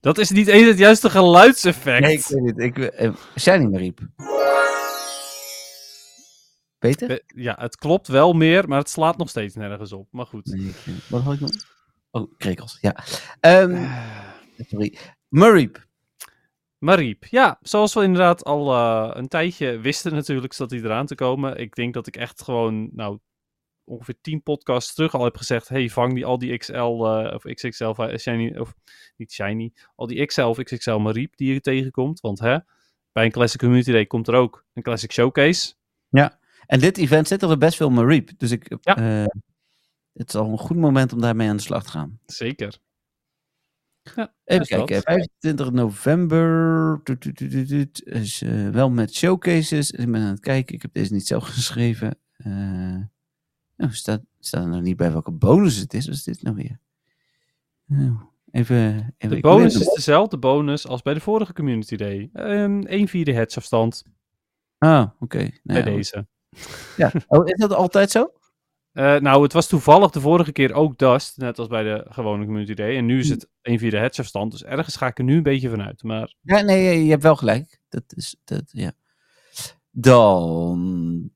Dat 0.00 0.18
is 0.18 0.30
niet 0.30 0.46
eens 0.48 0.66
het 0.68 0.78
juiste 0.78 1.10
geluidseffect. 1.10 2.00
Nee, 2.00 2.14
ik 2.56 2.76
weet 2.76 2.92
het. 2.96 3.04
Ik, 3.14 3.14
Shiny 3.40 3.64
Mariep. 3.66 4.00
Beter? 6.78 7.22
Ja, 7.26 7.56
het 7.60 7.76
klopt 7.76 8.08
wel 8.08 8.32
meer, 8.32 8.68
maar 8.68 8.78
het 8.78 8.90
slaat 8.90 9.16
nog 9.16 9.28
steeds 9.28 9.54
nergens 9.54 9.92
op. 9.92 10.08
Maar 10.10 10.26
goed. 10.26 10.46
Nee, 10.46 10.66
ik- 10.66 10.94
wat 11.08 11.22
had 11.22 11.34
ik 11.34 11.40
nog? 11.40 11.50
Oh, 12.12 12.32
krekels, 12.36 12.78
ja. 12.80 13.04
Ehm, 13.40 13.86
sorry. 14.56 14.98
Mariep. 15.28 15.86
Mariep, 16.78 17.24
ja, 17.24 17.58
zoals 17.60 17.94
we 17.94 18.02
inderdaad 18.02 18.44
al 18.44 18.72
eh, 18.72 19.10
een 19.12 19.28
tijdje 19.28 19.78
wisten 19.78 20.14
natuurlijk, 20.14 20.52
zat 20.52 20.70
hij 20.70 20.80
eraan 20.80 21.06
te 21.06 21.14
komen. 21.14 21.56
Ik 21.56 21.74
denk 21.74 21.94
dat 21.94 22.06
ik 22.06 22.16
echt 22.16 22.42
gewoon, 22.42 22.90
nou, 22.92 23.18
ongeveer 23.84 24.14
10 24.20 24.42
podcasts 24.42 24.94
terug 24.94 25.14
al 25.14 25.24
heb 25.24 25.36
gezegd, 25.36 25.68
hey, 25.68 25.88
vang 25.88 26.14
die, 26.14 26.24
al 26.26 26.38
die 26.38 26.56
XL, 26.56 26.74
eh, 26.74 27.34
of 27.34 27.42
XXL, 27.42 27.84
eh, 27.84 28.18
shiny, 28.18 28.56
of 28.56 28.74
niet 29.16 29.32
shiny, 29.32 29.72
al 29.94 30.06
die 30.06 30.26
XL 30.26 30.42
of 30.42 30.62
XXL 30.62 30.96
Mariep 30.96 31.36
die 31.36 31.52
je 31.52 31.60
tegenkomt. 31.60 32.20
Want 32.20 32.38
hè, 32.38 32.58
bij 33.12 33.24
een 33.24 33.30
Classic 33.30 33.60
Community 33.60 33.92
Day 33.92 34.06
komt 34.06 34.28
er 34.28 34.34
ook 34.34 34.64
een 34.72 34.82
Classic 34.82 35.12
Showcase. 35.12 35.74
En 36.66 36.80
dit 36.80 36.98
event 36.98 37.28
zit 37.28 37.42
er 37.42 37.58
best 37.58 37.76
veel 37.76 37.90
Mareep. 37.90 38.30
Dus 38.36 38.50
ik, 38.50 38.76
Ja. 38.80 39.26
Het 40.12 40.28
is 40.28 40.34
al 40.34 40.50
een 40.50 40.58
goed 40.58 40.76
moment 40.76 41.12
om 41.12 41.20
daarmee 41.20 41.48
aan 41.48 41.56
de 41.56 41.62
slag 41.62 41.84
te 41.84 41.90
gaan. 41.90 42.18
Zeker. 42.26 42.78
Ja, 44.02 44.34
Even 44.44 44.78
dat. 44.78 44.86
kijken, 44.88 45.02
25 45.02 45.70
november. 45.70 47.00
Toet, 47.04 47.20
toet, 47.20 47.36
toet, 47.36 47.50
toet, 47.50 47.68
toet, 47.68 48.02
Is 48.04 48.42
eh, 48.42 48.68
wel 48.68 48.90
met 48.90 49.14
showcases. 49.14 49.90
Ik 49.90 50.10
ben 50.10 50.20
aan 50.20 50.30
het 50.30 50.40
kijken. 50.40 50.74
Ik 50.74 50.82
heb 50.82 50.92
deze 50.92 51.12
niet 51.12 51.26
zelf 51.26 51.44
geschreven. 51.54 52.18
Eh 52.36 53.00
oh, 53.76 53.90
staat, 53.90 54.20
staat 54.38 54.62
er 54.62 54.68
nog 54.68 54.82
niet 54.82 54.96
bij 54.96 55.12
welke 55.12 55.30
bonus 55.30 55.76
het 55.76 55.94
is. 55.94 56.06
Wat 56.06 56.14
is 56.14 56.24
dit 56.24 56.42
nou 56.42 56.56
weer? 56.56 56.78
Nou, 57.84 58.16
even, 58.50 59.14
even. 59.18 59.36
De 59.36 59.42
bonus 59.42 59.80
is 59.80 59.94
dezelfde 59.94 60.38
bonus 60.38 60.86
als 60.86 61.02
bij 61.02 61.14
de 61.14 61.20
vorige 61.20 61.52
Community 61.52 61.96
Day. 61.96 62.30
Een 62.32 62.86
1 62.86 63.08
vierde 63.08 63.32
hedgeafstand 63.32 64.04
Ah, 64.78 65.10
oké. 65.18 65.38
Nou 65.38 65.50
bij 65.62 65.76
ja, 65.76 65.84
deze. 65.84 66.26
Ja. 66.96 67.12
Oh, 67.26 67.48
is 67.48 67.58
dat 67.58 67.72
altijd 67.72 68.10
zo? 68.10 68.32
Eh, 68.92 69.16
nou, 69.16 69.42
het 69.42 69.52
was 69.52 69.66
toevallig 69.66 70.10
de 70.10 70.20
vorige 70.20 70.52
keer 70.52 70.72
ook 70.72 70.98
Dust, 70.98 71.36
net 71.36 71.58
als 71.58 71.68
bij 71.68 71.82
de 71.82 72.06
gewone 72.08 72.44
Community 72.44 72.74
Day. 72.74 72.96
En 72.96 73.06
nu 73.06 73.18
is 73.18 73.28
het 73.28 73.48
1 73.62 73.78
vierde 73.78 73.96
hedgeafstand, 73.98 74.52
dus 74.52 74.64
ergens 74.64 74.96
ga 74.96 75.06
ik 75.06 75.18
er 75.18 75.24
nu 75.24 75.36
een 75.36 75.42
beetje 75.42 75.70
vanuit. 75.70 76.02
Maar 76.02 76.34
Ja, 76.40 76.60
nee, 76.60 76.82
je- 76.84 77.04
je 77.04 77.10
hebt 77.10 77.22
wel 77.22 77.36
gelijk. 77.36 77.78
Dat 77.88 78.02
is, 78.06 78.36
dat, 78.44 78.62
ja. 78.66 78.92
Dan. 79.90 81.30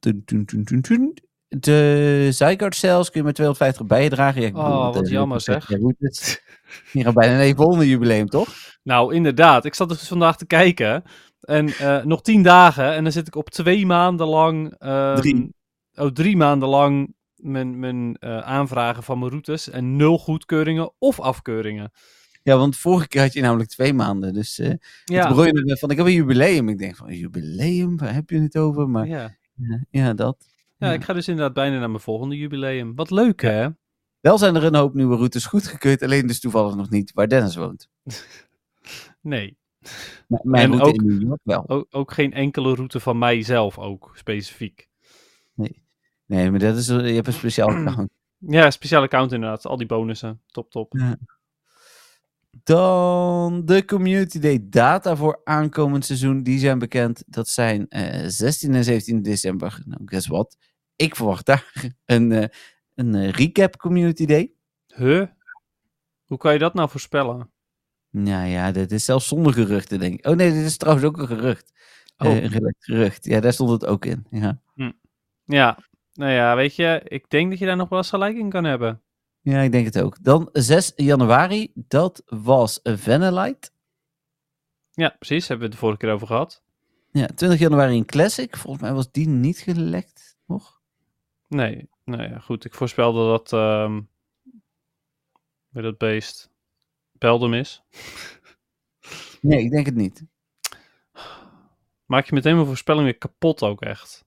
De 1.49 2.29
Zygarde 2.33 2.77
cells 2.77 3.11
kun 3.11 3.21
je 3.21 3.27
met 3.27 3.35
250 3.35 3.87
bijdragen. 3.87 4.41
Ja, 4.43 4.47
ik 4.49 4.57
Oh, 4.57 4.95
wat 4.95 5.09
jammer, 5.09 5.41
zeg. 5.41 5.69
Ja, 5.69 5.77
goed, 5.79 5.95
het 5.99 6.43
bijna 7.15 7.43
een 7.45 7.57
volgende 7.57 7.89
jubileum, 7.89 8.27
toch? 8.29 8.49
Nou, 8.83 9.15
inderdaad. 9.15 9.65
Ik 9.65 9.75
zat 9.75 9.89
dus 9.89 10.09
vandaag 10.09 10.37
te 10.37 10.47
kijken. 10.47 11.03
En 11.41 11.69
eh, 11.69 12.05
nog 12.05 12.23
tien 12.23 12.43
dagen. 12.43 12.93
En 12.95 13.03
dan 13.03 13.13
zit 13.13 13.27
ik 13.27 13.35
op 13.35 13.51
twee 13.51 13.87
maanden 13.87 14.27
lang. 14.27 14.75
ehm, 14.79 15.17
Drie. 15.17 15.55
Oh, 15.95 16.07
drie 16.07 16.37
maanden 16.37 16.69
lang. 16.69 17.15
Mijn, 17.37 17.78
mijn 17.78 18.16
eh, 18.18 18.39
aanvragen 18.39 19.03
van 19.03 19.18
mijn 19.18 19.30
routes. 19.30 19.70
En 19.70 19.97
nul 19.97 20.18
goedkeuringen 20.18 20.93
of 20.99 21.20
afkeuringen. 21.20 21.91
Ja, 22.43 22.57
want 22.57 22.76
vorige 22.76 23.09
keer 23.09 23.20
had 23.20 23.32
je 23.32 23.41
namelijk 23.41 23.68
twee 23.70 23.93
maanden. 23.95 24.32
Dus 24.34 24.59
eh 24.59 24.72
Ja, 25.05 25.26
toen 25.26 25.37
begon 25.37 25.64
je 25.66 25.76
van, 25.78 25.91
ik 25.91 25.97
heb 25.97 26.07
een 26.07 26.12
jubileum. 26.12 26.68
Ik 26.68 26.78
denk 26.78 26.97
van, 26.97 27.09
een 27.09 27.16
jubileum? 27.18 27.97
Waar 27.97 28.14
heb 28.14 28.30
je 28.30 28.41
het 28.41 28.57
over? 28.59 28.89
Maar 28.89 29.07
ja, 29.07 29.37
ja. 29.57 29.84
ja, 29.91 30.14
dat. 30.14 30.47
ja, 30.76 30.87
Ja. 30.87 30.93
ik 30.93 31.05
ga 31.05 31.12
dus 31.12 31.28
inderdaad 31.28 31.55
bijna 31.55 31.78
naar 31.78 31.91
mijn 31.91 32.03
volgende 32.03 32.37
jubileum. 32.37 32.95
Wat 32.95 33.11
leuk, 33.11 33.43
hè? 33.43 33.68
Wel 34.20 34.39
zijn 34.39 34.57
er 34.57 34.64
een 34.64 34.74
hoop 34.74 34.95
nieuwe 34.95 35.16
routes 35.16 35.47
goedgekeurd. 35.47 36.03
Alleen 36.03 36.26
dus 36.26 36.41
toevallig 36.41 36.74
nog 36.74 36.91
niet 36.91 37.12
waar 37.14 37.28
Dennis 37.28 37.57
woont. 37.57 37.89
Nee. 39.20 39.57
M- 40.28 40.34
Mijn 40.51 40.72
En 40.72 40.78
route 40.78 40.89
ook- 40.89 40.95
in 41.03 41.07
New 41.07 41.22
York 41.22 41.41
wel. 41.43 41.68
Ook, 41.68 41.87
ook 41.91 42.12
geen 42.12 42.32
enkele 42.32 42.74
route 42.74 43.01
van 43.01 43.18
mijzelf 43.18 43.78
ook, 43.78 44.12
specifiek. 44.14 44.89
Nee, 46.27 46.51
maar 46.51 46.59
dat 46.61 46.77
is, 46.77 46.87
je 46.87 46.95
hebt 46.95 47.27
een 47.27 47.33
speciaal 47.33 47.68
account. 47.87 48.11
Ja, 48.39 48.70
speciaal 48.70 49.03
account 49.03 49.33
inderdaad. 49.33 49.66
Al 49.66 49.77
die 49.77 49.87
bonussen. 49.87 50.41
Top, 50.47 50.70
top. 50.70 51.16
Dan 52.62 53.64
de 53.64 53.85
Community 53.85 54.39
Day 54.39 54.66
data 54.68 55.16
voor 55.16 55.41
aankomend 55.45 56.05
seizoen. 56.05 56.43
Die 56.43 56.59
zijn 56.59 56.79
bekend. 56.79 57.22
Dat 57.27 57.49
zijn 57.49 57.89
eh 57.89 58.24
16 58.27 58.74
en 58.74 58.85
17 58.85 59.22
december. 59.22 59.83
Nou, 59.85 60.01
guess 60.05 60.27
what? 60.27 60.57
Ik 60.97 61.16
verwacht 61.16 61.47
daar 61.47 61.72
een, 62.05 62.33
eh, 62.33 62.49
een 62.95 63.14
eh, 63.14 63.31
recap 63.31 63.77
Community 63.77 64.27
Day. 64.27 64.53
Huh? 64.87 65.27
Hoe 66.24 66.39
kan 66.39 66.53
je 66.53 66.59
dat 66.59 66.74
nou 66.74 66.89
voorspellen? 66.89 67.51
Nou 68.11 68.47
ja, 68.49 68.72
dit 68.72 68.93
is 68.93 69.05
zelfs 69.05 69.29
zonder 69.29 69.53
geruchten, 69.53 69.99
denk 69.99 70.14
ik. 70.18 70.27
Oh 70.27 70.37
nee, 70.37 70.53
dit 70.53 70.64
is 70.64 70.77
trouwens 70.77 71.07
ook 71.07 71.18
een 71.18 71.27
gerucht. 71.27 71.72
Oh. 72.16 72.37
Een 72.37 72.74
gerucht. 72.79 73.24
Ja, 73.24 73.41
daar 73.41 73.53
stond 73.53 73.70
het 73.70 73.87
ook 73.87 74.05
in. 74.05 74.27
Ja. 74.31 74.61
Ja, 75.45 75.79
nou 76.17 76.33
ja, 76.33 76.57
weet 76.57 76.77
je, 76.77 77.01
ik 77.05 77.31
denk 77.31 77.51
dat 77.51 77.59
je 77.59 77.67
daar 77.67 77.77
nog 77.77 77.89
wel 77.89 77.99
eens 77.99 78.09
gelijk 78.09 78.37
in 78.37 78.51
kan 78.51 78.64
hebben. 78.64 79.03
ja, 79.41 79.61
ik 79.61 79.73
denk 79.73 79.85
het 79.85 80.01
ook. 80.01 80.23
Dan 80.23 80.49
6 80.53 80.93
januari. 80.97 81.71
Dat 81.75 82.23
was 82.27 82.81
Vanillite. 82.83 83.71
Ja, 84.93 85.09
precies. 85.19 85.49
Hebben 85.49 85.59
we 85.59 85.73
het 85.73 85.73
de 85.73 85.87
vorige 85.87 85.99
keer 85.99 86.12
over 86.12 86.27
gehad. 86.27 86.62
Ja, 87.11 87.27
20 87.27 87.59
januari 87.59 87.97
een 87.97 88.07
Classic. 88.07 88.57
Volgens 88.57 88.83
mij 88.83 88.93
was 88.93 89.11
die 89.11 89.29
niet 89.29 89.59
gelekt 89.59 90.37
nog. 90.47 90.81
Nee, 91.49 91.89
nou 92.05 92.23
ja, 92.23 92.39
goed. 92.39 92.64
Ik 92.64 92.75
voorspelde 92.75 93.27
dat, 93.29 93.53
ehm 93.53 94.01
bij 95.69 95.83
dat 95.83 95.99
beest 95.99 96.51
Beldum 97.12 97.55
is. 97.55 97.83
Nee, 99.41 99.64
ik 99.64 99.71
denk 99.71 99.87
het 99.87 99.95
niet. 99.95 100.25
Maak 102.07 102.27
je 102.27 102.35
meteen 102.35 102.55
mijn 102.55 102.67
voorspelling 102.67 103.05
weer 103.05 103.19
kapot 103.19 103.62
ook 103.62 103.83
echt. 103.83 104.26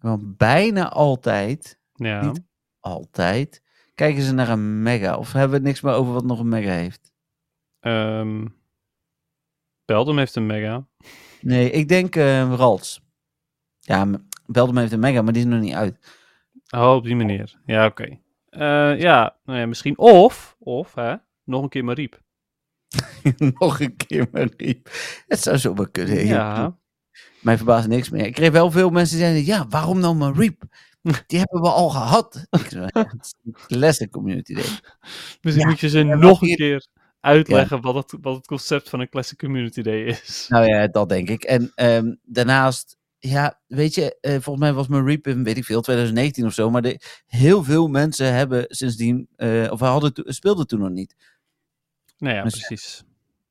Want 0.00 0.36
bijna 0.36 0.88
altijd, 0.88 1.80
Ja, 1.94 2.24
Niet. 2.24 2.40
altijd, 2.80 3.62
kijken 3.94 4.22
ze 4.22 4.34
naar 4.34 4.48
een 4.48 4.82
mega. 4.82 5.16
Of 5.16 5.32
hebben 5.32 5.50
we 5.50 5.56
het 5.56 5.64
niks 5.64 5.80
meer 5.80 5.92
over 5.94 6.12
wat 6.12 6.24
nog 6.24 6.38
een 6.40 6.48
mega 6.48 6.70
heeft? 6.70 7.12
ehm 7.80 8.46
Beldum 9.84 10.18
heeft 10.18 10.36
een 10.36 10.46
mega. 10.46 10.86
Nee, 11.40 11.70
ik 11.70 11.88
denk 11.88 12.16
eh 12.16 12.54
Rals. 12.56 13.00
Ja, 13.78 14.06
Beldum 14.46 14.76
heeft 14.76 14.92
een 14.92 15.00
mega, 15.00 15.22
maar 15.22 15.32
die 15.32 15.42
is 15.42 15.48
nog 15.48 15.60
niet 15.60 15.74
uit. 15.74 16.16
Oh, 16.70 16.94
op 16.94 17.04
die 17.04 17.16
manier. 17.16 17.60
Ja, 17.66 17.86
oké. 17.86 18.18
Eh, 18.48 18.98
ja, 19.00 19.38
nou 19.44 19.58
ja, 19.58 19.66
misschien. 19.66 19.98
Of, 19.98 20.56
of, 20.58 20.94
hè, 20.94 21.14
nog 21.44 21.62
een 21.62 21.68
keer 21.68 21.84
Mariep. 21.84 22.20
nog 23.58 23.80
een 23.80 23.96
keer 23.96 24.28
maar 24.32 24.48
riep. 24.56 24.88
Het 25.26 25.40
zou 25.40 25.56
zo 25.56 25.74
wel 25.74 25.88
kunnen. 25.90 26.26
Ja, 26.26 26.78
Mij 27.40 27.56
verbaast 27.56 27.88
niks 27.88 28.10
meer. 28.10 28.26
Ik 28.26 28.34
kreeg 28.34 28.50
wel 28.50 28.70
veel 28.70 28.90
mensen 28.90 29.16
die 29.16 29.26
zeiden, 29.26 29.46
ja, 29.46 29.66
waarom 29.68 30.00
nou 30.00 30.14
maar 30.14 30.34
Reap? 30.34 30.62
Die 31.26 31.38
hebben 31.38 31.60
we 31.60 31.68
al 31.68 31.88
gehad. 31.88 32.46
Ik 32.50 32.66
zei, 32.68 32.86
ja, 32.86 33.00
het 33.00 33.24
is 33.24 33.34
een 33.42 33.54
classic 33.66 34.10
community 34.10 34.54
day. 34.54 34.64
misschien 35.40 35.64
Ja, 35.64 35.66
moet 35.68 35.80
je 35.80 35.88
ze 35.88 36.04
ja, 36.04 36.14
nog 36.16 36.42
een 36.42 36.56
keer 36.56 36.86
uitleggen 37.20 37.80
wat, 37.80 37.94
het, 37.94 38.14
wat 38.20 38.36
het 38.36 38.46
concept 38.46 38.88
van 38.88 39.00
een 39.00 39.08
Classic 39.08 39.38
Community 39.38 39.82
Day 39.82 40.02
is. 40.02 40.46
Nou 40.48 40.66
ja, 40.66 40.86
dat 40.86 41.08
denk 41.08 41.28
ik. 41.28 41.42
En 41.44 41.72
ehm, 41.74 42.14
daarnaast, 42.22 42.96
ja, 43.18 43.60
weet 43.66 43.94
je, 43.94 44.16
eh, 44.20 44.30
volgens 44.32 44.58
mij 44.58 44.72
was 44.72 44.88
mijn 44.88 45.06
Reap 45.06 45.26
in, 45.26 45.44
weet 45.44 45.56
ik 45.56 45.64
veel, 45.64 45.80
2019 45.80 46.46
of 46.46 46.52
zo. 46.52 46.70
Maar 46.70 46.82
de, 46.82 47.00
heel 47.26 47.64
veel 47.64 47.88
mensen 47.88 48.34
hebben 48.34 48.64
sindsdien, 48.68 49.28
eh, 49.36 49.66
of 49.70 49.80
hadden, 49.80 50.12
speelden 50.14 50.66
toen 50.66 50.80
nog 50.80 50.90
niet. 50.90 51.14
Nou 52.18 52.34
ja, 52.34 52.42
Dus- 52.42 52.66
precies. 52.66 53.04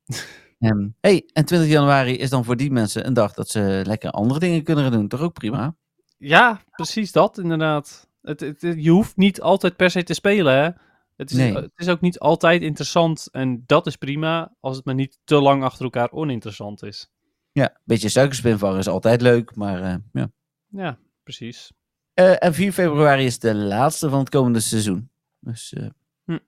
Ehm, 0.58 0.88
hey, 1.00 1.28
en 1.32 1.44
20 1.44 1.68
januari 1.68 2.16
is 2.16 2.30
dan 2.30 2.44
voor 2.44 2.56
die 2.56 2.70
mensen 2.70 3.06
een 3.06 3.14
dag 3.14 3.32
dat 3.34 3.48
ze 3.48 3.82
lekker 3.86 4.10
andere 4.10 4.40
dingen 4.40 4.62
kunnen 4.62 4.84
gaan 4.84 4.92
doen. 4.92 5.08
Toch 5.08 5.20
ook 5.20 5.32
prima? 5.32 5.76
Ja, 6.18 6.60
precies 6.70 7.12
dat 7.12 7.38
inderdaad. 7.38 8.08
Het, 8.22 8.40
het, 8.40 8.62
het- 8.62 8.84
je 8.84 8.90
hoeft 8.90 9.16
niet 9.16 9.40
altijd 9.40 9.76
per 9.76 9.90
se 9.90 10.02
te 10.02 10.14
spelen, 10.14 10.54
hè. 10.54 10.70
Het 11.16 11.30
is, 11.30 11.36
Nee. 11.36 11.54
het 11.54 11.70
is 11.76 11.88
ook 11.88 12.00
niet 12.00 12.18
altijd 12.18 12.62
interessant 12.62 13.28
en 13.32 13.62
dat 13.66 13.86
is 13.86 13.96
prima 13.96 14.54
als 14.60 14.76
het 14.76 14.84
maar 14.84 14.94
niet 14.94 15.18
te 15.24 15.34
lang 15.40 15.62
achter 15.62 15.84
elkaar 15.84 16.10
oninteressant 16.12 16.82
is. 16.82 17.10
Ja, 17.52 17.70
een 17.70 17.80
beetje 17.84 18.08
suikerspinvar 18.08 18.78
is 18.78 18.88
altijd 18.88 19.20
leuk, 19.20 19.54
maar 19.54 19.82
eh, 19.82 19.94
ja. 20.12 20.30
Ja, 20.68 20.98
precies. 21.22 21.72
Eh, 22.14 22.34
en 22.44 22.54
4 22.54 22.72
februari 22.72 23.24
is 23.24 23.38
de 23.38 23.54
laatste 23.54 24.08
van 24.10 24.18
het 24.18 24.28
komende 24.28 24.60
seizoen. 24.60 25.10
Dus 25.40 25.72
eh, 25.72 25.86
Hm. 26.24 26.38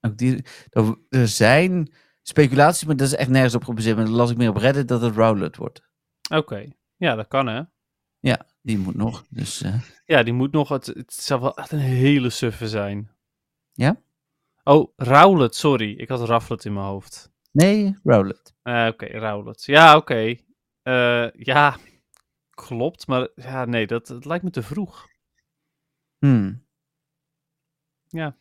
ook 0.00 0.16
die, 0.16 0.44
er 1.08 1.28
zijn 1.28 1.92
speculaties, 2.28 2.84
maar 2.84 2.96
dat 2.96 3.06
is 3.06 3.14
echt 3.14 3.28
nergens 3.30 3.54
op 3.54 3.64
gebaseerd. 3.64 3.96
Maar 3.96 4.04
dan 4.04 4.14
las 4.14 4.30
ik 4.30 4.36
meer 4.36 4.48
op 4.48 4.56
Reddit 4.56 4.88
dat 4.88 5.00
het 5.00 5.14
Rowlet 5.16 5.56
wordt. 5.56 5.82
Oké, 6.30 6.66
ja, 6.96 7.14
dat 7.14 7.28
kan 7.28 7.46
hè. 7.46 7.62
Die 8.62 8.78
moet 8.78 8.94
nog. 8.94 9.24
Dus 9.30 9.62
eh, 9.62 9.80
Ja, 10.04 10.22
die 10.22 10.32
moet 10.32 10.52
nog, 10.52 10.68
het, 10.68 10.86
het 10.86 11.12
zou 11.12 11.40
wel 11.40 11.56
echt 11.56 11.72
een 11.72 11.78
hele 11.78 12.30
suffe 12.30 12.68
zijn. 12.68 13.10
Ja? 13.72 14.00
Oh, 14.64 14.92
Rowlet, 14.96 15.54
sorry. 15.54 15.92
Ik 15.98 16.08
had 16.08 16.28
Rafflet 16.28 16.64
in 16.64 16.72
mijn 16.72 16.86
hoofd. 16.86 17.30
nee, 17.52 17.98
Rowlet. 18.02 18.54
Eh, 18.62 18.86
oké, 18.92 19.06
Rowlet. 19.06 19.64
Ja, 19.64 19.96
oké. 19.96 20.36
Eh, 20.82 21.30
ja, 21.32 21.76
klopt. 22.50 23.06
Maar 23.06 23.28
ja, 23.34 23.64
nee, 23.64 23.86
dat, 23.86 24.06
dat 24.06 24.24
lijkt 24.24 24.44
me 24.44 24.50
te 24.50 24.62
vroeg. 24.62 25.08
Hmm. 26.18 26.64
Ja. 28.08 28.36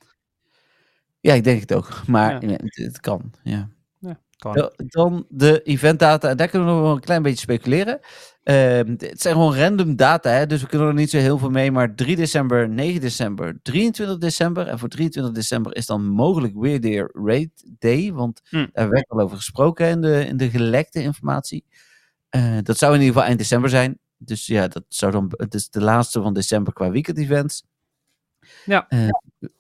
Ja, 1.20 1.34
ik 1.34 1.44
denk 1.44 1.60
het 1.62 1.74
ook. 1.74 2.08
Maar 2.08 2.32
Ja. 2.42 2.50
ja, 2.50 2.56
het, 2.64 2.76
het 2.76 3.00
kan. 3.00 3.34
Ja. 3.44 3.70
Kan. 4.38 4.72
Dan 4.76 5.26
de 5.30 5.62
eventdata. 5.64 6.36
Daar 6.36 6.48
kunnen 6.48 6.68
we 6.68 6.74
nog 6.74 6.84
wel 6.84 6.94
een 6.94 7.00
klein 7.00 7.22
beetje 7.22 7.40
speculeren. 7.40 8.00
Ehm, 8.44 8.90
het 8.98 9.22
zijn 9.22 9.34
gewoon 9.34 9.56
random 9.56 9.96
data, 9.96 10.30
hè, 10.30 10.46
dus 10.48 10.62
we 10.62 10.68
kunnen 10.68 10.88
er 10.88 10.94
niet 10.94 11.10
zo 11.10 11.18
heel 11.18 11.38
veel 11.38 11.50
mee. 11.50 11.72
Maar 11.72 11.96
3 11.96 12.16
december, 12.16 12.70
9 12.70 13.02
december, 13.02 13.60
23 13.62 14.18
december. 14.18 14.68
En 14.68 14.80
voor 14.80 14.90
23 14.90 15.34
december 15.34 15.76
is 15.76 15.86
dan 15.86 16.06
mogelijk 16.06 16.54
weer 16.56 16.82
de 16.82 17.10
Raid 17.26 17.50
Day. 17.80 18.14
Want 18.14 18.42
Hm. 18.50 18.66
daar 18.74 18.90
werd 18.90 19.10
al 19.10 19.20
over 19.20 19.38
gesproken 19.38 19.86
hè, 19.86 19.92
in 19.92 20.02
de, 20.02 20.26
in 20.26 20.38
de 20.38 20.50
gelekte 20.50 21.02
informatie. 21.02 21.66
Eh, 22.30 22.58
dat 22.64 22.78
zou 22.78 22.94
in 22.94 23.00
ieder 23.00 23.14
geval 23.14 23.28
eind 23.28 23.40
december 23.40 23.70
zijn. 23.70 24.00
Dus 24.18 24.46
ja, 24.46 24.68
dat 24.68 24.84
zou 24.88 25.12
dan, 25.12 25.32
het 25.38 25.54
is 25.54 25.70
de 25.70 25.82
laatste 25.82 26.22
van 26.22 26.34
december 26.34 26.74
qua 26.74 26.90
weekend 26.92 27.18
events. 27.18 27.64
Ja. 28.66 28.88
Eh, 28.90 29.10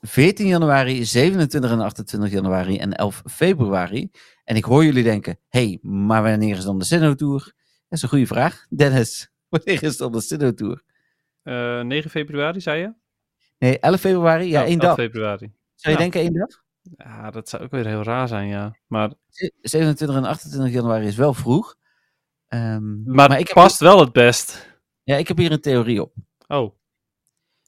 14 0.01 0.47
januari, 0.47 1.05
27 1.05 1.71
en 1.71 1.79
28 1.79 2.31
januari 2.31 2.77
en 2.77 2.93
11 2.93 3.21
februari. 3.25 4.09
En 4.47 4.55
ik 4.55 4.63
hoor 4.63 4.83
jullie 4.85 5.03
denken, 5.03 5.39
hey, 5.49 5.79
maar 5.81 6.23
wanneer 6.23 6.57
is 6.57 6.63
dan 6.63 6.79
de 6.79 6.85
Sinnoh 6.85 7.15
Tour? 7.15 7.39
Dat 7.43 7.53
is 7.97 8.01
een 8.01 8.09
goede 8.09 8.25
vraag. 8.27 8.65
Dennis, 8.69 9.29
wanneer 9.49 9.83
is 9.83 9.97
dan 9.97 10.11
de 10.11 10.21
Sinnoh 10.21 10.49
Tour? 10.53 10.81
Eh, 11.43 11.81
9 11.81 12.09
februari, 12.09 12.61
zei 12.61 12.79
je? 12.81 12.93
Nee, 13.57 13.79
11 13.79 13.99
februari, 13.99 14.45
ja, 14.49 14.61
Oh, 14.61 14.67
één 14.67 14.79
11 14.79 14.81
dag. 14.87 14.95
februari. 14.95 15.53
Zou 15.75 15.95
je 15.95 16.01
ja. 16.03 16.09
denken 16.09 16.21
één 16.21 16.33
dag? 16.33 16.63
Ja, 16.97 17.31
dat 17.31 17.49
zou 17.49 17.63
ook 17.63 17.71
weer 17.71 17.87
heel 17.87 18.03
raar 18.03 18.27
zijn, 18.27 18.47
ja. 18.47 18.77
Maar, 18.87 19.11
27 19.61 20.17
en 20.17 20.23
28 20.25 20.73
januari 20.73 21.05
is 21.07 21.15
wel 21.15 21.33
vroeg. 21.33 21.75
Ehm, 22.47 23.03
maar, 23.11 23.39
ik 23.39 23.47
heb, 23.47 23.55
past 23.55 23.79
wel 23.79 23.99
het 23.99 24.11
best. 24.11 24.77
ja, 25.03 25.15
ik 25.15 25.27
heb 25.27 25.37
hier 25.37 25.51
een 25.51 25.61
theorie 25.61 26.01
op. 26.01 26.13
Oh. 26.47 26.75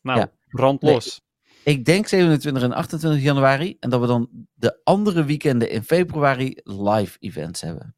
Nou, 0.02 0.20
Ja. 0.20 0.32
brand 0.50 0.82
los. 0.84 1.22
Ik 1.70 1.86
denk 1.86 2.08
27 2.08 2.64
en 2.64 2.72
28 2.74 3.22
januari. 3.22 3.78
En 3.80 3.90
dat 3.90 4.02
we 4.02 4.08
dan 4.08 4.30
de 4.54 4.80
andere 4.84 5.24
weekenden 5.24 5.70
in 5.70 5.84
februari 5.84 6.60
live 6.64 7.18
events 7.20 7.62
hebben. 7.62 7.96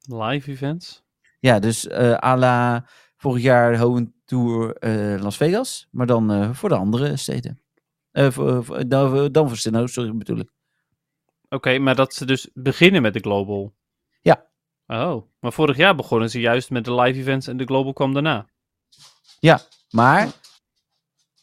Live 0.00 0.50
events? 0.50 1.04
Ja, 1.38 1.58
dus 1.58 1.86
eh 1.86 2.16
à 2.24 2.36
la 2.36 2.86
vorig 3.16 3.42
jaar 3.42 3.78
Hohen 3.78 4.14
Tour 4.24 4.76
eh, 4.76 5.22
Las 5.22 5.36
Vegas. 5.36 5.88
Maar 5.90 6.06
dan 6.06 6.32
eh, 6.32 6.54
voor 6.54 6.68
de 6.68 6.74
andere 6.74 7.16
steden. 7.16 7.60
Voor, 8.12 8.64
voor- 8.64 8.88
dan, 8.88 9.32
dan 9.32 9.48
voor 9.48 9.56
Sinnoh, 9.56 9.86
sorry 9.86 10.16
bedoel 10.16 10.38
ik. 10.38 10.50
Oké, 11.48 11.78
maar 11.78 11.94
dat 11.94 12.14
ze 12.14 12.24
dus 12.26 12.50
beginnen 12.54 13.02
met 13.02 13.12
de 13.12 13.20
Global. 13.20 13.74
Ja. 14.20 14.46
Oh, 14.86 15.26
maar 15.40 15.52
vorig 15.52 15.76
jaar 15.76 15.94
begonnen 15.94 16.30
ze 16.30 16.40
juist 16.40 16.70
met 16.70 16.84
de 16.84 16.94
live 16.94 17.18
events 17.18 17.46
en 17.46 17.56
de 17.56 17.64
Global 17.64 17.92
kwam 17.92 18.12
daarna. 18.12 18.46
Maar, 19.90 20.28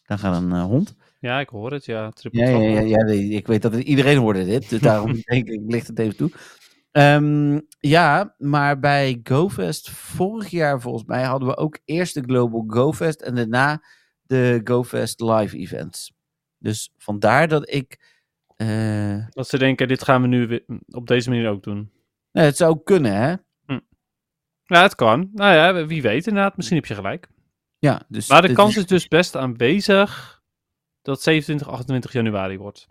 dan 0.05 0.19
gaat 0.19 0.41
een 0.41 0.61
hond. 0.61 0.95
Ja, 1.19 1.39
ik 1.39 1.49
hoor 1.49 1.71
het, 1.71 1.85
ja. 1.85 2.09
Triple 2.09 2.39
Ja, 2.41 2.49
ja, 2.49 2.69
ja, 2.69 2.79
ja, 2.79 3.03
nee, 3.03 3.29
ik 3.29 3.47
weet 3.47 3.61
dat 3.61 3.73
het- 3.73 3.83
iedereen 3.83 4.17
hoorde 4.17 4.45
dit. 4.45 4.69
Dus 4.69 4.79
daarom 4.79 5.11
denk 5.21 5.47
ik, 5.49 5.61
licht 5.67 5.87
het 5.87 5.99
even 5.99 6.15
toe. 6.17 6.31
Ehm, 6.91 7.59
ja, 7.79 8.35
maar 8.37 8.79
bij 8.79 9.19
GoFest 9.23 9.89
vorig 9.89 10.47
jaar 10.49 10.81
volgens 10.81 11.03
mij 11.05 11.23
hadden 11.23 11.47
we 11.49 11.57
ook 11.57 11.79
eerst 11.85 12.13
de 12.13 12.21
Global 12.25 12.63
GoFest 12.67 13.21
en 13.21 13.35
daarna 13.35 13.83
de 14.21 14.61
GoFest 14.63 15.21
live 15.21 15.57
events. 15.57 16.11
Dus 16.57 16.93
vandaar 16.97 17.47
dat 17.47 17.69
ik... 17.73 18.15
eh, 18.55 19.25
Dat 19.29 19.47
ze 19.47 19.57
denken, 19.57 19.87
dit 19.87 20.03
gaan 20.03 20.21
we 20.21 20.27
nu 20.27 20.47
weer 20.47 20.63
op 20.89 21.07
deze 21.07 21.29
manier 21.29 21.49
ook 21.49 21.63
doen. 21.63 21.91
nou, 22.31 22.45
het 22.47 22.57
zou 22.57 22.79
kunnen, 22.83 23.13
hè? 23.15 23.35
Ja, 24.65 24.81
het 24.81 24.95
kan. 24.95 25.29
Nou 25.33 25.53
ja, 25.55 25.85
wie 25.85 26.01
weet 26.01 26.27
inderdaad. 26.27 26.55
Misschien 26.57 26.77
heb 26.77 26.85
je 26.85 26.95
gelijk. 26.95 27.27
Ja, 27.79 28.01
dus 28.07 28.29
Maar 28.29 28.41
de 28.41 28.53
kans 28.53 28.69
is- 28.69 28.77
is 28.77 28.85
dus 28.85 29.07
best 29.07 29.35
aanwezig 29.35 30.36
dat 31.07 31.21
27, 31.21 31.67
28 31.67 32.13
januari 32.13 32.57
wordt. 32.57 32.87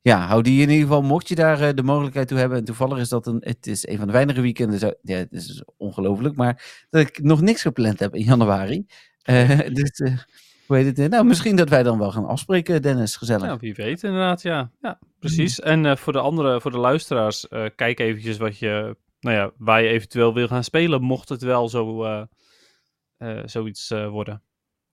Ja, 0.00 0.26
hou 0.26 0.42
die 0.42 0.62
in 0.62 0.70
ieder 0.70 0.86
geval, 0.86 1.02
mocht 1.02 1.28
je 1.28 1.34
daar 1.34 1.60
eh, 1.60 1.74
de 1.74 1.82
mogelijkheid 1.82 2.28
toe 2.28 2.38
hebben. 2.38 2.58
En 2.58 2.64
toevallig 2.64 2.98
is 2.98 3.08
dat 3.08 3.26
een, 3.26 3.36
het 3.40 3.66
is 3.66 3.86
een 3.86 3.98
van 3.98 4.06
de 4.06 4.12
weinige 4.12 4.40
weekenden. 4.40 4.78
Zo, 4.78 4.92
ja, 5.02 5.16
het 5.16 5.32
is 5.32 5.64
ongelooflijk, 5.76 6.36
maar 6.36 6.84
dat 6.90 7.00
ik 7.00 7.22
nog 7.22 7.40
niks 7.40 7.62
gepland 7.62 8.00
heb 8.00 8.14
in 8.14 8.24
januari. 8.24 8.86
Eh, 9.22 9.58
dus, 9.80 9.90
eh, 9.90 10.18
hoe 10.66 10.76
heet 10.76 10.96
het? 10.96 11.10
Nou, 11.10 11.24
misschien 11.24 11.56
dat 11.56 11.68
wij 11.68 11.82
dan 11.82 11.98
wel 11.98 12.10
gaan 12.12 12.26
afspreken, 12.26 12.82
Dennis. 12.82 13.16
Gezellig. 13.16 13.44
Ja, 13.44 13.58
wie 13.58 13.74
weet 13.74 14.02
inderdaad, 14.02 14.42
ja. 14.42 14.70
Ja, 14.80 14.98
precies. 15.18 15.60
En 15.60 15.86
eh, 15.86 15.96
voor 15.96 16.12
de 16.12 16.20
andere, 16.20 16.60
voor 16.60 16.70
de 16.70 16.78
luisteraars, 16.78 17.46
kijk 17.76 17.98
eventjes 17.98 18.36
wat 18.36 18.58
je, 18.58 18.96
nou 19.20 19.36
ja, 19.36 19.50
waar 19.56 19.82
je 19.82 19.88
eventueel 19.88 20.34
wil 20.34 20.48
gaan 20.48 20.64
spelen, 20.64 21.02
mocht 21.02 21.28
het 21.28 21.42
wel 21.42 21.68
zo, 21.68 22.26
zoiets 23.44 23.88
worden. 23.88 24.42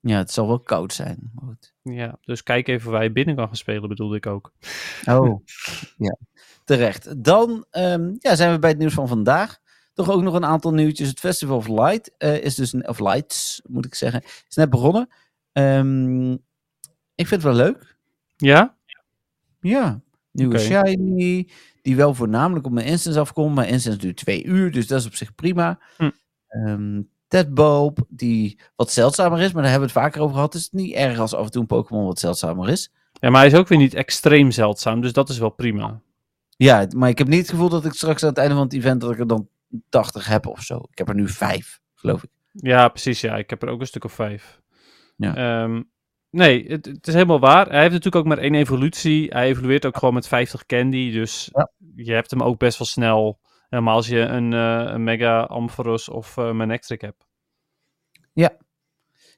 Ja, 0.01 0.17
het 0.17 0.31
zal 0.31 0.47
wel 0.47 0.59
koud 0.59 0.93
zijn. 0.93 1.31
maar 1.33 1.45
goed. 1.45 1.73
Ja, 1.81 2.17
dus 2.21 2.43
kijk 2.43 2.67
even 2.67 2.91
waar 2.91 3.03
je 3.03 3.11
binnen 3.11 3.35
kan 3.35 3.47
gaan 3.47 3.55
spelen, 3.55 3.89
bedoelde 3.89 4.15
ik 4.15 4.25
ook. 4.25 4.53
Oh, 5.05 5.45
ja. 5.97 6.17
Terecht. 6.65 7.23
Dan 7.23 7.65
ehm, 7.69 8.15
ja, 8.17 8.35
zijn 8.35 8.51
we 8.51 8.59
bij 8.59 8.69
het 8.69 8.79
nieuws 8.79 8.93
van 8.93 9.07
vandaag. 9.07 9.59
Toch 9.93 10.09
ook 10.09 10.21
nog 10.21 10.33
een 10.33 10.45
aantal 10.45 10.73
nieuwtjes. 10.73 11.09
Het 11.09 11.19
Festival 11.19 11.57
of 11.57 11.67
Light 11.67 12.11
eh, 12.17 12.43
is 12.43 12.55
dus, 12.55 12.73
of 12.73 12.99
Lights 12.99 13.61
moet 13.67 13.85
ik 13.85 13.95
zeggen, 13.95 14.21
is 14.23 14.55
net 14.55 14.69
begonnen. 14.69 15.09
Ehm, 15.51 16.31
ik 17.15 17.27
vind 17.27 17.29
het 17.29 17.43
wel 17.43 17.53
leuk. 17.53 17.97
Ja? 18.37 18.77
Ja, 19.59 20.01
nieuwe. 20.31 20.59
Shiny, 20.59 21.49
die 21.81 21.95
wel 21.95 22.13
voornamelijk 22.13 22.65
op 22.65 22.71
mijn 22.71 22.87
instance 22.87 23.19
afkomt, 23.19 23.55
maar 23.55 23.67
instance 23.67 23.99
duurt 23.99 24.17
twee 24.17 24.43
uur, 24.43 24.71
dus 24.71 24.87
dat 24.87 24.99
is 24.99 25.05
op 25.05 25.15
zich 25.15 25.35
prima. 25.35 25.79
Hm. 25.97 26.09
Ehm, 26.47 27.01
Ted 27.31 27.53
Bulb, 27.53 27.99
die 28.09 28.59
wat 28.75 28.91
zeldzamer 28.91 29.39
is, 29.39 29.51
maar 29.51 29.61
daar 29.61 29.71
hebben 29.71 29.89
we 29.89 29.93
het 29.93 30.03
vaker 30.03 30.21
over 30.21 30.35
gehad. 30.35 30.53
Het 30.53 30.61
is 30.61 30.69
niet 30.71 30.93
erg 30.93 31.19
als 31.19 31.33
af 31.33 31.45
en 31.45 31.51
toe 31.51 31.61
een 31.61 31.67
Pokémon 31.67 32.05
wat 32.05 32.19
zeldzamer 32.19 32.69
is. 32.69 32.91
Ja, 33.13 33.29
maar 33.29 33.39
hij 33.41 33.49
is 33.49 33.55
ook 33.57 33.67
weer 33.67 33.77
niet 33.77 33.93
extreem 33.93 34.51
zeldzaam, 34.51 35.01
dus 35.01 35.13
dat 35.13 35.29
is 35.29 35.37
wel 35.37 35.49
prima. 35.49 36.01
Ja, 36.57 36.87
maar 36.95 37.09
ik 37.09 37.17
heb 37.17 37.27
niet 37.27 37.39
het 37.39 37.49
gevoel 37.49 37.69
dat 37.69 37.85
ik 37.85 37.93
straks 37.93 38.23
aan 38.23 38.29
het 38.29 38.37
einde 38.37 38.53
van 38.55 38.63
het 38.63 38.73
event 38.73 39.01
dat 39.01 39.11
ik 39.11 39.19
er 39.19 39.27
dan 39.27 39.47
80 39.89 40.25
heb 40.27 40.47
of 40.47 40.61
zo. 40.61 40.77
Ik 40.91 40.97
heb 40.97 41.09
er 41.09 41.15
nu 41.15 41.27
vijf, 41.27 41.79
geloof 41.95 42.23
ik. 42.23 42.29
Ja, 42.53 42.87
precies, 42.87 43.21
ja. 43.21 43.35
Ik 43.35 43.49
heb 43.49 43.61
er 43.63 43.69
ook 43.69 43.79
een 43.79 43.87
stuk 43.87 44.03
of 44.03 44.13
vijf. 44.13 44.61
Ja. 45.15 45.35
Ehm, 45.35 45.81
nee, 46.29 46.65
het, 46.67 46.85
het 46.85 47.07
is 47.07 47.13
helemaal 47.13 47.39
waar. 47.39 47.65
Hij 47.69 47.79
heeft 47.79 47.93
natuurlijk 47.93 48.25
ook 48.25 48.33
maar 48.33 48.43
één 48.43 48.55
evolutie. 48.55 49.27
Hij 49.29 49.47
evolueert 49.47 49.85
ook 49.85 49.97
gewoon 49.97 50.13
met 50.13 50.27
50 50.27 50.65
candy, 50.65 51.11
dus 51.11 51.49
Ja. 51.53 51.71
je 51.95 52.13
hebt 52.13 52.31
hem 52.31 52.43
ook 52.43 52.59
best 52.59 52.77
wel 52.77 52.87
snel. 52.87 53.39
Helemaal 53.71 53.95
als 53.95 54.07
je 54.07 54.19
een, 54.19 54.53
eh, 54.53 54.93
een 54.93 55.03
Mega 55.03 55.41
Ampharos 55.41 56.09
of 56.09 56.37
uh, 56.37 56.51
Manectric 56.51 57.01
hebt. 57.01 57.29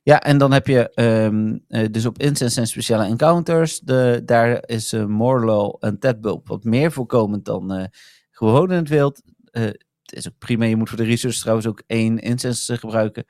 Ja, 0.06 0.22
en 0.22 0.38
dan 0.38 0.52
heb 0.52 0.68
je 0.68 0.92
um, 0.96 1.66
uh, 1.68 1.86
dus 1.92 2.06
op 2.06 2.20
Incense 2.20 2.60
en 2.60 2.68
speciale 2.68 3.06
encounters. 3.06 3.80
De, 3.80 4.22
daar 4.26 4.64
is 4.66 4.94
uh, 4.94 5.06
Morlo 5.06 5.72
en 5.80 6.00
Tedbulb 6.00 6.48
wat 6.48 6.64
meer 6.64 6.92
voorkomend 6.92 7.46
dan 7.46 7.90
gewoon 8.32 8.72
in 8.72 8.78
het 8.78 8.90
wild. 8.90 9.22
Het 9.52 9.86
is 10.06 10.28
ook 10.28 10.38
prima. 10.38 10.66
Je 10.66 10.76
moet 10.76 10.90
voor 10.90 10.98
de 10.98 11.04
research 11.04 11.36
trouwens 11.36 11.68
ook 11.68 11.84
één 11.88 12.18
incense 12.18 12.78
gebruiken. 12.78 13.26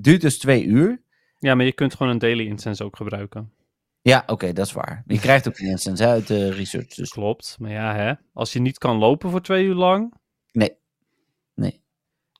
Duurt 0.00 0.20
dus 0.20 0.38
twee 0.38 0.64
uur. 0.64 1.02
Ja, 1.38 1.54
maar 1.54 1.64
je 1.64 1.72
kunt 1.72 1.94
gewoon 1.94 2.12
een 2.12 2.18
daily 2.18 2.46
incense 2.46 2.84
ook 2.84 2.96
gebruiken. 2.96 3.52
Ja, 4.02 4.18
oké, 4.18 4.32
okay, 4.32 4.52
dat 4.52 4.66
is 4.66 4.72
waar. 4.72 5.02
Je 5.06 5.18
krijgt 5.18 5.48
ook 5.48 5.58
een 5.58 5.70
incense 5.70 6.06
uit 6.06 6.26
de 6.26 6.50
research. 6.50 6.94
Dus. 6.94 7.10
Klopt, 7.10 7.56
maar 7.58 7.70
ja, 7.70 7.94
hè? 7.94 8.12
als 8.32 8.52
je 8.52 8.60
niet 8.60 8.78
kan 8.78 8.96
lopen 8.96 9.30
voor 9.30 9.42
twee 9.42 9.64
uur 9.64 9.74
lang. 9.74 10.18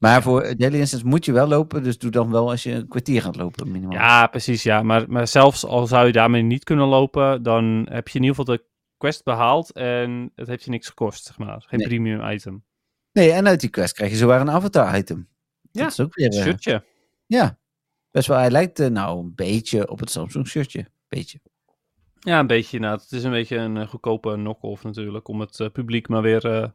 Maar 0.01 0.22
voor 0.22 0.57
daily 0.57 0.78
instance 0.78 1.07
moet 1.07 1.24
je 1.24 1.32
wel 1.32 1.46
lopen, 1.46 1.82
dus 1.82 1.98
doe 1.98 2.11
dan 2.11 2.30
wel 2.30 2.51
als 2.51 2.62
je 2.62 2.72
een 2.72 2.88
kwartier 2.88 3.22
gaat 3.22 3.36
lopen, 3.36 3.70
minimaal. 3.70 3.92
Ja, 3.92 4.26
precies, 4.26 4.62
ja. 4.62 4.82
Maar, 4.82 5.05
maar 5.09 5.26
zelfs 5.28 5.64
al 5.64 5.86
zou 5.86 6.07
je 6.07 6.12
daarmee 6.12 6.42
niet 6.42 6.64
kunnen 6.64 6.86
lopen, 6.86 7.42
dan 7.42 7.86
heb 7.90 8.09
je 8.09 8.18
in 8.18 8.24
ieder 8.24 8.36
geval 8.36 8.57
de 8.57 8.64
quest 8.96 9.24
behaald 9.24 9.72
en 9.72 10.32
het 10.34 10.48
heeft 10.48 10.64
je 10.64 10.70
niks 10.70 10.88
gekost, 10.88 11.24
zeg 11.24 11.38
maar. 11.38 11.64
Geen 11.66 11.78
Nee. 11.78 11.88
premium 11.88 12.30
item. 12.30 12.64
Nee, 13.12 13.30
en 13.32 13.46
uit 13.46 13.61
die 13.61 13.70
quest 13.70 13.92
krijg 13.94 14.11
je 14.11 14.16
zowaar 14.16 14.40
een 14.40 14.51
avatar 14.51 14.98
item. 14.98 15.28
Ja, 15.72 15.82
dat 15.82 15.90
is 15.92 16.01
ook 16.01 16.14
weer... 16.14 16.34
Uh, 16.34 16.42
shirtje. 16.42 16.84
Ja, 17.26 17.59
best 18.11 18.28
wel. 18.28 18.38
Hij 18.38 18.51
lijkt 18.51 18.80
uh, 18.80 18.86
nou 18.86 19.18
een 19.18 19.32
beetje 19.34 19.90
op 19.90 20.01
het 20.01 20.11
Samsung 20.11 20.46
shirtje. 20.48 20.86
Beetje. 21.09 21.40
Ja, 22.20 22.38
een 22.38 22.46
beetje. 22.46 22.78
Nou, 22.78 22.98
het 22.98 23.12
is 23.12 23.24
een 23.24 23.30
beetje 23.30 23.57
een 23.57 23.76
uh, 23.76 23.86
goedkope 23.88 24.32
knock-off 24.32 24.84
natuurlijk, 24.84 25.28
om 25.28 25.40
het 25.40 25.59
uh, 25.59 25.68
publiek 25.68 26.09
maar 26.09 26.22
weer 26.22 26.46
uh, 26.46 26.66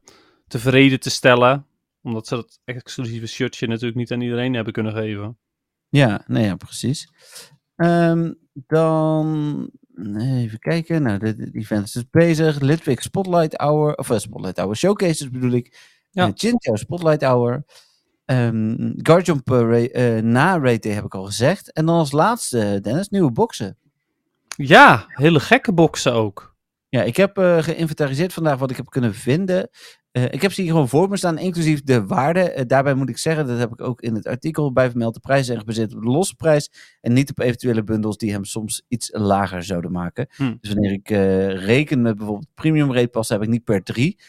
tevreden 0.48 1.00
te 1.00 1.10
stellen. 1.10 1.66
Omdat 2.06 2.28
ze 2.28 2.36
dat 2.36 2.60
exclusieve 2.64 3.28
shirtje 3.28 3.68
natuurlijk 3.68 3.96
niet 3.96 4.12
aan 4.12 4.22
iedereen 4.22 4.54
hebben 4.54 4.74
kunnen 4.74 4.94
geven. 4.94 5.38
Ja, 5.90 6.24
nee, 6.28 6.46
ja, 6.46 6.56
precies. 6.56 7.10
Um, 7.76 8.38
dan 8.54 9.70
even 10.18 10.60
kijken. 10.60 11.02
Nou, 11.02 11.20
de, 11.20 11.50
event 11.52 11.86
is 11.86 11.92
dus 11.92 12.10
bezig. 12.10 12.60
Litwick 12.60 13.02
Spotlight 13.02 13.58
Hour, 13.58 13.96
of 13.96 14.10
uh, 14.10 14.18
Spotlight 14.18 14.58
Hour 14.58 14.76
Showcases 14.76 15.30
bedoel 15.30 15.52
ik. 15.52 15.78
Ja. 16.12 16.28
Uh, 16.28 16.32
Chinchou 16.36 16.78
Spotlight 16.78 17.24
Hour. 17.24 17.66
Um, 18.26 18.94
Guardian 18.98 19.42
uh, 19.46 20.22
na 20.22 20.60
Rate 20.60 20.90
heb 20.90 21.04
ik 21.04 21.16
al 21.16 21.26
gezegd. 21.26 21.72
En 21.72 21.86
dan 21.86 21.96
als 21.96 22.12
laatste, 22.12 22.80
Dennis, 22.82 23.10
nieuwe 23.10 23.32
boxen. 23.32 23.78
Ja, 24.48 25.06
hele 25.08 25.40
gekke 25.40 25.74
boxen 25.74 26.14
ook. 26.14 26.55
Ja, 26.96 27.04
ik 27.04 27.18
heb 27.18 27.38
uh, 27.38 27.64
geïnventariseerd 27.64 28.34
vandaag 28.34 28.60
wat 28.60 28.70
ik 28.70 28.78
heb 28.78 28.90
kunnen 28.90 29.14
vinden. 29.14 29.70
Uh, 30.12 30.24
ik 30.24 30.42
heb 30.42 30.52
ze 30.52 30.62
hier 30.62 30.72
gewoon 30.72 30.90
voor 30.90 31.10
me 31.10 31.18
staan, 31.18 31.38
inclusief 31.38 31.84
de 31.84 32.06
waarde. 32.06 32.56
Uh, 32.56 32.62
daarbij 32.68 32.94
moet 32.94 33.10
ik 33.10 33.18
zeggen, 33.18 33.48
dat 33.48 33.58
heb 33.58 33.72
ik 33.72 33.82
ook 33.82 34.02
in 34.02 34.16
het 34.16 34.28
artikel 34.28 34.72
bij 34.72 34.90
vermeld. 34.90 35.14
De 35.14 35.20
prijzen 35.20 35.46
zijn 35.46 35.60
gebaseerd 35.60 35.96
op 35.96 36.02
de 36.02 36.10
losse 36.10 36.36
prijs 36.36 36.72
en 37.02 37.14
niet 37.14 37.30
op 37.30 37.40
eventuele 37.40 37.84
bundels 37.84 38.18
die 38.18 38.32
hem 38.32 38.46
soms 38.46 38.84
iets 38.88 39.10
lager 39.14 39.64
zouden 39.64 39.92
maken. 39.92 40.28
Hm. 40.36 40.56
Dus 40.62 40.74
wanneer 40.74 40.92
ik 40.92 41.10
reken 41.60 42.02
met 42.02 42.18
bijvoorbeeld 42.18 42.48
premium 42.54 42.94
rate 42.94 43.08
pas, 43.08 43.30
heb 43.30 43.42
ik 43.42 43.50
niet 43.50 43.64
per 43.64 43.84
drie. 43.84 44.20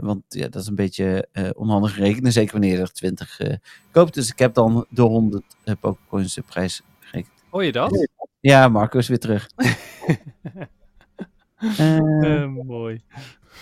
Want 0.00 0.22
ja, 0.28 0.48
dat 0.48 0.62
is 0.62 0.68
een 0.68 0.74
beetje 0.74 1.28
onhandig 1.56 1.96
rekenen, 1.96 2.32
zeker 2.40 2.52
wanneer 2.52 2.72
je 2.72 2.80
er 2.80 2.92
20 2.92 3.40
uh, 3.40 3.54
koopt. 3.90 4.14
Dus 4.14 4.30
ik 4.30 4.38
heb 4.38 4.54
dan 4.54 4.86
de 4.88 5.02
100 5.02 5.42
uh, 5.64 5.74
Pokécoins 5.80 6.38
prijs 6.46 6.82
gerekend. 7.00 7.42
Hoor 7.50 7.64
je 7.64 7.72
dat? 7.72 8.08
Ja, 8.40 8.68
Marco 8.68 8.98
is 8.98 9.08
weer 9.08 9.18
terug. 9.18 9.46
uh, 11.80 12.46
mooi. 12.46 13.02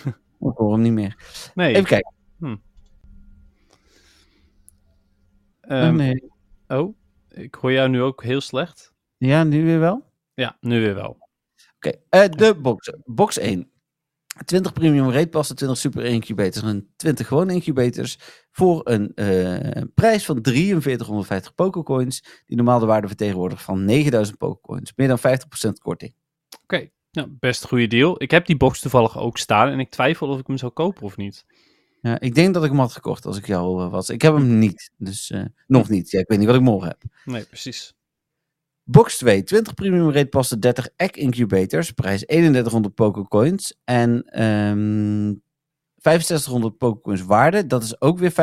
Ik 0.50 0.57
hoor 0.57 0.72
hem 0.72 0.80
niet 0.80 0.92
meer. 0.92 1.16
Nee. 1.55 1.74
Even 1.74 1.84
kijken. 1.84 2.12
Hm. 2.38 2.46
Um, 2.46 2.59
oh, 5.68 5.90
nee. 5.90 6.30
oh, 6.68 6.96
ik 7.28 7.55
hoor 7.55 7.72
jou 7.72 7.88
nu 7.88 8.03
ook 8.03 8.22
heel 8.22 8.40
slecht. 8.40 8.92
Ja, 9.16 9.44
nu 9.44 9.64
weer 9.64 9.78
wel? 9.78 10.05
Ja, 10.34 10.57
nu 10.61 10.80
weer 10.80 10.94
wel. 10.94 11.28
Oké, 11.76 11.92
eh, 12.09 12.28
de 12.28 12.55
box. 12.55 12.92
Box 13.05 13.38
1. 13.38 13.70
20 14.44 14.72
premium 14.72 15.11
reetpassen, 15.11 15.57
20 15.57 15.78
super 15.78 16.05
incubators 16.05 16.64
en 16.64 16.92
20 16.96 17.26
gewone 17.26 17.53
incubators 17.53 18.18
voor 18.50 18.80
een 18.84 19.14
eh, 19.14 19.82
prijs 19.94 20.24
van 20.24 20.38
4350 20.42 21.55
pokercoins, 21.55 22.42
die 22.46 22.57
normaal 22.57 22.78
de 22.78 22.86
waarde 22.86 23.07
vertegenwoordigt 23.07 23.62
van 23.62 23.84
9000 23.84 24.38
pokercoins. 24.38 24.92
Meer 24.96 25.09
dan 25.09 25.18
50% 25.18 25.72
korting. 25.82 26.14
Oké, 26.62 26.90
nou, 27.12 27.28
best 27.30 27.62
een 27.62 27.68
goede 27.68 27.86
deal. 27.86 28.22
Ik 28.22 28.30
heb 28.30 28.46
die 28.46 28.56
box 28.56 28.80
toevallig 28.80 29.18
ook 29.18 29.38
staan 29.38 29.68
en 29.68 29.80
ik 29.80 29.90
twijfel 29.90 30.28
of 30.28 30.38
ik 30.38 30.46
hem 30.46 30.56
zou 30.56 30.72
kopen 30.72 31.02
of 31.02 31.16
niet. 31.16 31.44
Ja, 32.00 32.20
ik 32.20 32.34
denk 32.34 32.54
dat 32.54 32.64
ik 32.64 32.70
hem 32.70 32.78
had 32.78 32.92
gekocht 32.92 33.26
als 33.26 33.36
ik 33.36 33.46
jou 33.46 33.82
eh, 33.82 33.90
was. 33.90 34.10
Ik 34.10 34.22
heb 34.22 34.34
hem 34.34 34.58
niet, 34.58 34.90
dus 34.96 35.30
eh, 35.30 35.44
nog 35.66 35.88
niet. 35.88 36.10
Ja, 36.10 36.20
ik 36.20 36.28
weet 36.28 36.38
niet 36.38 36.46
wat 36.46 36.56
ik 36.56 36.62
morgen 36.62 36.88
heb. 36.88 37.02
Nee, 37.24 37.44
precies. 37.44 37.94
Box 38.84 39.18
2, 39.18 39.42
20 39.42 39.74
premium 39.74 40.10
reetpassen, 40.10 40.60
30 40.60 40.88
egg 40.96 41.10
incubators, 41.10 41.90
prijs 41.90 42.24
3100 42.24 42.94
pokercoins 42.94 43.74
en 43.84 44.22
ehm 44.24 45.34
6500 46.02 46.78
pokercoins 46.78 47.22
waarde, 47.22 47.66
dat 47.66 47.82
is 47.82 48.00
ook 48.00 48.18
weer 48.18 48.32
50%. 48.32 48.34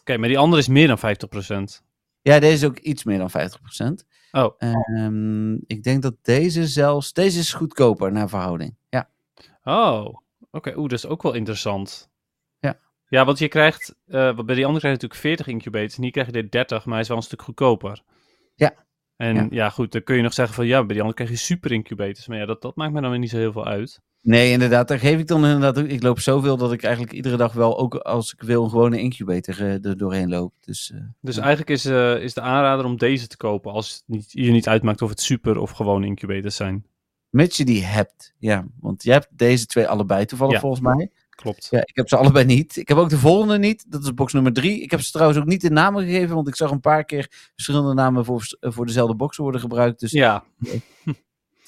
Oké, 0.00 0.16
maar 0.16 0.28
die 0.28 0.38
andere 0.38 0.62
is 0.62 0.68
meer 0.68 0.86
dan 0.86 0.98
50%. 0.98 1.82
Ja, 2.22 2.38
deze 2.38 2.54
is 2.54 2.64
ook 2.64 2.78
iets 2.78 3.04
meer 3.04 3.18
dan 3.18 3.30
50%. 3.30 4.06
Oh, 4.32 4.54
Ehm, 4.58 5.54
ik 5.54 5.82
denk 5.82 6.02
dat 6.02 6.14
deze 6.22 6.66
zelfs, 6.66 7.12
deze 7.12 7.38
is 7.38 7.52
goedkoper 7.52 8.12
naar 8.12 8.28
verhouding. 8.28 8.76
Ja, 8.88 9.08
oh. 9.64 10.16
Oké, 10.50 10.72
oeh, 10.76 10.88
dat 10.88 10.98
is 10.98 11.06
ook 11.06 11.22
wel 11.22 11.32
interessant. 11.32 12.10
Ja. 12.58 12.78
Ja, 13.08 13.24
want 13.24 13.38
je 13.38 13.48
krijgt, 13.48 13.94
want 14.04 14.46
bij 14.46 14.54
die 14.54 14.66
andere 14.66 14.80
krijg 14.80 14.82
je 14.82 14.88
natuurlijk 15.02 15.20
40 15.20 15.46
incubators 15.46 15.96
en 15.96 16.02
hier 16.02 16.12
krijg 16.12 16.26
je 16.26 16.32
dit 16.32 16.52
30, 16.52 16.84
maar 16.84 16.92
hij 16.94 17.02
is 17.02 17.08
wel 17.08 17.16
een 17.16 17.22
stuk 17.22 17.42
goedkoper. 17.42 18.02
Ja. 18.54 18.74
En 19.16 19.34
Ja. 19.34 19.46
ja. 19.50 19.70
goed, 19.70 19.92
dan 19.92 20.02
kun 20.02 20.16
je 20.16 20.22
nog 20.22 20.32
zeggen 20.32 20.54
van 20.54 20.66
ja, 20.66 20.78
bij 20.78 20.94
die 20.94 21.00
andere 21.02 21.14
krijg 21.14 21.30
je 21.30 21.36
super 21.36 21.72
incubators. 21.72 22.26
Maar 22.26 22.38
ja, 22.38 22.46
dat, 22.46 22.62
dat 22.62 22.76
maakt 22.76 22.92
me 22.92 23.00
dan 23.00 23.10
weer 23.10 23.18
niet 23.18 23.30
zo 23.30 23.36
heel 23.36 23.52
veel 23.52 23.66
uit. 23.66 24.00
Nee, 24.22 24.50
inderdaad, 24.52 24.88
daar 24.88 24.98
geef 24.98 25.18
ik 25.18 25.26
dan 25.26 25.44
inderdaad 25.44 25.78
ook. 25.78 25.86
Ik 25.86 26.02
loop 26.02 26.20
zoveel 26.20 26.56
dat 26.56 26.72
ik 26.72 26.82
eigenlijk 26.82 27.12
iedere 27.14 27.36
dag 27.36 27.52
wel, 27.52 27.78
ook 27.78 27.94
als 27.94 28.32
ik 28.32 28.42
wil, 28.42 28.64
een 28.64 28.70
gewone 28.70 29.00
incubator 29.00 29.60
eh, 29.60 29.84
er 29.84 29.96
doorheen 29.96 30.28
loop. 30.28 30.52
Dus 30.60 30.90
eh, 30.94 31.00
Dus 31.20 31.34
Ja. 31.36 31.40
eigenlijk 31.42 31.70
is, 31.70 31.84
eh, 31.84 32.22
is 32.22 32.34
de 32.34 32.40
aanrader 32.40 32.84
om 32.84 32.96
deze 32.96 33.26
te 33.26 33.36
kopen 33.36 33.72
als 33.72 33.92
het 33.92 34.02
niet, 34.06 34.32
je 34.32 34.50
niet 34.50 34.68
uitmaakt 34.68 35.02
of 35.02 35.10
het 35.10 35.20
super 35.20 35.58
of 35.58 35.70
gewoon 35.70 36.04
incubators 36.04 36.56
zijn. 36.56 36.86
mits 37.30 37.56
je 37.56 37.64
die 37.64 37.84
hebt, 37.84 38.34
ja. 38.38 38.66
Want 38.80 39.02
je 39.02 39.12
hebt 39.12 39.28
deze 39.30 39.66
twee 39.66 39.88
allebei 39.88 40.24
toevallig 40.24 40.54
Ja. 40.54 40.60
volgens 40.60 40.80
mij. 40.82 41.10
Klopt. 41.30 41.68
Ja, 41.70 41.80
ik 41.80 41.96
heb 41.96 42.08
ze 42.08 42.16
allebei 42.16 42.44
niet. 42.44 42.76
Ik 42.76 42.88
heb 42.88 42.96
ook 42.96 43.08
de 43.08 43.18
volgende 43.18 43.58
niet. 43.58 43.84
Dat 43.88 44.02
is 44.02 44.14
box 44.14 44.32
nummer 44.32 44.52
drie. 44.52 44.80
Ik 44.82 44.90
heb 44.90 45.00
ze 45.00 45.10
trouwens 45.12 45.38
ook 45.38 45.46
niet 45.46 45.64
in 45.64 45.72
namen 45.72 46.04
gegeven, 46.04 46.34
want 46.34 46.48
ik 46.48 46.56
zag 46.56 46.70
een 46.70 46.80
paar 46.80 47.04
keer 47.04 47.26
verschillende 47.54 47.94
namen 47.94 48.24
voor, 48.24 48.56
voor 48.60 48.86
dezelfde 48.86 49.14
box 49.16 49.36
worden 49.36 49.60
gebruikt. 49.60 50.00
Dus 50.00 50.10
Ja, 50.10 50.44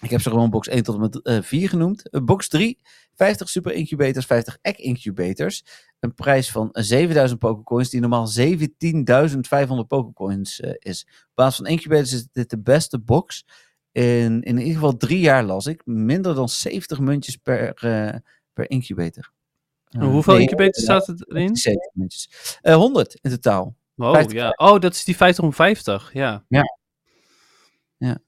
ik 0.01 0.11
heb 0.11 0.21
ze 0.21 0.31
gewoon 0.31 0.51
box 0.51 0.69
1 0.69 0.83
tot 0.83 0.95
en 0.95 1.01
met 1.01 1.23
eh 1.23 1.43
4 1.43 1.69
genoemd. 1.69 2.11
Eh, 2.11 2.21
box 2.23 2.49
3, 2.49 2.79
50 3.15 3.49
super 3.49 3.73
incubators, 3.73 4.27
50 4.27 4.59
egg 4.63 4.77
incubators. 4.77 5.65
Een 6.01 6.15
prijs 6.15 6.51
van 6.51 6.69
7000 6.73 7.39
pokercoins, 7.39 7.91
die 7.91 8.01
normaal 8.01 8.27
17.500 8.27 9.87
pokercoins 9.89 10.61
eh, 10.61 10.73
is. 10.79 11.07
Op 11.09 11.35
basis 11.35 11.57
van 11.57 11.67
incubators 11.67 12.13
is 12.13 12.27
dit 12.33 12.51
de 12.51 12.59
beste 12.59 12.99
box. 12.99 13.45
In, 13.93 14.43
in 14.43 14.59
ieder 14.59 14.75
geval 14.75 14.97
drie 14.97 15.21
jaar 15.21 15.45
las 15.45 15.67
ik. 15.67 15.87
Minder 15.87 16.35
dan 16.35 16.49
70 16.49 17.01
muntjes 17.01 17.37
per, 17.37 17.75
eh, 17.75 18.15
per 18.53 18.71
incubator. 18.71 19.33
Eh, 19.89 20.01
hoeveel 20.01 20.33
nee, 20.33 20.43
incubators 20.43 20.83
staat 20.83 21.09
erin? 21.09 21.57
70 21.57 21.91
muntjes. 21.95 22.59
Eh 22.61 22.75
100 22.75 23.19
in 23.21 23.31
totaal. 23.31 23.77
Oh, 23.97 24.13
50. 24.13 24.33
ja. 24.33 24.51
oh, 24.57 24.81
dat 24.81 24.95
is 24.95 25.05
die 25.05 25.17
50 25.17 25.45
om 25.45 25.53
50, 25.53 26.13
ja. 26.13 26.45
Ja. 26.49 26.63
Ja. 27.97 28.19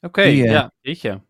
Oké, 0.00 0.20
eh, 0.20 0.44
ja, 0.44 0.72
weet 0.80 1.00
je. 1.00 1.20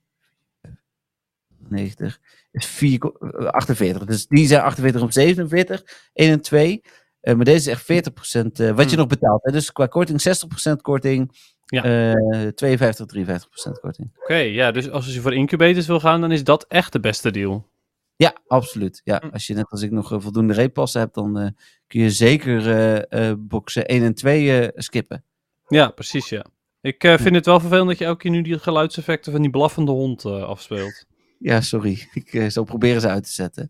90, 1.71 2.19
is 2.51 2.65
4, 2.65 2.99
eh, 3.19 3.45
48. 3.45 4.05
Dus 4.05 4.27
die 4.27 4.47
zijn 4.47 4.61
48 4.61 5.01
op 5.01 5.11
47, 5.11 5.83
1 6.13 6.31
en 6.31 6.41
2. 6.41 6.81
Eh, 7.21 7.35
maar 7.35 7.45
deze 7.45 7.57
is 7.57 7.67
echt 7.67 7.83
40% 7.83 8.59
eh, 8.59 8.67
wat 8.69 8.83
je 8.83 8.89
Hmm. 8.89 8.97
nog 8.97 9.07
betaalt. 9.07 9.43
Hè? 9.43 9.51
Dus 9.51 9.71
qua 9.71 9.85
korting 9.85 10.21
60% 10.21 10.81
korting, 10.81 11.31
Ja. 11.65 11.83
eh 11.83 12.47
52, 12.47 13.05
53% 13.05 13.79
korting. 13.79 14.11
Oké, 14.21 14.35
ja, 14.35 14.71
dus 14.71 14.89
als 14.89 15.13
je 15.13 15.21
voor 15.21 15.33
incubators 15.33 15.87
wil 15.87 15.99
gaan, 15.99 16.21
dan 16.21 16.31
is 16.31 16.43
dat 16.43 16.65
echt 16.67 16.91
de 16.91 16.99
beste 16.99 17.31
deal. 17.31 17.67
Ja, 18.15 18.33
absoluut. 18.47 19.01
Ja, 19.03 19.21
Hm. 19.25 19.29
als 19.33 19.47
je 19.47 19.53
net 19.53 19.69
als 19.69 19.81
ik 19.81 19.91
nog 19.91 20.07
voldoende 20.17 20.53
reepassen 20.53 21.01
hebt, 21.01 21.13
dan 21.13 21.55
kun 21.87 22.01
je 22.01 22.09
zeker 22.11 23.37
boxen 23.39 23.83
1 23.91 24.03
en 24.03 24.13
2 24.13 24.59
eh, 24.59 24.67
skippen. 24.75 25.23
Ja, 25.67 25.89
precies, 25.89 26.29
ja. 26.29 26.45
Ik 26.81 27.01
vind 27.01 27.35
het 27.35 27.45
wel 27.45 27.59
vervelend 27.59 27.87
dat 27.87 27.97
je 27.97 28.05
elke 28.05 28.17
keer 28.21 28.31
nu 28.31 28.41
die 28.41 28.59
geluidseffecten 28.59 29.31
van 29.31 29.41
die 29.41 29.49
blaffende 29.49 29.91
hond 29.91 30.25
afspeelt. 30.25 31.05
Ja, 31.39 31.61
sorry. 31.61 32.09
Ik 32.13 32.33
eh, 32.33 32.49
zal 32.49 32.63
proberen 32.63 33.01
ze 33.01 33.07
uit 33.07 33.23
te 33.23 33.31
zetten. 33.31 33.69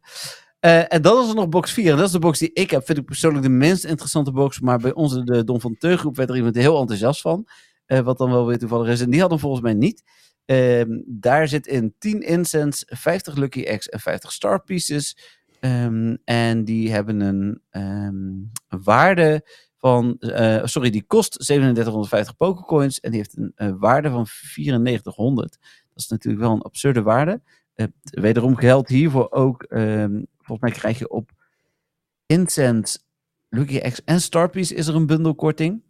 Eh, 0.60 0.94
en 0.94 1.02
dan 1.02 1.24
is 1.24 1.30
er 1.30 1.36
nog 1.36 1.50
box 1.50 1.72
4. 1.72 1.92
En 1.92 1.98
dat 1.98 2.06
is 2.06 2.12
de 2.12 2.20
box 2.20 2.40
die 2.40 2.54
ik 2.54 2.72
heb. 2.72 2.86
Vind 2.86 2.98
ik 2.98 3.06
persoonlijk 3.06 3.44
de 3.44 3.50
minst 3.50 3.84
interessante 3.84 4.32
box. 4.32 4.60
Maar 4.60 4.80
bij 4.80 4.94
onze 4.94 5.24
de 5.24 5.44
Don 5.44 5.62
van 5.62 5.78
Teu 5.78 5.98
groep 5.98 6.16
werd 6.16 6.30
er 6.30 6.36
iemand 6.36 6.56
heel 6.56 6.80
enthousiast 6.80 7.22
van. 7.22 7.48
Eh, 7.86 8.00
wat 8.00 8.18
dan 8.18 8.32
wel 8.32 8.46
weer 8.46 8.58
toevallig 8.58 8.88
is. 8.88 9.02
En 9.02 9.10
die 9.10 9.22
had 9.22 9.30
hem 9.30 9.40
volgens 9.40 9.62
mij 9.62 9.74
niet. 9.74 10.04
Ehm, 10.46 11.02
daar 11.06 11.48
zit 11.48 11.68
in 11.68 11.96
10 11.98 12.22
incense, 12.22 12.86
50 12.88 13.36
Lucky 13.36 13.62
Eggs 13.62 13.90
en 13.90 14.00
50 14.00 14.32
Star 14.32 14.64
Pieces. 14.64 15.18
Ehm, 15.60 16.16
en 16.24 16.64
die 16.64 16.92
hebben 16.92 17.20
een, 17.20 17.62
ehm, 17.70 18.84
waarde 18.84 19.48
van... 19.78 20.18
sorry, 20.64 20.90
die 20.90 21.04
kost 21.08 21.32
3750 21.32 22.36
pokercoins. 22.36 23.00
En 23.00 23.12
die 23.12 23.20
heeft 23.20 23.38
een 23.38 23.80
waarde 23.80 24.10
van 24.10 24.28
9400. 24.56 25.58
Dat 26.00 26.12
is 26.20 26.26
natuurlijk 26.26 26.44
wel 26.44 26.54
een 26.54 26.62
absurde 26.62 27.02
waarde. 27.02 27.42
Eh, 27.74 27.88
wederom 28.04 28.56
geldt 28.56 28.90
hiervoor 28.90 29.32
ook, 29.32 29.64
ehm, 29.64 30.22
volgens 30.38 30.60
mij 30.60 30.72
krijg 30.72 31.00
je 31.00 31.10
op 31.10 31.32
Incense, 32.26 33.00
Lucky 33.50 33.80
X 33.80 34.04
en 34.04 34.22
Starpiece 34.22 34.76
is 34.76 34.88
er 34.88 34.96
een 34.96 35.06
bundelkorting. 35.06 35.82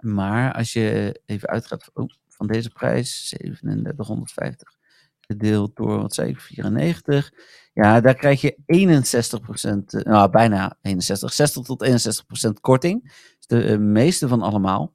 Maar 0.00 0.52
als 0.52 0.72
je 0.72 1.20
even 1.26 1.48
uitgaat 1.48 1.90
oh, 1.94 2.08
van 2.28 2.46
deze 2.46 2.70
prijs, 2.70 3.28
3750 3.28 4.72
gedeeld 5.20 5.76
door, 5.76 6.00
wat 6.00 6.14
zei 6.14 6.28
ik, 6.28 6.40
94. 6.40 7.32
Ja, 7.72 8.00
daar 8.00 8.14
krijg 8.14 8.40
je 8.40 8.56
61%, 8.66 9.94
eh, 9.94 10.02
nou 10.02 10.30
bijna 10.30 10.76
61, 10.82 11.32
60 11.32 11.64
tot 11.64 11.82
61% 11.82 12.60
korting. 12.60 13.04
Is 13.38 13.46
de 13.46 13.62
eh, 13.62 13.78
meeste 13.78 14.28
van 14.28 14.42
allemaal. 14.42 14.94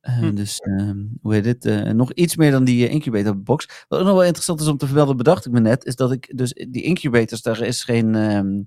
Eh, 0.00 0.18
Hm. 0.18 0.34
Dus 0.34 0.58
ehm, 0.58 1.04
hoe 1.22 1.34
heet 1.34 1.44
dit? 1.44 1.64
eh, 1.64 1.90
nog 1.90 2.12
iets 2.12 2.36
meer 2.36 2.50
dan 2.50 2.64
die 2.64 2.86
eh, 2.86 2.92
incubator 2.94 3.42
box. 3.42 3.84
Wat 3.88 3.98
ook 4.00 4.06
nog 4.06 4.14
wel 4.14 4.24
interessant 4.24 4.60
is 4.60 4.66
om 4.66 4.76
te 4.76 4.86
vermelden, 4.86 5.16
bedacht 5.16 5.46
ik 5.46 5.52
me 5.52 5.60
net, 5.60 5.84
is 5.84 5.96
dat 5.96 6.12
ik 6.12 6.32
dus 6.36 6.52
die 6.52 6.82
incubators, 6.82 7.42
daar 7.42 7.60
is 7.60 7.84
geen 7.84 8.14
ehm 8.14 8.62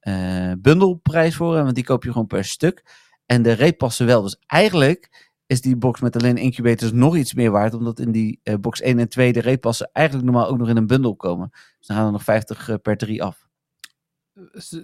eh, 0.00 0.52
bundelprijs 0.58 1.36
voor, 1.36 1.54
want 1.54 1.74
die 1.74 1.84
koop 1.84 2.04
je 2.04 2.12
gewoon 2.12 2.26
per 2.26 2.44
stuk. 2.44 2.84
En 3.26 3.42
de 3.42 3.52
reepassen 3.52 4.06
wel. 4.06 4.22
Dus 4.22 4.36
eigenlijk 4.46 5.28
is 5.46 5.60
die 5.60 5.76
box 5.76 6.00
met 6.00 6.16
alleen 6.16 6.36
incubators 6.36 6.92
nog 6.92 7.16
iets 7.16 7.34
meer 7.34 7.50
waard, 7.50 7.74
omdat 7.74 8.00
in 8.00 8.12
die 8.12 8.40
box 8.60 8.80
1 8.80 8.98
en 8.98 9.08
2 9.08 9.32
de 9.32 9.40
reepassen 9.40 9.90
eigenlijk 9.92 10.26
normaal 10.26 10.48
ook 10.48 10.58
nog 10.58 10.68
in 10.68 10.76
een 10.76 10.86
bundel 10.86 11.16
komen. 11.16 11.48
Dus 11.78 11.86
dan 11.86 11.96
gaan 11.96 12.06
er 12.06 12.12
nog 12.12 12.24
50 12.24 12.68
eh, 12.68 12.76
per 12.82 12.96
3 12.96 13.22
af. 13.22 13.48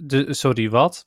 De, 0.01 0.35
sorry, 0.35 0.71
wat? 0.71 1.07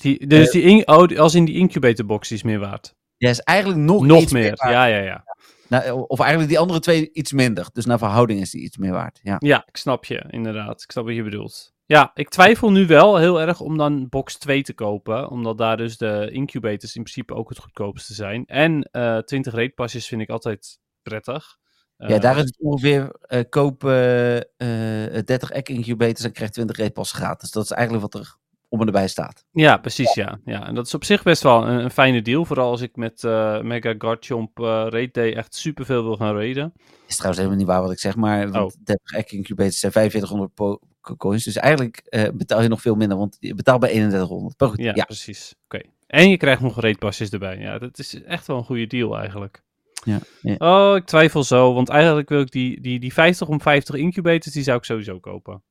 Die, 0.00 0.26
dus 0.26 0.50
die 0.50 0.62
in, 0.62 0.88
oh, 0.88 1.06
die- 1.06 1.20
als 1.20 1.34
in 1.34 1.44
die 1.44 1.54
incubatorbox 1.54 2.32
is 2.32 2.42
meer 2.42 2.58
waard. 2.58 2.94
Ja, 3.16 3.30
is 3.30 3.40
eigenlijk 3.40 3.80
nog, 3.80 4.04
Nog 4.06 4.20
iets 4.20 4.32
meer, 4.32 4.54
ja, 4.68 4.84
ja, 4.84 4.98
ja. 4.98 5.24
Nou, 5.68 6.04
of 6.06 6.18
eigenlijk 6.20 6.48
die 6.50 6.58
andere 6.58 6.80
twee 6.80 7.12
iets 7.12 7.32
minder. 7.32 7.68
Dus 7.72 7.84
naar 7.84 7.98
verhouding 7.98 8.40
is 8.40 8.50
die 8.50 8.62
iets 8.62 8.76
meer 8.76 8.92
waard. 8.92 9.20
Ja. 9.22 9.36
Ja, 9.38 9.62
ik 9.66 9.76
snap 9.76 10.04
je, 10.04 10.24
inderdaad. 10.30 10.82
Ik 10.82 10.90
snap 10.90 11.04
wat 11.04 11.14
je 11.14 11.22
bedoelt. 11.22 11.72
Ja, 11.86 12.10
ik 12.14 12.28
twijfel 12.28 12.70
nu 12.70 12.86
wel 12.86 13.16
heel 13.16 13.40
erg 13.40 13.60
om 13.60 13.76
dan 13.76 14.08
box 14.08 14.38
2 14.38 14.62
te 14.62 14.72
kopen. 14.72 15.28
Omdat 15.30 15.58
daar 15.58 15.76
dus 15.76 15.96
de 15.96 16.28
incubators 16.30 16.96
in 16.96 17.02
principe 17.02 17.34
ook 17.34 17.48
het 17.48 17.58
goedkoopste 17.58 18.14
zijn. 18.14 18.46
En 18.46 18.82
eh 18.82 19.18
20 19.18 19.54
reetpasjes 19.54 20.06
vind 20.06 20.20
ik 20.20 20.28
altijd 20.28 20.78
prettig. 21.02 21.56
ja, 21.96 22.06
Eh, 22.06 22.20
daar 22.20 22.36
is 22.36 22.42
het 22.42 22.58
ongeveer 22.60 23.16
eh 23.20 23.40
koop 23.48 23.84
eh, 23.84 24.36
eh, 24.36 25.24
30 25.24 25.50
egg 25.50 25.62
incubators 25.62 26.24
en 26.24 26.32
krijg 26.32 26.50
20 26.50 26.76
reetpassen 26.76 27.18
gratis. 27.18 27.50
Dat 27.50 27.64
is 27.64 27.70
eigenlijk 27.70 28.12
wat 28.12 28.22
er 28.22 28.36
om 28.80 28.86
erbij 28.86 29.08
staat. 29.08 29.44
Ja, 29.52 29.76
precies, 29.76 30.14
ja. 30.14 30.38
ja. 30.44 30.66
En 30.66 30.74
dat 30.74 30.86
is 30.86 30.94
op 30.94 31.04
zich 31.04 31.22
best 31.22 31.42
wel 31.42 31.66
een, 31.66 31.78
een 31.84 31.90
fijne 31.90 32.22
deal. 32.22 32.44
Vooral 32.44 32.70
als 32.70 32.80
ik 32.80 32.96
met 32.96 33.24
eh, 33.24 33.60
Mega 33.60 33.94
Garchomp 33.98 34.60
eh 34.60 34.86
Raid 34.88 35.14
Day 35.14 35.32
echt 35.34 35.54
superveel 35.54 36.02
wil 36.02 36.16
gaan 36.16 36.34
raiden. 36.34 36.72
Is 37.06 37.14
trouwens 37.16 37.38
helemaal 37.38 37.58
niet 37.64 37.66
waar 37.74 37.82
wat 37.82 37.92
ik 37.92 37.98
zeg, 37.98 38.16
maar 38.16 38.46
Oh. 38.62 38.70
30 38.84 39.12
Egg 39.16 39.32
Incubators 39.32 39.78
zijn 39.78 39.92
4500 39.92 40.54
po- 40.54 40.78
co- 41.00 41.16
coins. 41.16 41.44
Dus 41.44 41.56
eigenlijk 41.56 42.02
eh, 42.04 42.28
betaal 42.34 42.62
je 42.62 42.68
nog 42.68 42.80
veel 42.80 42.94
minder, 42.94 43.18
want 43.18 43.36
je 43.40 43.54
betaalt 43.54 43.80
bij 43.80 43.88
3100. 43.90 44.60
Maar 44.60 44.68
goed, 44.68 44.78
Ja, 44.78 44.92
ja. 44.94 45.04
precies. 45.04 45.54
Oké. 45.64 45.80
En 46.06 46.30
je 46.30 46.36
krijgt 46.36 46.62
nog 46.62 46.80
raidpasjes 46.80 47.30
erbij. 47.30 47.58
Ja, 47.58 47.78
dat 47.78 47.98
is 47.98 48.22
echt 48.22 48.46
wel 48.46 48.56
een 48.56 48.64
goede 48.64 48.86
deal 48.86 49.18
eigenlijk. 49.18 49.62
Ja, 50.04 50.18
ja. 50.40 50.54
Oh, 50.58 50.96
ik 50.96 51.04
twijfel 51.04 51.44
zo. 51.44 51.74
Want 51.74 51.88
eigenlijk 51.88 52.28
wil 52.28 52.40
ik 52.40 52.50
die, 52.50 52.80
die, 52.80 53.00
die 53.00 53.12
50 53.12 53.48
om 53.48 53.60
50 53.60 53.94
incubators, 53.94 54.54
die 54.54 54.62
zou 54.62 54.78
ik 54.78 54.84
sowieso 54.84 55.18
kopen. 55.20 55.62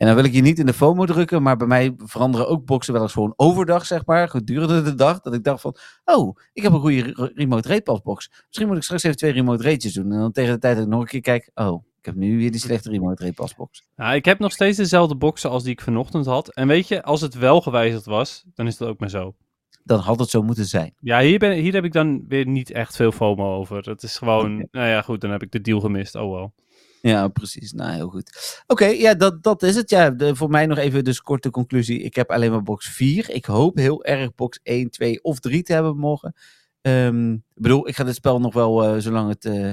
En 0.00 0.06
dan 0.06 0.14
wil 0.14 0.24
ik 0.24 0.32
je 0.32 0.40
niet 0.40 0.58
in 0.58 0.66
de 0.66 0.72
FOMO 0.72 1.04
drukken, 1.06 1.42
maar 1.42 1.56
bij 1.56 1.66
mij 1.66 1.94
veranderen 1.96 2.48
ook 2.48 2.64
boxen 2.64 2.92
wel 2.92 3.02
eens 3.02 3.12
gewoon 3.12 3.32
overdag, 3.36 3.86
zeg 3.86 4.06
maar, 4.06 4.28
gedurende 4.28 4.82
de 4.82 4.94
dag. 4.94 5.20
Dat 5.20 5.34
ik 5.34 5.44
dacht 5.44 5.60
van, 5.60 5.76
oh, 6.04 6.36
ik 6.52 6.62
heb 6.62 6.72
een 6.72 6.80
goede 6.80 7.02
re- 7.02 7.30
remote 7.34 7.68
rate 7.68 7.82
pass 7.82 8.02
box. 8.02 8.30
Misschien 8.46 8.66
moet 8.66 8.76
ik 8.76 8.82
straks 8.82 9.02
even 9.02 9.16
twee 9.16 9.32
remote 9.32 9.62
ratejes 9.62 9.92
doen. 9.92 10.12
En 10.12 10.18
dan 10.18 10.32
tegen 10.32 10.52
de 10.52 10.58
tijd 10.58 10.76
dat 10.76 10.84
ik 10.84 10.90
nog 10.90 11.00
een 11.00 11.06
keer 11.06 11.20
kijk, 11.20 11.50
oh, 11.54 11.84
ik 11.98 12.04
heb 12.04 12.14
nu 12.14 12.38
weer 12.38 12.50
die 12.50 12.60
slechte 12.60 12.90
remote 12.90 13.22
rate 13.22 13.34
pass 13.34 13.54
box. 13.54 13.86
Nou, 13.96 14.14
ik 14.14 14.24
heb 14.24 14.38
nog 14.38 14.52
steeds 14.52 14.76
dezelfde 14.76 15.16
boxen 15.16 15.50
als 15.50 15.62
die 15.62 15.72
ik 15.72 15.80
vanochtend 15.80 16.26
had. 16.26 16.54
En 16.54 16.66
weet 16.66 16.88
je, 16.88 17.02
als 17.02 17.20
het 17.20 17.34
wel 17.34 17.60
gewijzigd 17.60 18.04
was, 18.04 18.44
dan 18.54 18.66
is 18.66 18.76
dat 18.76 18.88
ook 18.88 19.00
maar 19.00 19.10
zo. 19.10 19.34
Dan 19.84 19.98
had 19.98 20.18
het 20.18 20.30
zo 20.30 20.42
moeten 20.42 20.64
zijn. 20.66 20.94
Ja, 21.00 21.20
hier, 21.20 21.38
ben, 21.38 21.52
hier 21.52 21.72
heb 21.72 21.84
ik 21.84 21.92
dan 21.92 22.24
weer 22.28 22.46
niet 22.46 22.70
echt 22.70 22.96
veel 22.96 23.12
FOMO 23.12 23.54
over. 23.56 23.90
Het 23.90 24.02
is 24.02 24.18
gewoon, 24.18 24.68
nou 24.70 24.88
ja, 24.88 25.02
goed, 25.02 25.20
dan 25.20 25.30
heb 25.30 25.42
ik 25.42 25.50
de 25.50 25.60
deal 25.60 25.80
gemist. 25.80 26.14
Oh 26.14 26.32
wel. 26.32 26.52
Ja, 27.00 27.28
precies. 27.28 27.72
Nou, 27.72 27.92
heel 27.92 28.08
goed. 28.08 28.62
Oké, 28.66 28.84
ja, 28.84 29.14
dat, 29.14 29.42
dat 29.42 29.62
is 29.62 29.76
het. 29.76 29.90
Ja, 29.90 30.14
voor 30.16 30.50
mij 30.50 30.66
nog 30.66 30.78
even 30.78 31.04
dus 31.04 31.20
korte 31.20 31.50
conclusie. 31.50 32.00
Ik 32.02 32.14
heb 32.14 32.30
alleen 32.30 32.50
maar 32.50 32.62
box 32.62 32.88
4. 32.88 33.30
Ik 33.30 33.44
hoop 33.44 33.76
heel 33.76 34.04
erg 34.04 34.34
box 34.34 34.60
1, 34.62 34.90
2 34.90 35.22
of 35.22 35.38
3 35.38 35.62
te 35.62 35.72
hebben 35.72 35.96
morgen. 35.96 36.34
Ehm, 36.80 37.32
ik 37.32 37.40
bedoel, 37.54 37.88
ik 37.88 37.96
ga 37.96 38.04
dit 38.04 38.14
spel 38.14 38.40
nog 38.40 38.54
wel, 38.54 38.84
eh, 38.84 38.98
zolang 38.98 39.28
het 39.28 39.44
eh 39.44 39.70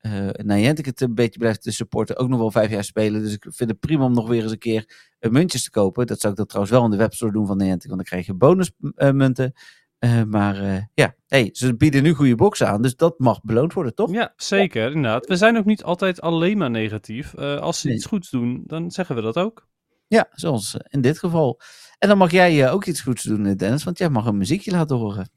eh 0.00 0.28
Niantic 0.44 0.84
het 0.84 1.00
een 1.00 1.14
beetje 1.14 1.38
blijft 1.38 1.62
te 1.62 1.72
supporten, 1.72 2.16
ook 2.16 2.28
nog 2.28 2.38
wel 2.38 2.50
vijf 2.50 2.70
jaar 2.70 2.84
spelen. 2.84 3.22
Dus 3.22 3.32
ik 3.32 3.46
vind 3.48 3.70
het 3.70 3.80
prima 3.80 4.04
om 4.04 4.14
nog 4.14 4.28
weer 4.28 4.42
eens 4.42 4.52
een 4.52 4.58
keer 4.58 5.10
eh, 5.18 5.30
muntjes 5.30 5.64
te 5.64 5.70
kopen. 5.70 6.06
Dat 6.06 6.20
zou 6.20 6.32
ik 6.32 6.38
dat 6.38 6.48
trouwens 6.48 6.76
wel 6.76 6.84
in 6.84 6.90
de 6.90 6.96
webstore 6.96 7.32
doen 7.32 7.46
van 7.46 7.56
Niantic, 7.56 7.90
want 7.90 7.96
dan 7.96 8.04
krijg 8.04 8.26
je 8.26 8.34
bonusmunten. 8.34 9.52
Eh, 10.00 10.22
maar 10.22 10.60
eh, 10.62 10.82
ja, 10.94 11.14
hey, 11.26 11.48
ze 11.52 11.76
bieden 11.76 12.02
nu 12.02 12.12
goede 12.12 12.34
boxen 12.34 12.68
aan, 12.68 12.82
dus 12.82 12.96
dat 12.96 13.18
mag 13.18 13.40
beloond 13.42 13.72
worden, 13.72 13.94
toch? 13.94 14.12
Ja, 14.12 14.32
zeker, 14.36 14.86
inderdaad. 14.86 15.26
We 15.26 15.36
zijn 15.36 15.56
ook 15.56 15.64
niet 15.64 15.82
altijd 15.82 16.20
alleen 16.20 16.58
maar 16.58 16.70
negatief. 16.70 17.34
Eh, 17.34 17.56
als 17.58 17.80
ze 17.80 17.86
Nee. 17.86 17.96
iets 17.96 18.06
goeds 18.06 18.30
doen, 18.30 18.62
dan 18.66 18.90
zeggen 18.90 19.14
we 19.14 19.22
dat 19.22 19.36
ook. 19.36 19.68
Ja, 20.06 20.28
zoals 20.30 20.76
in 20.88 21.00
dit 21.00 21.18
geval. 21.18 21.60
En 21.98 22.08
dan 22.08 22.18
mag 22.18 22.30
jij 22.30 22.70
ook 22.70 22.84
iets 22.84 23.00
goeds 23.00 23.22
doen, 23.22 23.54
Dennis, 23.54 23.84
want 23.84 23.98
jij 23.98 24.08
mag 24.08 24.26
een 24.26 24.36
muziekje 24.36 24.70
laten 24.70 24.96
horen. 24.96 25.30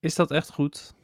Is 0.00 0.14
dat 0.14 0.30
echt 0.30 0.50
goed? 0.50 0.94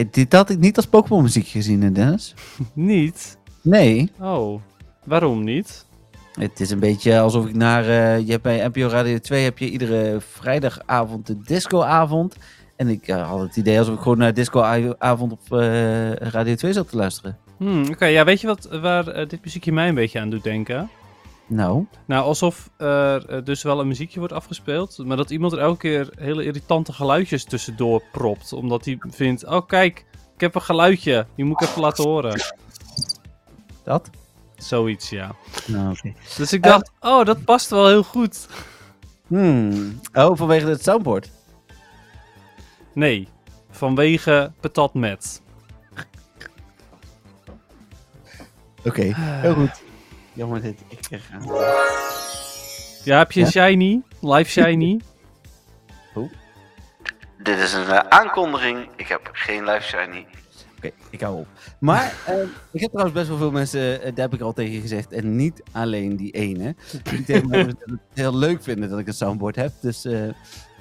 Hey, 0.00 0.08
dit 0.10 0.32
had 0.32 0.50
ik 0.50 0.58
niet 0.58 0.76
als 0.76 0.86
Pokémon 0.86 1.22
muziek 1.22 1.46
gezien, 1.46 1.92
Dennis. 1.92 2.34
Niet? 2.74 3.38
Nee, 3.62 4.10
Oh, 4.20 4.60
waarom 5.04 5.44
niet? 5.44 5.86
het 6.32 6.60
is 6.60 6.70
een 6.70 6.78
beetje 6.78 7.18
alsof 7.20 7.46
ik 7.46 7.54
naar... 7.54 7.82
eh, 7.88 8.18
je 8.18 8.30
hebt 8.30 8.42
bij 8.42 8.66
NPO 8.68 8.86
Radio 8.88 9.18
2 9.18 9.44
heb 9.44 9.58
je 9.58 9.70
iedere 9.70 10.16
vrijdagavond 10.20 11.26
de 11.26 11.38
discoavond. 11.42 12.36
En 12.76 12.88
ik 12.88 13.08
eh, 13.08 13.28
had 13.28 13.40
het 13.40 13.56
idee 13.56 13.78
alsof 13.78 13.94
ik 13.94 14.00
gewoon 14.00 14.18
naar 14.18 14.34
discoavond 14.34 15.32
op 15.32 15.40
eh, 15.58 16.12
Radio 16.12 16.54
2 16.54 16.72
zat 16.72 16.90
te 16.90 16.96
luisteren. 16.96 17.36
Hmm, 17.56 17.84
Oké, 17.90 18.04
ja, 18.06 18.24
weet 18.24 18.40
je 18.40 18.46
wat, 18.46 18.68
waar 18.80 19.28
dit 19.28 19.44
muziekje 19.44 19.72
mij 19.72 19.88
een 19.88 19.94
beetje 19.94 20.20
aan 20.20 20.30
doet 20.30 20.42
denken? 20.42 20.90
Nou, 21.50 21.86
Nou, 22.06 22.24
alsof 22.24 22.70
er 22.76 23.28
eh, 23.28 23.44
dus 23.44 23.62
wel 23.62 23.80
een 23.80 23.88
muziekje 23.88 24.18
wordt 24.18 24.34
afgespeeld, 24.34 24.98
maar 24.98 25.16
dat 25.16 25.30
iemand 25.30 25.52
er 25.52 25.58
elke 25.58 25.78
keer 25.78 26.10
hele 26.18 26.44
irritante 26.44 26.92
geluidjes 26.92 27.44
tussendoor 27.44 28.02
propt. 28.12 28.52
Omdat 28.52 28.84
hij 28.84 28.98
vindt, 29.08 29.46
oh 29.46 29.66
kijk, 29.66 30.04
ik 30.34 30.40
heb 30.40 30.54
een 30.54 30.62
geluidje, 30.62 31.26
die 31.34 31.44
moet 31.44 31.62
ik 31.62 31.68
even 31.68 31.80
laten 31.80 32.04
horen. 32.04 32.40
dat? 33.84 34.10
Zoiets, 34.56 35.10
ja. 35.10 35.34
Nou, 35.66 35.90
oké. 35.90 36.12
Dus 36.36 36.52
ik 36.52 36.62
dacht, 36.62 36.90
oh, 37.00 37.24
dat 37.24 37.44
past 37.44 37.70
wel 37.70 37.86
heel 37.86 38.02
goed. 38.02 38.48
Hmm. 39.26 40.00
Oh, 40.12 40.36
vanwege 40.36 40.66
het 40.66 40.82
soundboard. 40.82 41.30
Nee, 42.94 43.28
vanwege 43.70 44.52
patat 44.60 44.94
met. 44.94 45.42
Oké, 48.84 49.12
heel 49.16 49.54
goed. 49.54 49.82
Jammer 50.40 50.60
dit. 50.62 50.80
Ik 50.88 51.06
ga... 51.10 51.38
Ja, 53.04 53.18
heb 53.18 53.32
je 53.32 53.40
een 53.40 53.50
Ja? 53.52 53.66
shiny? 53.68 54.02
Live 54.20 54.50
shiny? 54.50 55.00
Dit 57.42 57.58
is 57.58 57.72
een 57.72 57.86
eh, 57.86 57.98
aankondiging. 58.08 58.88
Ik 58.96 59.06
heb 59.06 59.28
geen 59.32 59.64
live 59.64 59.82
shiny. 59.82 60.26
Oké, 60.76 60.90
ik 61.10 61.20
hou 61.20 61.38
op. 61.38 61.46
Maar 61.80 62.12
eh, 62.26 62.34
ik 62.72 62.80
heb 62.80 62.90
trouwens 62.90 63.16
best 63.16 63.28
wel 63.28 63.36
veel 63.38 63.50
mensen, 63.50 64.02
eh, 64.02 64.14
daar 64.14 64.24
heb 64.28 64.34
ik 64.34 64.40
al 64.40 64.52
tegen 64.52 64.80
gezegd, 64.80 65.12
en 65.12 65.36
niet 65.36 65.62
alleen 65.72 66.16
die 66.16 66.30
ene, 66.32 66.74
die 67.02 67.24
tegen 67.24 67.48
mij 67.48 67.58
het 67.60 67.76
heel 68.14 68.36
leuk 68.36 68.62
vinden 68.62 68.90
dat 68.90 68.98
ik 68.98 69.06
een 69.06 69.14
soundboard 69.14 69.56
heb. 69.56 69.72
Dus 69.80 70.04
eh, 70.04 70.28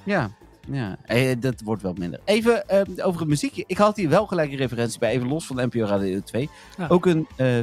ja, 0.03 0.32
ja 0.68 0.97
eh, 1.05 1.36
dat 1.39 1.62
wordt 1.62 1.82
wel 1.82 1.93
minder. 1.97 2.20
Even 2.26 2.68
eh, 2.70 2.82
over 3.07 3.20
het 3.20 3.30
muziekje. 3.30 3.64
Ik 3.68 3.78
had 3.78 3.95
hier 3.95 4.10
wel 4.10 4.28
gelijk 4.28 4.51
een 4.51 4.57
referentie 4.57 4.99
bij, 4.99 5.12
even 5.12 5.28
los 5.28 5.45
van 5.45 5.55
NPO 5.55 5.84
Radio 5.86 6.20
2. 6.20 6.49
Ja. 6.78 6.88
Ook 6.88 7.05
een 7.05 7.28
eh 7.36 7.60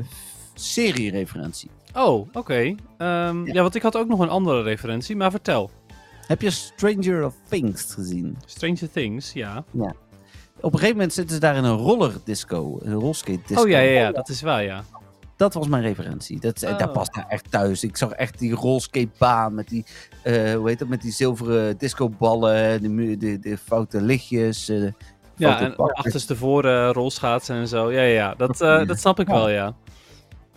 serie-referentie. 0.58 1.70
Oh, 1.96 2.28
oké. 2.32 2.54
Ehm, 2.98 3.44
Ja. 3.46 3.52
ja. 3.52 3.62
want 3.62 3.74
ik 3.74 3.82
had 3.82 3.96
ook 3.96 4.08
nog 4.08 4.18
een 4.20 4.28
andere 4.28 4.62
referentie, 4.62 5.16
maar 5.16 5.30
vertel. 5.30 5.70
Heb 6.26 6.40
je 6.42 6.50
Stranger 6.50 7.24
of 7.24 7.34
Things 7.48 7.94
gezien? 7.94 8.36
Stranger 8.46 8.90
Things, 8.90 9.32
ja. 9.32 9.64
Op 10.60 10.72
een 10.72 10.78
gegeven 10.78 10.96
moment 10.96 11.12
zitten 11.12 11.34
ze 11.34 11.40
daar 11.40 11.56
in 11.56 11.64
een 11.64 11.76
rollerdisco, 11.76 12.78
een 12.82 12.92
rolskate 12.94 13.40
disco. 13.46 13.62
Oh 13.62 13.68
ja, 13.68 13.78
ja, 13.78 14.00
ja, 14.00 14.12
dat 14.12 14.28
is 14.28 14.42
waar, 14.42 14.62
ja. 14.62 14.84
Dat 15.36 15.54
was 15.54 15.68
mijn 15.68 15.82
referentie. 15.82 16.40
Dat, 16.40 16.62
eh, 16.62 16.78
Daar 16.78 16.88
Oh. 16.88 16.94
past 16.94 17.14
daar 17.14 17.26
echt 17.28 17.50
thuis. 17.50 17.84
Ik 17.84 17.96
zag 17.96 18.10
echt 18.10 18.38
die 18.38 18.52
rolskatebaan 18.54 19.54
met 19.54 19.68
die, 19.68 19.84
eh, 20.22 20.54
hoe 20.54 20.68
heet 20.68 20.78
dat, 20.78 20.88
met 20.88 21.02
die 21.02 21.12
zilveren 21.12 21.78
discoballen, 21.78 22.82
de, 22.82 23.16
de, 23.16 23.38
de 23.38 23.58
foute 23.58 24.00
lichtjes. 24.00 24.68
eh, 24.68 24.82
Ja, 25.36 25.56
foute 25.56 25.64
en 25.64 25.76
achterstevoren 25.94 26.92
rolschaatsen 26.92 27.56
en 27.56 27.68
zo. 27.68 27.92
Ja, 27.92 28.00
ja, 28.00 28.12
ja. 28.12 28.34
Dat, 28.34 28.58
Ja. 28.58 28.84
dat 28.84 28.98
snap 28.98 29.20
ik 29.20 29.28
Ja. 29.28 29.34
wel, 29.34 29.48
ja. 29.48 29.74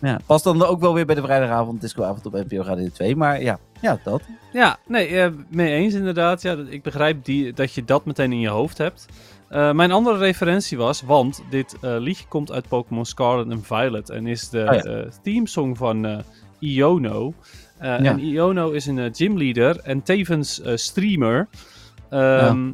Ja, 0.00 0.20
past 0.26 0.44
dan 0.44 0.64
ook 0.64 0.80
wel 0.80 0.94
weer 0.94 1.06
bij 1.06 1.14
de 1.14 1.22
vrijdagavond 1.22 1.80
discoavond 1.80 2.26
op 2.26 2.32
NPO 2.32 2.62
Radio 2.62 2.88
2. 2.88 3.16
Maar 3.16 3.42
ja, 3.42 3.58
ja 3.80 3.98
dat. 4.04 4.22
Ja, 4.52 4.78
nee, 4.86 5.06
eh, 5.06 5.30
mee 5.48 5.72
eens 5.72 5.94
inderdaad. 5.94 6.42
Ja, 6.42 6.56
ik 6.68 6.82
begrijp 6.82 7.24
die, 7.24 7.52
dat 7.52 7.74
je 7.74 7.84
dat 7.84 8.04
meteen 8.04 8.32
in 8.32 8.40
je 8.40 8.48
hoofd 8.48 8.78
hebt. 8.78 9.06
Eh, 9.48 9.72
mijn 9.72 9.92
andere 9.92 10.18
referentie 10.18 10.78
was, 10.78 11.02
want 11.02 11.42
dit 11.50 11.76
eh, 11.80 11.96
liedje 11.98 12.24
komt 12.28 12.52
uit 12.52 12.68
Pokémon 12.68 13.04
Scarlet 13.04 13.50
en 13.50 13.62
Violet 13.64 14.10
en 14.10 14.26
is 14.26 14.48
de 14.48 14.82
Oh 14.84 15.12
ja. 15.22 15.74
van 15.74 16.22
Iono. 16.58 17.32
Ja. 17.80 17.98
En 17.98 18.18
Iono 18.18 18.70
is 18.70 18.86
een 18.86 19.14
gymleader 19.14 19.80
en 19.80 20.02
tevens 20.02 20.60
streamer. 20.74 21.48
Ehm, 22.10 22.72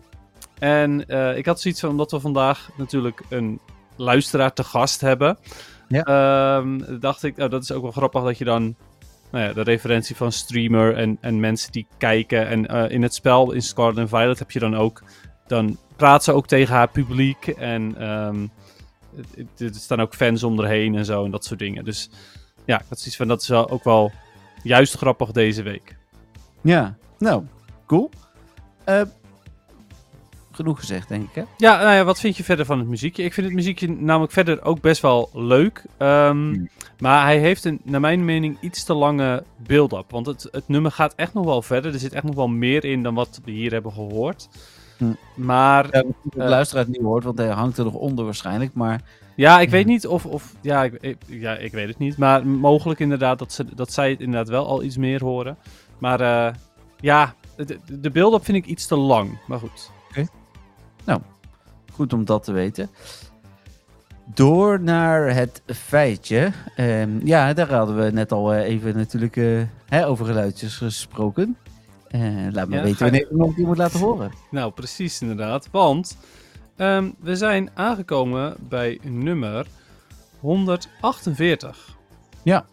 En 0.58 1.00
ik 1.36 1.46
had 1.46 1.60
zoiets 1.60 1.80
van, 1.80 1.90
omdat 1.90 2.10
we 2.10 2.20
vandaag 2.20 2.70
natuurlijk 2.76 3.22
een 3.28 3.60
luisteraar 3.96 4.52
te 4.52 4.64
gast 4.64 5.00
hebben, 5.00 5.38
Ja. 5.88 6.02
ehm, 6.02 7.00
dacht 7.00 7.22
ik, 7.22 7.38
oh, 7.38 7.50
dat 7.50 7.62
is 7.62 7.72
ook 7.72 7.82
wel 7.82 7.90
grappig 7.90 8.22
dat 8.22 8.38
je 8.38 8.44
dan 8.44 8.76
nou 9.30 9.44
ja, 9.44 9.52
de 9.52 9.62
referentie 9.62 10.16
van 10.16 10.32
streamer 10.32 10.96
en, 10.96 11.18
en 11.20 11.40
mensen 11.40 11.72
die 11.72 11.86
kijken. 11.98 12.46
En 12.48 12.66
eh, 12.66 12.90
in 12.90 13.02
het 13.02 13.14
spel, 13.14 13.52
in 13.52 13.62
Scarlet 13.62 13.98
and 13.98 14.08
Violet, 14.08 14.38
heb 14.38 14.50
je 14.50 14.58
dan 14.58 14.76
ook, 14.76 15.02
dan 15.46 15.78
praat 15.96 16.24
ze 16.24 16.32
ook 16.32 16.46
tegen 16.46 16.74
haar 16.74 16.88
publiek 16.88 17.46
en 17.46 17.94
ehm, 17.98 18.46
er 19.58 19.74
staan 19.74 20.00
ook 20.00 20.14
fans 20.14 20.42
om 20.42 20.60
haar 20.60 20.68
heen 20.68 20.94
en 20.94 21.04
zo 21.04 21.24
en 21.24 21.30
dat 21.30 21.44
soort 21.44 21.58
dingen. 21.58 21.84
Dus 21.84 22.10
ja, 22.64 22.80
ik 22.80 22.86
had 22.88 22.98
zoiets 22.98 23.16
van, 23.16 23.28
dat 23.28 23.40
is 23.40 23.48
wel 23.48 23.70
ook 23.70 23.84
wel 23.84 24.12
juist 24.62 24.96
grappig 24.96 25.32
deze 25.32 25.62
week. 25.62 25.96
Ja, 26.60 26.96
nou, 27.18 27.44
cool. 27.86 28.10
Eh, 28.84 29.02
genoeg 30.56 30.78
gezegd, 30.78 31.08
denk 31.08 31.22
ik, 31.28 31.34
hè? 31.34 31.42
Ja, 31.56 31.76
nou 31.82 31.94
ja, 31.94 32.04
wat 32.04 32.20
vind 32.20 32.36
je 32.36 32.44
verder 32.44 32.64
van 32.66 32.78
het 32.78 32.88
muziekje? 32.88 33.22
Ik 33.22 33.32
vind 33.32 33.46
het 33.46 33.54
muziekje 33.54 33.88
namelijk 33.90 34.32
verder 34.32 34.62
ook 34.64 34.80
best 34.80 35.02
wel 35.02 35.30
leuk. 35.32 35.82
Ehm, 35.96 36.30
Hmm. 36.30 36.68
Maar 36.98 37.22
hij 37.24 37.38
heeft 37.38 37.64
een, 37.64 37.80
naar 37.84 38.00
mijn 38.00 38.24
mening 38.24 38.56
iets 38.60 38.84
te 38.84 38.94
lange 38.94 39.42
build-up. 39.66 40.10
Want 40.10 40.26
het, 40.26 40.48
het 40.50 40.68
nummer 40.68 40.90
gaat 40.90 41.14
echt 41.14 41.34
nog 41.34 41.44
wel 41.44 41.62
verder. 41.62 41.92
Er 41.92 41.98
zit 41.98 42.12
echt 42.12 42.24
nog 42.24 42.34
wel 42.34 42.48
meer 42.48 42.84
in 42.84 43.02
dan 43.02 43.14
wat 43.14 43.40
we 43.44 43.50
hier 43.50 43.72
hebben 43.72 43.92
gehoord. 43.92 44.48
Hmm. 44.96 45.16
Maar 45.34 45.84
Ja, 45.90 46.02
de 46.22 46.42
Eh. 46.42 46.48
luisteraar 46.48 46.84
het 46.84 46.92
niet 46.92 47.02
hoort, 47.02 47.24
want 47.24 47.38
hij 47.38 47.48
hangt 47.48 47.78
er 47.78 47.84
nog 47.84 47.94
onder 47.94 48.24
waarschijnlijk. 48.24 48.74
Maar 48.74 49.00
ja, 49.34 49.60
ik 49.60 49.70
weet 49.70 49.86
niet 49.86 50.06
of... 50.06 50.26
of 50.26 50.54
ja, 50.60 50.84
ik, 50.84 50.92
ik- 51.00 51.16
ja, 51.26 51.54
ik 51.56 51.72
weet 51.72 51.88
het 51.88 51.98
niet. 51.98 52.16
Maar 52.16 52.46
mogelijk 52.46 53.00
inderdaad 53.00 53.38
dat, 53.38 53.52
ze, 53.52 53.64
dat 53.74 53.92
zij 53.92 54.10
het 54.10 54.20
inderdaad 54.20 54.48
wel 54.48 54.66
al 54.66 54.82
iets 54.82 54.96
meer 54.96 55.24
horen. 55.24 55.56
Maar 55.98 56.20
eh, 56.20 56.54
ja, 57.00 57.34
de, 57.56 57.78
de 58.00 58.10
build-up 58.10 58.44
vind 58.44 58.56
ik 58.56 58.66
iets 58.66 58.86
te 58.86 58.96
lang. 58.96 59.38
Maar 59.46 59.58
goed. 59.58 59.90
Goed 61.96 62.12
om 62.12 62.24
dat 62.24 62.44
te 62.44 62.52
weten. 62.52 62.90
Door 64.34 64.80
naar 64.80 65.34
het 65.34 65.62
feitje. 65.66 66.52
Ehm, 66.76 67.26
ja, 67.26 67.52
daar 67.52 67.72
hadden 67.72 67.96
we 67.96 68.10
net 68.10 68.32
al 68.32 68.52
eh, 68.52 68.68
even 68.68 68.96
natuurlijk 68.96 69.36
eh, 69.36 69.62
hè, 69.86 70.06
over 70.06 70.26
geluidjes 70.26 70.76
gesproken. 70.76 71.56
Eh, 72.08 72.20
laat 72.50 72.68
me 72.68 72.76
Ja, 72.76 72.82
weten 72.82 72.98
wanneer 72.98 73.26
een 73.30 73.54
keer 73.54 73.66
moet 73.66 73.76
laten 73.76 74.00
horen. 74.00 74.32
Nou, 74.50 74.72
precies 74.72 75.20
inderdaad. 75.20 75.68
Want 75.70 76.16
ehm, 76.76 77.10
we 77.18 77.36
zijn 77.36 77.70
aangekomen 77.74 78.56
bij 78.68 78.98
nummer 79.02 79.66
148. 80.40 81.96
Ja. 82.42 82.66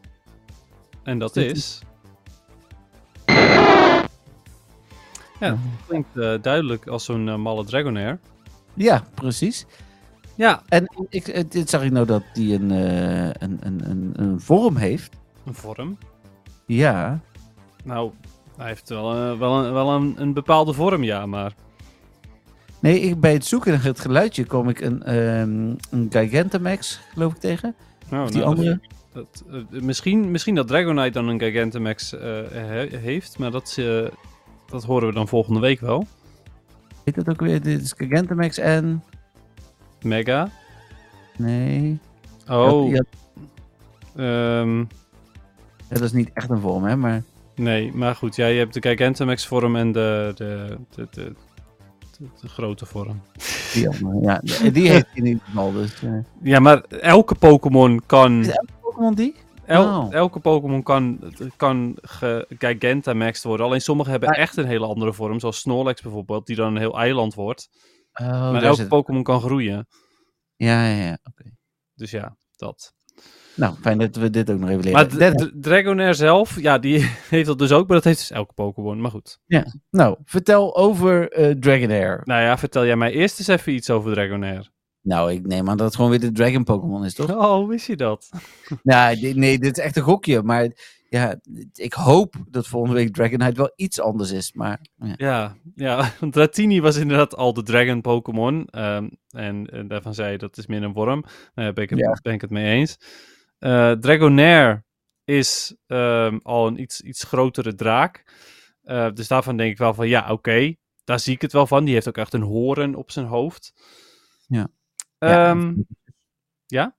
En 1.04 1.20
dat 1.20 1.36
is... 1.36 1.82
Ja, 5.44 5.50
dat 5.50 5.58
klinkt 5.88 6.18
eh, 6.18 6.34
duidelijk 6.42 6.88
als 6.88 7.06
zo'n 7.06 7.30
eh, 7.30 7.36
malle 7.36 7.66
Dragonair. 7.66 8.20
Ja, 8.74 9.04
precies. 9.14 9.66
Ja, 10.36 10.62
En 10.68 10.88
ik, 11.10 11.28
eh, 11.28 11.44
dit 11.50 11.70
zag 11.70 11.84
ik 11.84 11.92
nou 11.92 12.06
dat 12.06 12.24
die 12.34 12.54
een, 12.56 12.70
een, 12.70 13.58
een, 13.60 13.90
een, 13.90 14.12
een 14.16 14.40
vorm 14.42 14.76
heeft. 14.76 15.16
een 15.46 15.54
vorm. 15.54 15.98
Ja, 16.66 17.20
Nou, 17.84 18.12
hij 18.58 18.68
heeft 18.68 18.90
wel, 18.90 19.38
wel, 19.38 19.66
een, 19.66 19.74
wel 19.74 19.90
een, 19.92 20.14
een 20.18 20.34
bepaalde 20.34 20.74
vorm, 20.74 21.04
ja, 21.04 21.26
maar... 21.26 21.54
Nee, 22.80 23.00
ik, 23.00 23.20
bij 23.20 23.34
het 23.34 23.46
zoeken 23.46 23.72
naar 23.72 23.84
het 23.84 24.00
geluidje 24.00 24.44
kwam 24.44 24.70
ik 24.70 24.80
een, 24.82 25.04
ehm 25.04 25.76
een 25.90 26.08
Gigantamax, 26.10 27.00
geloof 27.14 27.34
ik, 27.34 27.40
tegen. 27.40 27.76
Nou, 28.10 28.24
Of 28.24 28.30
die 28.30 28.40
nou, 28.42 28.56
andere. 28.56 28.80
Dat, 29.14 29.44
misschien, 29.70 30.32
misschien 30.32 30.56
dat 30.56 30.68
Dragonite 30.68 31.10
dan 31.12 31.28
een 31.28 31.40
Gigantamax 31.40 32.12
he- 32.12 32.98
heeft, 32.98 33.38
maar 33.38 33.52
dat, 33.52 33.76
eh, 33.80 34.06
dat 34.74 34.84
horen 34.84 35.08
we 35.08 35.14
dan 35.14 35.28
volgende 35.28 35.60
week 35.60 35.80
wel. 35.80 36.08
Weet 37.04 37.16
dat 37.16 37.30
ook 37.30 37.40
weer? 37.40 37.62
Dit 37.62 37.82
is 37.82 37.94
Gigantamax 37.98 38.58
en... 38.58 39.04
Mega. 40.02 40.50
Nee. 41.38 42.00
Oh, 42.50 42.92
Ja, 42.92 43.04
ehm, 44.16 44.78
ja, 44.80 44.86
dat 45.90 46.02
is 46.02 46.12
niet 46.12 46.30
echt 46.34 46.50
een 46.50 46.60
vorm, 46.60 46.84
hè, 46.84 46.96
maar... 46.96 47.24
nee, 47.56 47.92
maar 47.94 48.16
goed. 48.16 48.36
Ja, 48.36 48.48
je 48.48 48.58
hebt 48.60 48.74
de 48.74 48.82
Gigantamax 48.90 49.48
vorm 49.48 49.76
en 49.76 49.92
de, 49.92 50.32
de, 50.36 50.78
de, 50.96 51.08
de, 52.42 52.48
grote 52.48 52.86
vorm. 52.86 53.22
Die, 53.74 53.90
ja, 54.22 54.42
die- 54.72 54.90
heeft 54.90 55.06
hij 55.06 55.14
in 55.14 55.26
ieder 55.26 55.44
geval. 55.46 55.72
Dus, 55.72 56.04
eh. 56.04 56.12
Ja, 56.42 56.60
maar 56.60 56.82
elke 56.84 57.36
Pokémon 57.36 58.02
kan... 58.06 58.40
Is 58.40 58.48
elke 58.48 58.74
Pokémon 58.82 59.14
die? 59.14 59.36
El-. 59.66 60.12
Elke 60.12 60.40
Pokémon 60.40 60.84
kan, 60.84 61.34
kan 61.58 61.98
Gigantamaxed 62.58 63.44
worden. 63.44 63.66
Alleen 63.66 63.82
sommige 63.82 64.10
hebben 64.10 64.30
echt 64.30 64.58
een 64.58 64.66
hele 64.66 64.86
andere 64.86 65.14
vorm. 65.14 65.40
Zoals 65.40 65.60
Snorlax 65.60 66.02
bijvoorbeeld, 66.02 66.46
die 66.46 66.56
dan 66.56 66.68
een 66.68 66.82
heel 66.82 66.98
eiland 66.98 67.34
wordt. 67.34 67.70
Oh, 68.14 68.52
maar 68.52 68.64
elke 68.64 68.88
Pokémon 68.88 69.24
kan 69.24 69.42
groeien. 69.42 69.88
Ja, 70.56 70.88
ja, 70.88 71.04
ja. 71.04 71.18
Oké. 71.24 71.44
Dus 71.94 72.12
ja, 72.12 72.38
dat. 72.56 72.94
Nou, 73.56 73.76
fijn 73.82 73.98
dat 73.98 74.16
we 74.16 74.30
dit 74.30 74.52
ook 74.52 74.60
nog 74.60 74.70
even 74.70 74.84
leren. 74.84 75.18
Maar 75.18 75.52
Dragonair 75.54 76.16
zelf, 76.16 76.62
ja, 76.62 76.78
die 76.78 77.00
heeft 77.30 77.46
dat 77.46 77.60
dus 77.60 77.72
ook. 77.72 77.88
Maar 77.88 77.96
dat 77.96 78.06
heeft 78.06 78.18
dus 78.18 78.32
elke 78.32 78.54
Pokémon. 78.54 79.02
Maar 79.02 79.12
goed. 79.12 79.40
nou, 79.90 80.18
vertel 80.26 80.76
over 80.76 81.32
eh 81.32 81.56
Dragonair. 81.60 82.22
Nou 82.24 82.42
ja, 82.42 82.58
vertel 82.58 82.86
jij 82.86 82.96
mij 82.96 83.12
eerst 83.12 83.40
eens 83.40 83.48
even 83.48 83.74
iets 83.74 83.90
over 83.90 84.14
Dragonair. 84.14 84.72
Nou, 85.04 85.32
ik 85.32 85.48
neem 85.48 85.70
aan 85.70 85.78
dat 85.78 85.86
het 85.86 85.96
gewoon 85.96 86.10
weer 86.10 86.20
de 86.20 86.32
Dragon 86.32 86.64
Pokémon 86.64 87.06
is, 87.06 87.14
toch? 87.14 87.32
Oh, 87.36 87.68
wist 87.68 87.88
je 87.88 87.96
dat? 87.96 88.30
Nou, 88.84 89.16
di- 89.20 89.34
nee, 89.34 89.60
dit 89.60 89.78
is 89.78 89.84
echt 89.84 89.96
een 89.98 90.04
gokje. 90.04 90.42
Maar 90.44 90.70
ja, 91.10 91.40
ik 91.74 91.94
hoop 91.94 92.36
dat 92.50 92.68
volgende 92.68 92.96
week 92.96 93.14
Dragonite 93.14 93.58
wel 93.58 93.72
iets 93.76 94.00
anders 94.00 94.32
is. 94.32 94.54
Maar 94.54 94.80
ja. 94.96 95.14
Ja, 95.18 95.56
ja, 95.76 96.12
want 96.20 96.34
Dratini 96.34 96.82
was 96.82 96.96
inderdaad 96.96 97.36
al 97.36 97.54
de 97.54 97.64
Dragon 97.64 98.02
Pokémon. 98.02 98.66
ehm, 98.66 99.10
en, 99.30 99.66
eh, 99.70 99.84
daarvan 99.88 100.14
zei 100.14 100.32
je 100.32 100.38
dat 100.38 100.58
is 100.58 100.68
meer 100.68 100.84
een 100.84 100.94
worm. 100.94 101.20
Nou, 101.22 101.32
daar 101.54 101.74
ben 101.74 101.84
ik 101.84 101.90
het, 101.90 102.00
Ja. 102.00 102.18
ben 102.22 102.34
ik 102.34 102.42
het 102.42 102.50
mee 102.50 102.74
eens. 102.76 102.98
Eh, 103.58 103.92
Dragonair 103.92 104.86
is 105.24 105.76
ehm, 105.88 106.40
al 106.44 106.68
een 106.68 106.82
iets, 106.82 107.02
iets 107.02 107.24
grotere 107.24 107.76
draak. 107.76 108.24
Eh, 108.82 109.10
dus 109.14 109.28
daarvan 109.28 109.58
denk 109.58 109.72
ik 109.72 109.78
wel 109.78 109.94
van 109.94 110.08
ja, 110.08 110.32
oké. 110.32 110.76
daar 111.04 111.20
zie 111.20 111.34
ik 111.34 111.42
het 111.42 111.52
wel 111.54 111.68
van. 111.68 111.84
Die 111.86 111.94
heeft 111.94 112.08
ook 112.08 112.18
echt 112.18 112.34
een 112.34 112.42
hoorn 112.42 112.96
op 112.96 113.12
zijn 113.12 113.26
hoofd. 113.26 113.74
Ja. 114.48 114.68
Ja. 115.28 115.50
Ehm, 115.50 115.76
ja? 116.66 116.96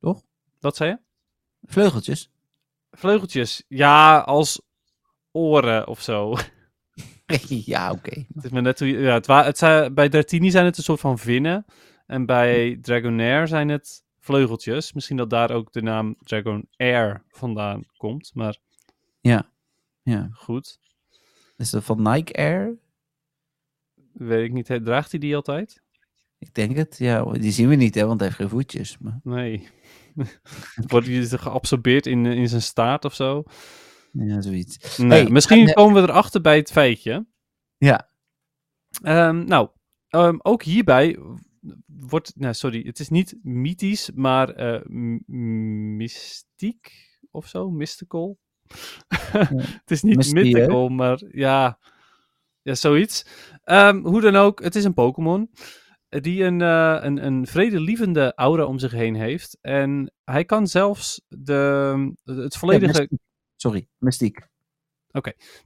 Toch? 0.00 0.22
Wat 0.60 0.76
zei 0.76 0.90
je? 0.90 0.98
Vleugeltjes. 1.62 2.30
Vleugeltjes. 2.90 3.64
Ja, 3.68 4.18
als 4.18 4.60
oren 5.32 5.86
of 5.86 6.00
zo. 6.02 6.34
ja, 7.48 7.90
oké. 7.90 8.24
Het 8.34 8.44
is 8.44 8.50
maar 8.50 8.62
net 8.62 8.78
hoe 8.78 8.88
je- 8.88 8.98
ja, 8.98 9.20
het 9.44 9.58
zijn, 9.58 9.94
bij 9.94 10.08
Dratini 10.08 10.50
zijn 10.50 10.64
het 10.64 10.76
een 10.76 10.82
soort 10.82 11.00
van 11.00 11.18
vinnen. 11.18 11.64
En 12.06 12.26
bij 12.26 12.78
Dragonair 12.80 13.48
zijn 13.48 13.68
het 13.68 14.02
vleugeltjes. 14.18 14.92
Misschien 14.92 15.16
dat 15.16 15.30
daar 15.30 15.50
ook 15.50 15.72
de 15.72 15.82
naam 15.82 16.16
Dragonair 16.18 17.24
vandaan 17.28 17.84
komt. 17.96 18.34
Maar 18.34 18.56
Ja. 19.20 19.50
Ja. 20.02 20.28
goed, 20.32 20.78
Is 21.56 21.70
dat 21.70 21.84
van 21.84 22.02
Nike 22.02 22.32
Air? 22.38 22.78
weet 24.12 24.44
ik 24.44 24.52
niet. 24.52 24.84
Draagt 24.84 25.10
hij 25.10 25.20
die 25.20 25.36
altijd? 25.36 25.82
Ik 26.38 26.54
denk 26.54 26.76
het. 26.76 26.98
Ja, 26.98 27.24
die 27.24 27.52
zien 27.52 27.68
we 27.68 27.74
niet, 27.74 27.94
hè, 27.94 28.06
want 28.06 28.20
hij 28.20 28.28
heeft 28.28 28.40
geen 28.40 28.50
voetjes. 28.50 28.98
Maar, 28.98 29.20
Nee. 29.22 29.68
Wordt 30.88 31.06
hij 31.06 31.26
geabsorbeerd 31.26 32.06
in, 32.06 32.26
in 32.26 32.48
zijn 32.48 32.62
staart 32.62 33.04
of 33.04 33.14
zo? 33.14 33.42
ja, 34.12 34.40
zoiets. 34.40 34.98
Nee, 34.98 35.22
Hey, 35.22 35.30
misschien 35.30 35.60
en, 35.60 35.66
eh, 35.68 35.74
komen 35.74 36.02
we 36.02 36.08
erachter 36.08 36.40
bij 36.40 36.56
het 36.56 36.70
feitje. 36.70 37.26
Ja. 37.76 38.10
Ehm, 39.02 39.44
nou, 39.44 39.68
ehm, 40.08 40.36
ook 40.42 40.62
hierbij 40.62 41.18
wordt, 41.86 42.32
nou 42.36 42.54
sorry, 42.54 42.82
het 42.86 42.98
is 42.98 43.08
niet 43.08 43.36
mythisch, 43.42 44.10
maar 44.14 44.48
eh, 44.50 44.86
mystiek 45.96 46.92
of 47.30 47.46
zo, 47.46 47.70
mystical. 47.70 48.38
het 49.32 49.90
is 49.90 50.02
niet 50.02 50.16
Mystie, 50.16 50.36
hè? 50.36 50.42
mythical, 50.42 50.88
maar 50.88 51.22
ja, 51.30 51.78
ja 52.62 52.74
zoiets. 52.74 53.26
Ehm, 53.64 53.96
hoe 53.96 54.20
dan 54.20 54.36
ook, 54.36 54.62
het 54.62 54.74
is 54.74 54.84
een 54.84 54.94
Pokémon 54.94 55.50
eh, 55.50 55.87
die 56.08 56.44
een, 56.44 56.60
eh, 56.60 56.98
een, 57.00 57.26
een 57.26 57.46
vredelievende 57.46 58.32
aura 58.34 58.64
om 58.64 58.78
zich 58.78 58.92
heen 58.92 59.14
heeft. 59.14 59.58
En 59.60 60.12
hij 60.24 60.44
kan 60.44 60.66
zelfs 60.66 61.22
de, 61.28 62.14
het 62.24 62.56
volledige. 62.56 63.08
Sorry, 63.56 63.88
mystiek. 63.98 64.48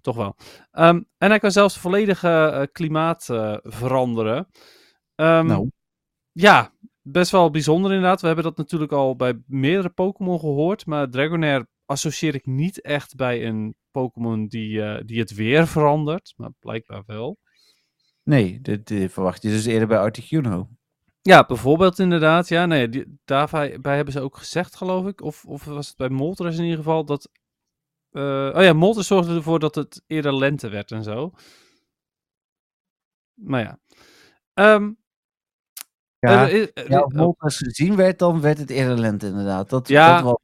toch 0.00 0.16
wel. 0.16 0.36
Ehm, 0.70 1.02
en 1.18 1.28
hij 1.28 1.38
kan 1.38 1.50
zelfs 1.50 1.74
het 1.74 1.82
volledige 1.82 2.28
eh, 2.28 2.62
klimaat 2.72 3.28
eh, 3.28 3.56
veranderen. 3.62 4.48
Ehm, 5.14 5.46
nou, 5.46 5.70
Ja, 6.32 6.72
best 7.02 7.30
wel 7.30 7.50
bijzonder 7.50 7.92
inderdaad. 7.92 8.20
We 8.20 8.26
hebben 8.26 8.44
dat 8.44 8.56
natuurlijk 8.56 8.92
al 8.92 9.16
bij 9.16 9.42
meerdere 9.46 9.90
Pokémon 9.90 10.40
gehoord. 10.40 10.86
Maar 10.86 11.10
Dragonair 11.10 11.66
associeer 11.84 12.34
ik 12.34 12.46
niet 12.46 12.80
echt 12.80 13.16
bij 13.16 13.46
een 13.46 13.74
Pokémon 13.90 14.46
die, 14.46 15.04
die 15.04 15.18
het 15.18 15.34
weer 15.34 15.66
verandert. 15.66 16.32
Maar 16.36 16.50
blijkbaar 16.58 17.02
wel. 17.06 17.38
Nee, 18.22 18.60
dit, 18.60 18.92
verwacht 19.12 19.42
je 19.42 19.48
dus 19.48 19.64
eerder 19.64 19.88
bij 19.88 19.98
Articuno. 19.98 20.68
Ja, 21.22 21.44
bijvoorbeeld 21.46 21.98
inderdaad. 21.98 22.48
Ja, 22.48 22.66
nee, 22.66 22.88
die, 22.88 23.18
daarbij 23.24 23.80
bij 23.80 23.96
hebben 23.96 24.12
ze 24.14 24.20
ook 24.20 24.36
gezegd, 24.36 24.76
geloof 24.76 25.06
ik. 25.06 25.20
Of, 25.20 25.44
of 25.44 25.64
was 25.64 25.88
het 25.88 25.96
bij 25.96 26.08
Moltres 26.08 26.56
in 26.56 26.62
ieder 26.62 26.78
geval 26.78 27.04
dat... 27.04 27.30
eh, 28.10 28.50
oh 28.54 28.62
ja, 28.62 28.72
Moltres 28.72 29.06
zorgde 29.06 29.34
ervoor 29.34 29.58
dat 29.58 29.74
het 29.74 30.02
eerder 30.06 30.34
lente 30.36 30.68
werd 30.68 30.90
en 30.90 31.02
zo. 31.02 31.32
Maar 33.34 33.60
ja. 33.60 33.78
Ehm, 34.54 34.92
Ja, 36.18 36.48
er- 36.50 36.58
ja 36.58 36.70
er- 36.74 37.02
als 37.02 37.12
Moltres 37.14 37.56
gezien 37.56 37.96
werd, 37.96 38.18
dan 38.18 38.40
werd 38.40 38.58
het 38.58 38.70
eerder 38.70 38.98
lente 38.98 39.26
inderdaad. 39.26 39.70
Dat, 39.70 39.88
Ja. 39.88 40.22
dat. 40.22 40.40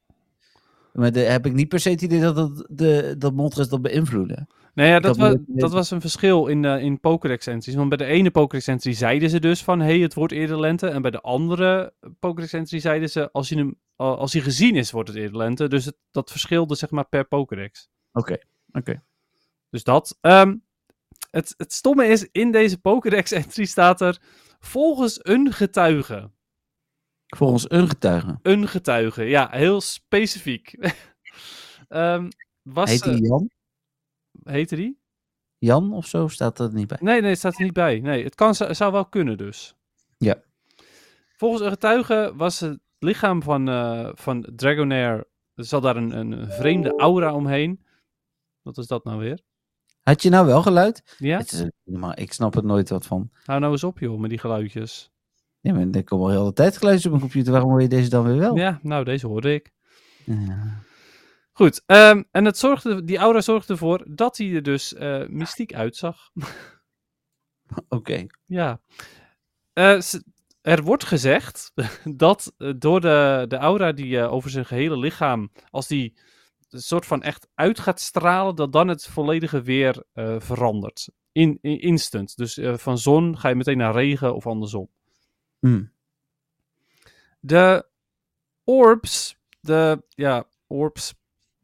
Maar 0.93 1.13
de, 1.13 1.21
heb 1.21 1.47
ik 1.47 1.53
niet 1.53 1.69
per 1.69 1.81
se 1.81 1.91
het 1.91 2.03
idee 2.03 2.21
dat, 2.21 2.67
de, 2.71 3.15
dat 3.19 3.35
Moltres 3.35 3.69
dat 3.69 3.83
beïnvloedde. 3.83 4.47
Nee, 4.79 4.89
ja, 4.91 5.01
dat, 5.01 5.17
had 5.17 5.33
wa 5.33 5.43
meer- 5.47 5.61
dat 5.61 5.73
was 5.73 5.91
een 5.91 6.01
verschil 6.01 6.47
in, 6.47 6.65
eh 6.65 6.83
in 6.83 7.01
Pokédex-entries. 7.01 7.75
Want 7.75 7.89
bij 7.89 7.99
de 7.99 8.05
ene 8.05 8.31
Pokédex-entry 8.31 8.93
zeiden 8.93 9.31
ze 9.31 9.41
dus 9.41 9.65
van... 9.65 9.81
hey, 9.81 9.99
het 9.99 10.15
wordt 10.15 10.33
eerder 10.33 10.61
lente. 10.61 10.89
En 10.89 11.03
bij 11.03 11.11
de 11.11 11.21
andere 11.21 11.95
Pokédex-entry 12.19 12.79
zeiden 12.81 13.11
ze... 13.11 13.33
Als, 13.33 13.49
je 13.49 13.57
hem, 13.57 13.79
al- 13.97 14.19
als 14.19 14.33
hij 14.33 14.43
gezien 14.43 14.77
is, 14.77 14.91
wordt 14.91 15.09
het 15.09 15.19
eerder 15.19 15.37
lente. 15.37 15.69
Dus 15.69 15.85
het, 15.85 15.97
dat 16.11 16.31
verschilde 16.31 16.75
zeg 16.75 16.91
maar 16.91 17.09
per 17.09 17.25
Pokédex. 17.25 17.89
Oké, 18.13 18.39
oké. 18.73 19.03
Dus 19.71 19.85
dat. 19.85 20.19
Ehm, 20.21 20.57
het, 21.31 21.55
het 21.57 21.73
stomme 21.73 22.07
is, 22.07 22.29
in 22.33 22.51
deze 22.53 22.79
Pokédex-entry 22.79 23.65
staat 23.65 24.01
er 24.01 24.19
volgens 24.61 25.19
een 25.23 25.53
getuige. 25.53 26.31
Volgens 27.27 27.71
een 27.71 27.89
getuige. 27.89 28.39
Een 28.43 28.69
getuige, 28.69 29.23
ja, 29.25 29.49
heel 29.51 29.81
specifiek. 29.81 30.75
Ehm 31.89 32.29
was, 32.63 32.91
Heet 32.91 33.03
eh, 33.03 33.13
die 33.13 33.27
Jan? 33.27 33.51
Heette 34.51 34.77
die? 34.77 35.01
Jan 35.59 35.93
of 35.93 36.07
zo 36.07 36.29
staat 36.29 36.59
er 36.59 36.73
niet 36.73 36.87
bij. 36.87 36.99
Nee, 37.01 37.21
nee, 37.21 37.31
het 37.31 37.39
staat 37.39 37.59
er 37.59 37.65
niet 37.65 37.73
bij. 37.73 38.01
Nee, 38.01 38.25
het 38.25 38.35
kan, 38.35 38.55
zou 38.55 38.93
wel 38.93 39.07
kunnen 39.07 39.39
dus. 39.39 39.75
Ja. 40.19 40.43
Volgens 41.37 41.63
een 41.63 41.71
getuige 41.71 42.33
was 42.37 42.61
het 42.61 42.79
lichaam 42.99 43.43
van, 43.43 43.69
eh, 43.69 44.09
van 44.15 44.47
Dragonair... 44.57 45.27
Er 45.55 45.65
zat 45.65 45.83
daar 45.83 45.97
een, 45.97 46.19
een 46.19 46.51
vreemde 46.51 46.97
aura 46.97 47.35
omheen. 47.35 47.85
Wat 48.63 48.79
is 48.79 48.87
dat 48.87 49.05
nou 49.05 49.19
weer? 49.19 49.41
Had 50.03 50.23
je 50.23 50.31
nou 50.31 50.47
wel 50.47 50.63
geluid? 50.63 51.17
Ja? 51.19 51.39
Het 51.39 51.53
is, 51.53 51.65
maar 51.85 52.19
ik 52.19 52.33
snap 52.33 52.55
er 52.55 52.65
nooit 52.65 52.89
wat 52.89 53.07
van. 53.07 53.31
Hou 53.45 53.61
nou 53.61 53.73
eens 53.73 53.85
op, 53.85 53.99
joh, 53.99 54.19
met 54.19 54.31
die 54.31 54.39
geluidjes. 54.39 55.11
Ja, 55.61 55.73
maar 55.73 55.87
er 55.91 56.05
komen 56.05 56.27
al 56.27 56.33
heel 56.33 56.45
de 56.45 56.53
tijd 56.53 56.77
geluidjes 56.77 57.05
op 57.05 57.11
mijn 57.11 57.23
computer. 57.23 57.53
Waarom 57.53 57.71
hoor 57.71 57.83
je 57.83 57.89
deze 57.89 58.09
dan 58.09 58.25
weer 58.25 58.37
wel? 58.37 58.57
Ja, 58.57 58.79
nou, 58.83 59.05
deze 59.05 59.27
hoorde 59.27 59.55
ik. 59.55 59.73
Ja. 60.25 60.83
Goed, 61.59 61.83
ehm, 61.87 62.23
en 62.31 62.45
het 62.45 62.59
zorgde, 62.59 63.05
die 63.05 63.17
aura 63.17 63.41
zorgde 63.41 63.73
ervoor 63.73 64.05
dat 64.09 64.37
hij 64.37 64.55
er 64.55 64.63
dus 64.63 64.95
eh, 64.95 65.27
mystiek 65.27 65.75
uitzag. 65.75 66.31
Oké. 67.89 68.27
Ja. 68.47 68.81
Eh, 69.73 70.03
er 70.61 70.83
wordt 70.83 71.05
gezegd 71.05 71.73
dat 72.25 72.53
eh, 72.59 72.73
door 72.77 73.01
de, 73.01 73.45
de 73.49 73.57
aura 73.57 73.93
die 73.93 74.21
over 74.21 74.51
zijn 74.51 74.67
gehele 74.67 74.99
lichaam, 74.99 75.53
als 75.71 75.87
die 75.87 76.19
een 76.71 76.81
soort 76.81 77.07
van 77.07 77.23
echt 77.23 77.49
uit 77.55 77.81
gaat 77.81 78.01
stralen, 78.01 78.57
dat 78.57 78.73
dan 78.73 78.89
het 78.89 79.07
volledige 79.07 79.63
weer 79.63 80.05
verandert. 80.39 81.09
In, 81.33 81.59
in 81.61 81.81
instant. 81.81 82.37
Dus 82.37 82.61
van 82.63 82.99
zon 82.99 83.39
ga 83.39 83.49
je 83.49 83.55
meteen 83.55 83.79
naar 83.79 83.93
regen 83.93 84.35
of 84.35 84.47
andersom. 84.47 84.89
Hm. 85.59 85.85
De 87.41 87.87
orbs, 88.65 89.39
de, 89.61 90.03
ja, 90.09 90.45
orbs, 90.67 91.15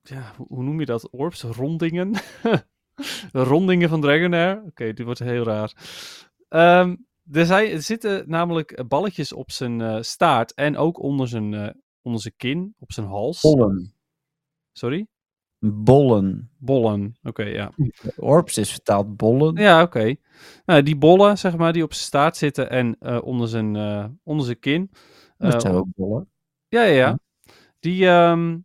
ja, 0.09 0.33
hoe, 0.37 0.63
noem 0.63 0.81
je 0.81 0.87
dat? 0.87 1.11
Orbs, 1.11 1.43
rondingen. 1.43 2.13
de 3.33 3.43
rondingen 3.53 3.89
van 3.89 4.01
Dragonair. 4.01 4.63
Oké, 4.67 4.93
dit 4.93 5.05
wordt 5.05 5.19
heel 5.19 5.45
raar. 5.45 5.73
Ehm, 6.49 6.97
er, 7.33 7.47
zijn, 7.47 7.71
er 7.71 7.83
zitten 7.83 8.25
namelijk 8.27 8.85
balletjes 8.89 9.33
op 9.33 9.51
zijn 9.51 9.81
eh, 9.81 10.01
staart 10.01 10.55
en 10.55 10.77
ook 10.77 11.03
onder 11.03 11.29
zijn, 11.29 11.55
eh, 11.55 11.71
onder 12.03 12.21
zijn 12.21 12.35
kin, 12.37 12.75
op 12.79 12.93
zijn 12.93 13.07
hals. 13.07 13.41
Bollen. 13.41 13.95
Sorry? 14.73 15.07
Bollen. 15.59 16.51
Bollen. 16.59 17.17
Oké, 17.23 17.45
ja. 17.45 17.73
Orbs 18.17 18.59
is 18.59 18.71
vertaald 18.71 19.17
bollen. 19.17 19.57
Ja, 19.57 19.83
oké. 19.83 20.15
Nou, 20.65 20.83
die 20.83 20.97
bollen, 20.97 21.39
zeg 21.39 21.57
maar, 21.57 21.73
die 21.73 21.83
op 21.83 21.93
zijn 21.93 22.07
staart 22.07 22.37
zitten 22.37 22.71
en 22.71 22.97
eh, 22.99 23.23
onder, 23.23 23.49
zijn, 23.49 23.77
onder 24.23 24.45
zijn 24.45 24.59
kin. 24.59 24.91
Dat 25.37 25.63
zijn 25.63 25.75
ook 25.75 25.89
bollen. 25.95 26.31
Ja, 26.69 26.83
ja, 26.83 26.95
ja. 26.95 27.19
Die, 27.81 28.07
ehm, 28.07 28.51
eh, 28.51 28.57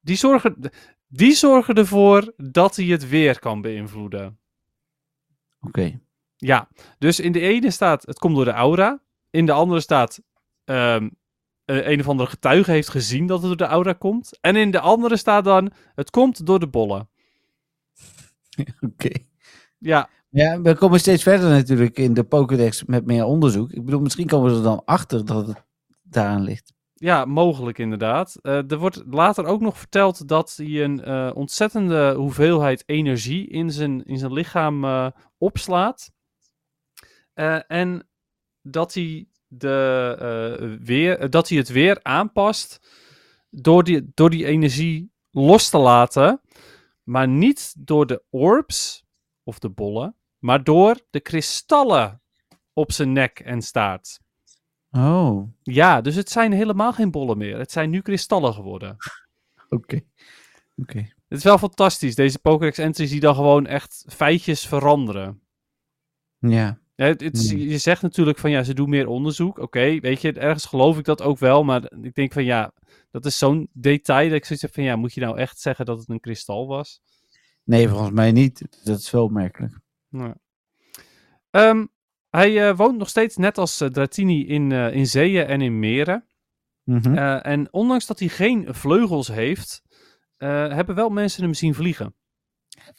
die, 0.00 0.16
zorgen, 0.16 0.70
die 1.06 1.34
zorgen 1.34 1.74
ervoor 1.74 2.32
dat 2.36 2.76
hij 2.76 2.84
het 2.84 3.08
weer 3.08 3.38
kan 3.38 3.60
beïnvloeden. 3.60 4.38
Oké. 5.60 6.00
Ja, 6.36 6.68
dus 6.98 7.20
in 7.20 7.32
de 7.32 7.40
ene 7.40 7.70
staat 7.70 8.06
het 8.06 8.18
komt 8.18 8.36
door 8.36 8.44
de 8.44 8.50
aura. 8.50 9.02
In 9.30 9.46
de 9.46 9.52
andere 9.52 9.80
staat 9.80 10.22
ehm, 10.64 11.08
eh, 11.64 11.86
een 11.86 12.00
of 12.00 12.08
andere 12.08 12.28
getuige 12.28 12.70
heeft 12.70 12.88
gezien 12.88 13.26
dat 13.26 13.38
het 13.38 13.46
door 13.48 13.56
de 13.68 13.72
aura 13.74 13.92
komt. 13.92 14.38
En 14.40 14.56
in 14.56 14.70
de 14.70 14.80
andere 14.80 15.16
staat 15.16 15.44
dan 15.44 15.72
het 15.94 16.10
komt 16.10 16.46
door 16.46 16.60
de 16.60 16.68
bollen. 16.68 17.08
Oké. 18.92 19.10
Ja, 19.78 20.08
Ja, 20.28 20.60
we 20.60 20.74
komen 20.74 21.00
steeds 21.00 21.22
verder 21.22 21.50
natuurlijk 21.50 21.98
in 21.98 22.14
de 22.14 22.24
Pokédex 22.24 22.84
met 22.84 23.06
meer 23.06 23.24
onderzoek. 23.24 23.70
Ik 23.72 23.84
bedoel, 23.84 24.00
misschien 24.00 24.26
komen 24.26 24.50
we 24.50 24.56
er 24.56 24.62
dan 24.62 24.82
achter 24.84 25.24
dat 25.24 25.46
het 25.46 25.64
daaraan 26.02 26.42
ligt. 26.42 26.73
Ja, 26.94 27.24
mogelijk 27.24 27.78
inderdaad. 27.78 28.36
Eh, 28.42 28.70
er 28.70 28.78
wordt 28.78 29.02
later 29.06 29.44
ook 29.44 29.60
nog 29.60 29.78
verteld 29.78 30.28
dat 30.28 30.56
hij 30.56 30.84
een 30.84 31.04
eh, 31.04 31.30
ontzettende 31.34 32.14
hoeveelheid 32.14 32.82
energie 32.86 33.48
in 33.48 33.70
zijn, 33.70 34.04
in 34.04 34.18
zijn 34.18 34.32
lichaam 34.32 34.84
eh, 34.84 35.06
opslaat. 35.38 36.12
En 37.66 38.08
dat 38.62 38.94
hij, 38.94 39.28
de, 39.46 40.78
weer, 40.82 41.30
dat 41.30 41.48
hij 41.48 41.58
het 41.58 41.68
weer 41.68 42.02
aanpast 42.02 42.88
door 43.50 43.84
die, 43.84 44.10
door 44.14 44.30
die 44.30 44.46
energie 44.46 45.12
los 45.30 45.68
te 45.68 45.78
laten. 45.78 46.40
Maar 47.02 47.28
niet 47.28 47.74
door 47.78 48.06
de 48.06 48.22
orbs 48.30 49.04
of 49.42 49.58
de 49.58 49.70
bollen, 49.70 50.16
maar 50.38 50.64
door 50.64 51.00
de 51.10 51.20
kristallen 51.20 52.22
op 52.72 52.92
zijn 52.92 53.12
nek 53.12 53.40
en 53.40 53.62
staart. 53.62 54.23
Oh, 54.96 55.48
Ja, 55.62 56.00
dus 56.00 56.14
het 56.14 56.30
zijn 56.30 56.52
helemaal 56.52 56.92
geen 56.92 57.10
bollen 57.10 57.38
meer. 57.38 57.58
Het 57.58 57.72
zijn 57.72 57.90
nu 57.90 58.00
kristallen 58.00 58.54
geworden. 58.54 58.96
oké. 59.68 60.00
Oké. 60.76 60.98
Het 61.28 61.38
is 61.38 61.44
wel 61.44 61.58
fantastisch, 61.58 62.14
deze 62.14 62.38
Pokédex 62.38 62.78
entries 62.78 63.10
die 63.10 63.20
dan 63.20 63.34
gewoon 63.34 63.66
echt 63.66 64.04
feitjes 64.08 64.66
veranderen. 64.66 65.40
Ja. 66.38 66.82
Ja, 66.96 67.06
het, 67.06 67.48
Hmm. 67.50 67.58
Je 67.58 67.78
zegt 67.78 68.02
natuurlijk 68.02 68.38
van 68.38 68.50
ja, 68.50 68.62
ze 68.62 68.74
doen 68.74 68.88
meer 68.88 69.06
onderzoek. 69.06 69.58
Oké, 69.58 70.00
weet 70.00 70.20
je, 70.20 70.32
ergens 70.32 70.64
geloof 70.64 70.98
ik 70.98 71.04
dat 71.04 71.22
ook 71.22 71.38
wel. 71.38 71.64
Maar 71.64 71.92
ik 72.02 72.14
denk 72.14 72.32
van 72.32 72.44
ja, 72.44 72.72
dat 73.10 73.24
is 73.24 73.38
zo'n 73.38 73.68
detail 73.72 74.28
dat 74.28 74.36
ik 74.36 74.44
zoiets 74.44 74.64
heb 74.64 74.74
van 74.74 74.84
ja, 74.84 74.96
moet 74.96 75.14
je 75.14 75.20
nou 75.20 75.38
echt 75.38 75.60
zeggen 75.60 75.86
dat 75.86 75.98
het 75.98 76.08
een 76.08 76.20
kristal 76.20 76.66
was? 76.66 77.00
Nee, 77.64 77.88
volgens 77.88 78.10
mij 78.10 78.32
niet. 78.32 78.84
Dat 78.84 78.98
is 78.98 79.10
wel 79.10 79.24
opmerkelijk. 79.24 79.78
Nou. 80.08 80.34
Hij 82.34 82.68
eh, 82.68 82.76
woont 82.76 82.98
nog 82.98 83.08
steeds 83.08 83.36
net 83.36 83.58
als 83.58 83.80
eh, 83.80 83.88
Dratini 83.88 84.46
in, 84.46 84.72
eh, 84.72 84.94
in 84.94 85.06
zeeën 85.06 85.46
en 85.46 85.60
in 85.60 85.78
meren. 85.78 86.26
Mhm. 86.82 87.14
En 87.38 87.72
ondanks 87.72 88.06
dat 88.06 88.18
hij 88.18 88.28
geen 88.28 88.74
vleugels 88.74 89.28
heeft, 89.28 89.82
hebben 90.36 90.94
wel 90.94 91.08
mensen 91.10 91.42
hem 91.42 91.54
zien 91.54 91.74
vliegen. 91.74 92.14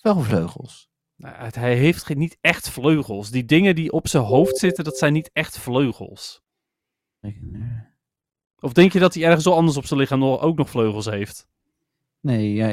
Wel 0.02 0.20
vleugels. 0.20 0.90
Nou, 1.16 1.36
het- 1.36 1.56
hij 1.56 1.76
heeft 1.76 2.04
geen, 2.04 2.18
niet 2.18 2.38
echt 2.42 2.70
vleugels. 2.70 3.32
Die 3.32 3.46
dingen 3.46 3.76
die 3.76 3.92
op 3.92 4.08
zijn 4.08 4.24
hoofd 4.24 4.58
zitten, 4.58 4.84
dat 4.84 4.98
zijn 4.98 5.14
niet 5.14 5.30
echt 5.34 5.58
vleugels. 5.58 6.44
Of 8.60 8.74
denk 8.74 8.92
je 8.94 9.00
dat 9.00 9.14
hij 9.14 9.24
ergens 9.24 9.46
wel 9.46 9.56
anders 9.56 9.78
op 9.78 9.86
zijn 9.86 10.00
lichaam 10.00 10.20
nog, 10.20 10.42
ook 10.42 10.58
nog 10.58 10.70
vleugels 10.70 11.06
heeft? 11.06 11.48
Nee, 12.20 12.54
ja, 12.54 12.68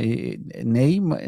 nee, 0.64 1.00
maar 1.00 1.20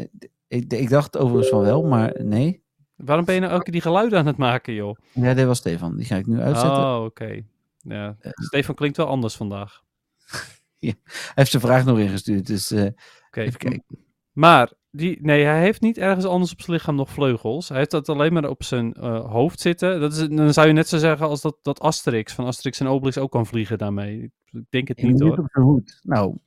ik, 0.47 0.73
ik 0.73 0.89
dacht 0.89 1.17
overigens 1.17 1.49
van 1.49 1.61
wel, 1.61 1.83
maar 1.83 2.23
nee. 2.23 2.63
Waarom 2.95 3.25
ben 3.25 3.33
je 3.35 3.39
nou 3.39 3.51
elke 3.51 3.63
keer 3.63 3.73
die 3.73 3.81
geluiden 3.81 4.19
aan 4.19 4.25
het 4.25 4.37
maken, 4.37 4.73
joh? 4.73 4.97
Ja, 5.13 5.33
dit 5.33 5.45
was 5.45 5.57
Stefan. 5.57 5.95
Die 5.95 6.05
ga 6.05 6.15
ik 6.15 6.27
nu 6.27 6.39
uitzetten. 6.39 6.83
Oh, 6.83 7.03
oké. 7.03 7.41
Ja. 7.77 8.17
Stefan 8.21 8.75
klinkt 8.75 8.97
wel 8.97 9.07
anders 9.07 9.35
vandaag. 9.35 9.83
Hij 10.79 10.95
heeft 11.35 11.51
zijn 11.51 11.61
vraag 11.61 11.85
nog 11.85 11.99
ingestuurd, 11.99 12.47
dus 12.47 12.71
eh, 12.71 12.85
Oké. 13.27 13.41
even 13.41 13.59
kijken. 13.59 13.83
Maar, 14.31 14.71
die, 14.91 15.17
nee, 15.21 15.43
hij 15.43 15.61
heeft 15.61 15.81
niet 15.81 15.97
ergens 15.97 16.25
anders 16.25 16.51
op 16.51 16.61
zijn 16.61 16.77
lichaam 16.77 16.95
nog 16.95 17.09
vleugels. 17.09 17.69
Hij 17.69 17.77
heeft 17.77 17.91
dat 17.91 18.09
alleen 18.09 18.33
maar 18.33 18.49
op 18.49 18.63
zijn 18.63 18.93
eh, 18.93 19.31
hoofd 19.31 19.59
zitten. 19.59 19.99
Dat 19.99 20.11
is, 20.13 20.27
dan 20.29 20.53
zou 20.53 20.67
je 20.67 20.73
net 20.73 20.87
zo 20.87 20.97
zeggen 20.97 21.27
als 21.27 21.41
dat, 21.41 21.57
dat 21.61 21.79
Asterix 21.79 22.33
van 22.33 22.45
Asterix 22.45 22.79
en 22.79 22.87
Obelix 22.87 23.17
ook 23.17 23.31
kan 23.31 23.45
vliegen 23.45 23.77
daarmee. 23.77 24.31
Ik 24.51 24.63
denk 24.69 24.87
het 24.87 24.97
niet 25.01 25.11
Niet 25.11 25.21
hoor. 25.21 25.37
op 25.37 25.47
zijn 25.51 25.65
hoed. 25.65 25.99
Nou, 26.01 26.37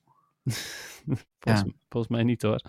Volgens, 1.39 1.73
volgens 1.89 2.13
mij 2.13 2.23
niet 2.23 2.43
hoor. 2.43 2.61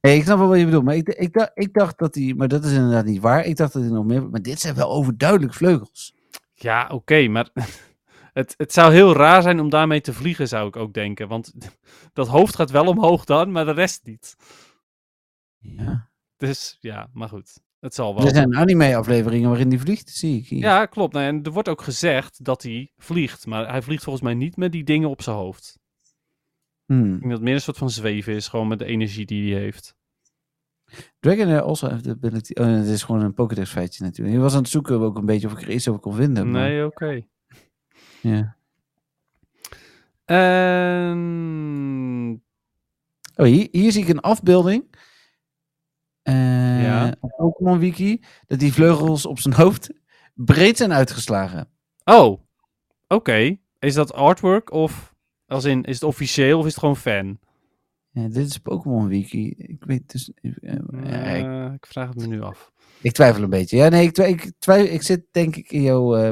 Ik 0.00 0.22
snap 0.22 0.38
wel 0.38 0.48
wat 0.48 0.58
je 0.58 0.64
bedoelt, 0.64 0.84
maar 0.84 0.96
ik, 0.96 1.08
ik, 1.08 1.32
dacht, 1.32 1.50
ik 1.54 1.72
dacht 1.72 1.98
dat 1.98 2.14
hij, 2.14 2.34
maar 2.36 2.48
dat 2.48 2.64
is 2.64 2.72
inderdaad 2.72 3.04
niet 3.04 3.20
waar. 3.20 3.44
Ik 3.44 3.56
dacht 3.56 3.72
dat 3.72 3.82
hij 3.82 3.90
nog 3.90 4.04
meer, 4.04 4.28
maar 4.28 4.42
dit 4.42 4.60
zijn 4.60 4.74
wel 4.74 4.90
overduidelijk 4.90 5.54
vleugels. 5.54 6.14
Ja, 6.54 6.88
oké, 6.92 7.28
maar 7.28 7.48
het, 8.32 8.54
het 8.56 8.72
zou 8.72 8.92
heel 8.92 9.12
raar 9.12 9.42
zijn 9.42 9.60
om 9.60 9.68
daarmee 9.68 10.00
te 10.00 10.12
vliegen, 10.12 10.48
zou 10.48 10.68
ik 10.68 10.76
ook 10.76 10.94
denken. 10.94 11.28
Want 11.28 11.52
dat 12.12 12.28
hoofd 12.28 12.56
gaat 12.56 12.70
wel 12.70 12.86
omhoog 12.86 13.24
dan, 13.24 13.52
maar 13.52 13.64
de 13.64 13.72
rest 13.72 14.04
niet. 14.04 14.36
Ja. 15.58 16.08
Dus 16.36 16.76
ja, 16.80 17.08
maar 17.12 17.28
goed. 17.28 17.62
Het 17.80 17.94
zal 17.94 18.14
wel. 18.14 18.24
Er 18.24 18.34
zijn 18.34 18.56
anime-afleveringen 18.56 19.48
waarin 19.48 19.68
hij 19.68 19.78
vliegt, 19.78 20.10
zie 20.10 20.38
ik 20.38 20.46
hier. 20.46 20.58
Ja, 20.58 20.86
klopt. 20.86 21.12
Nou, 21.12 21.26
en 21.26 21.42
er 21.42 21.50
wordt 21.50 21.68
ook 21.68 21.82
gezegd 21.82 22.44
dat 22.44 22.62
hij 22.62 22.92
vliegt. 22.96 23.46
Maar 23.46 23.70
hij 23.70 23.82
vliegt 23.82 24.02
volgens 24.02 24.24
mij 24.24 24.34
niet 24.34 24.56
met 24.56 24.72
die 24.72 24.84
dingen 24.84 25.08
op 25.08 25.22
zijn 25.22 25.36
hoofd. 25.36 25.78
Hmm. 26.86 27.04
Ik 27.04 27.10
denk 27.10 27.22
dat 27.22 27.30
het 27.30 27.42
meer 27.42 27.54
een 27.54 27.60
soort 27.60 27.76
van 27.78 27.90
zweven 27.90 28.34
is, 28.34 28.48
gewoon 28.48 28.68
met 28.68 28.78
de 28.78 28.84
energie 28.84 29.26
die 29.26 29.52
hij 29.54 29.62
heeft. 29.62 29.96
Dragon 31.20 31.46
Air 31.46 31.60
also 31.60 31.88
have 31.88 32.02
the 32.02 32.10
ability... 32.10 32.52
Oh, 32.60 32.66
het 32.66 32.86
is 32.86 33.02
gewoon 33.02 33.22
een 33.22 33.34
Pokédex 33.34 33.70
feitje 33.70 34.04
natuurlijk. 34.04 34.36
Je 34.36 34.42
was 34.42 34.54
aan 34.54 34.60
het 34.60 34.68
zoeken 34.68 35.00
ook 35.00 35.18
een 35.18 35.26
beetje 35.26 35.46
of 35.46 35.52
ik 35.52 35.62
er 35.62 35.70
iets 35.70 35.88
over 35.88 36.00
kon 36.00 36.14
vinden. 36.14 36.50
maar- 36.50 36.68
Nee, 36.68 36.84
oké. 36.84 37.26
Ja. 38.20 38.56
En... 40.24 42.42
Oh, 43.36 43.46
hier, 43.46 43.68
hier 43.70 43.92
zie 43.92 44.02
ik 44.02 44.08
een 44.08 44.20
afbeelding. 44.20 44.84
eh, 46.22 46.82
Ja. 46.82 47.14
Op 47.20 47.30
Pokémon 47.36 47.78
Wiki. 47.78 48.20
Dat 48.46 48.58
die 48.58 48.72
vleugels 48.72 49.26
op 49.26 49.38
zijn 49.38 49.54
hoofd 49.54 49.92
breed 50.34 50.76
zijn 50.76 50.92
uitgeslagen. 50.92 51.68
Oh, 52.04 52.40
oké. 53.08 53.56
Is 53.78 53.94
dat 53.94 54.12
artwork 54.12 54.72
of... 54.72 55.13
Als 55.54 55.64
in, 55.64 55.82
is 55.82 55.94
het 55.94 56.02
officieel 56.04 56.58
of 56.58 56.64
is 56.64 56.70
het 56.70 56.80
gewoon 56.80 56.96
fan? 56.96 57.38
Ja, 58.10 58.28
dit 58.28 58.46
is 58.46 58.58
Pokémon 58.58 59.08
Wiki. 59.08 59.54
Ik 59.56 59.84
weet 59.84 60.12
dus... 60.12 60.30
eh, 60.42 60.52
ik, 60.52 60.90
Eh, 61.02 61.72
ik 61.72 61.86
vraag 61.86 62.08
het 62.08 62.16
me 62.16 62.26
nu 62.26 62.42
af. 62.42 62.72
ik 63.00 63.12
twijfel 63.12 63.42
een 63.42 63.50
beetje. 63.50 63.76
Ja, 63.76 63.88
nee, 63.88 64.06
ik, 64.06 64.18
ik, 64.18 64.52
twijfel, 64.58 64.94
ik 64.94 65.02
zit 65.02 65.26
denk 65.30 65.56
ik 65.56 65.72
in 65.72 65.82
jouw... 65.82 66.16
eh, 66.16 66.28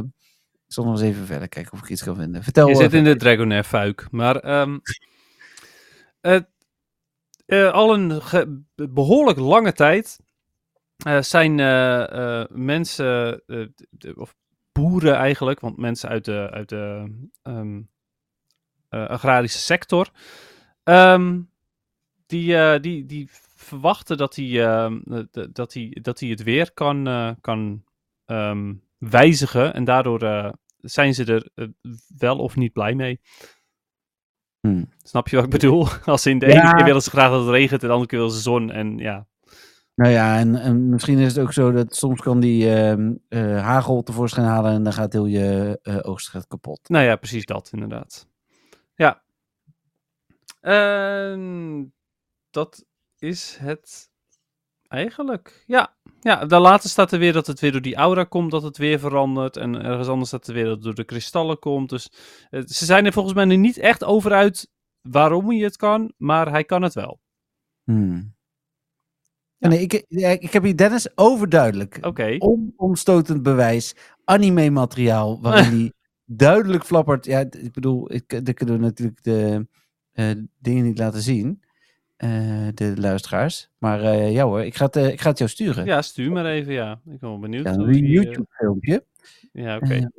ik 0.67 0.73
zal 0.79 0.85
nog 0.85 0.93
eens 0.93 1.03
even 1.03 1.27
verder 1.27 1.49
kijken 1.49 1.73
of 1.73 1.79
ik 1.79 1.89
iets 1.89 2.03
kan 2.03 2.17
vinden. 2.17 2.43
Vertel 2.43 2.69
Je 2.69 2.75
zit 2.75 2.93
in 2.93 3.05
de 3.05 3.17
Dragonair 3.17 3.65
fuik. 3.65 4.07
Maar 4.11 4.37
ehm, 4.37 4.79
eh, 7.47 7.71
al 7.73 7.95
een 7.95 8.23
behoorlijk 8.75 9.39
lange 9.39 9.73
tijd 9.73 10.19
zijn 11.21 11.55
mensen, 12.65 13.43
of 14.15 14.35
boeren 14.73 15.15
eigenlijk, 15.15 15.61
want 15.61 15.77
mensen 15.77 16.09
uit 16.09 16.25
de, 16.25 16.49
uit 16.51 16.69
de 16.69 17.15
ehm, 17.43 17.77
eh, 17.77 17.83
agrarische 18.99 19.59
sector, 19.59 20.11
ehm, 20.85 21.41
die, 22.27 22.57
eh, 22.57 22.81
die, 22.81 23.07
die 23.07 23.29
verwachten 23.57 24.17
dat 24.17 24.37
hij, 24.37 24.67
ehm, 24.67 25.01
eh, 25.33 25.45
dat 25.53 25.73
hij, 25.73 25.97
dat 26.03 26.21
hij 26.21 26.29
het 26.29 26.43
weer 26.43 26.73
kan, 26.73 27.07
eh, 27.07 27.31
kan 27.41 27.85
ehm, 28.27 28.75
wijzigen. 28.99 29.75
En 29.75 29.85
daardoor 29.85 30.23
eh, 30.23 30.53
zijn 30.79 31.15
ze 31.15 31.25
er 31.25 31.49
eh, 31.55 31.67
wel 32.19 32.39
of 32.39 32.57
niet 32.57 32.73
blij 32.73 32.95
mee. 32.95 33.21
Hmm. 34.61 34.89
Snap 35.03 35.29
je 35.29 35.37
wat 35.37 35.45
ik 35.45 35.51
bedoel? 35.51 35.87
Als 36.05 36.27
in 36.27 36.39
de 36.39 36.47
Ja. 36.47 36.63
ene 36.63 36.75
keer 36.75 36.85
willen 36.85 37.03
ze 37.03 37.11
graag 37.11 37.31
dat 37.31 37.41
het 37.41 37.49
regent, 37.51 37.81
en 37.83 37.87
de 37.87 37.93
andere 37.93 38.09
keer 38.11 38.19
willen 38.19 38.35
ze 38.35 38.41
zon. 38.41 38.71
En 38.71 38.99
ja, 38.99 39.27
Nou 39.95 40.11
ja, 40.13 40.39
en, 40.39 40.55
en 40.57 40.89
misschien 40.89 41.19
is 41.19 41.35
het 41.35 41.45
ook 41.45 41.53
zo 41.53 41.73
dat 41.73 41.95
soms 41.97 42.21
kan 42.21 42.41
die 42.41 42.71
eh, 42.75 42.95
hagel 43.63 44.03
tevoorschijn 44.03 44.47
halen 44.47 44.73
en 44.73 44.83
dan 44.83 44.93
gaat 44.93 45.13
heel 45.13 45.27
je 45.27 45.79
eh, 45.83 45.99
oogst 46.03 46.29
gaat 46.29 46.47
kapot. 46.47 46.89
nou 46.89 47.05
ja, 47.05 47.17
precies 47.17 47.45
dat 47.45 47.69
inderdaad. 47.73 48.29
Ja. 48.95 49.23
En 50.61 51.95
dat 52.51 52.85
is 53.19 53.57
het 53.61 54.11
eigenlijk. 54.89 55.65
Ja. 55.67 55.97
ja, 56.21 56.45
daar 56.47 56.61
later 56.61 56.91
staat 56.91 57.13
er 57.13 57.19
weer 57.19 57.33
dat 57.33 57.47
het 57.47 57.61
weer 57.61 57.73
door 57.73 57.81
die 57.81 57.97
aura 57.97 58.25
komt, 58.25 58.51
dat 58.51 58.63
het 58.63 58.77
weer 58.77 58.99
verandert. 58.99 59.57
En 59.57 59.85
ergens 59.85 60.09
anders 60.09 60.29
staat 60.29 60.47
er 60.47 60.55
weer 60.55 60.65
dat 60.65 60.75
het 60.75 60.83
door 60.83 60.95
de 60.95 61.05
kristallen 61.05 61.59
komt. 61.59 61.89
Dus 61.89 62.11
eh, 62.51 62.63
ze 62.67 62.85
zijn 62.85 63.07
er 63.07 63.13
volgens 63.13 63.35
mij 63.35 63.45
nu 63.45 63.57
niet 63.57 63.79
echt 63.79 64.05
over 64.05 64.33
uit 64.33 64.71
waarom 65.01 65.49
hij 65.49 65.59
het 65.59 65.77
kan, 65.77 66.13
maar 66.17 66.51
hij 66.51 66.65
kan 66.65 66.83
het 66.83 66.95
wel. 66.95 67.21
Hmm. 67.85 68.35
Ja, 69.57 69.69
Nee, 69.69 69.81
ik, 69.81 69.93
ik 70.43 70.53
heb 70.53 70.63
hier 70.63 70.77
Dennis 70.77 71.17
overduidelijk. 71.17 71.99
Oké. 72.01 72.37
Onomstotend 72.39 73.43
bewijs. 73.43 73.95
Anime-materiaal 74.25 75.41
waarin 75.41 75.71
hij 75.81 75.93
duidelijk 76.37 76.85
flappert. 76.85 77.25
Ja, 77.25 77.39
ik 77.39 77.73
bedoel, 77.73 78.13
ik, 78.13 78.45
dan 78.45 78.55
kunnen 78.55 78.77
we 78.77 78.83
natuurlijk 78.83 79.23
de 79.23 79.67
eh, 80.13 80.31
dingen 80.59 80.85
niet 80.85 80.99
laten 80.99 81.23
zien. 81.23 81.63
eh, 82.17 82.69
de 82.75 82.95
luisteraars. 82.97 83.71
Maar 83.79 84.03
eh, 84.03 84.33
ja 84.33 84.45
hoor, 84.45 84.63
ik 84.63 84.75
ga, 84.77 84.85
het, 84.85 84.97
ik 84.97 85.21
ga 85.21 85.29
het 85.29 85.39
jou 85.39 85.51
sturen. 85.51 85.85
Ja, 85.85 86.03
stuur 86.03 86.33
maar 86.33 86.47
even, 86.47 86.73
ja. 86.73 86.93
Ik 86.93 87.19
ben 87.21 87.29
wel 87.29 87.39
benieuwd. 87.39 87.65
Ja, 87.67 87.75
hoe 87.75 87.87
een 87.87 87.93
die, 87.93 88.09
YouTube-filmpje. 88.09 89.05
ja, 89.53 89.77
oké. 89.77 90.11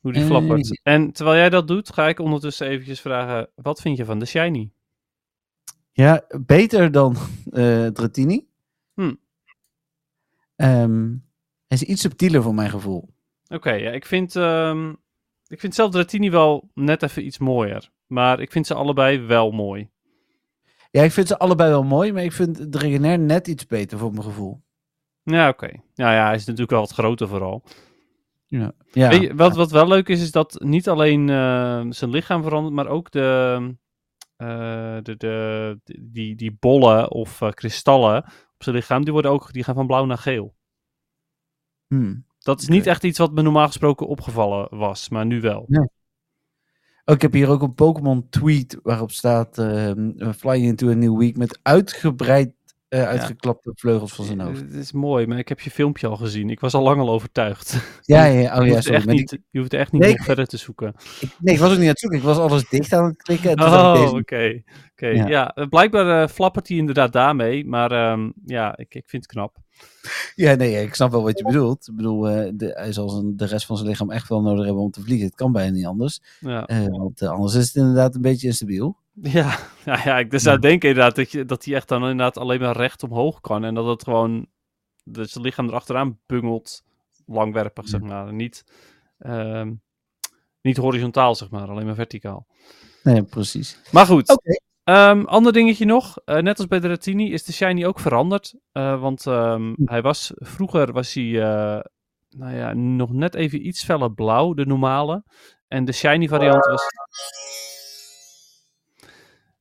Hoe 0.00 0.12
die 0.12 0.24
flappert. 0.24 0.80
En 0.82 1.12
terwijl 1.12 1.36
jij 1.36 1.50
dat 1.50 1.68
doet, 1.68 1.92
ga 1.92 2.08
ik 2.08 2.18
ondertussen 2.18 2.66
eventjes 2.66 3.00
vragen, 3.00 3.48
wat 3.54 3.80
vind 3.80 3.96
je 3.96 4.04
van 4.04 4.18
de 4.18 4.24
Shiny? 4.24 4.70
Ja, 5.92 6.26
beter 6.46 6.92
dan 6.92 7.16
eh 7.50 7.86
Dratini. 7.86 8.46
Hm. 8.94 9.14
Ehm, 10.56 11.08
hij 11.66 11.78
is 11.78 11.82
iets 11.82 12.00
subtieler 12.00 12.42
voor 12.42 12.54
mijn 12.54 12.70
gevoel. 12.70 13.08
Oké, 13.54 13.72
ja, 13.72 13.90
ik 13.90 14.06
vind, 14.06 14.36
ehm, 14.36 14.90
ik 15.46 15.60
vind 15.60 15.74
zelf 15.74 15.90
Dratini 15.90 16.30
wel 16.30 16.70
net 16.74 17.02
even 17.02 17.26
iets 17.26 17.38
mooier. 17.38 17.90
Maar 18.06 18.40
ik 18.40 18.52
vind 18.52 18.66
ze 18.66 18.74
allebei 18.74 19.20
wel 19.20 19.50
mooi. 19.50 19.90
Ja, 20.90 21.02
ik 21.02 21.12
vind 21.12 21.28
ze 21.28 21.38
allebei 21.38 21.70
wel 21.70 21.82
mooi, 21.82 22.12
maar 22.12 22.22
ik 22.22 22.32
vind 22.32 22.72
Dragonair 22.72 23.18
net 23.18 23.48
iets 23.48 23.66
beter 23.66 23.98
voor 23.98 24.10
mijn 24.10 24.22
gevoel. 24.22 24.62
Ja, 25.22 25.48
oké. 25.48 25.66
Nou 25.94 26.14
ja, 26.14 26.24
hij 26.24 26.34
is 26.34 26.44
natuurlijk 26.44 26.70
wel 26.70 26.80
wat 26.80 26.90
groter 26.90 27.28
vooral. 27.28 27.64
Ja. 28.46 28.72
ja. 28.92 29.08
Weet 29.08 29.20
je, 29.20 29.34
wat, 29.34 29.56
wat 29.56 29.70
wel 29.70 29.88
leuk 29.88 30.08
is, 30.08 30.22
is 30.22 30.30
dat 30.30 30.60
niet 30.60 30.88
alleen 30.88 31.28
eh, 31.28 31.84
zijn 31.88 32.10
lichaam 32.10 32.42
verandert, 32.42 32.74
maar 32.74 32.88
ook 32.88 33.10
de, 33.10 33.74
eh, 34.36 34.96
de, 35.02 35.16
de, 35.16 35.80
die, 36.00 36.34
die 36.34 36.56
bollen 36.60 37.10
of 37.10 37.40
eh, 37.40 37.50
kristallen 37.50 38.24
op 38.24 38.62
zijn 38.62 38.76
lichaam, 38.76 39.04
die, 39.04 39.12
worden 39.12 39.30
ook, 39.30 39.52
die 39.52 39.64
gaan 39.64 39.74
van 39.74 39.86
blauw 39.86 40.04
naar 40.04 40.18
geel. 40.18 40.56
Hmm. 41.86 42.26
Dat 42.42 42.60
is 42.60 42.68
niet 42.68 42.86
echt 42.86 43.04
iets 43.04 43.18
wat 43.18 43.32
me 43.32 43.42
normaal 43.42 43.66
gesproken 43.66 44.06
opgevallen 44.06 44.68
was, 44.78 45.08
maar 45.08 45.26
nu 45.26 45.40
wel. 45.40 45.66
Oh, 47.04 47.14
ik 47.14 47.22
heb 47.22 47.32
hier 47.32 47.48
ook 47.48 47.62
een 47.62 47.74
Pokémon 47.74 48.28
tweet 48.28 48.78
waarop 48.82 49.10
staat 49.10 49.58
uh, 49.58 49.90
Flying 50.36 50.66
into 50.66 50.90
a 50.90 50.94
New 50.94 51.18
Week 51.18 51.36
met 51.36 51.58
uitgebreid 51.62 52.50
eh, 52.88 53.02
uitgeklapte 53.08 53.72
vleugels 53.74 54.12
van 54.12 54.24
zijn 54.24 54.40
Eh, 54.40 54.46
hoofd. 54.46 54.60
Het 54.60 54.74
is 54.74 54.92
mooi, 54.92 55.26
maar 55.26 55.38
ik 55.38 55.48
heb 55.48 55.60
je 55.60 55.70
filmpje 55.70 56.06
al 56.06 56.16
gezien. 56.16 56.50
Ik 56.50 56.60
was 56.60 56.74
al 56.74 56.82
lang 56.82 57.00
al 57.00 57.10
overtuigd. 57.10 57.76
Ja, 58.02 58.24
ja, 58.24 58.58
oh 58.58 58.62
je, 58.62 58.68
ja, 58.68 58.72
hoeft 58.72 58.82
sorry. 58.84 58.98
echt 58.98 59.06
niet, 59.06 59.38
je 59.50 59.58
hoeft 59.58 59.72
echt 59.72 59.92
niet 59.92 60.02
Nee, 60.02 60.12
nog 60.14 60.24
verder 60.24 60.46
te 60.46 60.56
zoeken. 60.56 60.94
ik, 61.20 61.36
nee, 61.40 61.54
ik 61.54 61.60
was 61.60 61.68
ook 61.70 61.76
niet 61.76 61.84
aan 61.84 61.90
het 61.90 61.98
zoeken. 62.00 62.18
Ik 62.18 62.24
was 62.24 62.38
alles 62.38 62.68
dicht 62.68 62.92
aan 62.92 63.04
het 63.04 63.22
klikken. 63.22 63.50
En 63.54 63.64
Oh, 63.64 64.12
oké. 64.12 64.62
Oké, 64.92 65.06
Ja. 65.06 65.26
ja. 65.28 65.54
eh, 65.54 65.66
blijkbaar 65.68 66.28
flappert 66.28 66.68
hij 66.68 66.76
inderdaad 66.76 67.12
daarmee, 67.12 67.66
maar 67.66 67.92
ehm, 67.92 68.30
ja, 68.44 68.76
ik, 68.76 68.94
ik 68.94 69.08
vind 69.08 69.22
het 69.22 69.32
knap. 69.32 69.56
Ja, 70.34 70.54
nee, 70.54 70.82
ik 70.82 70.94
snap 70.94 71.10
wel 71.10 71.22
wat 71.22 71.38
je 71.38 71.44
bedoelt. 71.44 71.88
Ik 71.88 71.96
bedoel, 71.96 72.28
eh, 72.28 72.50
de, 72.54 72.66
hij 72.66 72.92
zal 72.92 73.08
zijn, 73.08 73.36
de 73.36 73.44
rest 73.46 73.66
van 73.66 73.76
zijn 73.76 73.88
lichaam 73.88 74.10
echt 74.10 74.28
wel 74.28 74.42
nodig 74.42 74.64
hebben 74.64 74.82
om 74.82 74.90
te 74.90 75.00
vliegen. 75.02 75.26
Het 75.26 75.34
kan 75.34 75.52
bijna 75.52 75.70
niet 75.70 75.86
anders. 75.86 76.20
Ja, 76.40 76.66
Eh, 76.66 76.86
want 76.86 77.22
eh, 77.22 77.28
anders 77.28 77.54
is 77.54 77.66
het 77.66 77.76
inderdaad 77.76 78.14
een 78.14 78.20
beetje 78.20 78.46
instabiel. 78.46 78.96
ja, 79.22 79.58
ja, 79.84 80.00
ja 80.04 80.18
ik 80.18 80.30
dus 80.30 80.42
zou 80.42 80.58
denken 80.58 80.88
inderdaad 80.88 81.16
dat, 81.16 81.32
je, 81.32 81.44
dat 81.44 81.64
hij 81.64 81.74
echt 81.74 81.88
dan 81.88 82.00
inderdaad 82.02 82.38
alleen 82.38 82.60
maar 82.60 82.76
recht 82.76 83.02
omhoog 83.02 83.40
kan 83.40 83.64
en 83.64 83.74
dat 83.74 83.86
het 83.86 84.02
gewoon, 84.04 84.46
dat 85.04 85.30
zijn 85.30 85.44
lichaam 85.44 85.68
erachteraan 85.68 86.18
bungelt, 86.26 86.82
langwerpig 87.26 87.88
zeg 87.88 88.00
maar. 88.00 88.28
En 88.28 88.36
Niet, 88.36 88.64
ehm, 89.18 89.72
niet 90.62 90.76
horizontaal 90.76 91.34
zeg 91.34 91.50
maar, 91.50 91.68
alleen 91.68 91.86
maar 91.86 91.94
verticaal. 91.94 92.46
Nee, 93.02 93.22
precies. 93.22 93.78
Maar 93.90 94.06
goed, 94.06 94.28
Oké. 94.30 94.60
Ehm, 94.84 95.24
ander 95.24 95.52
dingetje 95.52 95.84
nog. 95.84 96.18
Eh, 96.24 96.38
net 96.38 96.58
als 96.58 96.66
bij 96.66 96.80
de 96.80 96.88
Ratini 96.88 97.32
is 97.32 97.44
de 97.44 97.52
Shiny 97.52 97.84
ook 97.84 98.00
veranderd. 98.00 98.54
Eh, 98.72 99.00
want 99.00 99.26
ehm, 99.26 99.72
hij 99.84 100.02
was, 100.02 100.32
vroeger 100.34 100.92
was 100.92 101.12
hij 101.14 101.42
eh, 101.42 101.80
nou 102.28 102.56
ja, 102.56 102.72
nog 102.72 103.12
net 103.12 103.34
even 103.34 103.66
iets 103.66 103.84
feller 103.84 104.12
blauw, 104.12 104.54
de 104.54 104.66
normale. 104.66 105.24
En 105.68 105.84
de 105.84 105.92
Shiny 105.92 106.28
variant 106.28 106.66
was... 106.66 106.82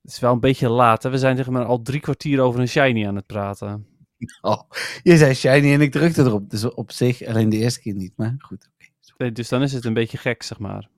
Het 0.01 0.11
is 0.11 0.19
wel 0.19 0.33
een 0.33 0.39
beetje 0.39 0.69
laat. 0.69 1.03
Hè? 1.03 1.09
We 1.09 1.17
zijn 1.17 1.37
zeg 1.37 1.49
maar 1.49 1.65
al 1.65 1.81
drie 1.81 1.99
kwartier 1.99 2.41
over 2.41 2.59
een 2.59 2.67
Shiny 2.67 3.07
aan 3.07 3.15
het 3.15 3.25
praten. 3.25 3.87
Oh, 4.41 4.61
je 5.03 5.17
zei 5.17 5.33
shiny 5.33 5.73
en 5.73 5.81
ik 5.81 5.91
drukte 5.91 6.21
erop. 6.21 6.49
Dus 6.49 6.73
op 6.73 6.91
zich 6.91 7.25
alleen 7.25 7.49
de 7.49 7.57
eerste 7.57 7.79
keer 7.79 7.93
niet. 7.93 8.13
Maar 8.15 8.35
goed. 8.37 8.69
Nee, 9.17 9.31
Dus 9.31 9.49
dan 9.49 9.61
is 9.61 9.73
het 9.73 9.85
een 9.85 9.93
beetje 9.93 10.17
gek, 10.17 10.43
zeg 10.43 10.59
maar. 10.59 10.89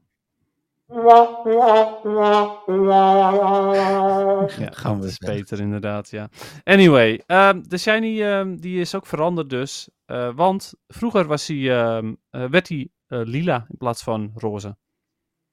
Ja, 4.57 4.71
gaan 4.71 5.01
we 5.01 5.15
beter 5.25 5.59
inderdaad, 5.59 6.09
ja. 6.09 6.29
Anyway, 6.63 7.21
ehm, 7.25 7.61
de 7.67 7.77
Shiny 7.77 8.43
die 8.43 8.55
die 8.59 8.79
is 8.79 8.95
ook 8.95 9.05
veranderd 9.05 9.49
dus. 9.49 9.89
eh, 10.05 10.35
want 10.35 10.73
vroeger 10.87 11.25
was 11.25 11.47
hij, 11.47 11.71
ehm, 11.79 12.13
eh, 12.29 12.45
werd 12.49 12.67
hij 12.69 12.89
eh, 13.07 13.21
lila 13.23 13.65
in 13.69 13.77
plaats 13.77 14.03
van 14.03 14.31
roze. 14.35 14.77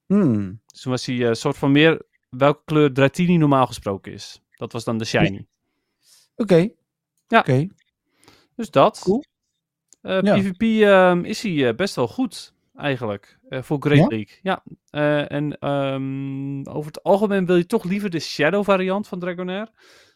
Hmm. 0.07 0.61
Dus 0.67 0.81
toen 0.81 0.93
was 0.93 1.07
hij 1.07 1.21
een 1.27 1.37
soort 1.37 1.57
van 1.57 1.73
meer 1.73 2.03
welke 2.29 2.63
kleur 2.65 2.93
Dratini 2.93 3.37
normaal 3.37 3.67
gesproken 3.67 4.13
is. 4.13 4.43
Dat 4.51 4.73
was 4.73 4.85
dan 4.85 4.99
de 4.99 5.05
Shiny. 5.05 5.47
Oké. 6.37 6.69
Ja. 7.27 7.39
Oké. 7.39 7.67
Dus 8.55 8.71
dat. 8.71 8.99
Cool. 8.99 9.25
Ja. 10.01 10.21
PvP 10.21 10.63
ehm, 10.63 11.25
is 11.25 11.43
hij 11.43 11.75
best 11.75 11.95
wel 11.95 12.09
goed, 12.09 12.55
eigenlijk. 12.79 13.39
eh, 13.49 13.63
voor 13.63 13.77
Great 13.81 13.99
Ja? 13.99 14.07
League. 14.07 14.39
Ja. 14.43 14.63
Eh, 14.91 15.33
en 15.33 15.59
ehm, 15.59 16.63
over 16.77 16.87
het 16.87 17.03
algemeen 17.03 17.47
wil 17.47 17.57
je 17.57 17.67
toch 17.67 17.85
liever 17.85 18.11
de 18.11 18.21
Shadow 18.21 18.65
variant 18.65 19.09
van 19.09 19.19
Dragonair. 19.19 19.69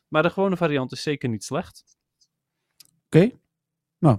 Maar 0.09 0.23
de 0.23 0.31
gewone 0.31 0.57
variant 0.57 0.93
is 0.93 1.03
zeker 1.03 1.29
niet 1.29 1.45
slecht. 1.45 1.85
Oké. 3.07 3.31
Nou, 3.99 4.19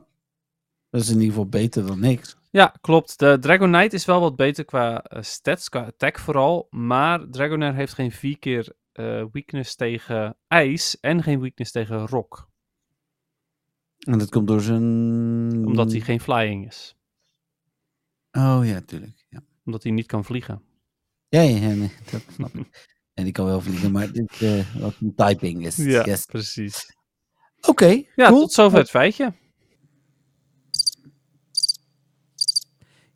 dat 0.89 1.01
is 1.01 1.07
in 1.07 1.13
ieder 1.15 1.29
geval 1.29 1.47
beter 1.47 1.85
dan 1.85 1.99
niks. 1.99 2.37
Ja, 2.49 2.73
klopt. 2.81 3.19
De 3.19 3.37
Dragonite 3.39 3.95
is 3.95 4.05
wel 4.05 4.19
wat 4.19 4.35
beter 4.35 4.65
qua 4.65 5.03
eh, 5.03 5.21
stats, 5.21 5.69
qua 5.69 5.83
attack 5.85 6.19
vooral. 6.19 6.67
Maar 6.69 7.29
Dragonair 7.29 7.73
heeft 7.73 7.93
geen 7.93 8.11
vier 8.11 8.39
keer 8.39 8.73
eh, 8.91 9.25
weakness 9.31 9.75
tegen 9.75 10.37
ijs 10.47 10.99
en 10.99 11.23
geen 11.23 11.39
weakness 11.39 11.71
tegen 11.71 12.07
rock. 12.07 12.49
En 13.99 14.17
dat 14.19 14.29
komt 14.29 14.47
door 14.47 14.61
zijn... 14.61 14.81
Omdat 15.65 15.91
hij 15.91 15.99
geen 15.99 16.19
flying 16.19 16.67
is. 16.67 16.95
Oh 18.37 18.61
ja, 18.63 18.81
tuurlijk. 18.81 19.25
Ja, 19.29 19.41
Omdat 19.65 19.83
hij 19.83 19.91
niet 19.91 20.05
kan 20.05 20.25
vliegen. 20.25 20.61
ja, 21.29 21.41
ja, 21.41 21.57
ja, 21.57 21.73
nee, 21.73 21.91
dat 22.11 22.21
snap 22.33 22.53
ik. 22.55 22.91
En 23.13 23.23
die 23.23 23.33
kan 23.33 23.45
wel 23.45 23.61
vliegen, 23.61 23.91
maar 23.91 24.11
dit 24.11 24.41
eh 24.41 24.75
wat 24.75 24.95
een 25.01 25.15
typing 25.15 25.65
is. 25.65 25.75
Yes. 25.75 26.25
precies. 26.25 26.85
Oké, 27.67 27.85
Ja, 28.15 28.27
cool. 28.27 28.39
tot 28.39 28.51
zover 28.53 28.77
het 28.79 28.89
feitje. 28.89 29.33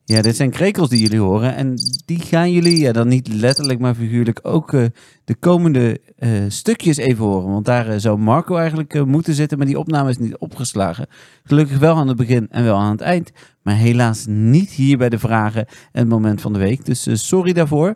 Ja, 0.10 0.22
dit 0.22 0.36
zijn 0.36 0.50
krekels 0.50 0.90
die 0.90 1.02
jullie 1.02 1.20
horen. 1.20 1.56
En 1.56 1.74
die 2.06 2.20
gaan 2.20 2.52
jullie, 2.52 2.80
ja, 2.80 2.92
dan 2.92 3.08
niet 3.08 3.28
letterlijk, 3.28 3.80
maar 3.80 3.96
figuurlijk 3.96 4.40
ook 4.42 4.74
eh, 4.74 4.86
de 5.24 5.36
komende 5.36 6.02
eh, 6.16 6.30
stukjes 6.48 6.98
even 6.98 7.26
horen. 7.26 7.52
Want 7.52 7.66
daar 7.66 7.88
eh, 7.88 7.98
zou 7.98 8.18
Marco 8.18 8.56
eigenlijk 8.56 9.06
moeten 9.06 9.34
zitten, 9.34 9.58
maar 9.58 9.68
die 9.68 9.80
opname 9.80 10.10
is 10.10 10.18
niet 10.18 10.38
opgeslagen. 10.38 11.08
Gelukkig 11.44 11.78
wel 11.78 11.96
aan 11.96 12.08
het 12.08 12.18
begin 12.18 12.48
en 12.50 12.64
wel 12.64 12.78
aan 12.78 12.92
het 12.92 13.02
eind. 13.02 13.32
Maar 13.62 13.76
helaas 13.76 14.26
niet 14.28 14.70
hier 14.70 14.98
bij 14.98 15.10
de 15.10 15.20
vragen 15.20 15.66
en 15.92 16.00
het 16.00 16.10
moment 16.10 16.42
van 16.42 16.54
de 16.54 16.60
week. 16.60 16.86
Dus 16.86 17.28
sorry 17.28 17.54
daarvoor. 17.54 17.96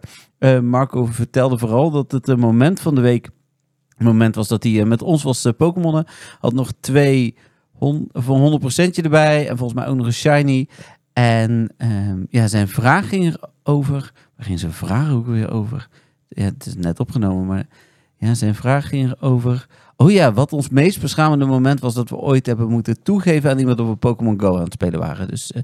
Marco 0.62 1.06
vertelde 1.06 1.58
vooral 1.58 1.92
dat 1.92 2.12
het 2.12 2.30
eh, 2.30 2.36
moment 2.36 2.80
van 2.80 2.96
de 2.96 3.02
week. 3.02 3.30
Het 3.98 4.08
moment 4.08 4.36
was 4.36 4.48
dat 4.48 4.64
hij 4.64 4.86
met 4.86 5.02
ons 5.02 5.24
was 5.24 5.48
Pokémonnen. 5.58 6.06
Had 6.40 6.54
nog 6.54 6.72
twee 6.80 7.36
voor 8.12 8.60
100% 8.62 8.66
erbij. 8.92 9.48
En 9.50 9.58
volgens 9.58 9.80
mij 9.80 9.88
ook 9.88 9.96
nog 9.96 10.06
een 10.06 10.14
shiny. 10.14 10.68
En 11.22 11.70
ehm, 11.78 12.24
ja, 12.30 12.48
zijn 12.48 12.68
vraag 12.68 13.10
ging 13.10 13.38
erover. 13.64 14.12
Waar 14.36 14.46
ging 14.46 14.60
zijn 14.60 14.72
vraag 14.72 15.12
ook 15.12 15.26
weer 15.26 15.52
over? 15.52 15.88
Ja, 16.28 16.44
het 16.44 16.66
is 16.66 16.76
net 16.76 17.00
opgenomen, 17.00 17.46
maar 17.46 17.68
ja, 18.18 18.34
zijn 18.34 18.56
vraag 18.56 18.88
ging 18.88 19.12
erover. 19.12 19.68
Oh 19.96 20.12
ja, 20.12 20.34
wat 20.34 20.54
ons 20.54 20.70
meest 20.70 21.02
beschamende 21.02 21.46
moment 21.46 21.80
was 21.80 21.94
dat 21.94 22.10
we 22.10 22.16
ooit 22.16 22.46
hebben 22.46 22.70
moeten 22.70 23.04
toegeven 23.04 23.50
aan 23.50 23.60
iemand 23.60 23.78
dat 23.78 23.88
we 23.88 23.96
Pokémon 23.96 24.40
Go 24.40 24.56
aan 24.56 24.64
het 24.64 24.74
spelen 24.74 25.00
waren. 25.00 25.28
Dus 25.28 25.52
eh, 25.52 25.62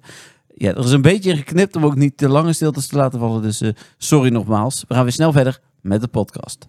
ja, 0.56 0.70
er 0.70 0.84
is 0.84 0.92
een 0.92 1.02
beetje 1.02 1.36
geknipt 1.36 1.76
om 1.76 1.86
ook 1.86 1.96
niet 1.96 2.18
te 2.18 2.30
lange 2.30 2.54
stiltes 2.54 2.88
te 2.88 2.96
laten 2.96 3.20
vallen. 3.20 3.42
Dus 3.42 3.62
eh, 3.62 3.72
sorry 3.98 4.30
nogmaals. 4.30 4.86
We 4.88 4.94
gaan 4.94 5.04
weer 5.04 5.12
snel 5.12 5.32
verder 5.32 5.60
met 5.82 6.02
de 6.02 6.08
podcast. 6.08 6.68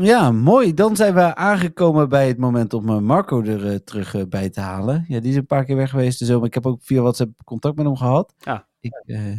Ja, 0.00 0.30
mooi. 0.32 0.74
Dan 0.74 0.96
zijn 0.96 1.14
we 1.14 1.34
aangekomen 1.34 2.08
bij 2.08 2.28
het 2.28 2.38
moment 2.38 2.72
om 2.74 2.88
eh, 2.88 2.98
Marco 2.98 3.42
er 3.42 3.70
eh, 3.70 3.74
terug 3.76 4.14
eh, 4.14 4.24
bij 4.28 4.50
te 4.50 4.60
halen. 4.60 5.04
Ja, 5.08 5.20
die 5.20 5.30
is 5.30 5.36
een 5.36 5.46
paar 5.46 5.64
keer 5.64 5.76
weg 5.76 5.90
geweest. 5.90 6.18
Dus, 6.18 6.28
maar 6.28 6.44
ik 6.44 6.54
heb 6.54 6.66
ook 6.66 6.82
via 6.82 7.00
WhatsApp 7.00 7.44
contact 7.44 7.76
met 7.76 7.86
hem 7.86 7.96
gehad. 7.96 8.34
Ja. 8.38 8.66
Ik 8.80 8.92
eh, 9.06 9.32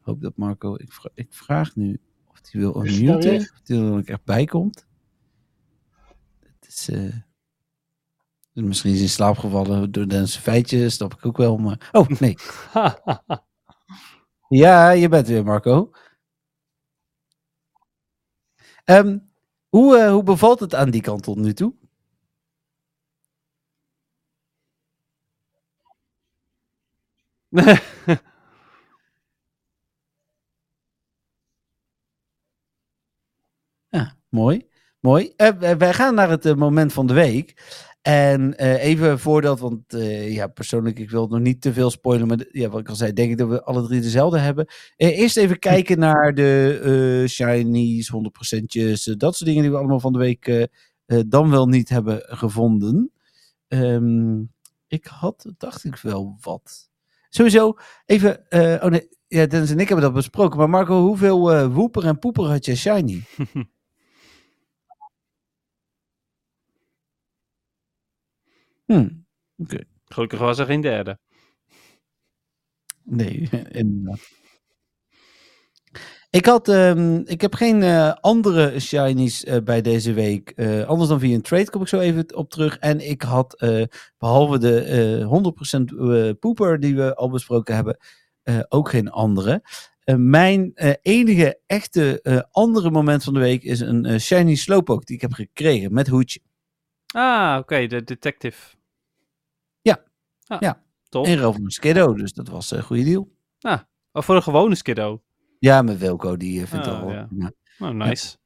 hoop 0.00 0.20
dat 0.20 0.36
Marco... 0.36 0.74
Ik, 0.74 0.92
vra- 0.92 1.10
ik 1.14 1.26
vraag 1.34 1.76
nu 1.76 2.00
of 2.28 2.38
hij 2.50 2.60
wil 2.60 2.86
unmuten. 2.86 3.36
Of 3.40 3.60
hij 3.64 3.76
er 3.78 3.92
ook 3.92 4.06
echt 4.06 4.24
bij 4.24 4.44
komt. 4.44 4.86
Het 6.38 6.68
is... 6.68 6.88
eh, 6.88 7.14
misschien 8.52 8.90
is 8.90 8.96
hij 8.96 9.04
in 9.06 9.12
slaap 9.12 9.38
gevallen 9.38 9.92
door 9.92 10.08
Dennis 10.08 10.36
feitje. 10.36 10.88
Snap 10.88 11.14
ik 11.14 11.26
ook 11.26 11.36
wel. 11.36 11.56
Maar... 11.58 11.88
Oh, 11.92 12.08
nee. 12.08 12.34
Ja, 14.48 14.90
je 14.90 15.08
bent 15.08 15.26
weer, 15.26 15.44
Marco. 15.44 15.90
Ehm, 18.84 19.18
hoe, 19.70 19.96
eh, 19.98 20.10
hoe 20.12 20.22
bevalt 20.22 20.60
het 20.60 20.74
aan 20.74 20.90
die 20.90 21.00
kant 21.00 21.22
tot 21.22 21.36
nu 21.36 21.52
toe? 21.54 21.74
Ja, 33.88 34.16
mooi. 34.28 34.68
Mooi. 35.00 35.32
Eh, 35.36 35.48
wij- 35.76 35.94
gaan 35.94 36.14
naar 36.14 36.30
het 36.30 36.46
eh, 36.46 36.54
moment 36.54 36.92
van 36.92 37.06
de 37.06 37.14
week. 37.14 37.54
En 38.02 38.56
eh, 38.56 38.84
even 38.84 39.18
voordat, 39.18 39.60
want 39.60 39.94
eh, 39.94 40.32
ja, 40.34 40.46
persoonlijk, 40.46 40.98
ik 40.98 41.10
wil 41.10 41.26
nog 41.26 41.40
niet 41.40 41.60
te 41.60 41.72
veel 41.72 41.90
spoilen, 41.90 42.26
maar 42.28 42.46
ja, 42.50 42.68
wat 42.68 42.80
ik 42.80 42.88
al 42.88 42.94
zei, 42.94 43.12
denk 43.12 43.30
ik 43.30 43.38
dat 43.38 43.48
we 43.48 43.62
alle 43.64 43.86
drie 43.86 44.00
dezelfde 44.00 44.38
hebben. 44.38 44.66
Eh, 44.96 45.18
eerst 45.18 45.36
even 45.36 45.58
kijken 45.58 45.98
naar 45.98 46.34
de 46.34 47.24
shinies, 47.28 48.08
100%'tjes, 48.08 49.06
eh, 49.06 49.14
dat 49.16 49.36
soort 49.36 49.48
dingen 49.48 49.62
die 49.62 49.70
we 49.70 49.78
allemaal 49.78 50.00
van 50.00 50.12
de 50.12 50.18
week 50.18 50.68
dan 51.28 51.50
wel 51.50 51.66
niet 51.66 51.88
hebben 51.88 52.22
gevonden. 52.26 53.12
Ehm, 53.68 54.40
ik 54.86 55.06
had, 55.06 55.52
dacht 55.58 55.84
ik 55.84 55.96
wel 55.96 56.36
wat. 56.40 56.90
Sowieso, 57.28 57.76
even, 58.06 58.46
oh 58.82 58.90
nee, 58.90 59.08
ja, 59.28 59.46
Dennis 59.46 59.70
en 59.70 59.78
ik 59.78 59.88
hebben 59.88 60.04
dat 60.04 60.14
besproken, 60.14 60.58
maar 60.58 60.70
Marco, 60.70 61.00
hoeveel 61.00 61.68
woeper 61.68 62.04
en 62.04 62.18
poeper 62.18 62.44
had 62.44 62.64
je 62.64 62.76
shiny? 62.76 63.22
Hmm. 68.92 69.26
Gelukkig 70.04 70.38
was 70.38 70.58
er 70.58 70.66
geen 70.66 70.80
derde. 70.80 71.18
Nee, 73.04 73.48
inderdaad. 73.70 74.18
Ik, 76.30 76.46
had, 76.46 76.68
ehm, 76.68 77.16
ik 77.24 77.40
heb 77.40 77.54
geen 77.54 77.82
eh, 77.82 78.12
andere 78.12 78.80
shinies 78.80 79.44
eh, 79.44 79.62
bij 79.62 79.82
deze 79.82 80.12
week. 80.12 80.50
eh, 80.50 80.86
anders 80.86 81.08
dan 81.08 81.20
via 81.20 81.34
een 81.34 81.42
trade 81.42 81.70
kom 81.70 81.80
ik 81.82 81.88
zo 81.88 81.98
even 81.98 82.36
op 82.36 82.50
terug. 82.50 82.78
En 82.78 83.08
ik 83.10 83.22
had, 83.22 83.54
eh, 83.60 83.82
behalve 84.18 84.58
de 84.58 84.80
eh 84.82 85.26
100% 85.26 85.92
eh, 85.92 86.30
poeper 86.40 86.80
die 86.80 86.96
we 86.96 87.14
al 87.14 87.30
besproken 87.30 87.74
hebben, 87.74 87.96
ook 88.68 88.88
geen 88.88 89.10
andere. 89.10 89.62
Mijn 90.16 90.72
enige 91.02 91.60
echte 91.66 92.20
andere 92.50 92.90
moment 92.90 93.24
van 93.24 93.34
de 93.34 93.40
week 93.40 93.62
is 93.62 93.80
een 93.80 94.20
shiny 94.20 94.54
slowpoke 94.54 95.04
die 95.04 95.14
ik 95.16 95.20
heb 95.22 95.32
gekregen 95.32 95.92
met 95.92 96.08
hoedje. 96.08 96.40
Ah, 97.14 97.58
oké, 97.58 97.86
de 97.86 98.04
detective. 98.04 98.76
Ja. 100.50 100.56
Ah, 100.56 100.60
Ja. 100.62 100.82
Top. 101.08 101.26
In 101.26 101.36
ruil 101.38 101.52
voor 101.52 101.64
een 101.64 101.70
skiddo, 101.70 102.14
dus 102.14 102.32
dat 102.32 102.48
was 102.48 102.70
een 102.70 102.82
goede 102.82 103.04
deal. 103.04 103.28
Oh, 104.12 104.22
voor 104.22 104.34
een 104.36 104.42
gewone 104.42 104.74
skiddo. 104.74 105.22
Ja, 105.58 105.82
met 105.82 105.98
Wilco, 105.98 106.36
die 106.36 106.60
eh, 106.60 106.66
vindt 106.66 106.86
Ah, 106.86 107.02
al. 107.02 107.10
ja. 107.10 107.28
ja. 107.38 107.50
Nou, 107.78 107.94
nice. 107.94 108.36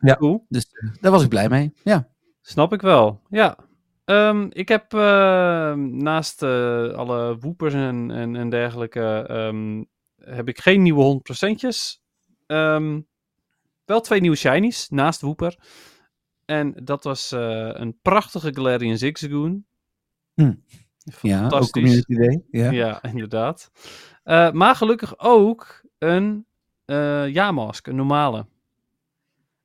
Ja. 0.00 0.16
Cool. 0.16 0.46
Dus 0.48 0.66
eh, 0.72 0.90
daar 1.00 1.12
was 1.12 1.22
ik 1.22 1.28
blij 1.28 1.48
mee. 1.48 1.72
Ja. 1.84 2.08
Snap 2.40 2.72
ik 2.72 2.80
wel. 2.80 3.22
Ja. 3.28 3.56
Ehm, 4.04 4.46
ik 4.50 4.68
heb 4.68 4.92
eh, 4.94 5.74
naast 5.74 6.42
eh, 6.42 6.88
alle 6.92 7.38
woepers 7.38 7.74
en, 7.74 8.10
en, 8.10 8.36
en 8.36 8.48
dergelijke, 8.48 9.24
ehm, 9.28 9.82
heb 10.16 10.48
ik 10.48 10.60
geen 10.60 10.82
nieuwe 10.82 11.02
100%'tjes. 11.04 12.02
Ehm, 12.46 13.00
wel 13.84 14.00
twee 14.00 14.20
nieuwe 14.20 14.36
shinies 14.36 14.88
naast 14.88 15.20
woeper. 15.20 15.56
En 16.44 16.74
dat 16.84 17.04
was 17.04 17.32
eh, 17.32 17.70
een 17.72 17.98
prachtige 18.02 18.54
Galarian 18.54 18.98
Zigzagoon. 18.98 19.64
Hm. 21.04 21.26
Ja, 21.26 21.44
ook 21.44 21.50
Fantastisch. 21.50 21.70
community 21.82 22.14
day. 22.14 22.42
Ja. 22.50 22.70
Ja, 22.70 23.02
inderdaad. 23.02 23.70
Eh, 24.22 24.50
maar 24.52 24.74
gelukkig 24.76 25.18
ook 25.18 25.82
een 25.98 26.46
eh 26.84 27.28
ja-mask, 27.28 27.86
een 27.86 27.96
normale. 27.96 28.46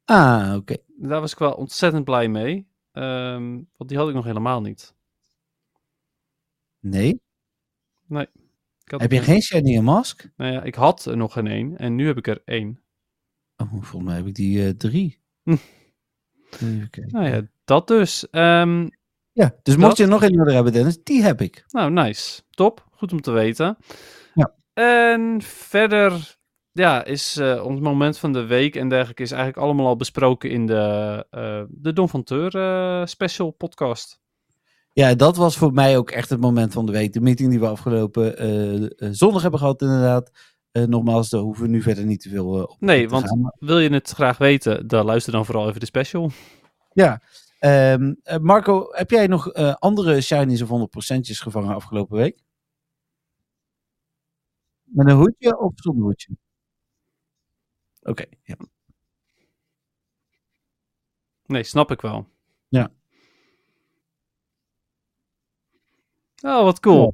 Ah, 0.05 0.53
oké. 0.55 0.75
Daar 0.97 1.21
was 1.21 1.31
ik 1.31 1.37
wel 1.37 1.51
ontzettend 1.51 2.03
blij 2.03 2.27
mee. 2.27 2.67
Ehm, 2.91 3.61
want 3.77 3.89
die 3.89 3.97
had 3.97 4.07
ik 4.07 4.13
nog 4.15 4.25
helemaal 4.25 4.61
niet. 4.61 4.95
Nee. 6.79 7.21
Had 8.07 9.01
Heb 9.01 9.11
je 9.11 9.21
geen 9.21 9.41
shiny 9.41 9.79
mask? 9.79 10.29
Nou 10.35 10.51
ja, 10.51 10.63
ik 10.63 10.75
had 10.75 11.05
er 11.05 11.17
nog 11.17 11.33
geen 11.33 11.47
één 11.47 11.77
en 11.77 11.95
nu 11.95 12.07
heb 12.07 12.17
ik 12.17 12.27
er 12.27 12.41
één. 12.45 12.81
Oh, 13.57 13.71
volgens 13.71 14.03
mij 14.03 14.15
heb 14.15 14.25
ik 14.27 14.35
die 14.35 14.65
eh, 14.65 14.69
drie. 14.69 15.19
Even 16.51 16.89
kijken. 16.89 17.07
Nou 17.11 17.27
ja, 17.27 17.41
dat 17.65 17.87
dus. 17.87 18.29
Ehm, 18.29 18.87
Ja, 19.37 19.55
dus 19.63 19.75
mocht 19.75 19.97
je 19.97 20.03
er 20.03 20.09
nog 20.09 20.23
een 20.23 20.39
hebben, 20.49 20.73
Dennis, 20.73 21.03
die 21.03 21.23
heb 21.23 21.41
ik. 21.41 21.63
nou, 21.67 21.91
nice. 21.91 22.41
Top. 22.49 22.85
Goed 22.91 23.11
om 23.11 23.21
te 23.21 23.31
weten. 23.31 23.77
Ja. 24.33 24.53
En 24.73 25.41
verder, 25.41 26.37
ja, 26.71 27.03
is 27.05 27.37
eh, 27.37 27.65
ons 27.65 27.79
moment 27.79 28.17
van 28.17 28.33
de 28.33 28.45
week 28.45 28.75
en 28.75 28.89
dergelijke 28.89 29.23
is 29.23 29.31
eigenlijk 29.31 29.61
allemaal 29.63 29.85
al 29.87 29.95
besproken 29.95 30.49
in 30.49 30.65
de, 30.65 31.25
eh 31.29 31.61
de 31.69 31.93
Don 31.93 32.09
van 32.09 32.23
Teur 32.23 32.55
eh, 32.55 33.05
special 33.05 33.51
podcast. 33.51 34.19
Ja, 34.93 35.15
dat 35.15 35.37
was 35.37 35.57
voor 35.57 35.73
mij 35.73 35.97
ook 35.97 36.11
echt 36.11 36.29
het 36.29 36.39
moment 36.41 36.73
van 36.73 36.85
de 36.85 36.91
week. 36.91 37.13
De 37.13 37.21
meeting 37.21 37.49
die 37.49 37.59
we 37.59 37.67
afgelopen 37.67 39.15
zondag 39.15 39.41
hebben 39.41 39.59
gehad, 39.59 39.81
inderdaad. 39.81 40.31
Nogmaals, 40.71 41.29
daar 41.29 41.41
hoeven 41.41 41.63
we 41.63 41.69
nu 41.69 41.81
verder 41.81 42.05
niet 42.05 42.21
te 42.21 42.29
veel 42.29 42.47
op 42.47 42.75
Nee, 42.79 43.03
te 43.05 43.09
want- 43.11 43.27
gaan. 43.27 43.53
Wil 43.59 43.79
je 43.79 43.89
het 43.89 44.09
graag 44.09 44.37
weten, 44.37 44.87
dan 44.87 45.05
luister 45.05 45.31
dan 45.31 45.45
vooral 45.45 45.67
even 45.67 45.79
de 45.79 45.85
special. 45.85 46.31
Ja. 46.93 47.21
Ehm, 47.59 48.13
eh, 48.23 48.37
Marco, 48.37 48.87
heb 48.91 49.09
jij 49.09 49.27
nog 49.27 49.51
eh, 49.51 49.73
andere 49.73 50.21
shinies 50.21 50.61
of 50.61 50.69
100%'tjes 50.69 51.39
gevangen 51.39 51.75
afgelopen 51.75 52.17
week? 52.17 52.39
Met 54.83 55.07
een 55.07 55.15
hoedje 55.15 55.59
of 55.59 55.71
zonder 55.75 56.03
hoedje? 56.03 56.37
Oké, 58.03 58.25
ja. 58.43 58.55
Nee, 61.45 61.63
snap 61.63 61.91
ik 61.91 62.01
wel. 62.01 62.27
Ja. 62.69 62.91
Oh, 66.43 66.63
wat 66.63 66.79
cool. 66.79 67.13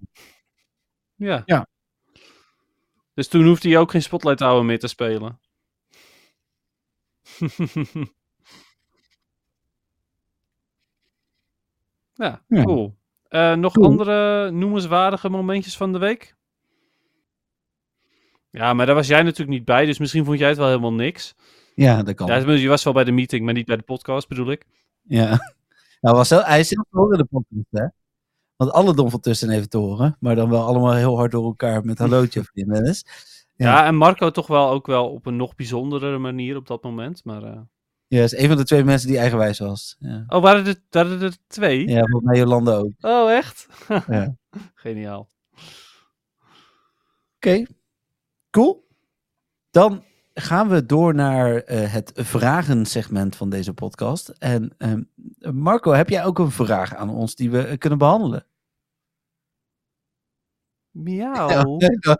Ja. 1.15 1.43
Ja. 1.45 1.67
Dus 3.13 3.27
toen 3.27 3.45
hoefde 3.45 3.69
hij 3.69 3.77
ook 3.77 3.91
geen 3.91 4.01
Spotlight 4.01 4.39
Hour 4.39 4.65
meer 4.65 4.79
te 4.79 4.87
spelen. 4.87 5.39
ja, 12.13 12.41
Ja. 12.47 12.63
cool. 12.63 12.95
Eh, 13.27 13.53
nog 13.53 13.73
Cool. 13.73 13.85
andere 13.85 14.51
noemenswaardige 14.51 15.29
momentjes 15.29 15.77
van 15.77 15.91
de 15.93 15.99
week? 15.99 16.35
Ja, 18.49 18.73
maar 18.73 18.85
daar 18.85 18.95
was 18.95 19.07
jij 19.07 19.21
natuurlijk 19.23 19.49
niet 19.57 19.65
bij, 19.65 19.85
dus 19.85 19.97
misschien 19.99 20.25
vond 20.25 20.39
jij 20.39 20.47
het 20.49 20.57
wel 20.57 20.67
helemaal 20.67 20.93
niks. 20.93 21.35
Ja, 21.75 22.03
dat 22.03 22.15
kan. 22.15 22.27
Ja, 22.27 22.37
tenminste, 22.37 22.63
je 22.63 22.69
was 22.69 22.83
wel 22.83 22.93
bij 22.93 23.03
de 23.03 23.11
meeting, 23.11 23.45
maar 23.45 23.53
niet 23.53 23.65
bij 23.65 23.77
de 23.77 23.83
podcast, 23.83 24.27
bedoel 24.27 24.51
ik. 24.51 24.65
Ja. 25.01 25.53
Nou, 26.01 26.15
was 26.15 26.29
wel, 26.29 26.43
hij 26.43 26.59
is 26.59 26.71
in 26.71 26.85
de 26.91 27.27
podcast, 27.29 27.67
hè? 27.69 27.85
Want 28.55 28.71
alle 28.71 28.95
Don 28.95 29.09
van 29.09 29.19
Tussen 29.19 29.49
even 29.49 29.69
te 29.69 29.77
horen. 29.77 30.17
Maar 30.19 30.35
dan 30.35 30.49
wel 30.49 30.65
allemaal 30.65 30.93
heel 30.93 31.15
hard 31.17 31.31
door 31.31 31.43
elkaar 31.45 31.85
met 31.85 31.97
hallootje 31.97 32.43
vriend 32.43 32.73
Dennis. 32.73 33.05
Ja. 33.55 33.65
Ja. 33.71 33.85
en 33.85 33.95
Marco 33.95 34.31
toch 34.31 34.47
wel 34.47 34.69
ook 34.69 34.87
wel 34.87 35.09
op 35.09 35.25
een 35.25 35.35
nog 35.35 35.55
bijzondere 35.55 36.17
manier 36.17 36.55
op 36.55 36.67
dat 36.67 36.83
moment. 36.83 37.23
Maar, 37.25 37.43
eh, 37.43 37.59
Ja, 38.13 38.23
is 38.23 38.37
een 38.37 38.47
van 38.47 38.57
de 38.57 38.63
twee 38.63 38.83
mensen 38.83 39.07
die 39.07 39.17
eigenwijs 39.17 39.59
was. 39.59 39.95
Ja, 39.99 40.23
Oh, 40.27 40.41
waren 40.41 40.65
er, 40.65 40.75
waren 40.89 41.21
er 41.21 41.35
twee? 41.47 41.87
ja 41.87 41.99
volgens 41.99 42.23
mij 42.31 42.37
Jolanda 42.37 42.71
ook. 42.75 42.91
Oh, 43.01 43.31
echt? 43.31 43.67
Ja. 44.07 44.35
Geniaal. 44.75 45.29
Oké, 47.35 47.65
cool. 48.51 48.87
Dan 49.71 50.03
gaan 50.33 50.69
we 50.69 50.85
door 50.85 51.13
naar 51.15 51.55
eh, 51.55 51.91
het 51.93 52.11
vragensegment 52.15 53.35
van 53.35 53.49
deze 53.49 53.73
podcast. 53.73 54.29
En 54.29 54.75
ehm, 54.77 55.01
Marco, 55.53 55.91
heb 55.91 56.09
jij 56.09 56.25
ook 56.25 56.39
een 56.39 56.51
vraag 56.51 56.95
aan 56.95 57.09
ons 57.09 57.35
die 57.35 57.51
we 57.51 57.63
eh, 57.67 57.77
kunnen 57.77 57.99
behandelen? 57.99 58.45
Miauw. 60.91 61.77
Ja, 61.79 62.17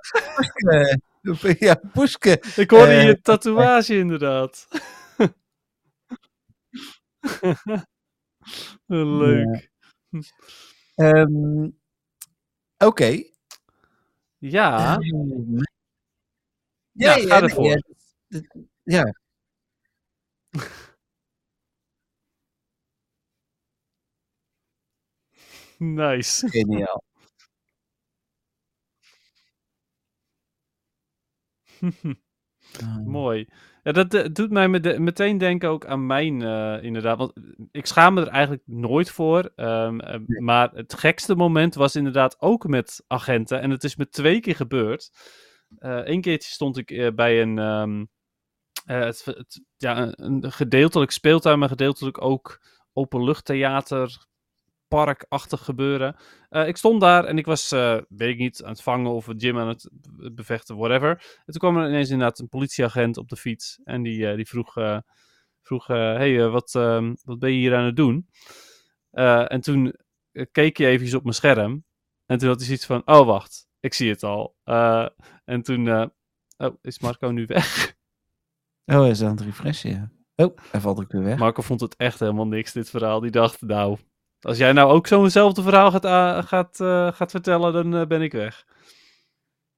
ja, 1.68 1.80
Poeske. 1.94 2.44
Ik 2.56 2.70
hoorde 2.70 2.92
Eh, 2.92 3.04
je 3.06 3.22
tatoeage 3.22 3.98
inderdaad. 3.98 4.68
Leuk. 8.90 9.70
Ehm, 10.96 11.72
Oké. 12.78 13.24
Ja. 14.40 14.98
Ehm, 15.00 15.62
Ja, 16.92 17.14
ga 17.14 17.20
nee, 17.40 17.42
ervoor. 17.42 17.66
ja, 17.66 17.76
dit- 18.28 18.48
Ja. 18.84 19.14
nice. 25.80 26.44
Geniaal. 26.52 27.02
Mooi. 33.06 33.48
Ja, 33.84 33.92
dat 33.92 34.14
eh, 34.14 34.26
doet 34.34 34.52
mij 34.52 34.68
meteen 35.00 35.38
denken 35.38 35.70
ook 35.70 35.86
aan 35.86 36.06
mijn, 36.06 36.42
eh, 36.42 36.84
inderdaad. 36.84 37.18
Want 37.18 37.34
ik 37.72 37.86
schaam 37.86 38.14
me 38.14 38.22
er 38.22 38.28
eigenlijk 38.28 38.64
nooit 38.66 39.10
voor. 39.12 39.52
ehm, 39.56 40.00
eh, 40.00 40.20
Maar 40.40 40.72
het 40.74 40.94
gekste 40.94 41.36
moment 41.36 41.76
was 41.76 41.96
inderdaad 41.96 42.36
ook 42.42 42.68
met 42.68 43.04
agenten. 43.08 43.62
En 43.62 43.70
het 43.70 43.84
is 43.84 43.96
me 43.96 44.10
twee 44.10 44.40
keer 44.40 44.56
gebeurd. 44.56 45.12
Eén 45.80 46.22
keertje 46.22 46.52
stond 46.52 46.78
ik 46.78 47.16
bij 47.16 47.42
een, 47.42 47.60
ehm, 47.60 48.06
eh, 48.86 49.00
het, 49.00 49.26
het- 49.26 49.62
ja, 49.78 50.02
een, 50.02 50.44
een 50.44 50.52
gedeeltelijk 50.52 51.12
speeltuin, 51.12 51.60
maar 51.60 51.70
gedeeltelijk 51.70 52.22
ook 52.22 52.60
openluchttheater, 52.94 54.26
parkachtig 54.94 55.64
gebeuren. 55.64 56.16
Eh, 56.50 56.68
ik 56.68 56.78
stond 56.78 57.02
daar 57.02 57.26
en 57.26 57.38
ik 57.38 57.46
was, 57.46 57.72
eh, 57.72 57.98
weet 58.10 58.30
ik 58.30 58.38
niet, 58.38 58.64
aan 58.64 58.72
het 58.72 58.82
vangen 58.82 59.12
of 59.12 59.26
het 59.26 59.42
gym 59.42 59.60
aan 59.60 59.68
het 59.68 59.90
bevechten, 60.36 60.78
whatever. 60.78 61.10
En 61.46 61.54
toen 61.54 61.60
kwam 61.60 61.78
er 61.78 61.88
ineens 61.88 62.10
inderdaad 62.10 62.40
een 62.40 62.50
politieagent 62.50 63.18
op 63.18 63.30
de 63.30 63.36
fiets. 63.36 63.80
En 63.84 64.04
die, 64.04 64.28
eh, 64.28 64.36
die 64.36 64.48
vroeg, 64.48 64.74
vroeg 65.62 65.88
hey, 65.88 66.50
wat, 66.50 66.76
ehm, 66.76 67.14
wat 67.24 67.40
ben 67.40 67.52
je 67.52 67.58
hier 67.58 67.76
aan 67.76 67.86
het 67.86 67.96
doen? 67.96 68.28
En 69.12 69.62
toen 69.62 69.94
keek 70.52 70.78
hij 70.78 70.88
even 70.88 71.18
op 71.18 71.24
mijn 71.24 71.36
scherm. 71.36 71.86
En 72.26 72.38
toen 72.38 72.48
had 72.48 72.58
hij 72.58 72.66
zoiets 72.66 72.86
van, 72.86 73.02
oh 73.06 73.26
wacht, 73.26 73.68
ik 73.80 73.94
zie 73.94 74.10
het 74.10 74.24
al. 74.24 74.56
En 75.46 75.62
toen, 75.62 76.12
oh, 76.58 76.76
is 76.82 77.00
Marco 77.00 77.30
nu 77.30 77.46
weg? 77.46 77.96
Oh, 78.86 79.00
hij 79.00 79.10
is 79.10 79.22
aan 79.22 79.32
het 79.32 79.42
refreshen, 79.42 79.90
ja. 79.90 80.12
Oh, 80.36 80.58
hij 80.72 80.80
valt 80.80 81.00
ook 81.00 81.12
weer 81.12 81.24
weg. 81.24 81.38
Marco 81.38 81.62
vond 81.62 81.82
het 81.82 81.96
echt 81.96 82.20
helemaal 82.20 82.48
niks, 82.48 82.72
dit 82.72 82.90
verhaal. 82.90 83.20
Die 83.20 83.32
dacht, 83.32 83.62
nou, 83.62 83.98
als 84.46 84.58
jij 84.58 84.72
nou 84.74 84.92
ook 84.92 85.08
zo'nzelfde 85.08 85.62
verhaal 85.62 85.92
gaat, 85.92 86.06
gaat, 86.48 86.80
eh, 86.80 87.12
gaat 87.14 87.32
vertellen, 87.32 87.74
dan 87.74 87.96
eh, 87.96 88.08
ben 88.08 88.22
ik 88.22 88.32
weg. 88.32 88.66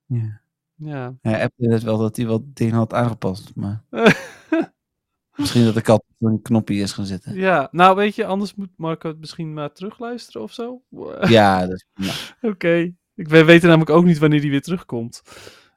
Ja. 0.05 0.41
Ja. 0.75 1.13
Hij 1.21 1.43
appte 1.43 1.67
net 1.67 1.83
wel 1.83 1.97
dat 1.97 2.15
hij 2.15 2.25
wat 2.25 2.41
dingen 2.55 2.75
had 2.75 2.93
aangepast, 2.93 3.51
maar 3.55 3.83
misschien 5.35 5.65
dat 5.65 5.73
de 5.73 5.81
kat 5.81 6.03
op 6.19 6.27
een 6.27 6.41
knopje 6.41 6.75
is 6.75 6.91
gaan 6.93 7.05
zitten. 7.05 7.35
ja, 7.35 7.67
nou 7.71 7.95
weet 7.95 8.15
je, 8.15 8.25
anders 8.25 8.55
moet 8.55 8.69
Marco 8.75 9.07
het 9.09 9.19
misschien 9.19 9.53
maar 9.53 9.71
terugluisteren 9.71 10.41
of 10.41 10.53
zo. 10.53 10.81
Ja, 11.35 11.67
dat 11.67 11.85
is. 11.95 12.35
Oké. 12.41 12.93
Ik 13.15 13.27
we- 13.27 13.43
weet 13.45 13.61
namelijk 13.61 13.89
ook 13.89 14.05
niet 14.05 14.17
wanneer 14.17 14.39
hij 14.41 14.49
weer 14.49 14.61
terugkomt. 14.61 15.21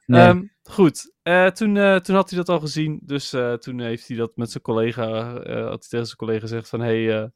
Nee. 0.05 0.21
Ehm, 0.21 0.43
goed, 0.63 1.13
Eh, 1.21 1.47
toen, 1.47 1.77
eh, 1.77 1.95
toen 1.95 2.15
had 2.15 2.29
hij 2.29 2.37
dat 2.37 2.49
al 2.49 2.59
gezien. 2.59 2.99
Dus 3.03 3.33
eh, 3.33 3.53
toen 3.53 3.79
heeft 3.79 4.07
hij 4.07 4.17
dat 4.17 4.35
met 4.35 4.51
zijn 4.51 4.63
collega, 4.63 5.33
eh, 5.35 5.55
had 5.63 5.79
hij 5.79 5.87
tegen 5.89 6.05
zijn 6.05 6.17
collega 6.17 6.39
gezegd 6.39 6.69
van, 6.69 6.79
hé, 6.79 7.05
hey, 7.05 7.21
eh, 7.23 7.27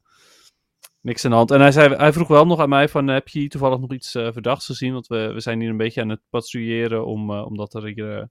niks 1.04 1.24
aan 1.24 1.30
de 1.30 1.36
hand. 1.36 1.50
En 1.50 1.60
hij, 1.60 1.72
zei, 1.72 1.94
hij 1.94 2.12
vroeg 2.12 2.28
wel 2.28 2.46
nog 2.46 2.60
aan 2.60 2.68
mij 2.68 2.88
van, 2.88 3.06
heb 3.06 3.28
je 3.28 3.38
hier 3.38 3.48
toevallig 3.48 3.80
nog 3.80 3.92
iets 3.92 4.14
eh, 4.14 4.32
verdachts 4.32 4.66
gezien? 4.66 4.92
Want 4.92 5.06
we, 5.06 5.32
we 5.32 5.40
zijn 5.40 5.60
hier 5.60 5.70
een 5.70 5.76
beetje 5.76 6.00
aan 6.00 6.08
het 6.08 6.20
patrouilleren, 6.30 7.06
om, 7.06 7.30
eh, 7.30 7.46
omdat 7.46 7.74
er 7.74 7.84
hier 7.84 8.18
eh, 8.18 8.24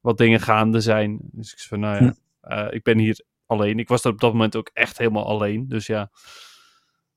wat 0.00 0.18
dingen 0.18 0.40
gaande 0.40 0.80
zijn. 0.80 1.18
Dus 1.22 1.52
ik 1.52 1.58
zei 1.58 1.68
van, 1.68 1.80
nou 1.80 2.14
ja, 2.40 2.70
ik 2.70 2.82
ben 2.82 2.98
hier 2.98 3.24
alleen. 3.46 3.78
Ik 3.78 3.88
was 3.88 4.04
er 4.04 4.10
op 4.10 4.20
dat 4.20 4.32
moment 4.32 4.56
ook 4.56 4.70
echt 4.72 4.98
helemaal 4.98 5.26
alleen. 5.26 5.68
Dus 5.68 5.86
ja. 5.86 6.10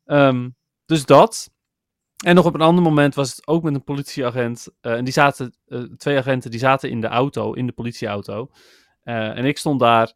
Ehm, 0.05 0.49
dus 0.85 1.05
dat. 1.05 1.51
En 2.25 2.35
nog 2.35 2.45
op 2.45 2.53
een 2.53 2.61
ander 2.61 2.83
moment 2.83 3.15
was 3.15 3.29
het 3.35 3.47
ook 3.47 3.63
met 3.63 3.73
een 3.73 3.83
politieagent. 3.83 4.67
en 4.81 5.03
die 5.03 5.13
zaten, 5.13 5.55
twee 5.97 6.17
agenten, 6.17 6.51
die 6.51 6.59
zaten 6.59 6.89
in 6.89 7.01
de 7.01 7.07
auto, 7.07 7.53
in 7.53 7.65
de 7.65 7.73
politieauto. 7.73 8.49
En 9.03 9.45
ik 9.45 9.57
stond 9.57 9.79
daar 9.79 10.13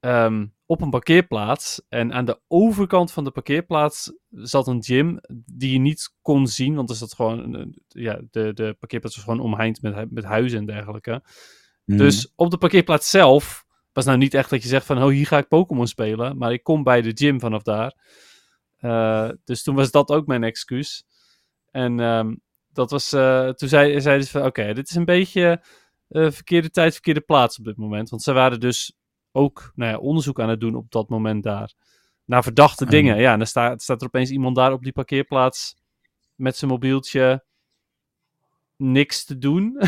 ehm, 0.00 0.46
op 0.66 0.80
een 0.80 0.90
parkeerplaats. 0.90 1.82
En 1.88 2.12
aan 2.12 2.24
de 2.24 2.40
overkant 2.48 3.12
van 3.12 3.24
de 3.24 3.30
parkeerplaats 3.30 4.12
zat 4.30 4.66
een 4.66 4.84
gym 4.84 5.20
die 5.46 5.72
je 5.72 5.78
niet 5.78 6.14
kon 6.22 6.46
zien. 6.46 6.74
Want 6.74 6.90
er 6.90 6.96
zat 6.96 7.14
gewoon, 7.14 7.74
ja, 7.88 8.20
de, 8.30 8.52
de 8.52 8.76
parkeerplaats 8.78 9.16
was 9.16 9.24
gewoon 9.24 9.40
omheind 9.40 9.82
met, 9.82 10.10
met 10.10 10.24
huizen 10.24 10.58
en 10.58 10.66
dergelijke. 10.66 11.22
Mhm. 11.84 11.98
Dus 11.98 12.32
op 12.34 12.50
de 12.50 12.58
parkeerplaats 12.58 13.10
zelf 13.10 13.66
was 13.92 14.04
nou 14.04 14.18
niet 14.18 14.34
echt 14.34 14.50
dat 14.50 14.62
je 14.62 14.68
zegt 14.68 14.86
van, 14.86 15.02
oh, 15.02 15.08
hier 15.08 15.26
ga 15.26 15.38
ik 15.38 15.48
Pokémon 15.48 15.86
spelen. 15.86 16.38
Maar 16.38 16.52
ik 16.52 16.62
kom 16.62 16.82
bij 16.82 17.02
de 17.02 17.12
gym 17.14 17.40
vanaf 17.40 17.62
daar. 17.62 17.94
Eh, 18.76 19.28
dus 19.44 19.62
toen 19.62 19.74
was 19.74 19.90
dat 19.90 20.10
ook 20.10 20.26
mijn 20.26 20.44
excuus. 20.44 21.04
En 21.70 22.00
ehm, 22.00 22.34
dat 22.72 22.90
was, 22.90 23.12
eh, 23.12 23.48
toen 23.48 23.68
zei, 23.68 24.00
zeiden 24.00 24.26
ze 24.26 24.32
van, 24.32 24.44
oké, 24.44 24.74
dit 24.74 24.88
is 24.88 24.94
een 24.94 25.04
beetje 25.04 25.64
eh, 26.08 26.30
verkeerde 26.30 26.70
tijd, 26.70 26.92
verkeerde 26.92 27.20
plaats 27.20 27.58
op 27.58 27.64
dit 27.64 27.76
moment. 27.76 28.10
Want 28.10 28.22
ze 28.22 28.32
waren 28.32 28.60
dus 28.60 28.97
ook 29.38 29.72
nou 29.74 29.90
ja, 29.92 29.98
onderzoek 29.98 30.40
aan 30.40 30.48
het 30.48 30.60
doen 30.60 30.74
op 30.74 30.90
dat 30.90 31.08
moment 31.08 31.42
daar. 31.42 31.72
Naar 32.24 32.42
verdachte 32.42 32.86
dingen. 32.86 33.18
Ja, 33.18 33.32
en 33.32 33.38
dan 33.38 33.46
staat, 33.46 33.82
staat 33.82 34.00
er 34.00 34.06
opeens 34.06 34.30
iemand 34.30 34.56
daar 34.56 34.72
op 34.72 34.82
die 34.82 34.92
parkeerplaats 34.92 35.76
met 36.34 36.56
zijn 36.56 36.70
mobieltje 36.70 37.44
niks 38.76 39.24
te 39.24 39.38
doen. 39.38 39.80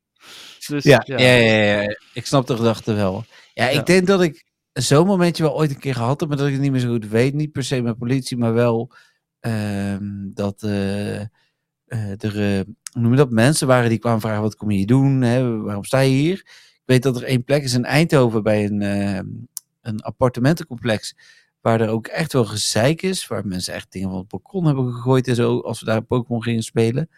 dus, 0.68 0.84
Ja, 0.84 1.02
ja. 1.04 1.18
Ja, 1.18 1.34
ja, 1.34 1.82
ja. 1.82 1.96
ik 2.12 2.26
snap 2.26 2.46
de 2.46 2.56
gedachte 2.56 2.94
wel. 2.94 3.24
Ja, 3.54 3.68
ik 3.68 3.86
denk 3.86 4.06
dat 4.06 4.22
ik 4.22 4.46
zo'n 4.72 5.06
momentje 5.06 5.42
wel 5.42 5.56
ooit 5.56 5.70
een 5.70 5.78
keer 5.78 5.94
gehad 5.94 6.20
heb, 6.20 6.28
maar 6.28 6.38
dat 6.38 6.46
ik 6.46 6.52
het 6.52 6.62
niet 6.62 6.70
meer 6.70 6.80
zo 6.80 6.92
goed 6.92 7.08
weet. 7.08 7.34
Niet 7.34 7.52
per 7.52 7.64
se 7.64 7.82
met 7.82 7.98
politie, 7.98 8.36
maar 8.36 8.54
wel 8.54 8.92
ehm, 9.40 10.32
dat 10.34 10.62
eh, 10.62 11.20
eh, 11.20 12.22
er, 12.22 12.58
eh, 12.58 12.64
noem 12.92 13.10
je 13.10 13.16
dat, 13.16 13.30
mensen 13.30 13.66
waren 13.66 13.88
die 13.88 13.98
kwamen 13.98 14.20
vragen, 14.20 14.42
wat 14.42 14.56
kom 14.56 14.70
je 14.70 14.76
hier 14.76 14.86
doen? 14.86 15.20
Hè? 15.22 15.60
Waarom 15.60 15.84
sta 15.84 15.98
je 15.98 16.10
hier? 16.10 16.46
Weet 16.86 17.02
dat 17.02 17.16
er 17.16 17.22
één 17.22 17.44
plek 17.44 17.62
is 17.62 17.74
in 17.74 17.84
Eindhoven 17.84 18.42
bij 18.42 18.64
een, 18.64 18.82
eh, 18.82 19.20
een 19.80 20.00
appartementencomplex, 20.00 21.14
waar 21.60 21.80
er 21.80 21.88
ook 21.88 22.06
echt 22.06 22.32
wel 22.32 22.44
gezeik 22.44 23.02
is, 23.02 23.26
waar 23.26 23.46
mensen 23.46 23.74
echt 23.74 23.92
dingen 23.92 24.08
van 24.08 24.18
het 24.18 24.28
balkon 24.28 24.66
hebben 24.66 24.92
gegooid 24.92 25.28
en 25.28 25.34
zo, 25.34 25.60
als 25.60 25.80
we 25.80 25.86
daar 25.86 26.02
Pokémon 26.02 26.42
gingen 26.42 26.62
spelen. 26.62 27.08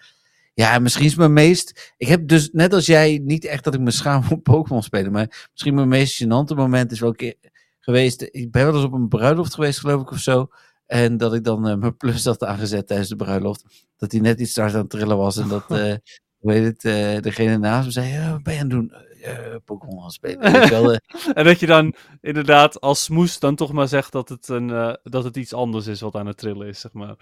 Ja, 0.54 0.78
misschien 0.78 1.04
is 1.04 1.14
mijn 1.14 1.32
meest. 1.32 1.94
Ik 1.96 2.08
heb 2.08 2.28
dus 2.28 2.50
net 2.52 2.72
als 2.72 2.86
jij 2.86 3.20
niet 3.24 3.44
echt 3.44 3.64
dat 3.64 3.74
ik 3.74 3.80
me 3.80 3.90
schaam 3.90 4.22
voor 4.22 4.38
Pokémon 4.38 4.82
spelen. 4.82 5.12
Maar 5.12 5.48
misschien 5.52 5.74
mijn 5.74 5.88
meest 5.88 6.24
gênante 6.24 6.56
moment 6.56 6.92
is 6.92 7.00
wel 7.00 7.08
een 7.08 7.16
keer 7.16 7.34
geweest. 7.80 8.22
Ik 8.30 8.50
ben 8.50 8.64
wel 8.64 8.74
eens 8.74 8.84
op 8.84 8.92
een 8.92 9.08
bruiloft 9.08 9.54
geweest, 9.54 9.80
geloof 9.80 10.00
ik, 10.00 10.10
of 10.10 10.18
zo. 10.18 10.48
En 10.86 11.16
dat 11.16 11.34
ik 11.34 11.44
dan 11.44 11.68
eh, 11.68 11.76
mijn 11.76 11.96
plus 11.96 12.24
had 12.24 12.44
aangezet 12.44 12.86
tijdens 12.86 13.08
de 13.08 13.16
bruiloft. 13.16 13.64
Dat 13.96 14.12
hij 14.12 14.20
net 14.20 14.40
iets 14.40 14.52
te 14.52 14.60
hard 14.60 14.74
aan 14.74 14.80
het 14.80 14.90
trillen 14.90 15.16
was. 15.16 15.36
En 15.36 15.48
dat, 15.48 15.64
hoe 16.40 16.52
heet 16.52 16.64
het, 16.64 16.84
eh, 16.84 17.22
degene 17.22 17.58
naast 17.58 17.86
me 17.86 17.92
zei: 17.92 18.08
ja, 18.08 18.32
Wat 18.32 18.42
ben 18.42 18.54
je 18.54 18.60
aan 18.60 18.66
het 18.66 18.74
doen? 18.74 18.92
Eh, 19.22 19.54
Pokémon 19.64 19.98
aan 19.98 20.04
het 20.04 20.12
spelen. 20.12 20.68
Wel, 20.68 20.92
eh, 20.92 20.98
En 21.34 21.44
dat 21.44 21.60
je 21.60 21.66
dan 21.66 21.94
inderdaad 22.20 22.80
als 22.80 23.04
smoes 23.04 23.38
dan 23.38 23.54
toch 23.54 23.72
maar 23.72 23.88
zegt 23.88 24.12
dat 24.12 24.28
het, 24.28 24.48
een, 24.48 24.70
eh, 24.70 24.94
dat 25.02 25.24
het 25.24 25.36
iets 25.36 25.52
anders 25.52 25.86
is 25.86 26.00
wat 26.00 26.14
aan 26.14 26.26
het 26.26 26.36
trillen 26.36 26.66
is, 26.66 26.80
zeg 26.80 26.92
maar. 26.92 27.14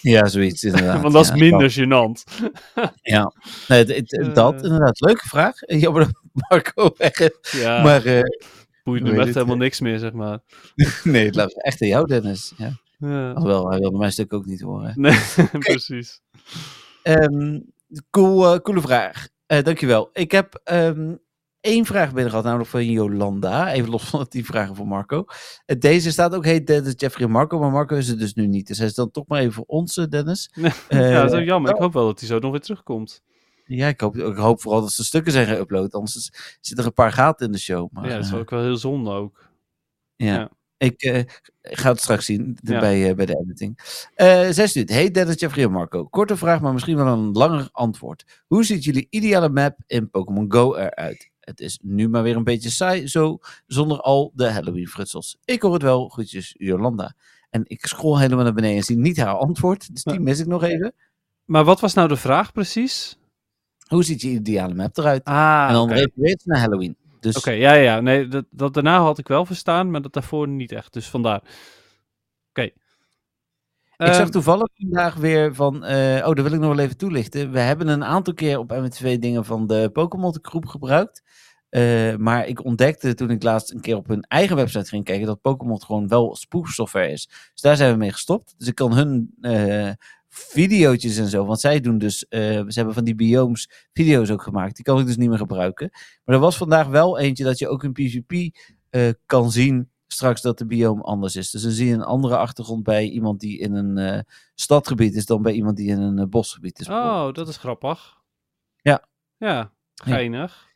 ja, 0.00 0.26
zoiets 0.26 0.62
inderdaad. 0.64 1.00
Want 1.00 1.12
dat 1.12 1.22
is 1.24 1.28
ja, 1.28 1.36
minder 1.36 1.70
gênant. 1.70 2.22
Ja, 3.02 3.32
nee, 3.68 3.84
dat 3.84 4.62
inderdaad. 4.62 5.00
Leuke 5.00 5.28
vraag. 5.28 5.54
Jammer 5.66 6.04
dat 6.04 6.20
Marco 6.48 6.94
weg 6.96 7.18
is. 7.18 7.52
Ja, 7.52 7.82
Maar 7.82 8.02
boeit 8.82 9.02
heet 9.02 9.18
echt 9.18 9.34
helemaal 9.34 9.56
niks 9.56 9.80
meer, 9.80 9.98
zeg 9.98 10.12
maar. 10.12 10.38
nee, 11.04 11.26
het 11.26 11.34
lag 11.34 11.48
echt 11.48 11.82
aan 11.82 11.88
jou, 11.88 12.06
Dennis. 12.06 12.52
Ja. 12.56 12.82
Ja. 12.98 13.32
Alhoewel, 13.32 13.70
hij 13.70 13.78
wilde 13.78 13.98
mijn 13.98 14.12
stuk 14.12 14.32
ook 14.32 14.46
niet 14.46 14.60
horen. 14.60 14.92
Nee, 14.96 15.18
precies. 15.58 16.20
Ehm, 17.02 17.60
cool, 18.10 18.60
coole 18.60 18.80
vraag. 18.80 19.28
Eh, 19.46 19.62
dankjewel. 19.62 20.10
Ik 20.12 20.30
heb 20.30 20.60
ehm, 20.64 21.14
één 21.64 21.84
vraag 21.84 22.06
binnen 22.12 22.28
gehad, 22.30 22.44
namelijk 22.44 22.70
van 22.70 22.84
Jolanda. 22.90 23.72
Even 23.72 23.90
los 23.90 24.04
van 24.04 24.26
die 24.28 24.44
vragen 24.44 24.76
van 24.76 24.86
Marco. 24.88 25.24
Eh, 25.66 25.78
Deze 25.78 26.10
staat 26.10 26.34
ook 26.34 26.44
heet 26.44 26.66
Dennis, 26.66 26.92
Jeffrey 26.96 27.26
en 27.26 27.32
Marco, 27.32 27.58
maar 27.58 27.70
Marco 27.70 27.96
is 27.96 28.08
er 28.08 28.18
dus 28.18 28.34
nu 28.34 28.46
niet. 28.46 28.66
Dus 28.66 28.78
hij 28.78 28.86
is 28.86 28.94
dan 28.94 29.10
toch 29.10 29.24
maar 29.26 29.40
even 29.40 29.52
voor 29.52 29.64
ons, 29.66 29.96
eh, 29.96 30.04
Dennis. 30.08 30.50
Eh, 30.54 30.72
ja, 31.10 31.22
dat 31.22 31.32
is 31.32 31.38
ook 31.38 31.44
jammer. 31.44 31.70
Ik 31.70 31.80
hoop 31.80 31.92
wel 31.92 32.06
dat 32.06 32.18
hij 32.20 32.28
zo 32.28 32.38
nog 32.38 32.50
weer 32.50 32.60
terugkomt. 32.60 33.22
Ja, 33.66 33.88
ik 33.88 34.00
hoop, 34.00 34.16
ik 34.16 34.36
hoop 34.36 34.60
vooral 34.60 34.80
dat 34.80 34.92
ze 34.92 35.04
stukken 35.04 35.32
zijn 35.32 35.46
geüpload. 35.46 35.88
Anders 35.90 36.16
is- 36.16 36.56
zitten 36.60 36.76
er 36.78 36.84
een 36.86 36.92
paar 36.92 37.12
gaten 37.12 37.46
in 37.46 37.52
de 37.52 37.58
show. 37.58 37.88
Maar, 37.92 38.08
ja, 38.08 38.14
dat 38.16 38.24
is 38.24 38.30
eh, 38.32 38.38
ook 38.38 38.50
wel 38.50 38.62
heel 38.62 38.76
zonde 38.76 39.10
ook. 39.10 39.48
ja. 40.16 40.34
ja. 40.34 40.50
Ik 40.76 41.02
eh, 41.02 41.22
ga 41.62 41.90
het 41.90 42.00
straks 42.00 42.24
zien 42.24 42.58
Ja. 42.62 42.80
bij, 42.80 43.08
eh, 43.08 43.14
bij 43.14 43.26
de 43.26 43.38
editing. 43.44 43.78
Eh 44.14 44.48
zij 44.50 44.66
stuurt. 44.66 44.88
Hey 44.90 45.10
Dennis, 45.10 45.40
Jeffrey 45.40 45.64
en 45.64 45.70
Marco. 45.70 46.04
Korte 46.06 46.36
vraag, 46.36 46.60
maar 46.60 46.72
misschien 46.72 46.96
wel 46.96 47.06
een 47.06 47.32
langer 47.32 47.68
antwoord. 47.72 48.42
Hoe 48.46 48.64
ziet 48.64 48.84
jullie 48.84 49.06
ideale 49.10 49.48
map 49.48 49.76
in 49.86 50.10
Pokémon 50.10 50.52
Go 50.52 50.74
eruit? 50.74 51.30
Het 51.44 51.60
is 51.60 51.78
nu 51.82 52.08
maar 52.08 52.22
weer 52.22 52.36
een 52.36 52.44
beetje 52.44 52.70
saai, 52.70 53.08
zo 53.08 53.38
zonder 53.66 54.00
al 54.00 54.32
de 54.34 54.50
Halloween 54.50 54.88
frutsels. 54.88 55.36
Ik 55.44 55.62
hoor 55.62 55.72
het 55.72 55.82
wel. 55.82 56.08
Groetjes, 56.08 56.54
Jolanda. 56.58 57.14
En 57.50 57.62
ik 57.66 57.86
scroll 57.86 58.20
helemaal 58.20 58.44
naar 58.44 58.54
beneden 58.54 58.76
en 58.76 58.82
zie 58.82 58.96
niet 58.96 59.16
haar 59.16 59.34
antwoord. 59.34 59.92
Dus 59.92 60.02
die 60.02 60.20
mis 60.20 60.40
ik 60.40 60.46
nog 60.46 60.62
even. 60.62 60.94
Maar 61.44 61.64
wat 61.64 61.80
was 61.80 61.94
nou 61.94 62.08
de 62.08 62.16
vraag 62.16 62.52
precies? 62.52 63.18
Hoe 63.86 64.04
ziet 64.04 64.20
je 64.20 64.28
ideale 64.28 64.74
map 64.74 64.96
eruit? 64.96 65.24
Ah, 65.24 65.64
en 65.68 65.74
dan 65.74 65.82
oké. 65.90 65.94
refereert 65.94 66.42
ze 66.42 66.48
naar 66.48 66.60
Halloween. 66.60 66.96
Dus 67.20 67.36
Oké, 67.36 67.50
ja, 67.50 67.72
ja, 67.74 67.82
ja. 67.82 68.00
Nee, 68.00 68.28
dat, 68.28 68.44
dat 68.50 68.74
daarna 68.74 69.00
had 69.00 69.18
ik 69.18 69.28
wel 69.28 69.46
verstaan, 69.46 69.90
maar 69.90 70.02
dat 70.02 70.12
daarvoor 70.12 70.48
niet 70.48 70.72
echt. 70.72 70.92
Dus 70.92 71.08
vandaar. 71.08 71.42
Ik 74.04 74.10
Ehm, 74.10 74.18
zag 74.18 74.30
toevallig 74.30 74.68
vandaag 74.74 75.14
weer 75.14 75.54
van. 75.54 75.84
eh, 75.84 76.16
oh, 76.28 76.34
dat 76.34 76.40
wil 76.40 76.52
ik 76.52 76.60
nog 76.60 76.74
wel 76.74 76.84
even 76.84 76.96
toelichten. 76.96 77.50
We 77.52 77.58
hebben 77.58 77.88
een 77.88 78.04
aantal 78.04 78.34
keer 78.34 78.58
op 78.58 78.72
MW2 78.72 79.18
dingen 79.18 79.44
van 79.44 79.66
de 79.66 79.90
Pokémon 79.92 80.38
groep 80.42 80.66
gebruikt. 80.66 81.22
Eh, 81.68 82.16
maar 82.16 82.46
ik 82.46 82.64
ontdekte 82.64 83.14
toen 83.14 83.30
ik 83.30 83.42
laatst 83.42 83.72
een 83.72 83.80
keer 83.80 83.96
op 83.96 84.06
hun 84.06 84.22
eigen 84.22 84.56
website 84.56 84.88
ging 84.88 85.04
kijken. 85.04 85.26
dat 85.26 85.40
Pokémon 85.40 85.82
gewoon 85.82 86.08
wel 86.08 86.36
spoofsoftware 86.36 87.10
is. 87.10 87.26
Dus 87.52 87.60
daar 87.60 87.76
zijn 87.76 87.92
we 87.92 87.98
mee 87.98 88.12
gestopt. 88.12 88.54
Dus 88.58 88.68
ik 88.68 88.74
kan 88.74 88.94
hun 88.94 89.34
eh 89.40 89.90
video's 90.28 91.16
en 91.18 91.28
zo. 91.28 91.44
Want 91.46 91.60
zij 91.60 91.80
doen 91.80 91.98
dus. 91.98 92.18
ze 92.28 92.64
hebben 92.74 92.94
van 92.94 93.04
die 93.04 93.14
biomes 93.14 93.70
video's 93.92 94.30
ook 94.30 94.42
gemaakt. 94.42 94.76
Die 94.76 94.84
kan 94.84 94.98
ik 95.00 95.06
dus 95.06 95.16
niet 95.16 95.28
meer 95.28 95.38
gebruiken. 95.38 95.90
Maar 96.24 96.34
er 96.34 96.40
was 96.40 96.56
vandaag 96.56 96.86
wel 96.86 97.18
eentje 97.18 97.44
dat 97.44 97.58
je 97.58 97.68
ook 97.68 97.84
in 97.84 97.92
PvP 97.92 98.56
kan 99.26 99.50
zien 99.50 99.88
straks 100.14 100.42
dat 100.42 100.58
de 100.58 100.66
biome 100.66 101.02
anders 101.02 101.36
is. 101.36 101.50
Dus 101.50 101.62
dan 101.62 101.70
zie 101.70 101.86
je 101.86 101.94
een 101.94 102.02
andere 102.02 102.36
achtergrond 102.36 102.82
bij 102.82 103.08
iemand 103.08 103.40
die 103.40 103.58
in 103.58 103.74
een 103.74 103.98
eh, 103.98 104.20
stadgebied 104.54 105.14
is 105.14 105.26
dan 105.26 105.42
bij 105.42 105.52
iemand 105.52 105.76
die 105.76 105.88
in 105.88 106.00
een 106.00 106.18
eh, 106.18 106.26
bosgebied 106.26 106.80
is. 106.80 106.88
Oh, 106.88 107.32
dat 107.32 107.48
is 107.48 107.56
grappig. 107.56 108.16
Ja. 108.76 109.04
Ja, 109.36 109.72
geinig. 109.94 110.66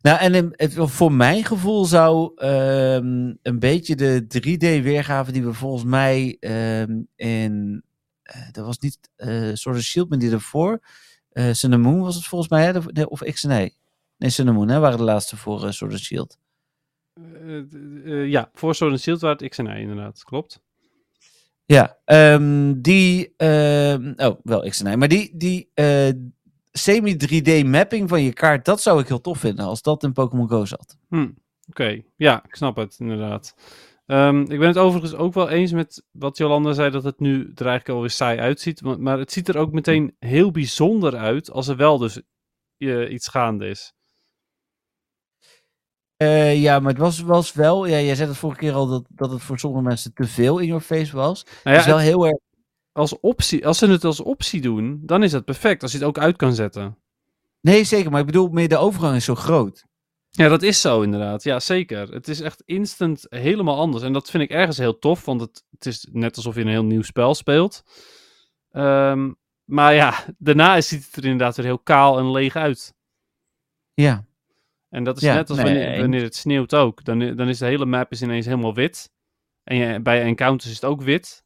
Nou, 0.00 0.18
en 0.18 0.34
in- 0.34 0.52
het- 0.56 0.74
voor 0.78 1.12
mijn 1.12 1.44
gevoel 1.44 1.84
zou 1.84 2.32
ehm, 2.36 3.34
een 3.42 3.58
beetje 3.58 3.94
de 3.96 4.26
3D-weergave 4.26 5.32
die 5.32 5.44
we 5.44 5.52
volgens 5.52 5.84
mij 5.84 6.36
ehm, 6.40 7.02
in. 7.16 7.82
eh, 8.22 8.50
dat 8.52 8.64
was 8.66 8.78
niet 8.78 8.98
eh 9.16 9.50
Sword 9.54 9.76
of 9.76 9.82
Shield, 9.82 10.08
maar 10.08 10.18
die 10.18 10.30
ervoor. 10.30 10.80
eh 11.28 11.52
Moon 11.80 12.00
was 12.00 12.14
het 12.14 12.24
volgens 12.24 12.50
mij, 12.50 12.64
hè? 12.92 13.02
Of 13.04 13.20
X 13.22 13.44
en. 13.44 13.48
Nee, 14.16 14.30
Moon 14.54 14.68
hè, 14.68 14.78
waren 14.78 14.98
de 14.98 15.04
laatste 15.04 15.36
voor 15.36 15.64
eh 15.66 15.70
Sword 15.72 15.92
of 15.92 15.98
Shield. 15.98 16.38
Eh, 17.22 17.58
eh, 18.04 18.28
ja, 18.28 18.50
voor 18.52 18.76
waren 18.78 18.98
het 19.20 19.48
X 19.48 19.58
en 19.58 19.66
Y 19.66 19.80
inderdaad, 19.80 20.22
klopt. 20.24 20.62
Ja, 21.64 21.98
ehm, 22.04 22.80
die. 22.80 23.34
ehm, 23.36 24.12
oh, 24.16 24.38
wel 24.42 24.68
X 24.68 24.82
en 24.82 24.92
Y. 24.92 24.96
Maar 24.96 25.08
die, 25.08 25.36
die 25.36 25.70
eh, 25.74 26.08
semi-3D 26.72 27.66
mapping 27.66 28.08
van 28.08 28.22
je 28.22 28.32
kaart, 28.32 28.64
dat 28.64 28.82
zou 28.82 29.00
ik 29.00 29.08
heel 29.08 29.20
tof 29.20 29.38
vinden 29.38 29.64
als 29.64 29.82
dat 29.82 30.02
in 30.02 30.12
Pokémon 30.12 30.48
Go 30.48 30.64
zat. 30.64 30.98
Hm, 31.08 31.28
Oké, 31.68 32.02
ja, 32.16 32.44
ik 32.44 32.54
snap 32.54 32.76
het 32.76 32.96
inderdaad. 32.98 33.54
Ehm, 34.06 34.40
ik 34.40 34.58
ben 34.58 34.68
het 34.68 34.78
overigens 34.78 35.14
ook 35.14 35.34
wel 35.34 35.48
eens 35.48 35.72
met 35.72 36.04
wat 36.10 36.36
Jolanda 36.36 36.72
zei, 36.72 36.90
dat 36.90 37.04
het 37.04 37.20
nu 37.20 37.38
er 37.40 37.66
eigenlijk 37.66 37.88
alweer 37.88 38.10
saai 38.10 38.38
uitziet. 38.38 38.82
Maar, 38.82 39.00
maar 39.00 39.18
het 39.18 39.32
ziet 39.32 39.48
er 39.48 39.58
ook 39.58 39.72
meteen 39.72 40.16
heel 40.18 40.50
bijzonder 40.50 41.16
uit 41.16 41.50
als 41.50 41.68
er 41.68 41.76
wel 41.76 41.98
dus 41.98 42.20
iets 43.08 43.28
gaande 43.28 43.68
is. 43.68 43.92
Eh, 46.18 46.60
ja, 46.62 46.80
maar 46.80 46.90
het 46.92 47.00
was, 47.00 47.20
was 47.20 47.52
wel. 47.52 47.86
Ja, 47.86 48.00
jij 48.00 48.14
zei 48.14 48.28
het 48.28 48.38
vorige 48.38 48.58
keer 48.58 48.72
al 48.72 48.86
dat, 48.86 49.04
dat 49.08 49.30
het 49.30 49.42
voor 49.42 49.58
sommige 49.58 49.82
mensen 49.84 50.14
te 50.14 50.24
veel 50.24 50.58
in 50.58 50.66
your 50.66 50.82
face 50.82 51.16
was. 51.16 51.44
Nou 51.44 51.54
Het 51.62 51.72
ja, 51.74 51.78
is 51.80 51.86
wel 51.86 51.98
heel 51.98 52.26
erg. 52.26 52.36
als, 52.92 53.20
optie, 53.20 53.66
als 53.66 53.78
ze 53.78 53.86
het 53.86 54.04
als 54.04 54.20
optie 54.20 54.60
doen, 54.60 55.00
dan 55.04 55.22
is 55.22 55.30
dat 55.30 55.44
perfect. 55.44 55.82
Als 55.82 55.92
je 55.92 55.98
het 55.98 56.06
ook 56.06 56.18
uit 56.18 56.36
kan 56.36 56.54
zetten. 56.54 56.98
Nee, 57.60 57.84
zeker. 57.84 58.10
Maar 58.10 58.20
ik 58.20 58.26
bedoel, 58.26 58.48
meer 58.48 58.68
de 58.68 58.76
overgang 58.76 59.16
is 59.16 59.24
zo 59.24 59.34
groot. 59.34 59.86
Ja, 60.30 60.48
dat 60.48 60.62
is 60.62 60.80
zo 60.80 61.02
inderdaad. 61.02 61.42
Ja, 61.42 61.60
zeker. 61.60 62.08
Het 62.12 62.28
is 62.28 62.40
echt 62.40 62.62
instant 62.64 63.26
helemaal 63.28 63.76
anders. 63.78 64.02
En 64.04 64.12
dat 64.12 64.30
vind 64.30 64.42
ik 64.42 64.50
ergens 64.50 64.78
heel 64.78 64.98
tof, 64.98 65.24
want 65.24 65.40
het, 65.40 65.64
het 65.70 65.86
is 65.86 66.08
net 66.12 66.36
alsof 66.36 66.54
je 66.54 66.60
een 66.60 66.68
heel 66.68 66.84
nieuw 66.84 67.02
spel 67.02 67.34
speelt. 67.34 67.82
Ehm, 68.70 69.32
maar 69.64 69.94
ja, 69.94 70.24
daarna 70.38 70.80
ziet 70.80 71.06
het 71.06 71.16
er 71.16 71.24
inderdaad 71.24 71.56
weer 71.56 71.64
heel 71.66 71.78
kaal 71.78 72.18
en 72.18 72.30
leeg 72.30 72.56
uit. 72.56 72.94
Ja. 73.94 74.24
En 74.88 75.04
dat 75.04 75.16
is 75.16 75.22
Ja, 75.22 75.34
net 75.34 75.50
als 75.50 75.58
nee, 75.58 76.00
wanneer, 76.00 76.22
het 76.22 76.34
sneeuwt 76.34 76.74
ook. 76.74 77.04
Dan, 77.04 77.18
dan 77.36 77.48
is 77.48 77.58
de 77.58 77.64
hele 77.66 77.86
map 77.86 78.12
is 78.12 78.22
ineens 78.22 78.46
helemaal 78.46 78.74
wit. 78.74 79.12
En 79.64 79.76
je, 79.76 80.00
bij 80.00 80.22
encounters 80.22 80.70
is 80.70 80.76
het 80.80 80.84
ook 80.90 81.02
wit. 81.02 81.44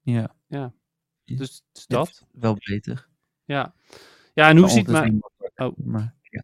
Ja. 0.00 0.34
Dus, 1.24 1.62
dus 1.72 1.86
dat. 1.86 2.26
Wel 2.32 2.56
beter. 2.64 3.08
Ja. 3.44 3.74
Ja, 4.34 4.48
en 4.48 4.52
hoe 4.52 4.60
Maar 4.60 4.70
ziet 4.70 4.86
makkelijk. 4.88 5.52
Oh. 5.56 5.76
Maar, 5.76 6.14
ja. 6.22 6.42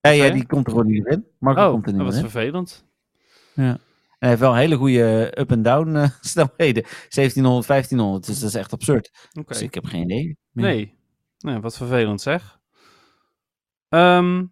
Ja, 0.00 0.10
ja, 0.10 0.30
die 0.32 0.46
komt 0.46 0.66
er 0.66 0.72
gewoon 0.72 0.86
niet 0.86 1.06
in. 1.06 1.26
Marco 1.38 1.64
Oh, 1.66 1.70
komt 1.70 1.86
er 1.86 1.92
niet 1.92 1.96
dat 2.00 2.06
was 2.06 2.14
meer 2.14 2.24
in. 2.24 2.30
vervelend. 2.30 2.84
En 3.54 3.80
hij 4.18 4.28
heeft 4.28 4.40
wel 4.40 4.54
hele 4.54 4.76
goede 4.76 5.32
up-and-down 5.38 5.94
eh, 5.96 6.10
snelheden. 6.20 6.82
1700, 6.82 7.66
1500. 7.66 8.26
Dus 8.26 8.40
dat 8.40 8.48
is 8.48 8.54
echt 8.54 8.72
absurd. 8.72 9.30
Dus 9.46 9.62
ik 9.62 9.74
heb 9.74 9.84
geen 9.84 10.02
idee. 10.02 10.36
meer. 10.50 10.64
Nee. 10.66 10.98
Nou, 11.38 11.60
wat 11.60 11.76
vervelend 11.76 12.20
zeg. 12.20 12.60
Ehm 13.94 14.44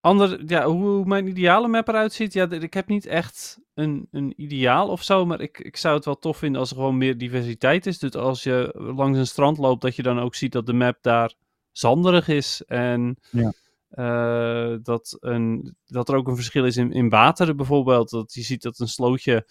ander, 0.00 0.42
ja, 0.46 0.66
hoe, 0.66 1.04
mijn 1.04 1.26
ideale 1.26 1.68
map 1.68 1.88
eruit 1.88 2.12
ziet. 2.12 2.32
Ja, 2.32 2.50
ik 2.50 2.74
heb 2.74 2.88
niet 2.88 3.06
echt 3.06 3.58
een, 3.74 4.08
een 4.10 4.32
ideaal 4.36 4.88
of 4.88 5.02
zo. 5.02 5.26
Maar 5.26 5.40
ik, 5.40 5.58
ik 5.58 5.76
zou 5.76 5.94
het 5.96 6.04
wel 6.04 6.18
tof 6.18 6.36
vinden 6.36 6.60
als 6.60 6.70
er 6.70 6.76
gewoon 6.76 6.98
meer 6.98 7.18
diversiteit 7.18 7.86
is. 7.86 7.98
Dus 7.98 8.14
als 8.14 8.42
je 8.42 8.70
langs 8.96 9.18
een 9.18 9.26
strand 9.26 9.58
loopt, 9.58 9.82
dat 9.82 9.96
je 9.96 10.02
dan 10.02 10.20
ook 10.20 10.34
ziet 10.34 10.52
dat 10.52 10.66
de 10.66 10.72
map 10.72 10.98
daar 11.00 11.34
zanderig 11.72 12.28
is. 12.28 12.62
En 12.66 13.16
Ja. 13.30 13.52
eh, 13.88 14.76
dat, 14.82 15.16
een, 15.20 15.76
dat 15.86 16.08
er 16.08 16.16
ook 16.16 16.28
een 16.28 16.36
verschil 16.36 16.64
is 16.66 16.76
in, 16.76 16.92
in 16.92 17.08
water 17.08 17.54
bijvoorbeeld. 17.54 18.10
Dat 18.10 18.34
je 18.34 18.42
ziet 18.42 18.62
dat 18.62 18.78
een 18.78 18.88
slootje, 18.88 19.46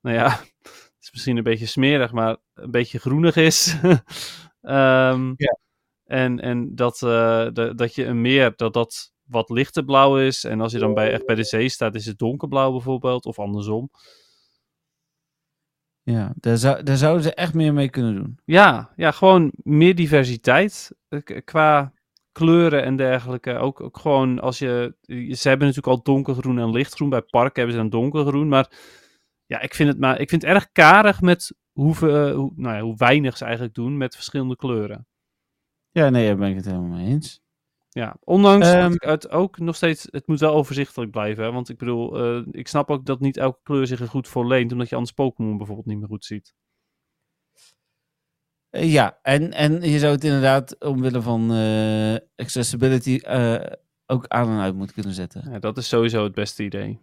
nou 0.00 0.16
ja, 0.16 0.28
het 0.62 0.96
is 1.00 1.10
misschien 1.12 1.36
een 1.36 1.42
beetje 1.42 1.66
smerig, 1.66 2.12
maar 2.12 2.36
een 2.54 2.70
beetje 2.70 2.98
groenig 2.98 3.36
is. 3.36 3.76
Ehm, 4.62 5.32
Ja. 5.36 5.58
En, 6.12 6.40
en 6.40 6.74
dat, 6.74 7.02
eh, 7.02 7.46
de- 7.52 7.72
dat 7.74 7.94
je 7.94 8.04
een 8.04 8.20
meer, 8.20 8.52
dat 8.56 8.72
dat 8.74 9.12
wat 9.22 9.50
lichter 9.50 9.84
blauw 9.84 10.18
is. 10.18 10.44
En 10.44 10.60
als 10.60 10.72
je 10.72 10.78
dan 10.78 10.94
bij, 10.94 11.12
echt 11.12 11.26
bij 11.26 11.34
de 11.34 11.44
zee 11.44 11.68
staat, 11.68 11.94
is 11.94 12.06
het 12.06 12.18
donkerblauw 12.18 12.70
bijvoorbeeld. 12.72 13.24
Of 13.26 13.38
andersom. 13.38 13.90
Ja, 16.02 16.32
daar, 16.36 16.56
zou, 16.56 16.82
daar 16.82 16.96
zouden 16.96 17.22
ze 17.22 17.34
echt 17.34 17.54
meer 17.54 17.72
mee 17.72 17.90
kunnen 17.90 18.14
doen. 18.14 18.38
Ja, 18.44 18.92
ja 18.96 19.10
gewoon 19.10 19.52
meer 19.56 19.94
diversiteit 19.94 20.90
eh, 21.08 21.20
qua 21.44 21.92
kleuren 22.32 22.82
en 22.82 22.96
dergelijke. 22.96 23.54
Ook, 23.56 23.80
ook 23.80 23.98
gewoon 23.98 24.40
als 24.40 24.58
je... 24.58 24.94
Ze 25.34 25.48
hebben 25.48 25.66
natuurlijk 25.66 25.96
al 25.96 26.02
donkergroen 26.02 26.58
en 26.58 26.70
lichtgroen. 26.70 27.08
Bij 27.10 27.22
parken 27.22 27.62
hebben 27.62 27.74
ze 27.74 27.80
dan 27.88 28.00
donkergroen. 28.00 28.48
Maar 28.48 28.70
ja, 29.46 29.60
ik 29.60 29.74
vind 29.74 29.88
het, 29.88 29.98
maar, 29.98 30.20
ik 30.20 30.28
vind 30.28 30.42
het 30.42 30.50
erg 30.50 30.72
karig 30.72 31.20
met 31.20 31.54
hoeveel, 31.72 32.26
eh, 32.26 32.34
hoe, 32.34 32.52
nou 32.56 32.76
ja, 32.76 32.82
hoe 32.82 32.96
weinig 32.96 33.36
ze 33.36 33.44
eigenlijk 33.44 33.74
doen 33.74 33.96
met 33.96 34.14
verschillende 34.14 34.56
kleuren. 34.56 35.06
Ja, 35.92 36.08
nee, 36.08 36.26
daar 36.26 36.36
ben 36.36 36.50
ik 36.50 36.56
het 36.56 36.64
helemaal 36.64 36.96
mee 36.96 37.06
eens. 37.06 37.42
Ja, 37.88 38.16
ondanks 38.24 38.72
dat 38.72 38.94
ik 38.94 39.02
het 39.02 39.30
ook 39.30 39.58
nog 39.58 39.76
steeds, 39.76 40.08
het 40.10 40.26
moet 40.26 40.40
wel 40.40 40.54
overzichtelijk 40.54 41.10
blijven. 41.10 41.44
Hè? 41.44 41.52
Want 41.52 41.68
ik 41.68 41.78
bedoel, 41.78 42.18
eh, 42.18 42.46
ik 42.50 42.68
snap 42.68 42.90
ook 42.90 43.06
dat 43.06 43.20
niet 43.20 43.36
elke 43.36 43.58
kleur 43.62 43.86
zich 43.86 44.00
er 44.00 44.08
goed 44.08 44.28
voor 44.28 44.46
leent, 44.46 44.72
omdat 44.72 44.88
je 44.88 44.94
anders 44.94 45.14
Pokémon 45.14 45.56
bijvoorbeeld 45.56 45.86
niet 45.86 45.98
meer 45.98 46.08
goed 46.08 46.24
ziet. 46.24 46.54
Eh, 48.70 48.92
ja, 48.92 49.18
en, 49.22 49.52
en 49.52 49.82
je 49.82 49.98
zou 49.98 50.12
het 50.12 50.24
inderdaad 50.24 50.84
omwille 50.84 51.22
van 51.22 51.52
eh, 51.52 52.16
accessibility 52.36 53.20
ook 54.06 54.26
aan 54.28 54.48
en 54.48 54.58
uit 54.58 54.74
moeten 54.74 54.94
kunnen 54.94 55.14
zetten. 55.14 55.50
Ja, 55.50 55.58
dat 55.58 55.76
is 55.76 55.88
sowieso 55.88 56.24
het 56.24 56.34
beste 56.34 56.64
idee. 56.64 57.00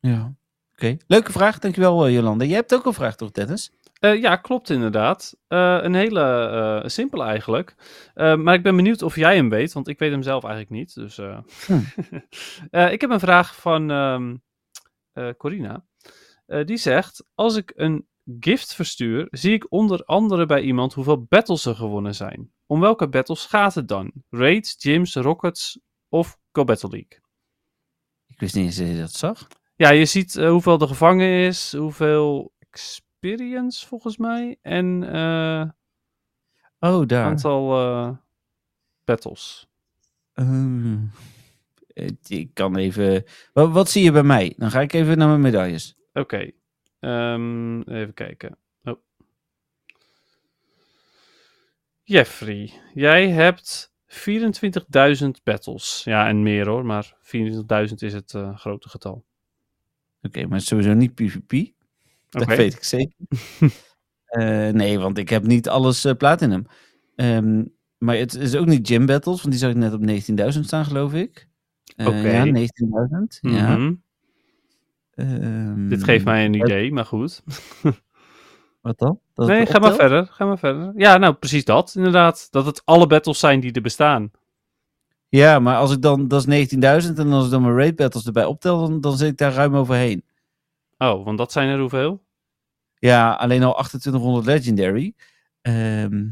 Ja. 0.00 0.34
Oké, 0.72 0.96
leuke 1.06 1.32
vraag. 1.32 1.58
Dankjewel, 1.58 2.10
Jolanda. 2.10 2.44
Jij 2.44 2.56
hebt 2.56 2.74
ook 2.74 2.86
een 2.86 2.94
vraag, 2.94 3.16
toch, 3.16 3.30
Dennis? 3.30 3.72
Eh, 4.04 4.20
ja, 4.20 4.36
klopt 4.36 4.70
inderdaad. 4.70 5.36
Eh, 5.46 5.78
een 5.80 5.94
hele 5.94 6.20
eh 6.20 6.88
simpele 6.88 7.24
eigenlijk. 7.24 7.74
Maar 8.14 8.54
ik 8.54 8.62
ben 8.62 8.76
benieuwd 8.76 9.02
of 9.02 9.16
jij 9.16 9.36
hem 9.36 9.48
weet, 9.48 9.72
want 9.72 9.88
ik 9.88 9.98
weet 9.98 10.10
hem 10.10 10.22
zelf 10.22 10.44
eigenlijk 10.44 10.74
niet. 10.74 10.94
Dus. 10.94 11.16
Hm. 11.16 11.80
Ik 12.94 13.00
heb 13.00 13.10
een 13.10 13.20
vraag 13.20 13.56
van 13.56 13.90
ehm, 13.90 14.36
eh, 15.12 15.30
Corina. 15.36 15.84
Die 16.64 16.76
zegt, 16.76 17.24
als 17.34 17.56
ik 17.56 17.72
een 17.76 18.08
gift 18.40 18.74
verstuur, 18.74 19.26
zie 19.30 19.52
ik 19.52 19.72
onder 19.72 20.04
andere 20.04 20.46
bij 20.46 20.60
iemand 20.60 20.94
hoeveel 20.94 21.24
battles 21.24 21.64
er 21.64 21.74
gewonnen 21.74 22.14
zijn. 22.14 22.52
Om 22.66 22.80
welke 22.80 23.08
battles 23.08 23.46
gaat 23.46 23.74
het 23.74 23.88
dan? 23.88 24.12
Raids, 24.30 24.76
gyms, 24.78 25.14
rockets 25.14 25.80
of 26.08 26.38
Go 26.52 26.64
Battle 26.64 26.88
League. 26.88 27.18
Ik 28.26 28.40
wist 28.40 28.54
niet 28.54 28.64
eens 28.64 28.76
dat 28.76 28.86
je 28.86 28.98
dat 28.98 29.12
zag. 29.12 29.48
Ja, 29.76 29.90
je 29.90 30.04
ziet 30.04 30.34
hoeveel 30.34 30.80
er 30.80 30.88
gevangen 30.88 31.28
is, 31.28 31.72
hoeveel 31.76 32.52
experience 33.24 33.86
volgens 33.86 34.16
mij 34.16 34.56
en 34.62 35.12
eh 35.12 35.68
Oh, 36.78 37.06
daar. 37.06 37.24
aantal 37.24 37.80
eh, 37.80 38.16
battles. 39.04 39.68
Oh. 40.34 40.94
Eh, 41.86 42.08
ik 42.26 42.50
kan 42.54 42.76
even... 42.76 43.24
Wat, 43.52 43.70
wat 43.70 43.90
zie 43.90 44.04
je 44.04 44.12
bij 44.12 44.22
mij? 44.22 44.54
Dan 44.56 44.70
ga 44.70 44.80
ik 44.80 44.92
even 44.92 45.18
naar 45.18 45.28
mijn 45.28 45.40
medailles. 45.40 45.96
Oké, 46.12 46.50
ehm, 47.00 47.80
even 47.80 48.14
kijken. 48.14 48.58
Oh. 48.82 48.98
Jeffrey, 52.02 52.72
jij 52.94 53.28
hebt 53.28 53.92
24.000 54.06 55.42
battles. 55.42 56.02
Ja, 56.04 56.28
en 56.28 56.42
meer 56.42 56.66
hoor, 56.68 56.84
maar 56.86 57.16
24.000 57.20 57.94
is 57.94 58.12
het 58.12 58.36
grote 58.54 58.88
getal. 58.88 59.24
Oké, 60.22 60.42
maar 60.42 60.52
het 60.52 60.60
is 60.60 60.66
sowieso 60.66 60.94
niet 60.94 61.14
PvP. 61.14 61.72
Dat 62.40 62.56
weet 62.56 62.74
ik 62.74 62.84
zeker. 62.84 63.16
Eh, 64.24 64.68
nee, 64.68 64.98
want 64.98 65.18
ik 65.18 65.28
heb 65.28 65.46
niet 65.46 65.68
alles 65.68 66.04
eh, 66.04 66.14
platinum. 66.14 66.66
Ehm, 67.16 67.64
maar 67.98 68.16
het 68.16 68.34
is 68.34 68.56
ook 68.56 68.66
niet 68.66 68.88
gym 68.88 69.06
battles, 69.06 69.36
want 69.36 69.50
die 69.50 69.58
zag 69.60 69.70
ik 69.70 69.76
net 69.76 69.92
op 69.92 70.00
19.000 70.54 70.60
staan, 70.64 70.84
geloof 70.84 71.12
ik. 71.14 71.48
Eh, 71.96 72.06
Oké. 72.06 72.28
Ja, 72.28 72.44
19.000. 72.44 73.38
Ja. 73.40 73.76
Mhm. 73.76 73.94
Ehm, 75.14 75.88
Dit 75.88 76.04
geeft 76.04 76.24
mij 76.24 76.44
een 76.44 76.54
idee, 76.54 76.92
maar 76.92 77.04
goed. 77.04 77.42
Wat 78.82 78.98
dan? 78.98 79.20
Dat 79.34 79.46
nee, 79.46 79.66
ga 79.66 79.78
maar 79.78 79.94
verder. 79.94 80.26
Ga 80.26 80.44
maar 80.44 80.58
verder. 80.58 80.92
Ja, 80.96 81.16
nou, 81.16 81.34
precies 81.34 81.64
dat. 81.64 81.94
Inderdaad. 81.96 82.48
Dat 82.50 82.66
het 82.66 82.82
alle 82.84 83.06
battles 83.06 83.38
zijn 83.38 83.60
die 83.60 83.72
er 83.72 83.80
bestaan. 83.82 84.30
Ja, 85.28 85.58
maar 85.58 85.76
als 85.76 85.92
ik 85.92 86.02
dan, 86.02 86.28
dat 86.28 86.46
is 86.46 86.68
19.000 86.74 87.18
en 87.18 87.32
als 87.32 87.44
ik 87.44 87.50
dan 87.50 87.62
mijn 87.62 87.76
raid 87.76 87.96
battles 87.96 88.26
erbij 88.26 88.44
optel, 88.44 88.80
dan, 88.80 89.00
dan 89.00 89.16
zit 89.16 89.30
ik 89.30 89.36
daar 89.36 89.52
ruim 89.52 89.76
overheen. 89.76 90.24
Oh, 90.98 91.24
want 91.24 91.38
dat 91.38 91.52
zijn 91.52 91.68
er 91.68 91.80
hoeveel? 91.80 92.23
Ja, 93.04 93.32
alleen 93.32 93.62
al 93.62 93.72
2800 93.72 94.46
legendary. 94.46 95.14
Ehm, 95.60 96.28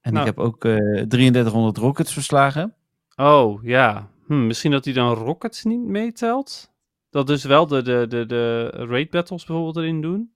en 0.00 0.12
Nou. 0.12 0.18
ik 0.18 0.24
heb 0.24 0.38
ook 0.38 0.64
eh 0.64 1.02
3300 1.02 1.76
rockets 1.76 2.12
verslagen. 2.12 2.74
Oh, 3.16 3.64
ja. 3.64 4.10
Hm, 4.26 4.46
misschien 4.46 4.70
dat 4.70 4.84
hij 4.84 4.94
dan 4.94 5.14
Rockets 5.14 5.64
niet 5.64 5.80
meetelt? 5.80 6.72
Dat 7.10 7.26
dus 7.26 7.44
wel 7.44 7.66
de, 7.66 7.82
de, 7.82 8.06
de, 8.08 8.26
de 8.26 8.68
raid 8.68 9.10
battles 9.10 9.44
bijvoorbeeld 9.44 9.76
erin 9.76 10.00
doen? 10.00 10.32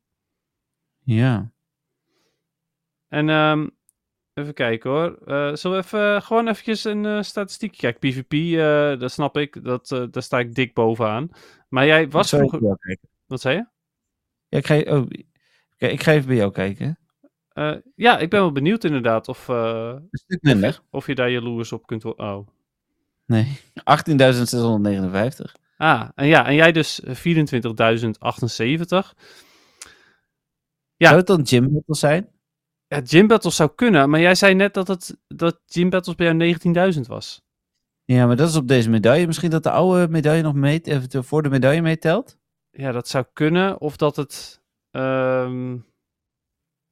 Ja. 1.04 1.50
En 3.08 3.28
ehm, 3.28 3.68
even 4.34 4.54
kijken 4.54 4.90
hoor. 4.90 5.18
Eh 5.26 5.54
zullen 5.54 5.78
we 5.78 5.84
even, 5.84 6.14
eh, 6.14 6.20
gewoon 6.22 6.48
eventjes 6.48 6.84
een 6.84 7.06
eh 7.06 7.22
statistiek? 7.22 7.76
Kijk, 7.76 7.98
PvP, 7.98 8.32
eh, 8.32 9.00
dat 9.00 9.12
snap 9.12 9.36
ik. 9.36 9.64
Dat, 9.64 9.90
eh, 9.90 10.04
daar 10.10 10.22
sta 10.22 10.38
ik 10.38 10.54
dik 10.54 10.74
bovenaan. 10.74 11.30
Maar 11.68 11.86
jij 11.86 12.08
was 12.08 12.28
vroeger... 12.28 12.76
Wat 13.26 13.40
zei 13.40 13.56
je? 13.56 13.66
Ja, 14.48 14.58
ik 14.58 14.66
ga, 14.66 14.78
oh, 14.78 15.06
kijk, 15.82 15.92
ik 15.92 16.02
ga 16.02 16.12
even 16.12 16.26
bij 16.26 16.36
jou 16.36 16.52
kijken. 16.52 16.98
Eh, 17.48 17.74
ja, 17.94 18.18
ik 18.18 18.30
ben 18.30 18.40
wel 18.40 18.52
benieuwd 18.52 18.84
inderdaad 18.84 19.28
of, 19.28 19.48
eh, 19.48 19.92
Een 19.94 20.08
stuk 20.10 20.42
minder. 20.42 20.80
of 20.90 21.06
je 21.06 21.14
daar 21.14 21.30
jaloers 21.30 21.72
op 21.72 21.86
kunt 21.86 22.02
worden. 22.02 22.26
Oh. 22.26 22.48
Nee, 23.26 23.60
18.659. 23.84 25.54
Ah, 25.76 26.08
en 26.14 26.26
ja, 26.26 26.46
en 26.46 26.54
jij 26.54 26.72
dus 26.72 27.00
24.078. 27.04 29.14
Ja. 30.96 31.06
Zou 31.06 31.18
het 31.18 31.26
dan 31.26 31.46
gym 31.46 31.72
battles 31.72 31.98
zijn? 31.98 32.28
Ja, 32.86 33.00
gym 33.04 33.26
battles 33.26 33.56
zou 33.56 33.70
kunnen, 33.74 34.10
maar 34.10 34.20
jij 34.20 34.34
zei 34.34 34.54
net 34.54 34.74
dat, 34.74 34.88
het, 34.88 35.16
dat 35.28 35.60
gym 35.66 35.90
battles 35.90 36.16
bij 36.16 36.26
jou 36.26 36.56
19.000 36.94 37.00
was. 37.06 37.42
Ja, 38.04 38.26
maar 38.26 38.36
dat 38.36 38.48
is 38.48 38.56
op 38.56 38.68
deze 38.68 38.90
medaille. 38.90 39.26
Misschien 39.26 39.50
dat 39.50 39.62
de 39.62 39.70
oude 39.70 40.08
medaille 40.08 40.42
nog 40.42 40.54
meet, 40.54 40.86
even 40.86 41.24
voor 41.24 41.42
de 41.42 41.50
medaille 41.50 41.82
meetelt. 41.82 42.38
Ja, 42.70 42.92
dat 42.92 43.08
zou 43.08 43.24
kunnen. 43.32 43.80
Of 43.80 43.96
dat 43.96 44.16
het. 44.16 44.61
Ehm, 44.92 45.76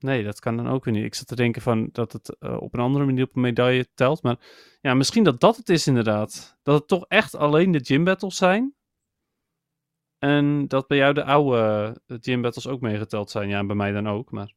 Nee, 0.00 0.24
dat 0.24 0.40
kan 0.40 0.56
dan 0.56 0.68
ook 0.68 0.84
weer 0.84 0.94
niet. 0.94 1.04
Ik 1.04 1.14
zat 1.14 1.26
te 1.26 1.36
denken 1.36 1.62
van 1.62 1.88
dat 1.92 2.12
het 2.12 2.36
eh, 2.38 2.60
op 2.60 2.74
een 2.74 2.80
andere 2.80 3.04
manier 3.04 3.24
op 3.24 3.34
een 3.34 3.40
medaille 3.40 3.88
telt. 3.94 4.22
Maar 4.22 4.38
ja, 4.80 4.94
misschien 4.94 5.24
dat 5.24 5.40
dat 5.40 5.56
het 5.56 5.68
is 5.68 5.86
inderdaad. 5.86 6.58
Dat 6.62 6.78
het 6.78 6.88
toch 6.88 7.04
echt 7.08 7.34
alleen 7.34 7.70
de 7.70 7.84
gym 7.84 8.04
battles 8.04 8.36
zijn. 8.36 8.74
En 10.18 10.68
dat 10.68 10.86
bij 10.86 10.96
jou 10.96 11.14
de 11.14 11.24
oude 11.24 12.00
eh, 12.06 12.16
gym 12.20 12.42
battles 12.42 12.66
ook 12.66 12.80
meegeteld 12.80 13.30
zijn. 13.30 13.48
Ja, 13.48 13.58
en 13.58 13.66
bij 13.66 13.76
mij 13.76 13.92
dan 13.92 14.08
ook. 14.08 14.30
Maar... 14.30 14.54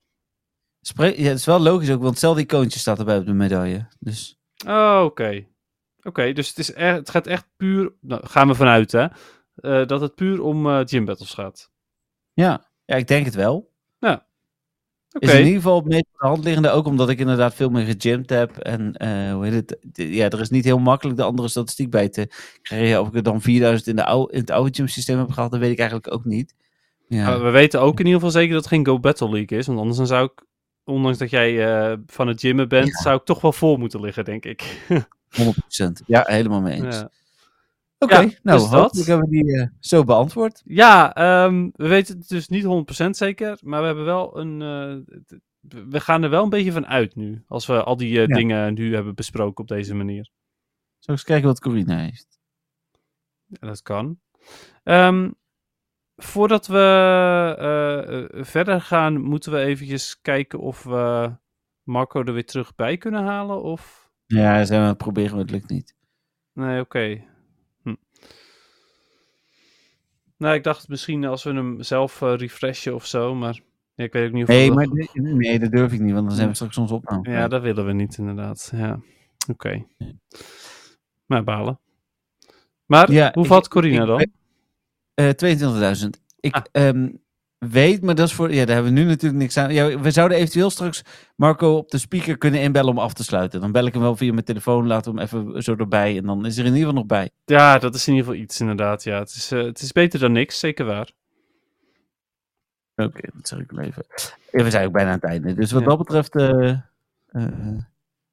Ja, 0.80 1.04
het 1.06 1.38
is 1.38 1.46
wel 1.46 1.60
logisch 1.60 1.92
ook, 1.92 2.00
want 2.00 2.10
hetzelfde 2.10 2.42
icoontje 2.42 2.80
staat 2.80 3.00
erbij 3.00 3.18
op 3.18 3.26
de 3.26 3.34
medaille. 3.34 3.88
Dus 4.00 4.42
Oh, 4.68 5.02
oké. 5.06 5.48
Oké, 6.02 6.34
dus 6.34 6.48
het, 6.48 6.58
is 6.58 6.74
echt, 6.74 6.98
het 6.98 7.10
gaat 7.10 7.28
echt 7.28 7.48
puur... 7.56 7.94
Nou, 8.02 8.28
gaan 8.28 8.48
we 8.48 8.56
vanuit, 8.56 8.92
hè. 8.92 9.08
eh, 9.56 9.88
dat 9.88 10.02
het 10.02 10.16
puur 10.16 10.42
om 10.42 10.70
eh 10.70 10.82
gym 10.86 11.06
battles 11.06 11.34
gaat. 11.34 11.72
ja, 12.34 12.73
ja 12.86 12.96
ik 12.96 13.08
denk 13.08 13.26
het 13.26 13.36
wel. 13.36 13.72
Oké. 15.14 15.26
Is 15.26 15.32
in 15.32 15.38
ieder 15.40 15.54
geval 15.54 15.76
het 15.76 15.88
meest 15.88 16.06
de 16.12 16.28
hand 16.28 16.44
liggende, 16.44 16.70
ook 16.70 16.86
omdat 16.86 17.10
ik 17.10 17.20
inderdaad 17.20 17.56
veel 17.56 17.70
meer 17.70 17.86
gegymd 17.86 18.30
heb. 18.30 18.58
En 18.58 18.94
eh, 18.94 19.34
hoe 19.34 19.46
heet 19.46 19.54
het? 19.54 19.78
Ja, 19.94 20.30
er 20.30 20.40
is 20.40 20.50
niet 20.50 20.64
heel 20.64 20.80
makkelijk 20.80 21.18
de 21.18 21.24
andere 21.24 21.48
statistiek 21.48 21.90
bij 21.90 22.10
te 22.10 22.28
krijgen. 22.62 23.02
Of 23.02 23.08
ik 23.08 23.16
er 23.16 23.24
dan 23.24 23.42
4000 23.42 23.88
in, 23.88 23.96
de 23.96 24.06
oude, 24.06 24.34
in 24.34 24.40
het 24.40 24.52
oude 24.52 24.74
gym 24.74 24.88
systeem 24.88 25.18
heb 25.18 25.32
gehad, 25.32 25.52
dat 25.52 25.60
weet 25.60 25.72
ik 25.72 25.80
eigenlijk 25.80 26.14
ook 26.14 26.26
niet. 26.26 26.56
Ja, 27.08 27.40
we 27.42 27.50
weten 27.50 27.82
ook 27.82 28.00
in 28.00 28.06
ieder 28.06 28.14
geval 28.14 28.32
zeker 28.32 28.54
dat 28.54 28.64
het 28.64 28.74
geen 28.74 28.86
Go 28.86 29.00
Battle 29.00 29.30
League 29.30 29.58
is. 29.58 29.68
Want 29.68 29.80
anders 29.80 29.98
dan 29.98 30.08
zou 30.08 30.26
ik, 30.26 30.46
ondanks 30.84 31.18
dat 31.18 31.30
jij 31.30 31.68
eh, 31.68 31.98
van 32.06 32.28
het 32.28 32.40
gymmen 32.40 32.68
bent, 32.68 32.98
zou 32.98 33.18
ik 33.18 33.24
toch 33.24 33.42
wel 33.42 33.54
voor 33.54 33.80
moeten 33.80 34.02
liggen, 34.02 34.26
denk 34.26 34.46
ik. 34.46 34.86
100%. 35.42 35.44
Ja, 36.06 36.24
helemaal 36.28 36.62
mee 36.62 36.84
eens. 36.84 36.96
ja, 36.96 37.10
Oké, 38.04 38.20
Ja, 38.20 38.30
nou, 38.44 38.60
dus 38.60 38.68
hopelijk 38.68 39.08
hebben 39.08 39.30
we 39.30 39.36
die 39.44 39.60
eh, 39.62 39.68
zo 39.80 40.04
beantwoord. 40.04 40.62
ja 40.66 41.14
ehm, 41.16 41.70
we 41.74 41.88
weten 41.88 42.18
het 42.18 42.28
dus 42.28 42.48
niet 42.48 42.64
100% 43.06 43.10
zeker. 43.10 43.58
Maar 43.64 43.80
we 43.80 43.86
hebben 43.86 44.06
wel 44.06 44.38
een. 44.40 44.62
eh, 44.62 45.38
we 45.90 46.00
gaan 46.00 46.24
er 46.24 46.30
wel 46.30 46.44
een 46.44 46.50
beetje 46.50 46.72
van 46.72 46.88
uit 46.88 47.16
nu. 47.16 47.44
Als 47.48 47.66
we 47.66 47.84
al 47.84 47.98
die 47.98 48.22
eh, 48.22 48.28
Ja. 48.28 48.36
dingen 48.36 48.74
nu 48.74 48.94
hebben 48.96 49.16
besproken 49.16 49.62
op 49.64 49.68
deze 49.68 49.96
manier. 49.96 50.24
Zal 51.00 51.14
ik 51.14 51.20
eens 51.20 51.24
kijken 51.24 51.48
wat 51.48 51.60
Corina 51.60 51.98
heeft? 51.98 52.40
Ja, 53.46 53.68
dat 53.68 53.82
kan. 53.82 54.20
Ehm, 54.84 55.32
voordat 56.16 56.68
we 56.68 58.30
verder 58.32 58.82
gaan, 58.82 59.22
moeten 59.22 59.52
we 59.52 59.58
eventjes 59.60 60.22
kijken 60.22 60.60
of 60.60 60.84
we 60.84 61.32
Marco 61.84 62.24
er 62.24 62.34
weer 62.34 62.46
terug 62.46 62.76
bij 62.76 62.98
kunnen 62.98 63.24
halen. 63.24 63.62
Of. 63.62 64.12
Ja, 64.26 64.66
zijn 64.66 64.80
we 64.80 64.86
aan 64.86 64.92
het 64.94 64.98
proberen, 65.04 65.32
maar 65.32 65.40
het 65.42 65.52
lukt 65.52 65.70
niet. 65.70 65.96
Nee, 66.54 66.80
oké. 66.80 67.24
Nou, 70.44 70.56
ik 70.56 70.64
dacht 70.64 70.88
misschien 70.88 71.26
als 71.26 71.44
we 71.44 71.54
hem 71.54 71.84
zelf 71.84 72.22
eh, 72.22 72.34
refreshen 72.36 72.96
of 72.96 73.06
zo, 73.06 73.36
maar 73.36 73.60
ja, 73.96 74.04
ik 74.04 74.14
weet 74.14 74.28
ook 74.28 74.34
niet 74.34 74.44
of 74.44 74.50
Nee, 74.50 74.72
maar 74.72 74.86
dat- 74.86 74.96
dit- 74.96 75.14
nee, 75.24 75.60
dat 75.60 75.72
durf 75.72 75.94
ik 75.94 76.00
niet, 76.00 76.14
want 76.14 76.28
dan 76.28 76.36
zijn 76.36 76.48
we 76.50 76.56
straks 76.56 76.78
ons 76.78 76.92
opname. 76.92 77.30
Ja, 77.30 77.48
dat 77.48 77.62
willen 77.62 77.86
we 77.86 77.94
niet 77.94 78.18
inderdaad. 78.18 78.72
Ja, 78.76 79.00
oké. 79.50 79.86
Maar 81.26 81.44
balen. 81.44 81.80
Maar 82.86 83.12
Ja, 83.12 83.32
hoe 83.34 83.44
ik- 83.44 83.50
valt 83.50 83.68
Corina 83.68 84.02
ik- 84.02 84.08
dan? 84.08 84.26
Eh, 85.14 85.30
22.000. 85.30 86.22
Ik 86.40 86.56
Ah. 86.56 86.64
ehm, 86.72 87.10
weet, 87.70 88.02
maar 88.02 88.16
dat 88.16 88.28
is 88.28 88.34
voor. 88.34 88.54
Ja, 88.54 88.66
daar 88.66 88.76
hebben 88.76 88.94
we 88.94 89.00
nu 89.00 89.06
natuurlijk 89.06 89.42
niks 89.42 89.58
aan. 89.58 89.74
Ja, 89.74 90.00
we 90.00 90.12
zouden 90.12 90.38
eventueel 90.38 90.70
straks 90.70 91.02
Marco 91.36 91.76
op 91.78 91.92
de 91.92 91.98
speaker 91.98 92.38
kunnen 92.38 92.62
inbellen 92.62 92.90
om 92.92 92.98
af 93.00 93.14
te 93.14 93.24
sluiten. 93.24 93.62
Dan 93.62 93.72
bel 93.72 93.86
ik 93.86 93.94
hem 93.94 94.02
wel 94.02 94.16
via 94.16 94.34
mijn 94.34 94.46
telefoon, 94.46 94.88
laat 94.88 95.06
hem 95.06 95.20
even 95.20 95.64
zo 95.64 95.76
erbij. 95.76 96.18
En 96.18 96.24
dan 96.26 96.46
is 96.46 96.54
er 96.58 96.66
in 96.66 96.74
ieder 96.74 96.80
geval 96.88 96.94
nog 97.00 97.06
bij. 97.06 97.30
Ja, 97.46 97.78
dat 97.80 97.96
is 97.96 98.08
in 98.08 98.14
ieder 98.14 98.28
geval 98.30 98.44
iets 98.44 98.60
inderdaad. 98.60 99.04
Ja, 99.04 99.20
het 99.20 99.30
is, 99.30 99.52
eh, 99.52 99.64
het 99.64 99.82
is 99.82 99.92
beter 99.92 100.20
dan 100.20 100.32
niks, 100.32 100.60
zeker 100.60 100.86
waar. 100.86 101.12
Oké, 102.96 103.30
dat 103.34 103.48
zeg 103.48 103.60
ik 103.60 103.72
wel 103.72 103.86
even. 103.86 104.06
Ja, 104.52 104.64
we 104.64 104.70
zijn 104.70 104.86
ook 104.88 104.94
bijna 104.94 105.10
aan 105.10 105.16
het 105.16 105.24
einde. 105.24 105.54
Dus 105.54 105.72
wat 105.72 105.82
Ja. 105.82 105.88
dat 105.88 105.98
betreft. 105.98 106.36
eh, 106.36 106.78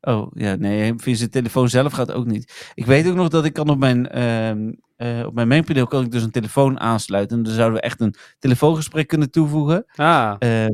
oh, 0.01 0.31
ja, 0.35 0.55
nee, 0.55 0.93
via 0.97 1.15
zijn 1.15 1.31
telefoon 1.31 1.69
zelf 1.69 1.93
gaat 1.93 2.13
ook 2.13 2.27
niet. 2.27 2.71
Ik 2.75 2.87
weet 2.87 3.09
ook 3.09 3.15
nog 3.15 3.29
dat 3.29 3.45
ik 3.45 3.53
kan 3.53 3.69
op 3.69 3.79
mijn. 3.79 4.09
eh, 4.09 5.27
op 5.27 5.35
mijn 5.35 5.49
mainpaneel 5.49 5.87
kan 5.87 6.05
ik 6.05 6.11
dus 6.11 6.23
een 6.23 6.31
telefoon 6.31 6.81
aansluiten. 6.81 7.37
En 7.37 7.43
dan 7.43 7.53
zouden 7.53 7.79
we 7.81 7.85
echt 7.85 8.01
een 8.01 8.15
telefoongesprek 8.39 9.09
kunnen 9.09 9.31
toevoegen. 9.31 9.85
Ah, 9.95 10.37
Ehm, 10.39 10.71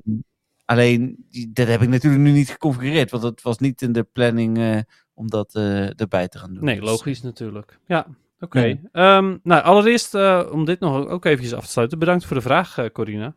alleen, 0.65 1.27
dat 1.49 1.67
heb 1.67 1.83
ik 1.83 1.89
natuurlijk 1.89 2.23
nu 2.23 2.31
niet 2.31 2.51
geconfigureerd, 2.51 3.11
want 3.11 3.23
het 3.23 3.43
was 3.43 3.59
niet 3.59 3.83
in 3.83 3.93
de 3.93 4.03
planning 4.03 4.59
eh, 4.59 4.79
om 5.15 5.31
dat 5.31 5.55
eh, 5.55 6.01
erbij 6.01 6.29
te 6.29 6.39
gaan 6.39 6.55
doen. 6.55 6.65
nee, 6.65 6.81
Dus, 6.81 6.89
logisch 6.89 7.23
natuurlijk. 7.23 7.79
Ja, 7.87 8.07
oké. 8.41 8.61
Ja. 8.61 8.77
Ehm, 8.93 9.37
nou, 9.43 9.63
allereerst 9.63 10.15
om 10.51 10.65
dit 10.65 10.81
nog 10.81 11.07
ook 11.07 11.25
eventjes 11.25 11.55
af 11.55 11.65
te 11.65 11.71
sluiten. 11.71 11.99
Bedankt 11.99 12.25
voor 12.25 12.37
de 12.37 12.43
vraag, 12.43 12.77
Corina. 12.93 13.35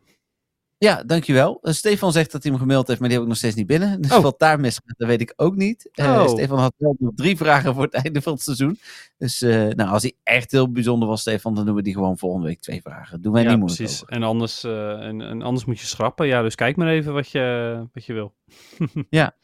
Ja, 0.82 1.02
dankjewel. 1.02 1.58
Eh, 1.62 1.72
Stefan 1.72 2.12
zegt 2.12 2.32
dat 2.32 2.42
hij 2.42 2.52
hem 2.52 2.60
gemaild 2.60 2.86
heeft, 2.86 3.00
maar 3.00 3.08
die 3.08 3.16
heb 3.18 3.26
ik 3.26 3.32
nog 3.32 3.42
steeds 3.42 3.56
niet 3.56 3.66
binnen. 3.66 4.00
Dus 4.00 4.12
Oh. 4.12 4.22
wat 4.22 4.38
daar 4.38 4.60
mis 4.60 4.74
gaat, 4.74 4.98
dat 4.98 5.08
weet 5.08 5.20
ik 5.20 5.32
ook 5.36 5.56
niet. 5.56 5.90
Eh, 5.92 6.06
Oh. 6.06 6.28
Stefan 6.28 6.58
had 6.58 6.74
wel 6.76 6.96
nog 6.98 7.12
drie 7.14 7.36
vragen 7.36 7.74
voor 7.74 7.82
het 7.82 7.94
einde 8.04 8.22
van 8.22 8.32
het 8.32 8.42
seizoen. 8.42 8.78
Dus 9.18 9.42
eh, 9.42 9.66
nou, 9.68 9.90
als 9.90 10.02
hij 10.02 10.14
echt 10.22 10.50
heel 10.50 10.72
bijzonder 10.72 11.08
was, 11.08 11.20
Stefan, 11.20 11.54
dan 11.54 11.66
doen 11.66 11.74
we 11.74 11.82
die 11.82 11.92
gewoon 11.94 12.18
volgende 12.18 12.46
week 12.46 12.60
twee 12.60 12.80
vragen. 12.82 13.20
Doen 13.20 13.32
wij 13.32 13.42
ja, 13.42 13.48
niet 13.48 13.58
moeilijk 13.58 13.80
precies. 13.82 14.02
over. 14.02 14.14
En 14.14 14.22
anders, 14.22 14.64
en, 14.64 15.20
en 15.20 15.42
anders 15.42 15.64
moet 15.64 15.80
je 15.80 15.86
schrappen. 15.86 16.26
Ja, 16.26 16.42
dus 16.42 16.54
kijk 16.54 16.76
maar 16.76 16.88
even 16.88 17.12
wat 17.12 17.28
je, 17.30 17.86
wat 17.92 18.04
je 18.04 18.12
wil. 18.12 18.34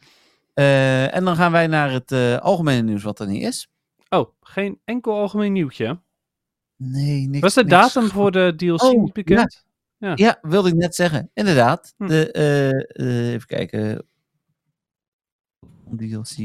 Eh, 0.53 1.15
en 1.15 1.25
dan 1.25 1.35
gaan 1.35 1.51
wij 1.51 1.67
naar 1.67 1.91
het 1.91 2.11
algemene 2.41 2.81
nieuws 2.81 3.03
wat 3.03 3.19
er 3.19 3.27
niet 3.27 3.43
is. 3.43 3.69
Oh, 4.09 4.29
geen 4.41 4.79
enkel 4.85 5.13
algemeen 5.19 5.53
nieuwtje. 5.53 5.99
Nee, 6.75 7.27
niks. 7.27 7.39
Was 7.39 7.53
de 7.53 7.63
niks 7.63 7.75
datum 7.75 8.09
voor 8.09 8.31
de 8.31 8.53
DLC 8.55 8.81
Oh, 8.83 9.01
niet 9.01 9.13
bekend? 9.13 9.53
Ja, 9.53 9.66
wilde 10.41 10.69
ik 10.69 10.75
net 10.75 10.95
zeggen. 10.95 11.29
Inderdaad. 11.33 11.93
Hm. 11.97 12.07
De, 12.07 12.31
eh, 12.31 12.69
eh, 12.69 13.33
even 13.33 13.47
kijken. 13.47 14.07
DLC. 15.97 16.35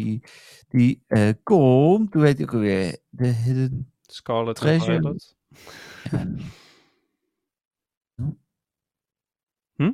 Die 0.68 1.02
eh, 1.06 1.30
komt. 1.42 2.14
Hoe 2.14 2.24
heet 2.24 2.36
die 2.36 2.46
ook 2.46 2.54
alweer? 2.54 2.98
De 3.08 3.26
Hidden. 3.26 3.92
Scarlet 4.06 4.56
Treasure. 4.56 5.00
Violet. 5.00 5.36
Hm? 9.74 9.92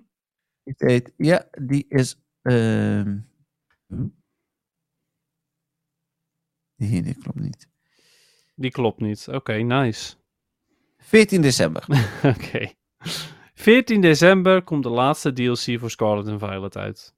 Ik 0.62 0.78
weet, 0.78 1.12
ja, 1.16 1.48
die 1.62 1.84
is. 1.88 2.20
ehm 2.42 3.18
hm? 3.86 4.06
Nee, 6.76 7.02
dat 7.02 7.18
klopt 7.18 7.38
niet. 7.40 7.68
Die 8.54 8.70
klopt 8.70 9.00
niet. 9.00 9.28
Oké, 9.28 9.52
nice. 9.52 10.16
14 10.98 11.42
december. 11.42 11.86
Oké. 12.36 12.72
14 13.58 14.00
december 14.00 14.62
komt 14.62 14.82
de 14.82 14.88
laatste 14.88 15.32
DLC 15.32 15.78
voor 15.80 15.90
Scarlet 15.90 16.26
en 16.26 16.38
Violet 16.38 16.76
uit. 16.76 17.14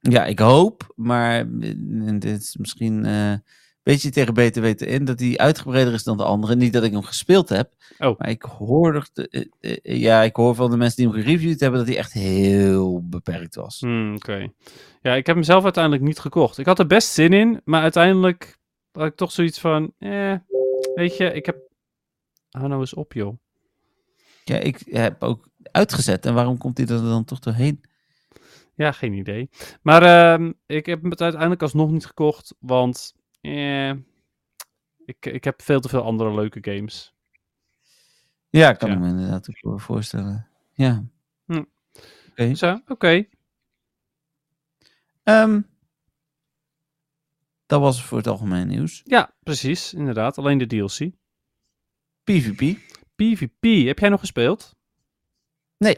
Ja, 0.00 0.24
ik 0.26 0.38
hoop, 0.38 0.92
maar 0.96 1.38
eh, 1.60 1.74
dit 2.18 2.40
is 2.40 2.56
misschien 2.56 3.04
eh, 3.04 3.30
een 3.30 3.42
beetje 3.82 4.10
tegen 4.10 4.34
beter 4.34 4.62
weten 4.62 4.86
in 4.86 5.04
dat 5.04 5.18
die 5.18 5.40
uitgebreider 5.40 5.94
is 5.94 6.04
dan 6.04 6.16
de 6.16 6.24
andere. 6.24 6.56
Niet 6.56 6.72
dat 6.72 6.82
ik 6.82 6.92
hem 6.92 7.02
gespeeld 7.02 7.48
heb, 7.48 7.72
Oh. 7.98 8.18
maar 8.18 8.28
ik 8.28 8.42
hoor, 8.42 9.06
te- 9.12 9.28
eh, 9.60 9.76
eh, 9.82 10.00
ja, 10.00 10.22
ik 10.22 10.36
hoor 10.36 10.54
van 10.54 10.70
de 10.70 10.76
mensen 10.76 10.96
die 10.96 11.12
hem 11.12 11.22
gereviewd 11.22 11.60
hebben 11.60 11.78
dat 11.78 11.88
hij 11.88 11.98
echt 11.98 12.12
heel 12.12 13.08
beperkt 13.08 13.54
was. 13.54 13.80
Hmm, 13.80 14.14
Oké. 14.14 14.48
Ja, 15.02 15.14
ik 15.14 15.26
heb 15.26 15.34
hem 15.34 15.44
zelf 15.44 15.64
uiteindelijk 15.64 16.04
niet 16.04 16.18
gekocht. 16.18 16.58
Ik 16.58 16.66
had 16.66 16.78
er 16.78 16.86
best 16.86 17.08
zin 17.12 17.32
in, 17.32 17.60
maar 17.64 17.82
uiteindelijk 17.82 18.58
had 18.92 19.06
ik 19.06 19.16
toch 19.16 19.32
zoiets 19.32 19.60
van, 19.60 19.92
eh, 19.98 20.34
weet 20.94 21.16
je, 21.16 21.24
ik 21.32 21.46
heb... 21.46 21.56
Hou 22.50 22.68
nou 22.68 22.80
eens 22.80 22.94
op, 22.94 23.12
joh. 23.12 23.38
Ja, 24.44 24.56
ik 24.56 24.82
heb 24.90 25.22
ook 25.22 25.48
uitgezet 25.62 26.26
en 26.26 26.34
waarom 26.34 26.58
komt 26.58 26.78
hij 26.78 26.86
er 26.86 27.02
dan 27.02 27.24
toch 27.24 27.38
doorheen? 27.38 27.80
Ja, 28.74 28.92
geen 28.92 29.12
idee. 29.12 29.50
Maar 29.82 30.02
ehm, 30.02 30.52
ik 30.66 30.86
heb 30.86 31.02
het 31.02 31.20
uiteindelijk 31.20 31.62
alsnog 31.62 31.90
niet 31.90 32.06
gekocht, 32.06 32.54
want 32.58 33.14
eh, 33.40 33.90
ik, 35.04 35.26
ik 35.26 35.44
heb 35.44 35.62
veel 35.62 35.80
te 35.80 35.88
veel 35.88 36.02
andere 36.02 36.34
leuke 36.34 36.58
games. 36.72 37.14
Ja, 38.50 38.72
kan 38.72 38.88
Ja. 38.88 38.94
ik 38.94 39.00
me 39.00 39.08
inderdaad 39.08 39.48
ook 39.62 39.80
voorstellen. 39.80 40.48
Ja. 40.72 41.04
Hm. 41.44 41.64
Oké. 42.30 42.54
Zo, 42.54 42.80
oké. 42.86 43.24
Ehm, 45.22 45.60
dat 47.66 47.80
was 47.80 47.96
het 47.96 48.06
voor 48.06 48.18
het 48.18 48.26
algemeen 48.26 48.66
nieuws. 48.68 49.00
Ja, 49.04 49.34
precies, 49.42 49.94
inderdaad. 49.94 50.38
Alleen 50.38 50.58
de 50.58 50.66
DLC. 50.66 51.10
PvP. 52.24 52.78
PvP, 53.16 53.86
heb 53.86 53.98
jij 53.98 54.08
nog 54.08 54.20
gespeeld? 54.20 54.76
Nee. 55.84 55.96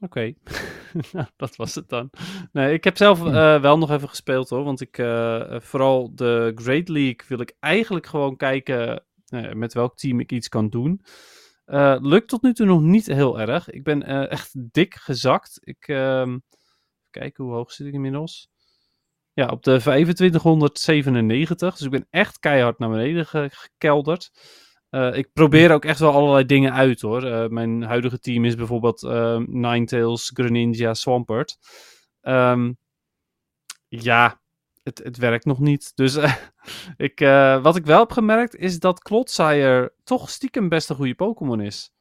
Oké, 0.00 0.32
nou, 1.12 1.26
dat 1.36 1.56
was 1.56 1.74
het 1.74 1.88
dan. 1.88 2.10
Nee, 2.52 2.72
ik 2.72 2.84
heb 2.84 2.96
zelf 2.96 3.26
eh, 3.26 3.60
wel 3.60 3.78
nog 3.78 3.90
even 3.90 4.08
gespeeld 4.08 4.48
hoor, 4.48 4.64
want 4.64 4.80
ik, 4.80 4.98
eh, 4.98 5.60
vooral 5.60 6.14
de 6.14 6.52
Great 6.54 6.88
League 6.88 7.20
wil 7.28 7.40
ik 7.40 7.56
eigenlijk 7.60 8.06
gewoon 8.06 8.36
kijken 8.36 9.04
eh, 9.26 9.52
met 9.52 9.74
welk 9.74 9.96
team 9.96 10.20
ik 10.20 10.32
iets 10.32 10.48
kan 10.48 10.68
doen. 10.68 11.00
Lukt 12.00 12.28
tot 12.28 12.42
nu 12.42 12.52
toe 12.52 12.66
nog 12.66 12.80
niet 12.80 13.06
heel 13.06 13.40
erg. 13.40 13.70
Ik 13.70 13.84
ben 13.84 14.02
echt 14.30 14.72
dik 14.72 14.94
gezakt. 14.94 15.58
Ik, 15.60 15.88
ehm, 15.88 16.38
kijken, 17.10 17.44
hoe 17.44 17.52
hoog 17.54 17.72
zit 17.72 17.86
ik 17.86 17.92
inmiddels? 17.92 18.48
Ja, 19.32 19.46
op 19.46 19.62
de 19.62 19.80
2597. 19.80 21.76
Dus 21.76 21.84
ik 21.84 21.90
ben 21.90 22.06
echt 22.10 22.38
keihard 22.38 22.78
naar 22.78 22.90
beneden 22.90 23.26
ge- 23.26 23.50
gekelderd. 23.52 24.30
Eh, 24.96 25.16
ik 25.16 25.32
probeer 25.32 25.72
ook 25.72 25.84
echt 25.84 25.98
wel 25.98 26.12
allerlei 26.12 26.46
dingen 26.46 26.72
uit 26.72 27.00
hoor. 27.00 27.24
Eh, 27.24 27.48
mijn 27.48 27.82
huidige 27.82 28.18
team 28.18 28.44
is 28.44 28.54
bijvoorbeeld 28.54 29.02
eh, 29.02 29.38
Ninetales, 29.38 30.30
Greninja, 30.34 30.94
Swampert. 30.94 31.58
Ehm, 32.20 32.72
ja, 33.88 34.40
het, 34.82 34.98
het 34.98 35.16
werkt 35.16 35.44
nog 35.44 35.58
niet. 35.58 35.92
Dus 35.94 36.16
ik, 36.96 37.18
wat 37.62 37.76
ik 37.76 37.84
wel 37.84 37.98
heb 37.98 38.12
gemerkt 38.12 38.54
is 38.54 38.78
dat 38.78 39.02
Clodsire 39.02 39.92
toch 40.04 40.30
stiekem 40.30 40.68
best 40.68 40.90
een 40.90 40.96
goede 40.96 41.14
Pokémon 41.14 41.60
is. 41.60 41.92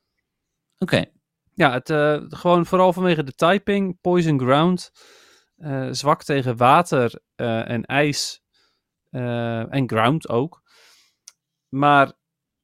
Oké. 0.77 1.05
Ja, 1.53 1.71
het, 1.71 1.89
gewoon 2.35 2.65
vooral 2.65 2.93
vanwege 2.93 3.23
de 3.23 3.35
typing, 3.35 4.01
Poison 4.01 4.39
Ground, 4.39 4.91
zwak 5.91 6.23
tegen 6.23 6.57
water 6.57 7.21
en 7.35 7.83
ijs 7.85 8.41
en 9.09 9.83
ground 9.87 10.29
ook. 10.29 10.61
Maar 11.69 12.13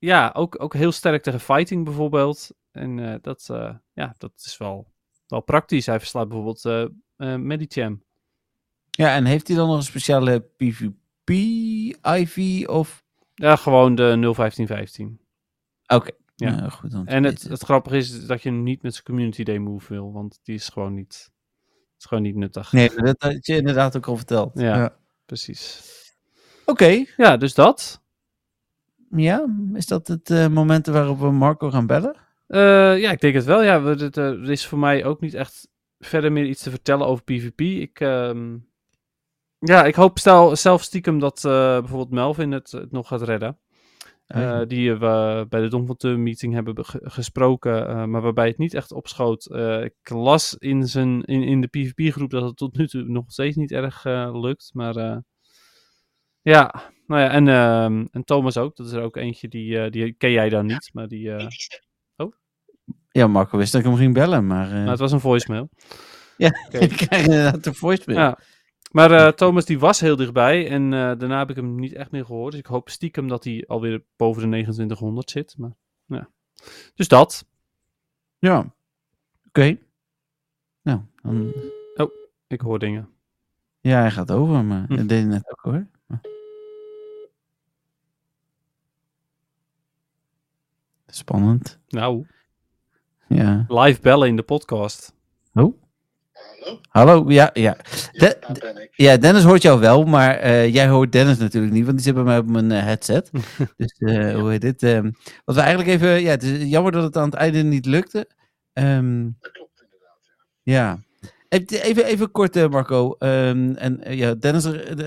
ja, 0.02 0.32
ook, 0.34 0.64
ook 0.64 0.74
heel 0.74 0.92
sterk 0.92 1.24
tegen 1.24 1.40
fighting 1.40 1.86
bijvoorbeeld. 1.86 2.52
En 2.72 3.00
eh, 3.00 3.16
dat, 3.22 3.48
eh, 3.52 3.76
ja, 3.94 4.16
dat 4.18 4.32
is 4.36 4.58
wel, 4.58 4.92
wel 5.28 5.42
praktisch. 5.42 5.86
Hij 5.86 6.00
verslaat 6.00 6.28
bijvoorbeeld 6.28 6.66
eh 6.66 6.86
eh, 7.16 7.36
Medicham. 7.36 8.04
Ja, 8.90 9.16
en 9.16 9.26
heeft 9.26 9.48
hij 9.48 9.58
dan 9.58 9.68
nog 9.68 9.78
een 9.78 9.84
speciale 9.84 10.40
PvP 10.40 11.30
IV 12.04 12.68
of... 12.68 13.04
Ja, 13.34 13.56
gewoon 13.56 13.96
de 13.96 14.04
01515. 14.04 15.20
Oké. 15.88 16.12
Ja. 16.36 16.50
Ja. 16.50 16.70
goed. 16.70 16.92
dan 16.92 17.08
En 17.08 17.24
het, 17.24 17.42
het 17.42 17.62
grappige 17.62 17.98
is 17.98 18.26
dat 18.26 18.44
je 18.44 18.50
hem 18.50 18.64
niet 18.64 18.82
met 18.82 18.94
zijn 18.94 19.06
Community 19.06 19.44
Day 19.44 19.58
move 19.58 19.94
wil, 19.94 20.12
want 20.12 20.40
die 20.44 20.56
is 20.56 20.70
gewoon 20.70 20.94
niet, 20.94 21.32
is 21.98 22.06
gewoon 22.06 22.24
niet 22.24 22.36
nuttig. 22.36 22.72
Nee, 22.72 22.90
dat 22.96 23.22
had 23.22 23.46
je 23.46 23.56
inderdaad 23.56 23.98
ook 23.98 24.08
al 24.08 24.18
verteld. 24.18 24.60
Ja. 24.60 24.98
Precies. 25.26 25.82
Oké. 26.66 27.06
Ja, 27.18 27.38
dus 27.38 27.54
dat. 27.54 28.01
Ja, 29.16 29.46
is 29.74 29.86
dat 29.86 30.08
het 30.08 30.30
eh, 30.30 30.48
moment 30.48 30.86
waarop 30.86 31.20
we 31.20 31.32
Marco 31.32 31.70
gaan 31.70 31.88
bellen? 31.88 32.16
Eh, 32.48 33.00
ja, 33.00 33.12
ik 33.12 33.20
denk 33.20 33.34
het 33.34 33.46
wel. 33.46 33.64
Ja, 33.64 33.82
we, 33.82 33.90
het, 33.90 34.18
eh, 34.18 34.26
er 34.26 34.52
is 34.52 34.66
voor 34.68 34.80
mij 34.80 35.06
ook 35.06 35.22
niet 35.22 35.34
echt 35.34 35.68
verder 36.00 36.32
meer 36.32 36.46
iets 36.46 36.64
te 36.64 36.70
vertellen 36.70 37.08
over 37.08 37.24
PvP. 37.24 37.62
Ik, 37.62 38.00
ehm, 38.00 38.58
ja, 39.60 39.86
ik 39.86 39.96
hoop 39.96 40.20
stel, 40.20 40.56
zelf 40.56 40.82
stiekem 40.84 41.20
dat 41.20 41.40
bijvoorbeeld 41.44 42.12
Melvin 42.12 42.52
het, 42.52 42.72
het 42.72 42.92
nog 42.92 43.08
gaat 43.08 43.22
redden. 43.22 43.58
Die 44.68 44.94
we 44.96 45.46
bij 45.50 45.62
de 45.62 45.68
Dom 45.68 45.86
van 45.86 45.96
Tum 45.98 46.24
meeting 46.24 46.54
hebben 46.54 46.76
be- 46.76 46.84
ge- 46.84 47.02
gesproken, 47.04 48.10
maar 48.10 48.22
waarbij 48.22 48.48
het 48.48 48.58
niet 48.58 48.74
echt 48.74 48.92
opschoot. 48.92 49.46
Eh, 49.46 49.84
ik 49.84 50.10
las 50.10 50.56
in, 50.58 50.88
zijn, 50.88 51.24
in, 51.24 51.44
in 51.44 51.62
de 51.62 51.68
PvP-groep 51.68 52.30
dat 52.30 52.44
het 52.44 52.58
tot 52.58 52.78
nu 52.78 52.88
toe 52.88 53.04
nog 53.04 53.24
steeds 53.28 53.56
niet 53.56 53.72
erg 53.72 54.04
lukt. 54.34 54.70
Maar 54.74 55.22
ja, 56.42 56.74
nou 57.12 57.22
ja, 57.22 57.30
en, 57.30 57.48
ehm, 57.48 58.06
en 58.12 58.24
Thomas 58.24 58.58
ook. 58.58 58.76
Dat 58.76 58.86
is 58.86 58.92
er 58.92 59.02
ook 59.04 59.16
eentje 59.16 59.48
die, 59.48 59.80
eh, 59.80 59.92
die 59.92 60.14
ken 60.14 60.32
jij 60.32 60.50
dan 60.50 60.66
niet, 60.66 60.90
maar 60.94 61.08
die... 61.08 61.32
eh, 61.34 61.48
Ja, 63.12 63.28
Marco 63.28 63.58
wist 63.58 63.72
dat 63.72 63.82
ik 63.82 63.88
hem 63.88 63.96
ging 63.98 64.14
bellen, 64.14 64.48
maar... 64.48 64.68
eh, 64.68 64.74
nou, 64.74 64.90
het 64.90 65.00
was 65.00 65.12
een 65.12 65.20
voicemail. 65.20 65.70
Oké. 66.38 66.78
ik 66.78 66.90
krijg 66.90 67.26
inderdaad 67.26 67.66
een 67.66 67.76
voicemail. 67.76 68.20
Ja. 68.20 68.38
Maar 68.92 69.12
eh, 69.12 69.28
Thomas 69.32 69.66
die 69.66 69.80
was 69.80 70.00
heel 70.00 70.16
dichtbij 70.16 70.70
en 70.70 70.84
eh, 70.84 71.00
daarna 71.00 71.38
heb 71.40 71.50
ik 71.50 71.56
hem 71.56 71.76
niet 71.80 71.94
echt 71.94 72.12
meer 72.12 72.26
gehoord. 72.26 72.52
Dus 72.52 72.60
ik 72.60 72.66
hoop 72.66 72.90
stiekem 72.90 73.28
dat 73.28 73.44
hij 73.44 73.64
alweer 73.68 74.04
boven 74.16 74.42
de 74.42 74.48
2900 74.48 75.30
zit. 75.32 75.56
Maar, 75.58 75.72
ja. 76.06 76.30
Dus 76.96 77.08
dat. 77.08 77.46
Ja. 78.40 78.74
Oké. 79.48 79.78
Nou, 80.82 81.00
dan... 81.22 81.54
Ik 82.48 82.62
hoor 82.62 82.80
dingen. 82.80 83.10
Ja, 83.80 84.00
hij 84.00 84.12
gaat 84.12 84.32
over, 84.32 84.66
maar 84.66 84.86
Hm. 84.88 84.96
dat 84.96 85.08
deed 85.10 85.20
hij 85.20 85.28
net 85.28 85.52
ook 85.52 85.60
hoor. 85.62 85.88
Spannend. 91.12 91.80
Nou, 91.88 92.26
Ja. 93.28 93.66
live 93.68 94.02
bellen 94.02 94.28
in 94.28 94.36
de 94.36 94.44
podcast. 94.44 95.14
Oh, 95.54 95.80
Hallo? 96.34 96.80
hallo. 96.90 97.32
Ja, 97.32 97.50
ja. 97.54 97.78
Ja, 98.12 98.28
De- 98.28 98.38
daar 98.40 98.58
ben 98.74 98.82
ik. 98.84 98.90
Ja, 98.96 99.18
Dennis 99.18 99.44
hoort 99.44 99.62
jou 99.62 99.80
wel, 99.80 100.04
maar 100.04 100.36
eh, 100.38 100.74
jij 100.74 100.88
hoort 100.88 101.12
Dennis 101.12 101.38
natuurlijk 101.38 101.74
niet, 101.74 101.84
want 101.86 101.96
die 101.96 102.06
zit 102.06 102.14
bij 102.14 102.24
mij 102.24 102.38
op 102.38 102.48
mijn 102.50 102.72
eh, 102.72 102.84
headset. 102.84 103.30
dus 103.78 103.98
eh, 103.98 104.36
hoe 104.36 104.50
heet 104.50 104.62
dit? 104.62 104.84
ehm, 104.84 105.12
wat 105.46 105.56
we 105.56 105.62
eigenlijk 105.62 105.90
even, 105.90 106.22
ja, 106.22 106.30
het 106.30 106.44
is 106.44 106.70
jammer 106.70 106.92
dat 106.92 107.04
het 107.04 107.18
aan 107.18 107.26
het 107.26 107.34
einde 107.34 107.64
niet 107.64 107.86
lukte. 107.86 108.28
Ehm, 108.74 109.30
Dat 109.40 109.52
klopt 109.52 109.82
inderdaad. 109.84 110.20
Ja. 110.64 110.74
ja. 110.74 111.00
Even, 111.50 111.82
even, 111.82 112.06
even 112.06 112.32
kort, 112.32 112.70
Marco. 112.70 113.16
Ehm, 113.18 113.74
en 113.76 114.02
ja, 114.18 114.34
Dennis, 114.36 114.66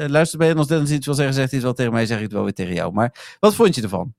luister 0.08 0.38
bij 0.38 0.50
en 0.50 0.58
als 0.58 0.66
Dennis 0.66 0.90
iets 0.90 1.06
wil 1.06 1.14
zeggen, 1.14 1.34
zegt 1.34 1.46
hij 1.50 1.58
het 1.58 1.66
wel 1.66 1.76
tegen 1.76 1.92
mij, 1.92 2.06
zeg 2.06 2.16
ik 2.16 2.22
het 2.22 2.32
wel 2.32 2.42
weer 2.42 2.52
tegen 2.54 2.74
jou. 2.74 2.92
Maar 2.92 3.36
wat 3.40 3.54
vond 3.54 3.74
je 3.74 3.82
ervan? 3.82 4.14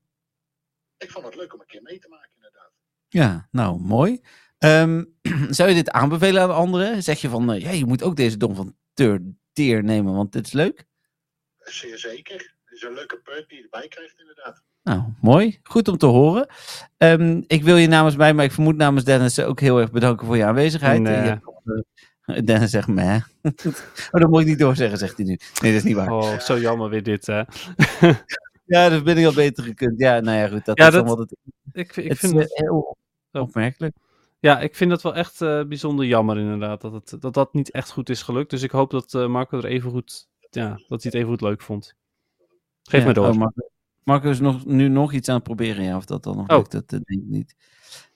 Ik 0.98 1.10
vond 1.10 1.24
het 1.24 1.36
leuk 1.36 1.54
om 1.54 1.60
een 1.60 1.66
keer 1.66 1.82
mee 1.82 1.98
te 1.98 2.08
maken 2.08 2.30
inderdaad. 2.34 2.70
Ja, 3.08 3.48
nou, 3.50 3.80
mooi. 3.80 4.20
Ehm, 4.58 5.04
zou 5.50 5.68
je 5.68 5.74
dit 5.74 5.90
aanbevelen 5.90 6.42
aan 6.42 6.54
anderen? 6.54 7.02
Zeg 7.02 7.20
je 7.20 7.28
van, 7.28 7.52
eh, 7.52 7.60
ja, 7.60 7.70
je 7.70 7.86
moet 7.86 8.02
ook 8.02 8.16
deze 8.16 8.36
Dom 8.36 8.54
van 8.54 8.74
Teer 9.52 9.84
nemen, 9.84 10.14
want 10.14 10.32
dit 10.32 10.46
is 10.46 10.52
leuk? 10.52 10.86
Zeer 11.58 11.98
zeker. 11.98 12.54
Het 12.64 12.74
is 12.74 12.82
een 12.82 12.94
leuke 12.94 13.18
perk 13.18 13.48
die 13.48 13.58
je 13.58 13.62
erbij 13.62 13.88
krijgt 13.88 14.18
inderdaad. 14.18 14.62
Nou, 14.82 15.02
mooi. 15.20 15.58
Goed 15.62 15.88
om 15.88 15.96
te 15.96 16.06
horen. 16.06 16.46
Ehm, 16.96 17.42
ik 17.46 17.62
wil 17.62 17.76
je 17.76 17.86
namens 17.86 18.16
mij, 18.16 18.34
maar 18.34 18.44
ik 18.44 18.52
vermoed 18.52 18.76
namens 18.76 19.04
Dennis 19.04 19.40
ook 19.40 19.60
heel 19.60 19.80
erg 19.80 19.90
bedanken 19.90 20.26
voor 20.26 20.36
je 20.36 20.44
aanwezigheid. 20.44 21.00
Nee. 21.00 21.30
Eh, 21.30 21.36
Dennis 22.44 22.70
zegt 22.70 22.88
meh. 22.88 23.22
oh, 24.12 24.20
dat 24.20 24.28
moet 24.30 24.40
ik 24.40 24.46
niet 24.46 24.58
doorzeggen, 24.58 24.98
zegt 24.98 25.16
hij 25.16 25.26
nu. 25.26 25.38
Nee, 25.60 25.72
dat 25.72 25.80
is 25.80 25.82
niet 25.82 25.96
waar. 25.96 26.10
Oh, 26.10 26.38
zo 26.38 26.58
jammer 26.58 26.88
weer 26.88 27.02
dit, 27.02 27.26
hè. 27.26 27.42
Ja, 28.66 28.88
de 28.88 28.94
verbinding 28.94 29.26
had 29.26 29.34
beter 29.36 29.64
gekund. 29.64 29.98
Ja, 30.00 30.20
nou 30.20 30.38
ja, 30.38 30.48
goed. 30.48 30.64
Dat 30.64 30.78
Ja, 30.78 30.86
is 30.86 30.92
dat- 30.92 31.06
wat 31.08 31.18
het, 31.18 31.36
Ik, 31.72 31.96
ik 31.96 32.08
het 32.08 32.18
vind 32.18 32.34
het, 32.34 32.54
eh, 32.54 32.60
heel 32.64 32.96
Oh. 33.32 33.42
opmerkelijk. 33.42 33.96
ja, 34.40 34.60
ik 34.60 34.74
vind 34.76 34.90
dat 34.90 35.02
wel 35.02 35.14
echt 35.14 35.40
eh, 35.40 35.62
bijzonder 35.64 36.04
jammer 36.06 36.38
inderdaad, 36.38 36.80
dat, 36.80 36.92
het, 36.92 37.16
dat 37.22 37.34
dat 37.34 37.54
niet 37.54 37.70
echt 37.70 37.90
goed 37.90 38.08
is 38.08 38.22
gelukt. 38.22 38.50
Dus 38.50 38.62
ik 38.62 38.70
hoop 38.70 38.90
dat 38.90 39.14
eh, 39.14 39.26
Marco 39.26 39.58
er 39.58 39.64
even 39.64 39.90
goed, 39.90 40.28
ja, 40.50 40.68
dat 40.68 41.02
hij 41.02 41.10
het 41.10 41.14
even 41.14 41.28
goed 41.28 41.40
leuk 41.40 41.62
vond. 41.62 41.94
Geef 42.82 43.00
Ja, 43.00 43.06
me 43.06 43.12
door. 43.12 43.28
oh, 43.28 43.34
Marco, 43.34 43.68
Marco 44.04 44.30
is 44.30 44.40
nog, 44.40 44.64
nu 44.64 44.88
nog 44.88 45.12
iets 45.12 45.28
aan 45.28 45.34
het 45.34 45.44
proberen, 45.44 45.84
ja. 45.84 45.96
Of 45.96 46.04
dat 46.04 46.22
dan 46.22 46.36
nog 46.36 46.48
Oh. 46.48 46.56
lukt, 46.56 46.72
dat 46.72 46.88
denk 46.88 47.04
ik 47.06 47.22
niet. 47.28 47.54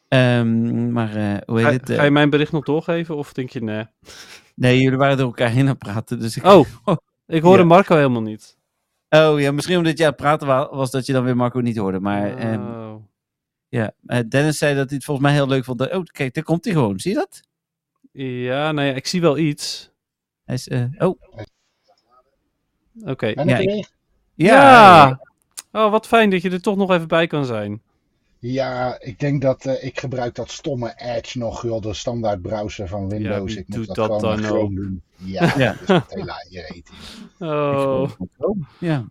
Ehm, 0.09 0.93
maar 0.93 1.43
hoe 1.47 1.57
heet 1.59 1.67
Ga, 1.67 1.73
het? 1.73 1.91
ga 1.91 2.05
je 2.05 2.11
mijn 2.11 2.31
bericht 2.31 2.53
nog 2.53 2.65
doorgeven 2.65 3.17
of 3.17 3.33
denk 3.33 3.51
je 3.51 3.63
nee? 3.63 3.85
Nee, 4.55 4.81
jullie 4.81 4.99
waren 4.99 5.17
door 5.17 5.27
elkaar 5.27 5.51
heen 5.51 5.61
aan 5.61 5.67
het 5.69 5.79
praten. 5.79 6.21
Dus 6.21 6.37
ik... 6.37 6.45
Oh, 6.45 6.67
ik 7.27 7.43
hoorde 7.43 7.63
Ja. 7.63 7.69
Marco 7.69 7.95
helemaal 7.97 8.23
niet. 8.23 8.59
Oh 9.11 9.41
ja, 9.41 9.53
misschien 9.53 9.77
omdat 9.77 9.99
je 9.99 10.05
aan 10.05 10.11
het 10.11 10.21
praten 10.21 10.47
wa- 10.47 10.69
was 10.75 10.91
dat 10.91 11.07
je 11.07 11.13
dan 11.13 11.25
weer 11.25 11.37
Marco 11.37 11.61
niet 11.61 11.77
hoorde. 11.77 12.01
Maar 12.01 12.37
ehm, 12.37 12.61
Oh. 12.61 12.95
ja, 13.69 13.93
eh, 14.07 14.21
Dennis 14.29 14.59
zei 14.59 14.75
dat 14.75 14.87
hij 14.87 14.97
het 14.97 15.05
volgens 15.05 15.27
mij 15.27 15.37
heel 15.37 15.49
leuk 15.49 15.65
vond. 15.65 15.91
Oh, 15.93 16.03
kijk, 16.05 16.35
daar 16.35 16.45
komt 16.45 16.65
hij 16.65 16.75
gewoon. 16.75 17.01
Zie 17.01 17.13
je 17.13 17.17
dat? 17.19 17.41
Ja, 18.13 18.73
nou 18.73 18.87
ja, 18.89 18.95
ik 18.95 19.07
zie 19.07 19.21
wel 19.21 19.39
iets. 19.39 19.91
Hij 20.45 20.55
is, 20.55 20.69
eh, 20.69 20.85
oh, 20.99 21.21
Oké. 23.05 23.27
Ja, 23.27 23.43
ik 23.59 23.69
weer? 23.69 23.89
ja. 24.35 25.21
Oh, 25.73 25.91
wat 25.91 26.07
fijn 26.07 26.31
dat 26.31 26.43
je 26.43 26.51
er 26.51 26.61
toch 26.63 26.77
nog 26.77 26.91
even 26.91 27.09
bij 27.09 27.27
kan 27.27 27.45
zijn. 27.45 27.83
Ja, 28.43 29.01
ik 29.01 29.19
denk 29.21 29.43
dat 29.43 29.65
eh, 29.65 29.85
ik 29.85 30.01
gebruik 30.01 30.35
dat 30.35 30.51
stomme 30.51 30.93
Edge 30.97 31.39
nog, 31.39 31.63
joh, 31.63 31.83
de 31.83 31.95
standaard 31.95 32.43
browser 32.43 32.89
van 32.89 33.09
Windows. 33.09 33.55
ik 33.57 33.69
moet 33.69 33.87
dat, 33.87 33.97
dat 33.97 34.23
gewoon 34.23 34.41
dan 34.65 34.75
doen. 34.75 35.03
Ja, 35.17 35.55
Ja. 35.59 35.73
dus 35.79 35.87
dat 35.87 36.05
hele 36.09 36.47
irritie. 36.49 36.85
Oh. 37.39 38.11
Ja. 38.79 39.05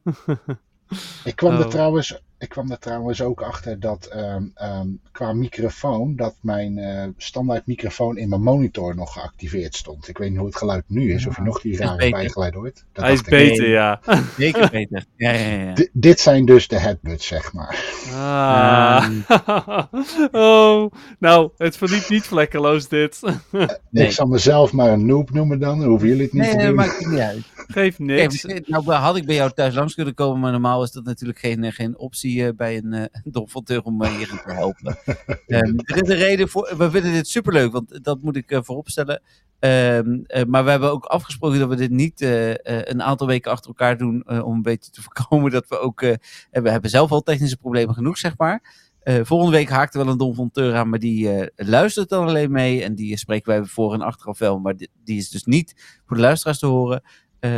Ik 1.24 1.36
kwam, 1.36 1.54
er 1.54 1.64
Oh. 1.66 1.70
trouwens, 1.70 2.22
ik 2.40 2.50
kwam 2.50 2.72
er 2.72 2.80
trouwens 2.80 3.22
ook 3.22 3.42
achter 3.42 3.80
dat 3.80 4.06
ehm, 4.06 4.44
ehm, 4.56 4.88
qua 5.12 5.34
microfoon, 5.34 6.16
dat 6.16 6.36
mijn 6.42 6.78
eh, 6.78 7.08
standaard 7.18 7.68
microfoon 7.68 8.18
in 8.18 8.30
mijn 8.30 8.42
monitor 8.44 8.96
nog 8.96 9.14
geactiveerd 9.14 9.76
stond. 9.76 10.08
Ik 10.08 10.18
weet 10.18 10.30
niet 10.30 10.38
hoe 10.38 10.48
het 10.48 10.56
geluid 10.58 10.84
nu 10.88 11.14
is, 11.14 11.28
of 11.28 11.36
je 11.36 11.42
nog 11.42 11.62
die 11.62 11.78
rare 11.78 11.96
beter. 11.98 12.12
bijgeluid 12.12 12.54
hoort. 12.54 12.84
Dat 12.94 13.04
Hij 13.04 13.14
is 13.14 13.20
ik. 13.20 13.26
beter, 13.30 13.70
ja. 13.70 14.00
Zeker 14.38 14.70
beter. 14.72 15.06
Ja, 15.16 15.32
ja, 15.32 15.48
ja. 15.62 15.74
D- 15.74 15.90
dit 15.94 16.20
zijn 16.20 16.46
dus 16.46 16.68
de 16.68 16.80
headbuds, 16.80 17.28
zeg 17.28 17.54
maar. 17.54 17.84
Ah. 18.14 19.10
oh, 20.32 20.92
nou, 21.20 21.50
het 21.58 21.78
verliep 21.78 22.10
niet 22.10 22.24
vlekkeloos 22.24 22.88
dit. 22.88 23.20
Nee. 23.92 24.06
Ik 24.06 24.12
zal 24.12 24.28
mezelf 24.28 24.72
maar 24.74 24.92
een 24.92 25.06
noob 25.06 25.32
noemen 25.32 25.60
dan, 25.60 25.80
dan 25.80 25.88
hoeven 25.88 26.08
jullie 26.08 26.24
het 26.24 26.34
niet 26.34 26.42
Nee, 26.42 26.52
te 26.52 26.58
dat 26.58 26.66
doen. 26.66 26.76
maakt 26.76 27.08
niet 27.08 27.20
uit. 27.20 27.42
Geeft 27.56 27.98
Kijk, 27.98 28.00
niks. 28.00 28.44
nou 28.66 28.92
had 28.92 29.16
ik 29.16 29.26
bij 29.26 29.36
jou 29.36 29.52
thuis 29.52 29.74
langs 29.76 29.96
kunnen 29.96 30.14
komen, 30.14 30.40
maar 30.40 30.52
normaal 30.52 30.84
is 30.84 30.92
dat 30.92 31.04
natuurlijk 31.04 31.40
geen, 31.40 31.64
eh, 31.64 31.72
geen 31.72 31.98
optie 31.98 32.29
eh, 32.38 32.56
bij 32.56 32.78
een 32.78 32.94
uh, 32.94 33.04
donfonteur 33.24 33.82
om 33.82 33.98
mij 33.98 34.12
hierin 34.12 34.40
te 34.46 34.52
helpen. 34.52 34.98
Ehm, 35.48 35.78
er 35.78 36.04
is 36.04 36.10
een 36.10 36.16
reden 36.16 36.50
voor, 36.50 36.74
we 36.78 36.92
vinden 36.92 37.12
dit 37.12 37.28
superleuk, 37.28 37.72
want 37.72 38.04
dat 38.04 38.22
moet 38.22 38.36
ik 38.36 38.52
eh, 38.52 38.60
vooropstellen. 38.62 39.22
Ehm, 39.60 40.20
eh, 40.26 40.46
maar 40.46 40.64
we 40.64 40.70
hebben 40.70 40.92
ook 40.92 41.06
afgesproken 41.06 41.60
dat 41.60 41.70
we 41.70 41.76
dit 41.76 41.92
niet 41.92 42.22
eh, 42.22 42.50
eh, 42.52 42.58
een 42.64 43.04
aantal 43.04 43.28
weken 43.28 43.52
achter 43.52 43.68
elkaar 43.68 43.98
doen 43.98 44.24
eh, 44.24 44.46
om 44.46 44.56
een 44.56 44.62
beetje 44.62 44.92
te 44.92 45.02
voorkomen 45.10 45.52
dat 45.52 45.68
we 45.68 45.80
ook, 45.80 46.02
eh, 46.02 46.16
we 46.52 46.70
hebben 46.70 46.90
zelf 46.90 47.12
al 47.12 47.22
technische 47.22 47.58
problemen 47.58 47.96
genoeg, 47.96 48.18
zeg 48.18 48.38
maar. 48.38 48.88
Eh, 49.00 49.20
volgende 49.24 49.58
week 49.58 49.70
haakt 49.70 49.94
er 49.94 50.04
wel 50.04 50.12
een 50.12 50.18
donfonteur 50.18 50.76
aan, 50.76 50.90
maar 50.90 51.00
die 51.00 51.32
eh, 51.32 51.68
luistert 51.68 52.10
dan 52.10 52.28
alleen 52.28 52.52
mee 52.52 52.84
en 52.84 52.96
die 52.96 53.18
spreken 53.18 53.52
wij 53.52 53.64
voor 53.64 53.94
en 53.94 54.02
achteraf 54.02 54.40
wel, 54.40 54.60
maar 54.60 54.78
die, 54.78 54.90
die 55.04 55.18
is 55.18 55.30
dus 55.30 55.44
niet 55.44 56.00
voor 56.06 56.16
de 56.16 56.24
luisteraars 56.24 56.60
te 56.60 56.66
horen. 56.66 57.02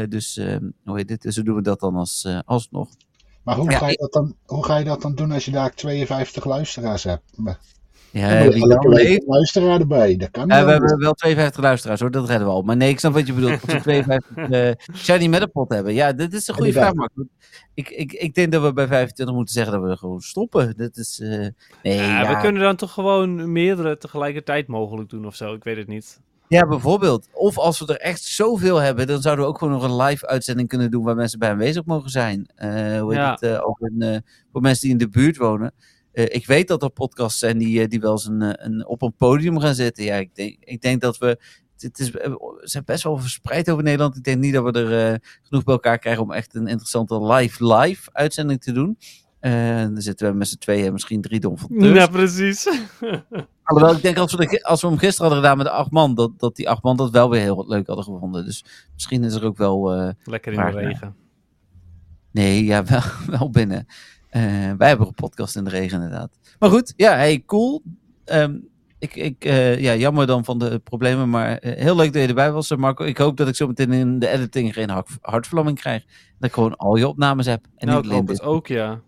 Dus 0.10 0.38
uh, 0.38 0.56
hoe 0.84 0.98
heet 0.98 1.08
dit? 1.08 1.34
Zo 1.34 1.44
doen 1.44 1.56
we 1.56 1.62
dat 1.62 1.80
dan 1.80 1.96
als, 1.96 2.28
alsnog. 2.46 2.90
Maar 3.44 3.56
hoe, 3.56 3.72
Ja, 3.72 3.78
ga 3.78 3.88
je 3.88 3.98
dat 3.98 4.14
dan, 4.14 4.36
hoe 4.46 4.66
ga 4.66 4.78
je 4.78 4.86
dat 4.86 5.02
dan 5.02 5.16
doen 5.16 5.32
als 5.32 5.46
je 5.46 5.52
daar 5.52 5.74
52 5.76 6.46
luisteraars 6.46 7.04
hebt? 7.04 7.24
Ja, 8.12 8.50
die 8.50 8.64
een 8.64 9.24
luisteraar 9.26 9.80
erbij. 9.80 10.16
Dat 10.18 10.32
kan 10.32 10.48
Ja, 10.48 10.66
we 10.66 10.72
hebben 10.72 11.00
wel 11.00 11.14
52 11.14 11.64
luisteraars 11.64 12.00
hoor, 12.00 12.12
dat 12.12 12.28
redden 12.28 12.48
we 12.48 12.54
al. 12.54 12.62
Maar 12.62 12.78
nee, 12.78 12.90
ik 12.90 13.00
snap 13.00 13.14
wat 13.14 13.28
je 13.28 13.34
bedoelt. 13.34 13.62
Als 13.62 13.74
we 13.74 13.80
52 13.80 14.38
uh, 14.38 14.72
Shiny 15.04 15.28
Metapod 15.28 15.70
hebben. 15.70 15.94
Ja, 15.94 16.14
dit 16.14 16.34
is 16.34 16.48
een 16.48 16.54
goede 16.54 16.72
vraag. 16.72 16.94
Mark. 16.94 17.12
Ik, 17.74 17.90
ik, 17.90 18.14
ik 18.14 18.34
denk 18.34 18.52
dat 18.52 18.62
we 18.62 18.74
bij 18.74 18.88
25 18.88 19.36
moeten 19.36 19.54
zeggen 19.54 19.74
dat 19.74 19.90
we 19.90 19.98
gewoon 19.98 20.22
stoppen. 20.22 20.74
Dat 20.78 20.98
is. 20.98 21.20
eh, 21.20 21.30
nee, 21.84 21.96
Ja, 21.96 22.22
ja, 22.22 22.36
We 22.36 22.42
kunnen 22.42 22.62
dan 22.62 22.76
toch 22.76 22.94
gewoon 22.94 23.52
meerdere 23.52 23.98
tegelijkertijd 23.98 24.68
mogelijk 24.68 25.10
doen 25.10 25.26
of 25.26 25.36
zo. 25.36 25.54
Ik 25.54 25.64
weet 25.64 25.78
het 25.78 25.88
niet. 25.88 26.20
Ja, 26.52 26.68
bijvoorbeeld. 26.68 27.28
Of 27.34 27.58
als 27.58 27.80
we 27.80 27.86
er 27.86 28.00
echt 28.00 28.24
zoveel 28.24 28.78
hebben, 28.78 29.08
dan 29.08 29.22
zouden 29.22 29.46
we 29.46 29.52
ook 29.52 29.58
gewoon 29.58 29.74
nog 29.74 29.84
een 29.84 29.96
live 29.96 30.28
uitzending 30.28 30.68
kunnen 30.68 30.92
doen 30.92 31.04
waar 31.04 31.16
mensen 31.16 31.40
bij 31.40 31.50
aanwezig 31.50 31.86
mogen 31.86 32.10
zijn. 32.10 32.46
Eh, 32.56 32.70
hoe 33.00 33.10
heet 33.14 33.22
Ja. 33.22 33.32
het? 33.32 33.42
eh, 33.42 33.68
ook 33.68 33.80
eh, 34.00 34.18
voor 34.52 34.62
mensen 34.62 34.82
die 34.82 34.92
in 34.92 34.98
de 34.98 35.10
buurt 35.10 35.38
wonen. 35.38 35.74
Ik 36.14 36.46
weet 36.46 36.68
dat 36.68 36.84
er 36.84 36.90
podcasts 36.90 37.40
zijn 37.40 37.58
die, 37.58 37.88
die 37.88 38.00
wel 38.00 38.12
eens 38.12 38.26
een, 38.26 38.66
een, 38.66 38.88
op 38.88 39.02
een 39.02 39.16
podium 39.16 39.60
gaan 39.60 39.76
zitten. 39.76 40.04
Ja, 40.04 40.16
ik 40.16 40.36
denk, 40.36 40.58
ik 40.60 40.82
denk 40.82 41.02
dat 41.02 41.18
we. 41.18 41.40
Het 41.78 42.00
is, 42.00 42.08
ze 42.08 42.60
zijn 42.62 42.84
best 42.86 43.04
wel 43.04 43.18
verspreid 43.18 43.70
over 43.70 43.84
Nederland. 43.84 44.16
Ik 44.16 44.24
denk 44.24 44.40
niet 44.42 44.54
dat 44.54 44.64
we 44.64 44.72
er 44.72 45.20
genoeg 45.42 45.64
bij 45.64 45.74
elkaar 45.74 46.00
krijgen 46.00 46.24
om 46.24 46.32
echt 46.32 46.56
een 46.56 46.68
interessante 46.68 47.26
live 47.26 47.74
live 47.74 48.10
uitzending 48.14 48.62
te 48.62 48.72
doen. 48.72 48.98
Eh, 49.42 49.78
dan 49.82 50.02
zitten 50.02 50.32
we 50.32 50.38
met 50.38 50.48
z'n 50.48 50.58
tweeën 50.58 50.92
misschien 50.92 51.22
drie 51.22 51.40
donfonteurs. 51.40 51.96
Ja, 51.98 52.08
precies. 52.08 52.68
Alhoewel, 53.64 53.96
ik 53.96 54.02
denk 54.02 54.18
als 54.18 54.34
we, 54.34 54.46
de, 54.46 54.64
als 54.64 54.82
we 54.82 54.88
hem 54.88 54.98
gisteren 54.98 55.32
hadden 55.32 55.44
gedaan 55.44 55.58
met 55.64 55.66
de 55.74 55.80
acht 55.80 55.92
man, 55.92 56.16
dat, 56.16 56.40
dat 56.40 56.56
die 56.56 56.70
acht 56.70 56.84
man 56.84 56.98
dat 56.98 57.12
wel 57.12 57.30
weer 57.30 57.42
heel 57.42 57.66
leuk 57.68 57.88
hadden 57.88 58.06
gevonden. 58.06 58.46
Dus 58.46 58.66
misschien 58.94 59.24
is 59.24 59.34
er 59.34 59.46
ook 59.46 59.58
wel. 59.58 59.94
eh, 59.94 60.10
Lekker 60.24 60.54
in 60.54 60.60
de 60.60 60.72
regen. 60.72 61.16
nee, 62.32 62.64
ja, 62.66 62.84
wel, 62.86 63.02
wel 63.40 63.50
binnen. 63.50 63.86
Eh, 64.30 64.42
wij 64.78 64.88
hebben 64.88 65.08
een 65.08 65.14
podcast 65.14 65.56
in 65.56 65.64
de 65.64 65.70
regen, 65.70 66.02
inderdaad. 66.02 66.40
Maar 66.60 66.70
goed, 66.70 66.94
ja, 66.96 67.12
hey, 67.12 67.44
cool. 67.46 67.82
Ehm, 68.26 68.56
ik, 69.00 69.16
ik, 69.16 69.46
eh, 69.46 69.80
ja, 69.80 69.96
jammer 69.96 70.28
dan 70.28 70.46
van 70.46 70.60
de 70.60 70.80
problemen, 70.80 71.30
maar 71.30 71.58
heel 71.62 71.96
leuk 71.96 72.14
dat 72.14 72.22
je 72.22 72.28
erbij 72.28 72.52
was, 72.52 72.76
Marco. 72.76 73.04
Ik 73.04 73.18
hoop 73.18 73.38
dat 73.38 73.48
ik 73.48 73.56
zo 73.56 73.68
meteen 73.68 73.92
in 73.94 74.20
de 74.20 74.28
editing 74.28 74.74
geen 74.74 74.90
hart, 74.90 75.10
hartvlamming 75.22 75.80
krijg. 75.80 76.04
Dat 76.40 76.50
ik 76.50 76.54
gewoon 76.54 76.76
al 76.78 76.96
je 76.96 77.08
opnames 77.08 77.46
heb. 77.46 77.66
En 77.78 77.88
nou, 77.88 78.06
ik 78.06 78.12
hoop 78.12 78.28
het 78.28 78.42
ook, 78.42 78.68
ja. 78.68 79.02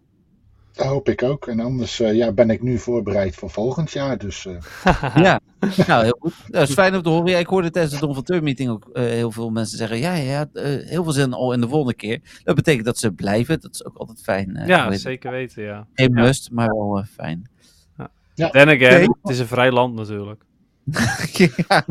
Dat 0.73 0.85
hoop 0.85 1.09
ik 1.09 1.23
ook. 1.23 1.47
En 1.47 1.59
anders 1.59 1.99
eh, 1.99 2.13
ja, 2.15 2.31
ben 2.31 2.49
ik 2.49 2.61
nu 2.61 2.77
voorbereid 2.79 3.35
voor 3.35 3.49
volgend 3.49 3.91
jaar. 3.91 4.17
Dus 4.17 4.45
eh, 4.45 5.15
Ja, 5.23 5.39
nou 5.87 6.03
heel 6.03 6.17
goed. 6.19 6.33
Dat 6.47 6.67
is 6.67 6.73
fijn 6.73 6.95
om 6.95 7.01
te 7.01 7.09
horen. 7.09 7.31
Ja, 7.31 7.37
ik 7.37 7.47
hoorde 7.47 7.69
tijdens 7.71 7.93
de 7.93 7.99
Don 8.05 8.13
van 8.13 8.23
Teur 8.23 8.43
meeting 8.43 8.69
ook 8.69 8.89
eh, 8.93 9.03
heel 9.03 9.31
veel 9.31 9.49
mensen 9.49 9.77
zeggen: 9.77 9.97
ja, 9.97 10.13
ja, 10.15 10.45
eh, 10.53 10.63
heel 10.63 11.03
veel 11.03 11.11
zin 11.11 11.33
al 11.33 11.53
in 11.53 11.61
de 11.61 11.67
volgende 11.67 11.93
keer. 11.95 12.21
Dat 12.43 12.55
betekent 12.55 12.85
dat 12.85 12.97
ze 12.97 13.11
blijven. 13.11 13.59
Dat 13.61 13.73
is 13.73 13.85
ook 13.85 13.97
altijd 13.97 14.21
fijn. 14.21 14.55
eh, 14.55 14.67
ja, 14.67 14.91
zeker 14.97 15.31
weten, 15.31 15.63
ja. 15.63 15.87
Geen 15.93 16.15
Ja. 16.15 16.21
must, 16.23 16.51
maar 16.51 16.67
wel 16.67 16.97
eh, 16.97 17.05
fijn. 17.05 17.51
Then 18.35 18.67
again, 18.67 18.79
Nee. 18.79 19.07
het 19.21 19.31
is 19.31 19.39
een 19.39 19.47
vrij 19.47 19.71
land 19.71 19.95
natuurlijk. 19.95 20.43
ja, 21.67 21.85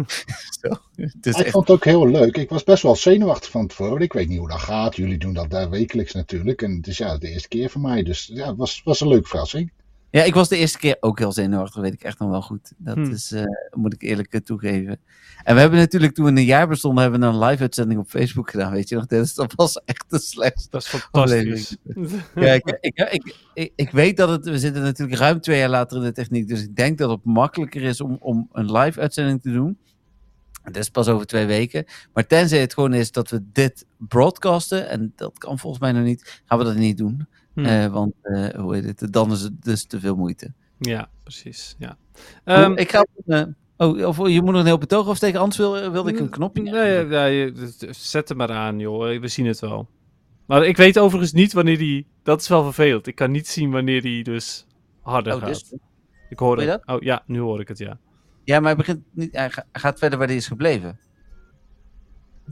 zo. 0.60 0.68
Het 0.96 1.26
is 1.26 1.34
ik 1.34 1.40
echt, 1.40 1.50
vond 1.50 1.68
het 1.68 1.76
ook 1.76 1.84
heel 1.84 2.08
leuk. 2.08 2.36
Ik 2.36 2.48
was 2.48 2.64
best 2.64 2.82
wel 2.82 2.96
zenuwachtig 2.96 3.50
van 3.50 3.66
tevoren. 3.66 4.00
Ik 4.00 4.12
weet 4.12 4.28
niet 4.28 4.38
hoe 4.38 4.48
dat 4.48 4.58
gaat. 4.58 4.96
Jullie 4.96 5.18
doen 5.18 5.32
dat 5.32 5.50
daar 5.50 5.70
wekelijks 5.70 6.12
natuurlijk. 6.12 6.62
En 6.62 6.76
het 6.76 6.86
is 6.86 6.98
ja 6.98 7.18
de 7.18 7.28
eerste 7.28 7.48
keer 7.48 7.70
voor 7.70 7.80
mij. 7.80 8.02
Dus 8.02 8.30
ja, 8.32 8.48
het 8.48 8.56
was, 8.56 8.80
was 8.84 9.00
een 9.00 9.08
leuke 9.08 9.28
verrassing. 9.28 9.72
Ja, 10.12 10.22
ik 10.22 10.34
was 10.34 10.48
de 10.48 10.56
eerste 10.56 10.78
keer 10.78 10.96
ook 11.00 11.18
heel 11.18 11.32
zenuwachtig, 11.32 11.80
weet 11.82 11.92
ik 11.92 12.02
echt 12.02 12.18
nog 12.18 12.30
wel 12.30 12.42
goed. 12.42 12.72
Dat 12.76 12.96
Hm. 12.96 13.10
is, 13.10 13.32
eh, 13.32 13.44
moet 13.70 13.92
ik 13.94 14.02
eerlijk 14.02 14.32
eh, 14.32 14.40
toegeven. 14.40 15.00
En 15.44 15.54
we 15.54 15.60
hebben 15.60 15.78
natuurlijk 15.78 16.14
toen 16.14 16.24
we 16.24 16.30
een 16.40 16.44
jaar 16.44 16.68
bestonden, 16.68 17.02
hebben 17.02 17.20
we 17.20 17.26
een 17.26 17.38
live 17.38 17.62
uitzending 17.62 18.00
op 18.00 18.08
Facebook 18.08 18.50
gedaan, 18.50 18.72
weet 18.72 18.88
je 18.88 18.94
nog? 18.94 19.06
Dus 19.06 19.34
dat 19.34 19.52
was 19.54 19.80
echt 19.84 20.04
de 20.08 20.18
slechtste. 20.18 20.70
Dat 20.70 20.82
is 20.82 20.88
fantastisch. 20.88 21.76
Ja, 22.34 22.52
ik, 22.52 22.78
ik, 22.80 22.98
ik, 23.10 23.36
ik, 23.54 23.72
ik 23.76 23.90
weet 23.90 24.16
dat 24.16 24.28
het, 24.28 24.44
we 24.44 24.58
zitten 24.58 24.82
natuurlijk 24.82 25.18
ruim 25.18 25.40
twee 25.40 25.58
jaar 25.58 25.68
later 25.68 25.96
in 25.96 26.02
de 26.02 26.12
techniek, 26.12 26.48
dus 26.48 26.62
ik 26.62 26.76
denk 26.76 26.98
dat 26.98 27.10
het 27.10 27.24
makkelijker 27.24 27.82
is 27.82 28.00
om, 28.00 28.16
om 28.20 28.48
een 28.52 28.72
live 28.72 29.00
uitzending 29.00 29.42
te 29.42 29.52
doen. 29.52 29.78
Het 30.62 30.76
is 30.76 30.88
pas 30.88 31.08
over 31.08 31.26
twee 31.26 31.46
weken. 31.46 31.84
Maar 32.12 32.26
tenzij 32.26 32.60
het 32.60 32.74
gewoon 32.74 32.94
is 32.94 33.12
dat 33.12 33.30
we 33.30 33.42
dit 33.52 33.86
broadcasten, 33.98 34.88
en 34.88 35.12
dat 35.16 35.38
kan 35.38 35.58
volgens 35.58 35.82
mij 35.82 35.92
nog 35.92 36.04
niet, 36.04 36.42
gaan 36.44 36.58
we 36.58 36.64
dat 36.64 36.76
niet 36.76 36.98
doen. 36.98 37.26
Hm. 37.54 37.64
Eh, 37.64 37.86
want, 37.86 38.14
eh, 38.22 38.48
hoe 38.48 38.74
heet 38.74 39.00
het, 39.00 39.12
dan 39.12 39.32
is 39.32 39.40
het 39.40 39.62
dus 39.64 39.84
te 39.84 40.00
veel 40.00 40.16
moeite. 40.16 40.52
Ja, 40.78 41.08
precies. 41.22 41.74
Ja. 41.78 41.96
Ehm, 42.44 42.72
ik 42.76 42.90
ga, 42.90 43.06
eh, 43.26 43.42
oh, 43.76 44.06
of 44.06 44.28
je 44.28 44.42
moet 44.42 44.50
nog 44.52 44.60
een 44.60 44.66
heel 44.66 44.78
betoog 44.78 45.08
afsteken, 45.08 45.40
anders 45.40 45.56
wil, 45.58 45.90
wilde 45.90 46.10
ik 46.10 46.18
een 46.18 46.28
knopje. 46.28 46.62
Nee, 46.62 47.04
nee, 47.04 47.36
je- 47.36 47.88
zet 47.90 48.28
hem 48.28 48.36
maar 48.38 48.50
aan, 48.52 48.78
joh. 48.78 49.20
We 49.20 49.28
zien 49.28 49.46
het 49.46 49.60
wel. 49.60 49.88
Maar 50.46 50.66
ik 50.66 50.76
weet 50.76 50.98
overigens 50.98 51.32
niet 51.32 51.52
wanneer 51.52 51.78
die... 51.78 52.06
Dat 52.22 52.40
is 52.40 52.48
wel 52.48 52.62
vervelend. 52.64 53.06
Ik 53.06 53.14
kan 53.14 53.30
niet 53.30 53.48
zien 53.48 53.70
wanneer 53.70 54.02
die 54.02 54.24
dus 54.24 54.66
harder 55.00 55.34
Oh, 55.34 55.38
gaat. 55.38 55.48
dus- 55.48 55.74
Ik 56.28 56.38
hoor 56.38 56.60
het. 56.60 56.82
Oh 56.86 57.00
ja, 57.02 57.22
nu 57.26 57.38
hoor 57.40 57.60
ik 57.60 57.68
het, 57.68 57.78
ja. 57.78 57.98
Ja, 58.44 58.56
maar 58.60 58.68
hij, 58.68 58.76
begint 58.76 59.00
niet, 59.10 59.36
hij 59.36 59.50
ga- 59.50 59.66
gaat 59.72 59.98
verder 59.98 60.18
waar 60.18 60.26
hij 60.28 60.36
is 60.36 60.46
gebleven. 60.46 60.98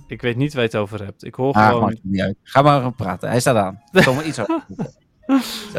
Ik 0.07 0.23
weet 0.23 0.37
niet 0.37 0.53
waar 0.55 0.63
je 0.63 0.69
het 0.69 0.77
over 0.79 1.05
hebt. 1.05 1.25
Ik 1.25 1.35
hoor 1.35 1.53
Ah, 1.53 1.67
gewoon... 1.67 1.81
maakt 1.83 1.95
het 1.95 2.05
niet 2.05 2.21
uit. 2.21 2.37
Ga 2.43 2.63
maar 2.63 2.93
praten. 2.93 3.29
Hij 3.29 3.41
staat 3.41 3.57
aan. 3.57 3.83
Kom 4.05 4.15
maar 4.15 4.27
iets 4.27 4.37
harder. 4.37 4.65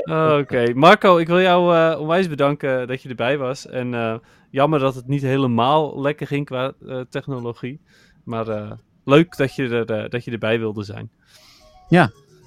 Oh, 0.04 0.38
Oké, 0.40 0.74
Marco, 0.74 1.18
ik 1.18 1.28
wil 1.28 1.42
jou 1.42 1.76
eh, 1.76 2.00
onwijs 2.00 2.28
bedanken 2.30 2.88
dat 2.88 3.02
je 3.02 3.10
erbij 3.10 3.38
was. 3.38 3.68
En 3.68 3.94
eh, 3.94 4.16
jammer 4.50 4.80
dat 4.80 4.96
het 4.96 5.08
niet 5.08 5.22
helemaal 5.22 6.02
lekker 6.02 6.28
ging 6.28 6.46
qua 6.46 6.74
eh, 6.88 7.00
technologie. 7.10 7.80
Maar 8.24 8.48
eh, 8.48 8.72
leuk 9.06 9.38
dat 9.38 9.56
je, 9.56 9.68
er, 9.70 9.92
eh, 10.04 10.10
dat 10.10 10.24
je 10.24 10.32
erbij 10.32 10.60
wilde 10.60 10.84
zijn. 10.84 11.10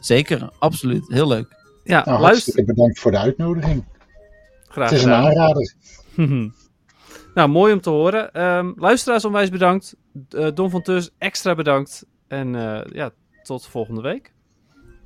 Zeker, 0.00 0.50
absoluut. 0.58 1.08
Heel 1.08 1.28
leuk. 1.28 1.56
Ja, 1.82 1.94
Nou, 2.04 2.06
luister. 2.06 2.24
hartstikke 2.26 2.64
bedankt 2.64 2.98
voor 2.98 3.10
de 3.10 3.18
uitnodiging. 3.18 3.84
Graag 4.68 4.90
Het 4.90 4.98
is 4.98 5.04
een 5.04 5.10
gedaan. 5.14 5.26
aanrader. 5.26 5.74
nou, 7.34 7.48
mooi 7.48 7.72
om 7.72 7.80
te 7.80 7.90
horen. 7.90 8.32
Ehm, 8.32 8.72
luisteraars 8.76 9.24
onwijs 9.24 9.50
bedankt. 9.50 9.96
Eh 10.30 10.48
Don 10.54 10.70
van 10.70 10.82
Tus 10.82 11.10
extra 11.18 11.54
bedankt. 11.54 12.06
En 12.28 12.54
eh, 12.54 12.92
ja, 12.92 13.10
tot 13.42 13.66
volgende 13.66 14.00
week. 14.00 14.32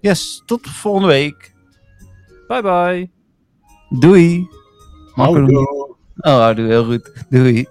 Yes, 0.00 0.42
tot 0.46 0.66
volgende 0.66 1.08
week. 1.08 1.54
Bye 2.46 2.62
bye. 2.62 3.10
Doei. 4.00 4.48
Houdoe. 5.14 5.96
Oh, 6.16 6.54
doe 6.54 6.66
heel 6.66 6.84
goed. 6.84 7.24
Doei. 7.28 7.66